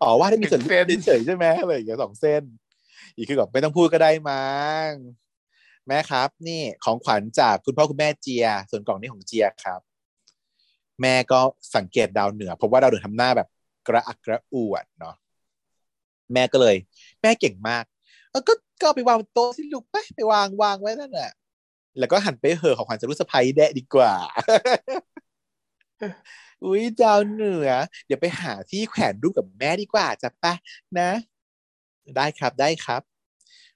[0.03, 2.43] อ๋อวาดให้มีส่วนเส้นเฉยใช่ไหมอะไรอย่างเงี้ยสองเส้น
[3.17, 4.89] อีกคือแบบไม่ต้องพูดก็ได้มั้ง
[5.89, 9.81] แม่ครับ นี่ของขวัญจากคุณพ่อคุณแม่เจีย ส่วนกล่องนี้ของเจียครับ
[11.03, 11.41] แม่ก็
[11.77, 13.49] สังเกตดาวเหนือเพราะว่าดาวเหนือทำหน้าแบบ
[13.89, 15.15] กระอักกระอ่วนเนาะ
[16.33, 16.77] แม่ก็เลย
[17.23, 17.85] แม่เก่งมาก
[18.31, 21.31] เออก็ก็ไปวางโต๊ะสิลูกไปไปวางวางไว้นั่นแหละ
[21.99, 24.13] แล้วก็หันไปเหอของขวัญจะรู้สะพายแดะดีกว่า
[26.65, 27.71] อุ้ยดาวเหนือ
[28.07, 30.55] เดี๋ยวไปหาที่แขวนรูปกับแม่ดีกว่าจ้ะปะ
[30.99, 31.11] นะ
[32.17, 33.03] ได้ครับได้ครับ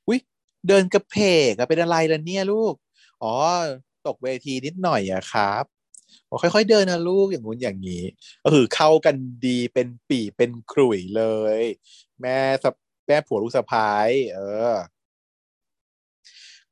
[0.08, 0.20] อุ้ย
[0.68, 1.14] เดินกระเพ
[1.50, 2.74] กเป็นอะไรล่ะเนี่ยลูก
[3.22, 3.34] อ๋อ
[4.06, 5.64] ตกเวทีนิดหน่อยอะครับ
[6.28, 8.04] บอกค่อยๆเดินนะลูกอย่างงู้นอย่างนี้
[8.42, 11.24] ก็คือเข้ากันดีเป็นปีเป็นขลุ่ยเล
[11.60, 11.62] ย
[12.20, 12.70] แม่สะ
[13.06, 14.40] แม่ผัวลูกสะพ้ายเอ
[14.72, 14.74] อ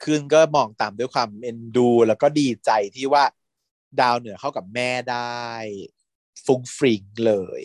[0.02, 3.24] คืนก็มองตามด้วยความเอ็นดู แล้วก็ดีใจที่ว่า
[4.00, 5.44] ดาวเหนือเข้ากับแม่ได้
[6.46, 7.62] ฟุ้งฟริงเลย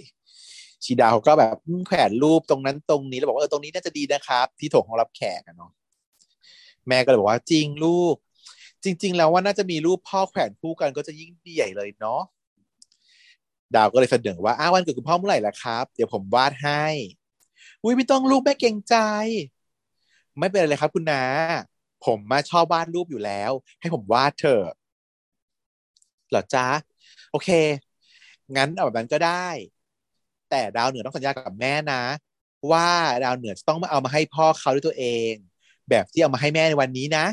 [0.83, 1.55] ชีดาวเขาก็แบบ
[1.87, 5.71] แขวนรูปตรงนั้นตรงนี้แล้วบอกว่าเออตรงนี้น่าจะดีนะครับ ที่ถงของรับแขกอะเนาะ
[6.87, 8.15] แม่ก็เลยบอกว่าจริงลูก
[8.83, 12.21] จริง ๆ แล้วว่าน่าจะมีรูปพ่อแขวนคู่กันก็จะยิ่งดีใหญ่เลยเนาะ
[13.75, 16.85] ดาวก็เลยเสนอว่าอ้าววันเกิดคุณพ่อเมื่อไหร่ล่ะครับ เดี๋ยวผมวาดให้
[17.83, 18.95] อุ้ยไม่ต้องรูปแม่เกรงใจ
[20.39, 21.23] ไม่เป็นไรเลยครับ คุณนา
[22.05, 24.67] ผมมาชอบวาดรูปอยู่แล้ว ให้ผมวาดเถอะ
[26.31, 26.67] หรอจ๊ะ
[27.31, 27.49] โอเค
[28.55, 29.47] งั้นเอาแบบนั้นก็ได้
[30.49, 32.03] แต่ดาวเหนือต้องสัญญากับแม่นะ
[32.71, 32.89] ว่า
[33.23, 35.33] ดาวเหนือจะต้องมาเอามาให้พ่อเขาด้วยตัวเอง
[35.89, 37.25] แบบที่เอามาให้แม่ในวันนี้นะ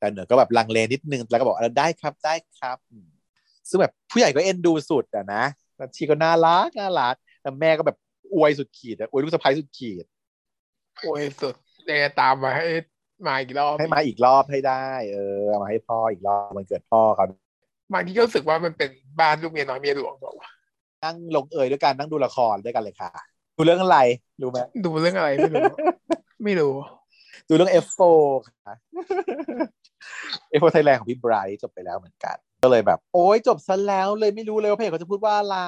[0.00, 3.08] ดาวเหนือก็แบบลังเลนิดนึงแล้วก็บอกเออได้ครับได้ครับอืม
[3.68, 5.44] ซึ่งแบบผู้ใหญ่ก็เอ็นดูสุดอะนะ
[5.76, 7.96] แล้วชีก็น่ารักน่ารักแล้วแม่ก็แบบ
[8.34, 10.04] อวยสุดขีดอะอวยลูกสะใภ้สุดขีด
[11.00, 11.54] โอ้ยสุด
[11.88, 12.64] ยังไงตามมาให้
[13.28, 17.24] มาอีกรอบให้มาอีกรอบให้ได้ เออเอามาให้พ่ออีกรอบมันเกิดพ่อเขา
[17.92, 18.90] บางทีก็รู้สึกว่ามันเป็น
[19.20, 20.48] บ้านลูกเมียน้อยเมียหลวงบอกว่า
[21.00, 23.10] ในั่งลงเอยด้วยกันนั่งดูละครด้วยกันเลยค่ะ
[23.56, 23.98] ดูเรื่องอะไร
[24.42, 25.64] รู้ไหมดูเรื่องอะไรไม่รู้
[26.44, 26.74] ไม่รู้
[27.48, 28.74] ดูเรื่อง F4 ค่ะ
[30.58, 35.58] F4 ไทยแลนด์ของพี่ไบรท์จบไปแล้วเหมือนกัน ก็เลยแบบ โอ้ยจบซะแล้วเลยไม่รู้เลยว่าเพจเขาจะพูดว่าอะไร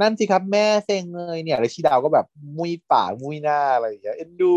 [0.00, 2.26] นั่นสิครับแม่เซ็งเลยเนี่ยแล้วชีดาวก็แบบ
[2.56, 4.56] มุยปากมุยหน้าอะไรอย่างเงี้ยเอ็นดู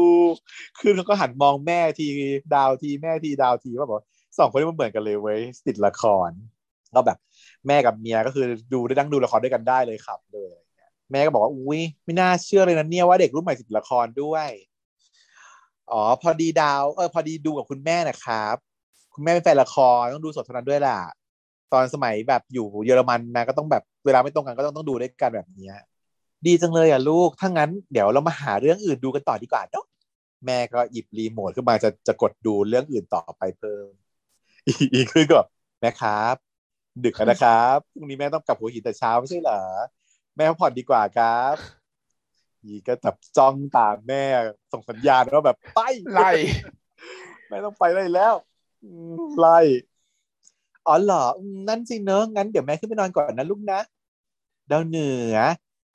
[0.80, 2.08] คือเขาก็หันมองแม่ที
[2.56, 4.02] ดาวทีแม่ทีดาวทีว่าบอก
[4.38, 6.30] สองคนนี้มันเหมือนกันเลยเว้ยติดละคร
[6.96, 7.18] ก็แบบ
[7.68, 14.50] แม่กับเมียก็คือดูได้ดังดูละครด้วยกันได้เลยครับเลยอะไรเงี้ยแม่ก็บอกว่าอุ้ยไม่น่าเชื่อเลยนะเนี่ยว่าเด็กรุ่นใหม่ติดละครด้วย
[15.92, 18.56] อ๋อพอดีดาวเออพอดีดูกับคุณแม่นะครับ
[19.14, 21.00] คุณแม่เป็นแฟนละครต้องดูสดเท่านั้นด้วยล่ะ
[21.74, 25.76] ตอนสมัยแบบอยู่เยอรมันนะก็ต้องแบบเวลาไม่ตรงกันก็ต้องต้องดูด้วยกันแบบเนี้ย
[26.46, 29.86] ดีจังเลยอะลูก ถ้างั้นเดี๋ยวเรามาหาเรื่องอื่นดูกันต่อดีกว่าเนาะ
[30.46, 33.88] แม่ก็หยิบรีโมทขึ้นมาจะจะกดดูเรื่องอื่นต่อไปเพิ่ม
[34.68, 35.42] อีกอีกคือก็
[35.82, 36.36] แม่ครับ
[37.04, 39.62] ดึกแล้วนะครับพรุ่งนี้แม่ต้องกลับหัวหินแต่เช้าไม่ใช่เหรอ
[40.36, 41.56] แม่พักผ่อนดีกว่าครับ
[42.64, 44.24] อีก็แบบจ้องตามแม่
[44.72, 45.82] ส่งสัญญาณว่าแบบไป
[46.12, 46.32] ไล่
[47.48, 48.34] แม่ต้องไปได้แล้ว
[48.84, 49.60] อืมไล่
[50.88, 53.80] อ๋อเหรออืมนั่นสิเนอะงั้นเดี๋ยวแม่ขึ้นไปนอนก่อนนะลูกนะ
[54.72, 55.36] ดาวเหนือ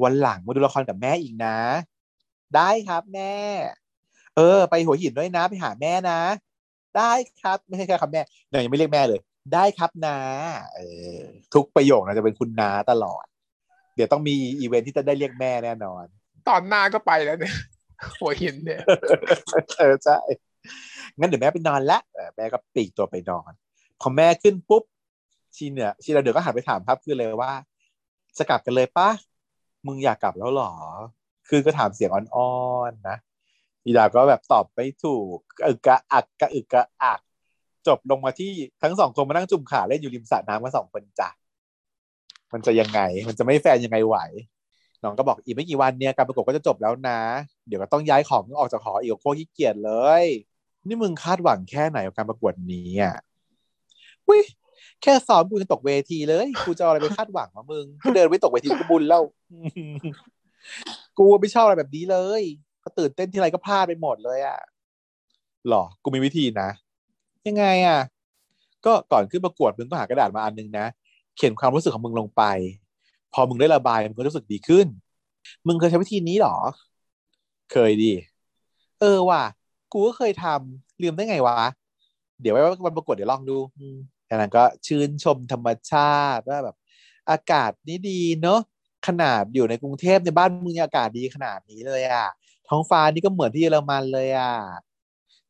[0.03, 1.57] วันหลังมาดูละครกับแม่อีกนะ
[2.55, 3.35] ได้ครับแม่
[4.37, 6.21] เออ ไปหัวหินด้วยนะ ไปหาแม่นะ
[6.97, 9.21] ได้ครับ ไม่ใช่แค่ครับแม่เนี่ยยังไม่เรียกแม่เลย
[9.55, 10.19] ได้ครับนา
[10.75, 10.81] เอ
[11.17, 11.19] อ
[11.55, 13.25] ทุกประโยคนะจะเป็นคุณนาตลอด
[13.95, 16.05] เดี๋ยวต้องมีอีเวนท์ที่จะได้เรียกแม่แน่นอน
[16.49, 17.57] ตอนหน้าก็ไปแล้วเนี่ย
[18.21, 18.81] หัวหินเนี่ย
[19.79, 20.19] เออใช่
[21.19, 23.53] งั้นเดี๋ยวแม่ไปนอนละเออแม่ก็ปลีกตัวไปนอน
[24.01, 24.83] พอแม่ขึ้นปุ๊บ
[25.57, 27.53] ชีเนี่ยชีเราเดี๋ยวก็หันไปถามกับคลื่นเลยว่า
[28.39, 29.09] จะกลับกันเลยปะ
[29.87, 30.73] มึงอยากกลับแล้วหรอ
[31.49, 32.53] คือก็ถามเสียงอ่อ
[32.91, 33.17] นๆนะ
[33.85, 37.21] อีดาก็แบบตอบไม่ถูกอึกกระอักกระอึกกระอัก
[37.87, 38.53] จบลงมาที่
[38.83, 41.29] ทั้งสองคนมานั่งจุ่มขาเล่นอยู่ริมสระน้ำกันสองคนจ้ะ
[42.53, 44.17] มันจะยังไง มันจะไม่แฟนยังไงไหว
[45.03, 47.21] น้องก็บอกอีกไม่กี่วันเนี่ยการประกวดก็จะจบแล้วนะ
[47.67, 49.93] เดี๋ยวก็ต้องย้ายของออกจากหออีกโคตรขี้เกียจเล
[50.23, 50.25] ย
[50.89, 53.17] นี่มึงคาดหวังแค่ไหนกับการประกวดนี้อะ
[54.29, 54.39] วิ
[55.03, 59.23] แค่ซ้อมกูจะตกเวทีเลยกูจะอะไรไปคาดหวังวะมึงก็เดินไปตกเวทีก็บุญแล้ว
[61.19, 62.43] กูไม่ชอบอะไรแบบนี้เลย
[62.85, 64.59] ก็ตื่นเต้นที่ไรก็พลาดไปหมดเลยอะ
[65.69, 66.69] หรอ กูมีวิธีนะ
[67.49, 68.01] ยังไงอะ
[68.87, 70.87] ก็ก่อนขึ้นประกวดมึงก็หากระดาษมาอันนึงนะ
[71.37, 72.43] เขียนความรู้สึกของมึงลงไป
[73.35, 74.87] พอมึงได้ระบายมึงก็รู้สึกดีขึ้น
[75.67, 76.57] มึงเคยใช้วิธีนี้หรอ
[77.73, 78.13] เคยดิ
[79.01, 79.43] เออว่ะ
[79.93, 81.59] กูก็เคยทำลืมได้ไงวะ
[82.41, 83.97] เดี๋ยวไว้วันประกวดเดี๋ยวลองดูอืม
[84.29, 86.77] จากนั้นก็ชื่นชมธรรมชาติว่าแบบ
[87.31, 88.61] อากาศนี่ดีเนอะ
[89.07, 92.29] ขนาดอยู่ในกรุงเทพในบ้านมึงยังอากาศดีขนาดนี้เลยอะ
[92.69, 94.55] ท้องฟ้านี่ก็เหมือนที่เยอรมันเลยอะ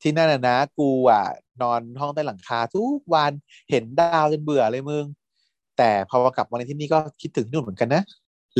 [0.03, 1.25] ที่นั่นนะนะกูอะ
[1.63, 3.33] นอนห้องใต้หลังคาทุกวัน
[3.71, 5.05] เห็นดาวจนเบื่อเลยมึง
[5.79, 8.03] แต่พอกลับมาในที่นี่ก็คิดถึงนู่นเหมือนกันนะ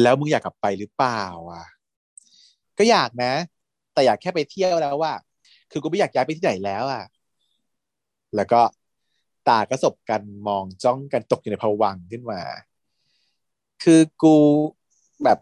[0.03, 1.65] แล้วมึงอยากกลับไปหรือเปล่าอะ
[2.79, 3.33] ก็อยากนะ
[3.93, 5.15] แต่อยากแค่ไปเที่ยวแล้วว่า
[5.71, 7.05] คือกูไม่อยากย้ายไปที่ไหนแล้วอะ
[8.37, 8.61] แล้วก็
[9.49, 12.41] ตากระสบกันมองจ้องกันตกอยู่ในภวังขึ้นมา
[13.83, 14.35] คือกู
[15.25, 15.39] แบบ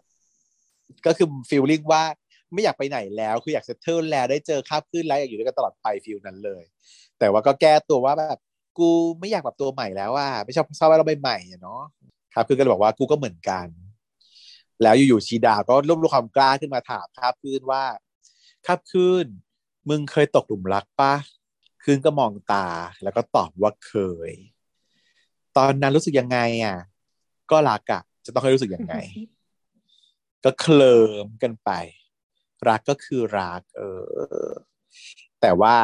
[1.05, 2.03] ก็คือฟีลลิ่งว่า
[2.53, 6.63] ไม่อยากไปไหนแล้วคืออยากจะเทิร์แล้วได้เจอคาบขึ้นแล้วอยากอยู่ด้วยกันตลอดไปฟีลนั้นเลย
[7.19, 8.39] แต่ว่าก็แก้ตัวว่าแบบ
[8.79, 11.81] กูไม่อยากแบบตัวใหม่แล้วอะไม่ชอบชอบอะไรใหม่ๆเนาะ
[12.33, 13.67] ครับคือก็เลยบอกว่ากูก็เหมือนกัน
[14.81, 17.83] แล้วอยู่ๆชีดาก็รวบรวมความกล้าขึ้นมาถามคาบคืนว่า
[18.65, 19.25] คาบคืน
[19.89, 21.13] มึงเคยตกหลุมรักปะ
[21.83, 22.67] คืนก็มองตา
[23.03, 23.93] แล้วก็ตอบว่าเค
[24.29, 24.31] ย
[25.57, 26.77] ตอนนั้นรู้สึกยังไงอะ
[27.51, 28.95] ก็รักอะจะต้องให้รู้สึกยังไง
[30.43, 31.71] ก็เคลิมกันไป
[32.69, 33.81] รักก็คือรัก เอ
[34.47, 34.49] อ
[35.41, 35.75] แต่ว่า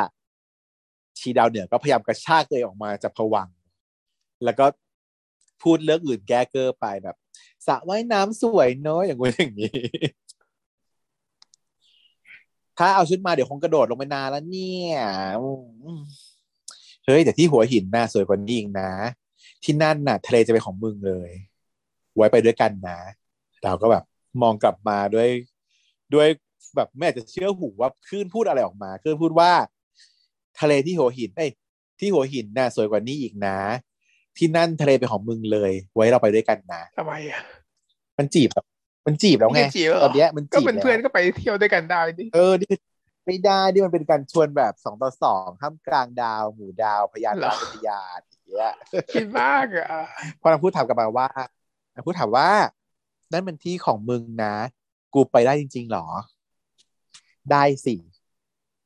[1.19, 3.49] ชีดาวเหนือก็พยายามกระชากตัวเองออกมาจากผวัง
[4.43, 4.65] แล้วก็
[5.63, 7.15] พูดเรื่องอื่นแก้เกอร์ไปแบบ
[7.67, 9.77] สระว่ายน้ำสวยเนอะอย่างงู้อย่างนี้
[12.77, 14.95] ถ้าเอาชุดมาเดี๋ยวคงกระโดดลงไปนานแล้วเนี่ย
[17.05, 18.91] เฮ้ยแต่ที่หัวหินน่ะสวยกว่านี้อีกนะ
[19.63, 21.31] ที่นั่นน่ะ ทะเลจะเป็นของมึงเลย
[22.15, 22.99] ไว้ไปด้วยกันนะ
[23.63, 24.03] เราก็แบบ
[24.41, 25.29] มองกลับมาด้วย
[26.13, 26.27] ด้วย
[26.75, 29.51] แบบไม่อยากจะเชื่อหูว่าคลื่นพูดอะไรออกมาคลื่นพูดว่า
[30.59, 31.51] ทะเลที่หัวหินเอ้ย
[31.99, 33.57] ที่หัวหินน่ะสวยกว่านี้อีกนะ
[34.37, 37.41] ที่นั่นทะเลเป็นของมึงเลย ไว้เราไปด้วยกันนะทำไมอะ
[38.17, 38.65] มันจีบแล้ว
[39.07, 42.73] มันจีบแล้วไงม่จีบแล้วหรตอนเนี้ยมันก็จีบเป็นแล้วเพื่อนก็ไปเที่ยวด้วยกันได้ดิเออนี่
[43.25, 48.73] ไม่ได้ดิมันเป็นการชวนแบบสองต่อสองท่ามกลางดาวหมู่ดาวพยานดาวปฏิญาณอย่างเงี้ย
[49.13, 49.87] คิดมากอะ
[50.41, 51.29] พอนางพูดถามกลับมาว่า
[51.93, 52.49] นางพูดถามว่า
[53.31, 54.55] นั่นเป็นที่ของมึงนะ
[55.13, 56.07] กูไปได้จริง ๆหรอ
[57.51, 57.95] ได้สิ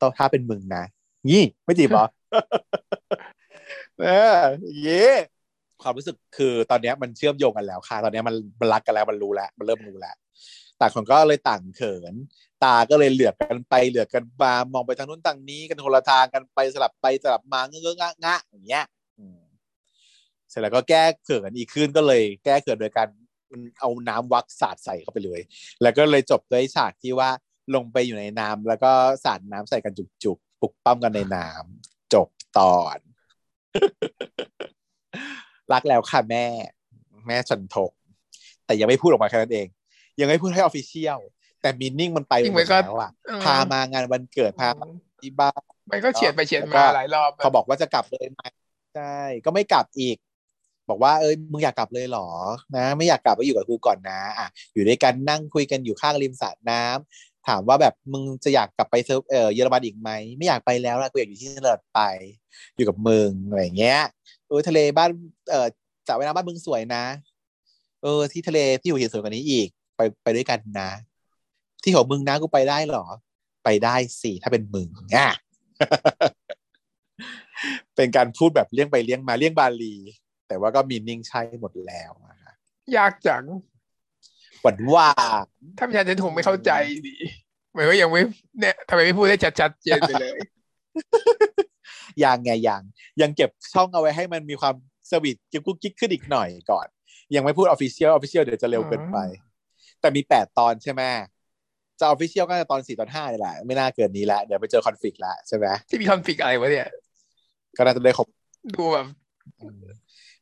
[0.01, 0.83] ต้องถ้าเป็นมึงนะ
[1.27, 2.05] งี้ไม่จีบเหรอ
[4.01, 5.11] เอออย่างงี้
[5.81, 10.15] ความรู้สึกคือตอนเนี้ยมันเชื่อมโยงกันแล้วค่ะ ตอนเนี้ยมันมันรักกันแล้วมันรู้แล้วมันเริ่มรู้แล้ว
[10.79, 12.13] ต่างคนก็เลยต่างเขิน
[12.63, 18.85] ตาก็เลยเหลือบกันไปเหลือบกันมามองไปทางนู้นทางนี้กันคนละทางกันไปสลับไปสลับมาเงื้องะงะอย่างเงี้ย
[19.19, 19.39] อืม
[20.49, 23.07] เสร็จแล้วก็แก้เขินอีกขึ้นก็เลยแก้เขินโดยการ
[23.79, 25.41] เอาน้ำวักสาดใส่เข้าไปเลย
[25.81, 27.29] แล้วก็เลยจบด้วยฉากที่ว่า
[27.75, 28.91] ลงไปอยู่ในน้ำแล้วก็
[29.23, 29.93] สาดน้ำใส่กัน
[30.23, 32.27] จุกๆปลุกปั้มกันในน้ำจบ
[32.57, 32.97] ตอน
[35.73, 36.45] รักแล้วค่ะแม่
[37.27, 37.91] แม่ฉันทก
[38.65, 39.67] แต่ยังไม่พูดออกมาแค่นั้นเอง
[40.19, 41.19] ยังไม่พูดให้ออฟฟิเชียล
[41.61, 44.85] แต่มินนิ่งมันไปจริงหไหมมดก็แล้วอะเออพามางานวันเกิดพามา
[45.21, 45.61] ที่บ้าน
[45.91, 48.41] มันก็เฉียดไปเฉียดแล้วก็มาหลายรอบเขาบอกว่าจะกลับเลยไหม
[48.95, 50.17] ใช่ก็ไม่กลับอีก
[50.89, 52.29] บอกว่าเอ้ยมึงอยากกลับเลยเหรอ
[52.75, 61.99] นะ ไม่อยากกลับก็อยู่กับกูก่อนนะ อะ อยู่ด้วยกันนั่งคุยกันอยู่ข้างริมสระน้ำ ถามว่าแบบมึงจะอยากกลับไปเซิร์ฟเออเยอรมันอีกไหมไม่อยากไปแล้วนะกูอยากอยู่ที่ตลอดไป
[62.75, 64.01] อยู่กับมึงอะไรเงี้ย
[64.47, 65.09] เออทะเลบ้าน
[65.51, 65.67] เออ
[66.07, 67.03] สระว่ายน้ำบ้านมึงสวยนะ
[68.03, 70.91] เออ ที่ทะเลที่หัวหินสวยกว่านี้อีก ไปไปด้วยกันนะ
[71.83, 73.05] ที่ของมึงนะกูไปได้เหรอ
[73.63, 75.29] ไปได้สิถ้าเป็นมึงอะ
[77.95, 79.95] เป็นการพูดแบบเลี่ยงไปเลี่ยงมาเลี่ยงบาลี
[80.47, 82.53] แต่ว่าก็ meaning ใช่หมดแล้วนะคะ
[82.97, 83.43] ยากจัง
[84.61, 85.09] หวานว่า
[85.77, 86.71] ถ้าไม่ใช่ฉันคงไม่เข้าใจ
[87.07, 87.15] ดี
[87.71, 88.21] เหมือนว่ายังไม่
[88.59, 90.37] เนี่ยทำไมไม่พูดได้ชัดๆเจนไปเลย
[92.23, 92.81] ยังไงยัง
[93.21, 94.75] ยังเก็บช่องเอาไว้ให้มันมีความ
[95.11, 96.87] sweet กิ๊กกุ๊กกิ๊กขึ้นอีกหน่อยก่อน
[97.35, 99.17] ยังไม่พูด official official เดี๋ยวจะเร็วเกินไป
[100.01, 101.01] แต่มีแปดตอนใช่ไหม
[101.99, 106.87] จะออฟฟิเชียลก็จะตอนสี่ตอนห้านี่แหละ ไม่น่าเกินนี้ละเดี๋ยวไปเจอคอนฟ lict ละใช่ไหมที่มีคอนฟ lict อะไรวะเนี่ย
[107.77, 108.27] ก็น่าจะได้ครบ
[108.75, 109.05] ดูแบบ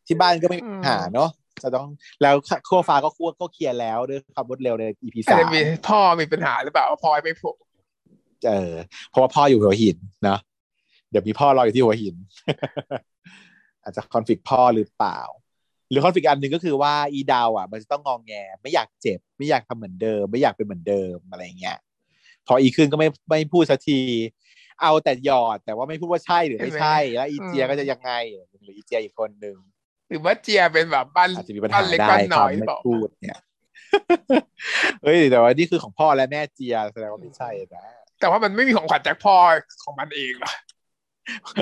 [0.08, 1.30] ที่บ้านก็ไม่มีอืมปัญหาเนาะ
[1.64, 1.88] จะต้อง
[2.22, 2.36] แล้ว
[2.70, 7.56] ขั้วฟ้าก็คั่วก็เคลียร์แล้วด้วยความรวดเร็วใน EP อาจสามจะมีพ่อมีปัญหาหรือเปล่าพ่อไม่ผูก
[8.48, 8.74] เออ
[9.10, 10.40] เพราะว่าพ่ออยู่หัวหินเนาะ
[11.12, 12.16] เดี๋ยวมีพ่อรออยู่ที่หัวหิน
[13.84, 15.20] อาจจะคอนฟ lict พ่อหรือเปล่า
[15.90, 21.78] หรือคอนฟ lict อันหนึ่งก็คือว่าอีดาวอะ มันจะต้องงองแง ไม่อยากเจ็บ ไม่อยากทำเหมือนเดิม ไม่อยากเป็นเหมือนเดิมอะไรเงี้ย
[22.48, 24.00] พออีขึ้นก็ไม่ไม่พูดสักที
[24.82, 28.12] เอาแต่หยอดแต่ว่าไม่พูดว่าใช่หรือไม่ใช่ แล้วอีเจียก็จะยังไง
[28.64, 29.58] หรืออีเจียอีกคนหนึ่ง
[30.10, 33.40] หรือว่าเจียเป็นแบบบ้านอาจจะมีปัญบ้าหานเล็กได้บ้านคน้วาอมยหรือไม่เปล่าพูดเนี่ย
[35.04, 37.84] เฮ้ยแต่ว่านี่คือของพ่อและแม่เจียแสดงว่าไม่ใช่นะ
[38.20, 39.36] แต่ว่ามันไม่มีของขวัญจากพ่อ
[39.84, 40.52] ของมันเองหรอ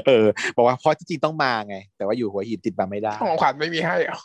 [0.06, 4.20] เออ บอกว่าพ่อจริงๆต้องมาไง แต่ว่าอยู่หัวหินติดมาไม่ได้ ของขวัญไม่มีให้เหรอ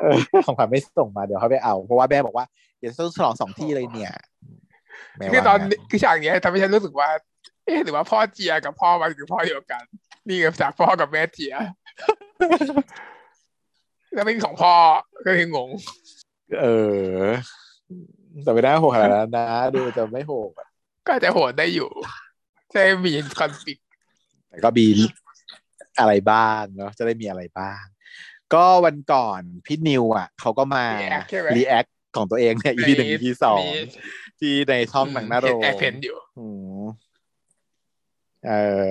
[0.00, 2.46] เออของขวัญไม่ส่งมาเดี๋ยวเขาไปเอา เพราะว่าแม่บอกว่า
[2.78, 4.12] เดี๋ยวต้องฉลองสองที่เลยเนี่ย
[5.18, 7.08] แม่คือว่าตอนงั้นนี้คือฉากเนี้ยทำให้ฉันรู้สึกว่า
[7.64, 9.82] เอ๊ะหรือว่าพ่อเจียกับพ่อมันคือพ่อเดียวกัน
[10.28, 11.54] นี่กับจากพ่อกับแม่เจีย
[14.16, 14.74] แล้วไม่มีของพ่อ
[15.26, 15.70] ก็คืองง
[16.60, 16.66] เอ
[17.18, 17.24] อ
[18.44, 20.68] แต่ไม่ได้โหดขนาดนั้นนะ ดูจะไม่โหดอะ
[21.06, 21.90] ก็อาจจะโหดได้อยู่
[22.72, 23.80] ใช่มีคอนฟ lict
[24.48, 24.86] แต่ก็มี
[25.98, 27.82] อะไรบ้างเนาะจะได้มีอะไรบ้าง
[28.54, 31.86] ก็วันก่อนพี่นิวอะเขาก็มา react ใช่ไหม รีแอค
[32.16, 33.70] ของตัวเองเนี่ย EP หนึ่ง EP สองมี
[34.40, 36.46] ที่ในช่องหนังหน้าโรเห็นงแอบเห็นอยู่ อื
[36.80, 36.84] ม
[38.48, 38.52] เอ
[38.88, 38.90] อ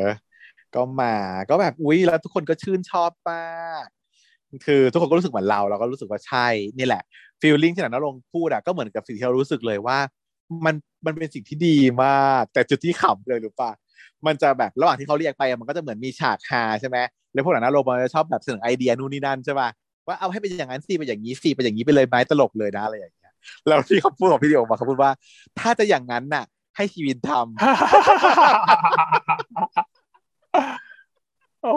[0.76, 1.16] ก็มา
[1.50, 3.86] ก็แบบ อุ้ยแล้วทุกคนก็ชื่นชอบมาก
[4.66, 7.04] คือทุกคนก็รู้สึกเหมือนเราเราก็รู้สึกว่าใช่นี่แหละ
[7.42, 9.98] ฟีลลิ่งที่หนังนรงพูดอะก็เหมือนกับสิ่งที่เรารู้สึกเลยว่า
[10.66, 10.76] มัน
[11.06, 13.72] มันเป็นสิ่งที่ดีมาก แต่จุดที่ขำเลยหรือป่ะ
[14.26, 16.98] มันจะแบบระหว่างที่เขาเรียกไปมันก็จะเหมือนมีฉากฮาใช่ไหม
[17.34, 19.70] แล้วพวกหนังนรงมันจะชอบแบบเสนอไอเดียนู่นนี่นั่นใช่ป่ะ
[20.08, 23.32] ว่าเอาให้เป็นอย่างนั้นสิเป็นอย่างนี้สิเป็นอย่างนี้ไปเลยไหมตลกเลยนะอะไรอย่างเงี้ย
[23.68, 25.12] แล้วที่เขาพูดของพี่เดียวออกมาเขาพูดว่า
[25.60, 27.42] ถ้าจะอย่างนั้นน่ะ ให้ชีวินทำ
[31.64, 31.76] โอ้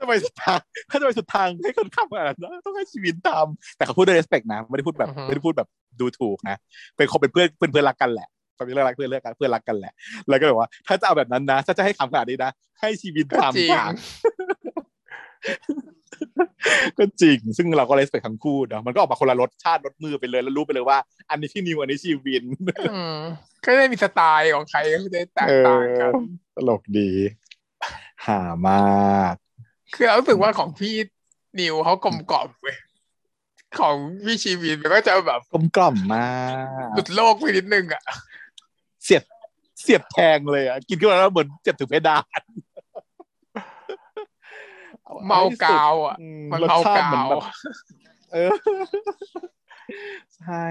[0.00, 5.68] ทำไมสุดทางถ้าทำไมสุดทางให้คนขับขนาดนั้นต้องให้ชีวิตทำแต่เขาพูดด้วย respect นะไม่ได้พูดแบบไม่ได้พูดแบบ
[6.00, 6.56] ดูถูกนะ
[6.96, 9.92] เป็นคนเป็นเพื่อนเพื่อนเพื่อนรักกันแหละคนเป็นเพื่อนรักเพื่อนเลิกกันเพื่อนรักกันแหละ
[10.28, 13.86] แล้วก็แบบว่า ถ้าจะเอาแบบนั้นนะถ้าจะให้ขำขนาดนี้นะให้ชีวิตก็จริทำงค่ะ
[16.98, 20.98] ก็จริง ซึ่งเราก็ respect ทั้งคู่เนาะมันก็ออกมาคนละรสชาติรสมือไปเลย แล้วรู้ไปเลยว่า
[21.30, 22.44] อันนี้ที่นิวอันนี้ชีวิน
[22.92, 23.18] อืม
[23.64, 26.24] ก็ได้มีสไตล์ของใครก็ได้แตกต่างกันเออ
[26.56, 27.10] ตลกดี
[28.26, 29.34] หามาก
[29.94, 30.94] คือเรารู้สึกว่าของพี่
[31.58, 32.76] นิวเขากลมกล่อมเว้ย
[33.78, 36.26] ของพี่ชีวินมันก็จะแบบกลมกล่อมมา
[36.90, 38.02] กหลุดโลกไปนิดนึงอะ
[39.04, 39.22] เสียบ
[39.82, 42.42] เสียบแทงเลยอะ กินขึ้นมาแล้วเหมือนเจ็บถึงเพดาน
[45.26, 47.42] เมากาวอะอืมันรสเมาชติกาหอนวแบบ
[48.32, 48.50] เออ
[50.38, 50.66] ใช่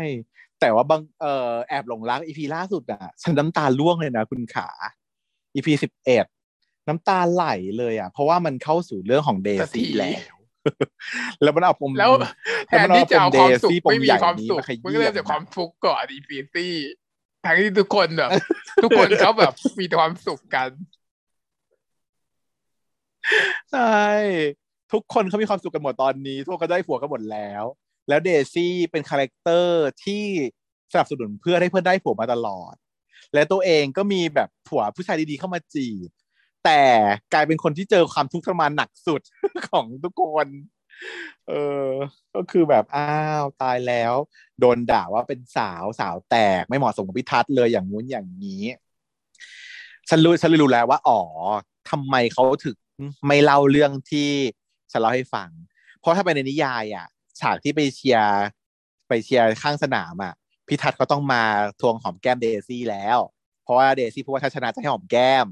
[0.59, 4.69] แต่ว่าบางเอ่อแอบหลงรัก EP ล่าสุดอะ ฉันน้ำตาร่วงเลยนะคุณขา
[5.53, 6.25] EP สิบเอ็ด
[6.89, 7.45] น้ำตาไหล
[7.77, 10.35] เลยอะ เพราะว่ามันเข้าสู่เรื่องของเดซี่สักทีแล้ว
[11.41, 12.11] แล้วมันเอาปมแล้ว
[12.67, 16.73] แทนที่จะเอาความสุขไม่มีความสุขปมันใหก็ญ่เริ่มจากความทุกข์ก่อนอีเดซี่
[17.45, 18.29] ทั้งที่ทุกคนแบบ
[18.83, 20.69] ทุกคนเขาแบบมีแต่ความสุขกัน
[23.71, 24.03] ใช่
[24.93, 27.63] ทุกคนเขามีความสุขกันหมดตอนนี้ ทุกคนก็ได้ผัวกันหมดแล้ว
[28.09, 30.25] แล้วเดซี่เป็น character ที่
[30.91, 32.75] สนับสนุนเพื่อนให้เพื่อนได้ผัวมาตลอด
[33.33, 36.09] และตัวเองก็มีแบบผัวผู้ชายดีๆเข้ามาจีบ
[36.65, 36.81] แต่
[37.33, 39.21] กลายเป็นคนที่เจอความทุกข์ทรมานหนักสุด
[39.69, 40.47] ของทุกคน
[41.47, 41.87] เออ
[42.35, 44.13] ก็คือแบบอ้าวตายแล้ว
[44.59, 48.63] โดนด่าว่าเป็นสาวสาวแตกไม่เหมาะสมกับพิทัศน์เลยอย่างงู้นอย่างนี้
[50.09, 51.21] ฉันรู้ฉันเลยรู้แล้วว่าอ๋อ
[51.89, 52.75] ทำไมเขาถึง
[53.27, 54.29] ไม่เล่าเรื่องที่
[54.91, 55.49] ฉันเล่าให้ฟัง
[55.99, 57.07] เพราะถ้าไปในนิยายอะ
[57.39, 58.39] ฉากที่ไปเชียร์
[59.07, 60.33] ไปเชียร์ข้างสนามอะ
[60.67, 61.43] พิทัศน์เขาต้องมา
[61.81, 63.17] ทวงหอมแก้มเดซี่แล้ว
[63.63, 65.47] เพราะว่าเดซี่พูดว่าถ้าชนะจะให้หอมแก้ม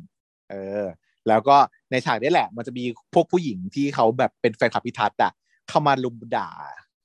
[0.50, 0.86] เออ
[1.28, 1.58] แล้วก็
[1.92, 5.32] ในฉากนี้แหละ มันจะมีพวกผู้หญิงที่เขาแบบเป็นแฟนคลับพิทัศน์อะ
[5.70, 6.50] เข้ามาลุมด่า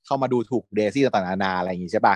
[0.05, 2.15] เข้ามาดูถูกเดซี่ต่างๆนานาอะไรอย่างงี้ใช่ปะ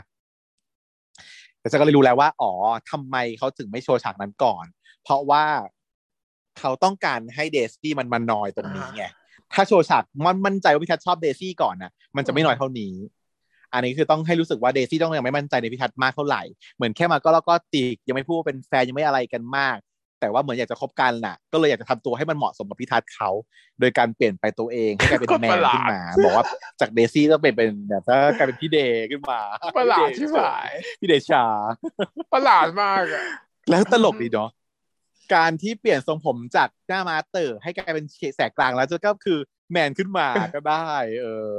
[1.60, 2.52] แต่ฉันก็เลยรู้แล้วว่า อ๋อ
[2.92, 4.66] ทำไมเขาถึงไม่โชว์ฉากนั้นก่อน
[5.04, 5.44] เพราะว่า
[6.60, 9.04] เขาต้องการให้เดซี่มันมันนอยตรงนี้ไง
[9.54, 12.94] ถ้าโชว์ฉากมันมั่นใจว่าพิทัศน์ชอบเดซี่ก่อนนะมันจะไม่น้อยเท่านี้
[13.74, 16.42] อันนี้คือต้องให้รู้สึกว่าเดซี่ต้องยังไม่มั่นใจในพิทัศน์มากเท่าไหร่
[16.76, 19.78] เหมือนแค่มาก็แล้วก็ตีกยังไม่พูดว่าเป็นแฟนยังไม่อะไรกันมาก
[20.20, 23.30] แต่ว่าเหมือนอยากจะคบกันน่ะ ก็เลยอยากจะทำตัวให้มันเหมาะสมกับพิทัศน์เขา
[23.80, 26.46] โดยการเปลี่ยนไปตัวเองให้กลายเป็นแมนขึ้นมา บอกว่า
[26.80, 29.40] จากเดซี่ต้องเป็นเป็นแบบถ้ากลายเป็นพี่เดย์ขึ้นมา
[29.78, 31.44] ประหลาดที่หายพี่เดชา
[32.34, 33.24] ประหลาดมากอะ
[33.70, 34.50] แล้วตลกดีเนาะ
[35.36, 38.06] การที่เปลี่ยนทรงผมจากหน้ามาสเตอร์ให้กลายเป็น
[38.36, 39.40] แสกกลางแล้วก็คือ
[39.72, 41.54] แมนขึ้นมาก็ได้ เออ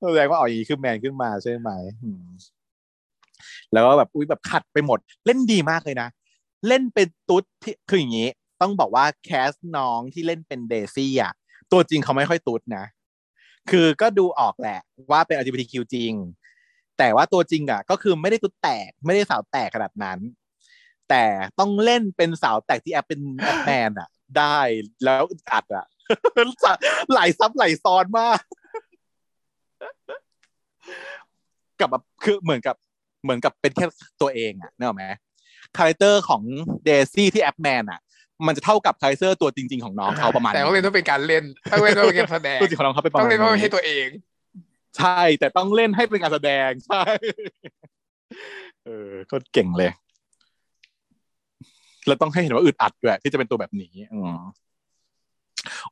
[0.00, 1.70] แสดงว่าอ๋ออย่างนี้คือแมนขึ้นมาใช่ไหม
[2.02, 2.26] อืม
[3.72, 6.08] แล้วก็แบบอุ้ยแบบขัดไปหมด เล่นดีมากเลยนะ
[6.66, 8.28] เล่นเป็นตุ๊ดที่คืออย่างนี้
[8.60, 11.32] ต้องบอกว่า cast น้องที่เล่นเป็นเดซี่อะ
[11.72, 12.84] ตัวจริงเขาไม่ค่อยตุ๊ดนะ
[13.70, 14.80] คือก็ดูออกแหละ
[15.10, 16.12] ว่าเป็น LGBTQ จริง
[16.98, 20.18] แต่ว่าตัวจริงอะ ก็คือไม่ได้ตุ๊ดแตกไม่ได้สาวแตกขนาดนั้น
[21.08, 21.24] แต่
[21.58, 24.58] ต้องเล่นเป็นสาวแตกที่แอ๊บเป็นแอ๊บแมนอะ ได้
[25.04, 25.86] แล้วอึดอัดอะ
[27.10, 28.40] หลายซับหลายซ้อนมาก
[31.80, 32.76] กับแบบคือเหมือนกับ
[33.22, 33.86] เหมือนกับเป็นแค่
[34.20, 35.04] ตัวเองอะนึกออกไหม
[35.76, 36.42] character ของ
[36.84, 38.00] เดซี่ที่แอ๊บแมนอะ
[38.46, 44.08] มันจะเท่ากับ character ตัวจริง ๆของน้องเขาประมาณแต่ต้องเล่นต้องเป็นการเล่นต้องเล่นต้องเป็นการแสดงตัวจริงของน้องเขาเป็นประต้อมางณเล่นเพราะไม่นี้ใช่ตัวเอง
[44.98, 47.02] ใช่ แต่ต้องเล่นให้เป็นการแสดงใช่
[48.84, 49.90] เออก็เก่งเลย
[52.06, 54.38] แล้วต้องให้เห็นว่าอึดอัดด้วยที่จะเป็นตัวแบบนี้อืม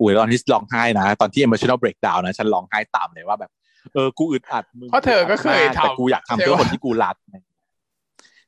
[0.00, 3.50] อุ้ยตอนที่ร้องไห้นะ ตอนที่ emotional breakdown นะ ฉันร้องไห้ตามเลยว่าแบบ
[3.92, 7.16] เออ กูอึดอัดมึงเพราะเธอก็เคยดอัดมากทำแต่กูอยากทำเพื่อใช่ปะคนที่กูรัก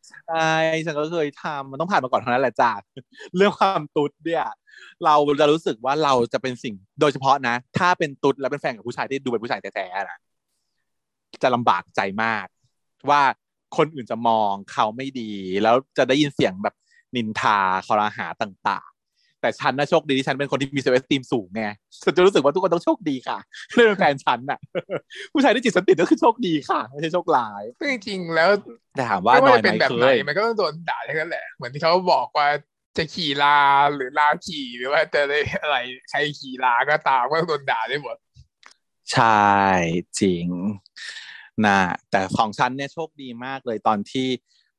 [0.08, 0.52] ใช่
[0.86, 2.72] ฉันก็เคยทำมันต้องผ่านมาก่อนเท่านั้นแหละจ้า
[3.36, 4.46] เรื่องความตุ๊ดเนี่ย
[5.04, 10.18] เราจะรู้สึกว่าเราจะเป็นสิ่งโดยเฉพาะนะ ถ้าเป็นตุ๊ดแล้วเป็นแฟนกับผู้ชายที่ดูเป็นผู้ชายแท้ๆนะ
[11.42, 12.46] จะลำบากใจมาก
[13.10, 13.22] ว่า
[13.76, 15.30] คนอื่นจะมองเขาไม่ดี
[15.62, 16.74] แล้วจะได้ยินเสียงแบบ
[17.16, 18.97] นินทาครหาต่างๆ
[19.40, 21.62] แต่ฉันนะโชคดีที่ฉันเป็นคนที่มี self-esteem สูงไง
[22.04, 23.38] ฉันจะรู้สึกว่าทุกคนต้องโชคดีค่ะ
[23.74, 24.58] เรื่องเป็นแฟนฉันน่ะ
[25.32, 28.50] ผู้ชายที่จิตสันติก็คือโชคดีค่ะไม่ใช่โชคร้ายซึ่งจริงๆแล้ว
[28.96, 32.48] แต่ถามว่าไม่น้ว่าอยจะไหเป็นมแบบเคไหนยมันก็ต้องโดนด่าทั้งนั้นแหละเหมือนที่เขาบอกว่า
[32.96, 33.58] จะขี่ลา
[33.94, 35.76] หรือลาขี่หรือว่าจะได้อะไร
[36.10, 38.16] ใครขี่ลาก็ตามก็ต้องโดนด่าได้หมด
[39.12, 39.48] ใช่
[40.20, 40.46] จริง
[41.66, 44.28] นะแต่ของฉันเนี่ยโชคดีมากเลยตอนที่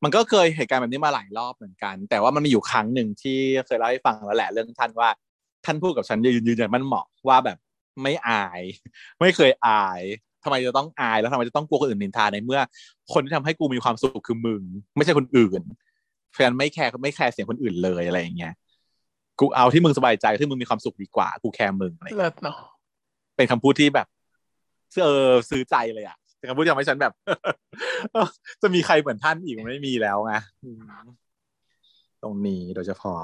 [0.03, 5.09] มันก็เคยเหตุการณ์แบบนี้มาหลายรอบเหมือนกัน แต่ว่ามันมีอยู่ครั้งหนึ่งที่เคยเล่าให้ฟังแล้วแหละเรื่องท่านว่า
[5.65, 7.57] ท่านพูดกับฉันยืนยืนยันมันเหมาะว่าแบบ
[8.03, 8.61] ไม่อาย
[9.19, 10.01] ไม่เคยอาย
[10.43, 12.61] ทำไมจะต้องอายแล้วทำไมจะต้องกลัวคนอื่นนินทาในเมื่อ
[13.13, 14.61] คนที่ทำให้กูมีความสุขคือมึง
[14.95, 15.61] ไม่ใช่คนอื่น
[16.35, 18.53] แฟนไม่แคร์ไม่แคร์เสียงคนอื่นเลยอะไรอย่างเงี้ย
[19.39, 22.57] กูเอาที่มึงสบายใจที่มึงมีความสุขดีกว่า กูแคร์มึงอะไรอย่างเงี้ยเลิศเนาะ
[23.35, 24.07] เป็นคำพูดที่แบบ
[25.03, 27.14] เออซื้อใจเลยอะ เป็นคำพูดที่ทำให้ฉันแบบ
[28.61, 30.34] จะมีใครเหมือนท่านอีกไม่มีแล้วไง
[32.24, 33.22] ตรงนี้โดยเฉพาะ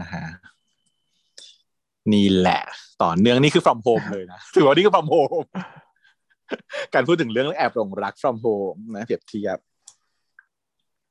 [0.00, 0.24] นะฮะ
[2.12, 2.62] นี่แหละ
[3.02, 5.48] ต่อเนื่องนี่คือ from home เลยนะถือว่านี่คือ from home
[6.94, 9.58] การพูดถึงเรื่องแอบหลงรัก from home นะเปรียบเทียบ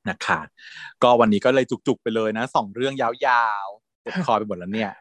[0.09, 0.39] นะคะ
[1.03, 4.91] ก็วันนี้ก็เลยจุกๆไปเลยนะสองเรื่องยาวๆเจ็บคอไปหมดแล้วเนี่ย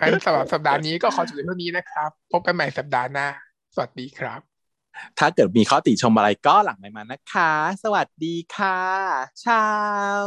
[0.00, 3.26] งั้นสำหรับสัปดาห์นี้ก็ขอจบเท่านี้นะครับ พบกันใหม่สัปดาห์หน้า
[3.74, 4.53] สวัสดีครับ
[5.18, 8.80] ถ้าเกิดมีข้อติชมอะไรก็หลังไมมานะคะ สวัสดีค่ะ
[9.44, 9.66] ชา
[10.18, 10.20] ว